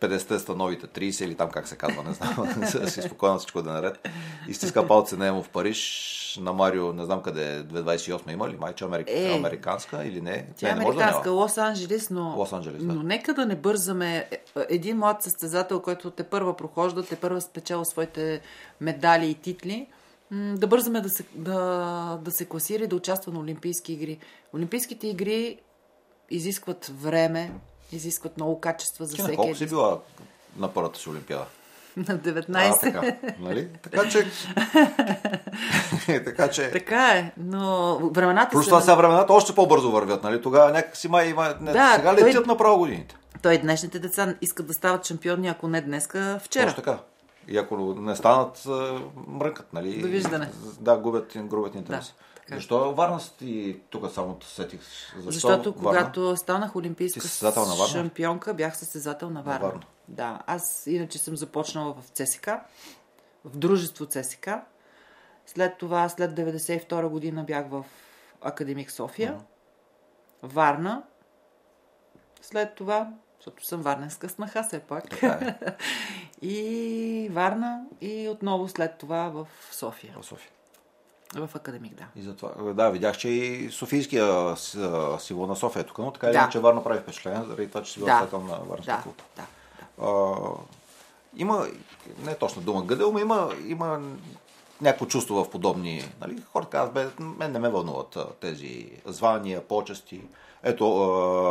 50 0.02 0.38
ста 0.38 0.56
новите 0.56 0.88
30 0.88 1.26
или 1.26 1.36
там 1.36 1.50
как 1.50 1.68
се 1.68 1.76
казва, 1.76 2.04
не 2.04 2.14
знам. 2.14 2.54
да 2.82 2.92
си 2.92 3.02
спокойно 3.02 3.40
всичко 3.40 3.62
да 3.62 3.70
е 3.70 3.74
наред. 3.74 4.08
Изтиска 4.48 4.88
палци 4.88 5.16
на 5.16 5.28
Емо 5.28 5.44
в 5.44 5.50
Париж. 5.50 6.18
На 6.42 6.54
Марио, 6.54 6.94
не 6.94 7.06
знам 7.06 7.22
къде 7.22 7.56
е, 7.56 7.64
2028 7.64 8.34
има 8.34 8.50
ли? 8.50 8.58
Майче 8.58 8.86
америк... 8.86 9.08
Е. 9.10 9.34
американска 9.38 10.06
или 10.06 10.22
не? 10.22 10.48
Тя 10.58 10.70
е 10.70 10.74
не, 10.74 10.80
не 10.80 10.86
да 10.86 10.92
американска, 10.92 11.30
няма. 11.30 11.42
Лос-Анджелес, 11.42 12.12
но, 12.12 12.36
Лос-Анджелес, 12.38 12.78
да. 12.78 12.94
но 12.94 13.04
нека 13.04 13.34
да 13.34 13.46
не 13.46 13.56
бързаме. 13.56 14.28
Е, 14.32 14.40
Един 14.70 14.98
млад 14.98 15.24
състезател, 15.24 15.82
който 15.82 16.12
те 16.12 16.24
първа 16.24 16.58
прохожда, 16.58 17.04
те 17.04 17.16
първа 17.16 17.42
спечела 17.42 17.86
своите 17.86 18.42
медали 18.82 19.30
и 19.30 19.34
титли, 19.34 19.88
да 20.32 20.68
бързаме 20.68 21.02
да 21.02 21.10
се, 21.10 21.24
да, 21.36 22.20
да 22.22 22.32
се 22.32 22.46
класира 22.46 22.84
и 22.84 22.88
да 22.88 22.96
участва 22.96 23.32
на 23.32 23.40
Олимпийски 23.40 23.94
игри. 23.94 24.20
Олимпийските 24.54 25.08
игри 25.08 25.58
изискват 26.30 26.92
време, 27.02 27.52
изискват 27.92 28.38
много 28.38 28.60
качества 28.60 29.06
за 29.06 29.16
Ти 29.16 29.22
всеки. 29.22 29.36
колко 29.38 29.56
си 29.56 29.68
била 29.68 30.00
на 30.58 30.74
първата 30.74 31.00
си 31.00 31.10
олимпиада? 31.10 31.46
На 31.98 32.04
А, 32.10 32.18
19. 32.18 32.82
така, 32.82 33.02
нали? 33.40 33.68
Така 33.84 34.10
че... 34.10 34.32
така 36.26 36.50
че... 36.50 36.72
Така 36.72 37.08
е, 37.08 37.32
но 37.38 37.96
времената 38.10 38.58
са... 38.58 38.66
това 38.66 38.82
сега 38.82 38.96
времената 38.96 39.34
още 39.34 39.56
по-бързо 39.56 39.92
вървят, 39.92 40.24
нали? 40.24 40.42
Тогава 40.42 40.72
някак 40.72 40.98
си 40.98 41.08
май 41.08 41.28
има... 41.28 41.56
Да, 41.62 41.94
сега 41.96 42.16
той- 42.16 42.30
летят 42.30 42.48
направо 42.48 42.78
годините. 42.78 43.16
Той 43.42 43.58
днешните 43.58 44.00
деца 44.00 44.36
искат 44.42 44.68
да 44.68 44.74
стават 44.74 45.06
шампиони, 45.06 45.48
ако 45.48 45.68
не 45.68 45.82
днеска, 45.82 46.40
вчера. 46.44 46.68
Точно 46.68 46.84
така. 46.84 46.98
И 47.48 47.58
ако 47.58 47.78
не 47.78 48.16
станат, 48.16 48.66
а, 48.68 49.00
мрънкат, 49.28 49.74
нали? 49.74 50.02
Довиждане. 50.02 50.50
Да, 50.80 50.98
губят, 50.98 51.34
губят 51.36 51.76
интерес. 51.76 52.06
Да, 52.06 52.14
така 52.42 52.56
е. 52.56 52.58
Защо 52.58 52.94
Варна 52.94 53.20
ти 53.40 53.80
тук 53.90 54.12
само 54.12 54.36
те 54.36 54.46
сетих? 54.48 54.82
Защо 55.16 55.32
Защото 55.32 55.72
Варна? 55.72 55.84
когато 55.84 56.38
станах 56.38 56.76
олимпийска 56.76 57.20
Ти 57.20 57.28
си 57.28 57.32
състезател 57.32 57.66
на 57.66 57.76
Варна? 57.76 57.88
шампионка, 57.88 58.54
бях 58.54 58.78
състезател 58.78 59.30
на 59.30 59.42
Варна. 59.42 59.68
Варна. 59.68 59.82
Да, 60.08 60.42
аз 60.48 60.88
иначе 60.88 61.18
съм 61.18 61.38
започнала 61.38 61.94
в 61.94 62.10
ЦСК, 62.10 62.48
в 63.46 63.58
дружество 63.58 64.06
ЦСК. 64.06 64.50
След 65.46 65.78
това, 65.78 66.10
след 66.10 66.32
92 66.32 67.08
година 67.08 67.44
бях 67.44 67.68
в 67.70 67.86
Академик 68.42 68.92
София, 68.92 69.40
Варна. 70.44 71.04
След 72.42 72.76
това, 72.76 73.14
защото 73.38 73.66
съм 73.66 73.82
варненска 73.82 74.30
снаха 74.30 74.64
все 74.64 74.80
пак. 74.80 75.10
Така 75.10 75.28
е. 75.28 75.56
и 76.48 77.30
Варна 77.32 77.86
и 78.02 78.30
отново 78.30 78.68
след 78.68 78.98
това 78.98 79.30
в 79.30 79.48
София. 79.72 80.16
В 80.22 80.26
София. 80.26 80.52
В 81.36 81.50
Академик, 81.56 81.94
да. 81.94 82.04
И 82.16 82.24
затова, 82.24 82.74
да, 82.74 82.90
видях, 82.90 83.18
че 83.18 83.30
и 83.30 83.72
Софийския 83.72 84.26
с- 84.58 84.76
а, 84.76 85.20
символ 85.20 85.48
на 85.48 85.56
София 85.56 85.80
е 85.80 85.86
тук, 85.86 85.98
но 85.98 86.12
така 86.12 86.28
Да. 86.28 86.34
иначе 86.34 86.60
Варна 86.60 86.84
прави 86.84 87.00
впечатление, 87.00 87.42
заради 87.42 87.68
това, 87.68 87.84
че 87.84 87.92
си 87.92 88.00
бил 88.00 88.06
Да. 88.06 88.28
да. 88.32 88.38
на 88.40 88.58
Варнския 88.60 88.98
Да, 88.98 89.04
клуб. 89.04 89.22
да. 89.38 89.44
А, 90.02 90.36
има, 91.36 91.68
не 92.20 92.32
е 92.32 92.36
точно 92.36 92.62
дума 92.62 92.82
гъдел, 92.82 93.12
но 93.12 93.20
има, 93.20 93.50
има 93.66 94.00
някакво 94.82 95.06
чувство 95.06 95.36
в 95.36 95.50
подобни. 95.50 96.12
Нали? 96.22 96.44
Хората 96.52 96.70
казват, 96.70 96.94
бе, 96.94 97.08
мен 97.20 97.52
не 97.52 97.60
ме 97.60 97.70
вълнуват 97.70 98.18
тези 98.42 98.92
звания, 99.06 99.62
почести. 99.62 100.22
Ето, 100.64 101.04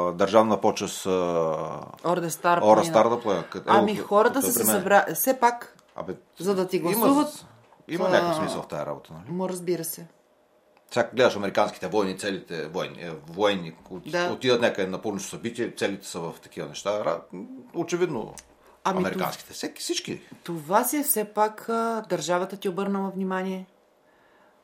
а, 0.09 0.13
държавна 0.13 0.61
почест 0.61 1.07
Орде 1.07 2.31
Стар. 2.31 2.61
Планина. 2.61 2.85
Стар 2.85 3.09
да 3.09 3.21
Ами 3.67 3.97
хората 3.97 4.39
е 4.39 4.43
са 4.43 4.49
при 4.49 4.53
се 4.55 4.65
събрали. 4.67 5.15
Все 5.15 5.41
пак, 5.41 5.77
Абе, 5.97 6.15
за 6.39 6.55
да 6.55 6.69
ти 6.69 6.79
гласуват. 6.79 7.47
Има 7.91 8.05
а, 8.05 8.11
някакъв 8.11 8.37
смисъл 8.37 8.63
в 8.63 8.69
тази 8.69 8.87
работа, 8.87 9.13
нали? 9.13 9.37
му 9.37 9.49
разбира 9.49 9.85
се. 9.85 10.07
Сега 10.91 11.11
гледаш 11.15 11.37
американските 11.37 11.89
войни, 11.89 12.19
целите 12.19 12.67
войни, 12.67 13.03
е, 13.03 13.11
военни, 13.11 13.73
от, 13.91 14.11
Да. 14.11 14.31
отидат 14.33 14.61
някъде 14.61 14.89
на 14.89 15.03
публично 15.03 15.29
събитие, 15.29 15.75
целите 15.77 16.07
са 16.07 16.21
в 16.21 16.35
такива 16.43 16.69
неща. 16.69 17.21
Очевидно, 17.75 18.35
Ами, 18.85 18.99
американските. 18.99 19.53
Всеки, 19.53 19.83
всички. 19.83 20.21
Това 20.45 20.85
си 20.85 20.97
е 20.97 21.03
все 21.03 21.25
пак 21.25 21.69
а, 21.69 22.05
държавата 22.09 22.57
ти 22.57 22.69
обърнала 22.69 23.11
внимание. 23.11 23.67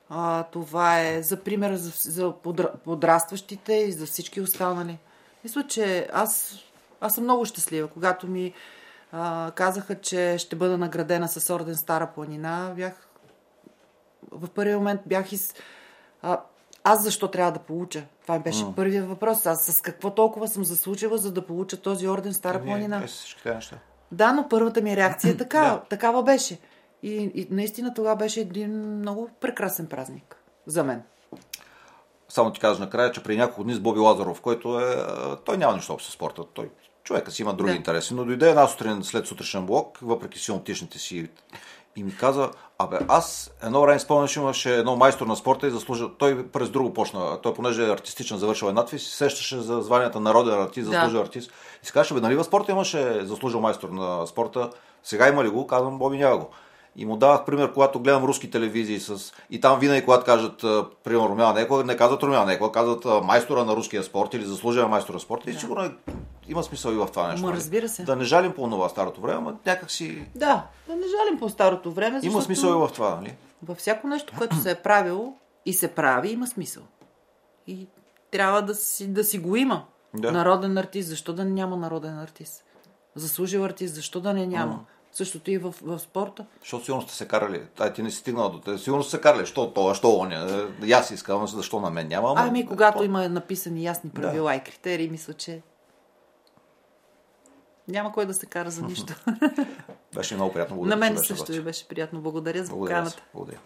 А, 0.08 0.42
това 0.42 1.00
е 1.00 1.22
за 1.22 1.36
пример 1.36 1.74
за, 1.74 2.12
за 2.12 2.32
подра, 2.32 2.72
подрастващите 2.84 3.74
и 3.74 3.92
за 3.92 4.06
всички 4.06 4.40
останали. 4.40 4.98
Мисля, 5.44 5.66
че 5.66 6.08
аз, 6.12 6.58
аз 7.00 7.14
съм 7.14 7.24
много 7.24 7.44
щастлива. 7.44 7.88
Когато 7.88 8.26
ми 8.26 8.52
а, 9.12 9.50
казаха, 9.54 10.00
че 10.00 10.38
ще 10.38 10.56
бъда 10.56 10.78
наградена 10.78 11.28
с 11.28 11.54
орден 11.54 11.76
Стара 11.76 12.10
планина, 12.14 12.72
бях 12.76 13.08
в 14.30 14.48
първи 14.48 14.74
момент 14.74 15.00
бях 15.06 15.32
из... 15.32 15.54
А, 16.22 16.40
аз 16.84 17.02
защо 17.02 17.28
трябва 17.28 17.52
да 17.52 17.58
получа? 17.58 18.04
Това 18.22 18.38
беше 18.38 18.64
mm. 18.64 18.74
първият 18.74 19.08
въпрос. 19.08 19.46
Аз 19.46 19.64
с 19.64 19.80
какво 19.80 20.10
толкова 20.10 20.48
съм 20.48 20.64
заслужила, 20.64 21.18
за 21.18 21.32
да 21.32 21.46
получа 21.46 21.76
този 21.76 22.08
орден 22.08 22.34
Стара 22.34 22.62
планина? 22.62 23.02
Е, 23.04 23.06
всички 23.06 23.42
тези 23.42 23.54
неща. 23.54 23.78
Да, 24.12 24.32
но 24.32 24.48
първата 24.48 24.80
ми 24.82 24.96
реакция 24.96 25.30
е 25.30 25.36
така, 25.36 25.60
Да. 25.60 25.82
такава 25.90 26.22
беше. 26.22 26.58
И, 27.02 27.32
и 27.34 27.48
наистина 27.50 27.94
това 27.94 28.16
беше 28.16 28.40
един 28.40 28.98
много 28.98 29.30
прекрасен 29.40 29.86
празник 29.86 30.36
за 30.66 30.84
мен. 30.84 31.02
Само 32.28 32.52
ти 32.52 32.60
кажа 32.60 32.80
накрая, 32.80 33.12
че 33.12 33.22
при 33.22 33.36
няколко 33.36 33.64
дни 33.64 33.74
с 33.74 33.80
Боби 33.80 34.00
Лазаров, 34.00 34.40
който 34.40 34.80
е... 34.80 34.96
Той 35.44 35.56
няма 35.56 35.74
нищо 35.74 35.92
общо 35.92 36.10
с 36.10 36.14
спорта. 36.14 36.42
Той, 36.54 36.70
човека 37.04 37.30
си 37.30 37.42
има 37.42 37.54
други 37.54 37.70
Да. 37.70 37.76
интереси. 37.76 38.14
Но 38.14 38.24
дойде 38.24 38.48
една 38.48 38.66
сутрин 38.66 39.04
след 39.04 39.26
сутрешен 39.26 39.66
блок, 39.66 39.98
въпреки 40.02 40.38
силнотичните 40.38 40.98
си 40.98 41.28
и 41.96 42.02
ми 42.02 42.16
каза, 42.16 42.50
абе, 42.78 42.98
аз 43.08 43.50
едно 43.62 43.80
време 43.80 43.98
спомняш, 43.98 44.36
имаше 44.36 44.74
едно 44.74 44.96
майстор 44.96 45.26
на 45.26 45.36
спорта 45.36 45.66
и 45.66 45.70
заслужил. 45.70 46.08
Той 46.08 46.46
през 46.46 46.70
друго 46.70 46.92
почна. 46.92 47.38
Той, 47.42 47.54
понеже 47.54 47.86
е 47.86 47.92
артистичен, 47.92 48.38
завършил 48.38 48.66
е 48.66 48.72
надпис, 48.72 49.02
се 49.02 49.16
сещаше 49.16 49.58
за 49.58 49.82
званията 49.82 50.20
народен 50.20 50.62
артист, 50.62 50.90
Да. 50.90 50.96
заслужил 50.96 51.20
артист. 51.20 51.50
И 51.82 51.86
си 51.86 51.92
казваше, 51.92 52.14
бе, 52.14 52.20
нали 52.20 52.36
в 52.36 52.44
спорта 52.44 52.72
имаше 52.72 53.20
заслужил 53.26 53.60
майстор 53.60 53.88
на 53.88 54.26
спорта, 54.26 54.70
сега 55.04 55.28
има 55.28 55.44
ли 55.44 55.48
го? 55.48 55.66
Казвам, 55.66 55.98
Боби 55.98 56.18
няма 56.18 56.38
го. 56.38 56.48
И 56.98 57.06
му 57.06 57.16
давах 57.16 57.44
пример, 57.44 57.72
когато 57.72 58.00
гледам 58.00 58.24
руски 58.24 58.50
телевизии 58.50 59.00
с... 59.00 59.32
и 59.50 59.60
там 59.60 59.78
винаги, 59.78 60.04
когато 60.04 60.24
кажат, 60.24 60.64
примерно, 61.04 61.28
Румяна 61.28 61.52
Некова, 61.52 61.84
не 61.84 61.96
казват 61.96 62.22
Румяна 62.22 62.44
Некова, 62.44 62.72
казват 62.72 63.04
майстора 63.24 63.64
на 63.64 63.76
руския 63.76 64.02
спорт 64.02 64.34
или 64.34 64.44
заслужен 64.44 64.88
майстор 64.88 65.14
на 65.14 65.20
спорта. 65.20 65.50
И 65.50 65.54
сигурно 65.54 65.84
е, 65.84 65.90
има 66.48 66.62
смисъл 66.62 66.92
и 66.92 66.96
в 66.96 67.06
това 67.06 67.28
нещо. 67.28 67.42
Ма, 67.42 67.48
нали? 67.48 67.58
разбира 67.60 67.88
се. 67.88 68.02
Да 68.02 68.16
не 68.16 68.24
жалим 68.24 68.52
по 68.52 68.62
това 68.62 68.88
старото 68.88 69.20
време, 69.20 69.40
но 69.40 69.56
някак 69.66 69.90
си 69.90 70.26
Да, 70.34 70.66
да 70.88 70.94
не 70.94 71.02
жалим 71.02 71.38
по 71.38 71.48
старото 71.48 71.92
време, 71.92 72.16
защото 72.16 72.32
има 72.32 72.42
смисъл 72.42 72.68
и 72.68 72.88
в 72.88 72.92
това, 72.94 73.16
нали? 73.16 73.34
във 73.62 73.78
всяко 73.78 74.06
нещо, 74.08 74.32
което 74.38 74.56
се 74.56 74.70
е 74.70 74.74
правило 74.74 75.34
и 75.66 75.74
се 75.74 75.88
прави, 75.88 76.30
има 76.30 76.46
смисъл. 76.46 76.82
И 77.66 77.86
трябва 78.30 78.62
да 78.62 78.74
си, 78.74 79.08
да 79.08 79.24
си 79.24 79.38
го 79.38 79.56
има. 79.56 79.84
Да. 80.14 80.32
Народен 80.32 80.78
артист, 80.78 81.08
защо 81.08 81.32
да 81.32 81.44
няма 81.44 81.76
народен 81.76 82.18
артист? 82.18 82.64
Заслужил 83.14 83.64
артист, 83.64 83.94
защо 83.94 84.20
да 84.20 84.32
не 84.32 84.46
няма? 84.46 84.84
Същото 85.12 85.50
и 85.50 85.58
в, 85.58 85.74
в 85.82 85.98
спорта. 85.98 86.46
Защото 86.60 86.84
сигурно 86.84 87.02
сте 87.02 87.14
се 87.14 87.28
карали. 87.28 87.62
Ай, 87.78 87.92
ти 87.92 88.02
не 88.02 88.10
си 88.10 88.16
стигнал 88.16 88.50
до 88.50 88.58
те. 88.58 88.78
Сигурно 88.78 89.02
сте 89.02 89.10
се 89.10 89.20
карали. 89.20 89.46
Що 89.46 89.70
това, 89.70 89.94
що 89.94 90.16
оня. 90.18 90.68
Аз 90.94 91.10
искам, 91.10 91.46
защо 91.46 91.80
на 91.80 91.90
мен 91.90 92.08
няма. 92.08 92.28
ама- 92.30 92.48
Ами, 92.48 92.66
когато 92.66 92.98
то- 92.98 93.04
има 93.04 93.28
написани 93.28 93.84
ясни 93.84 94.10
правила 94.10 94.54
и 94.54 94.60
критерии, 94.60 95.08
мисля, 95.08 95.34
че 95.34 95.62
няма 97.88 98.12
кой 98.12 98.26
да 98.26 98.34
се 98.34 98.46
кара 98.46 98.70
за 98.70 98.82
нищо. 98.82 99.14
Беше 100.14 100.34
много 100.34 100.52
приятно. 100.52 100.76
На 100.76 100.80
Благодаря, 100.80 100.96
мен 100.96 101.12
че 101.14 101.18
беше 101.18 101.28
също 101.28 101.52
ви 101.52 101.60
беше 101.60 101.88
приятно. 101.88 102.20
Благодаря 102.20 102.64
за 102.64 102.70
поканата. 102.70 103.22
Благодаря. 103.34 103.58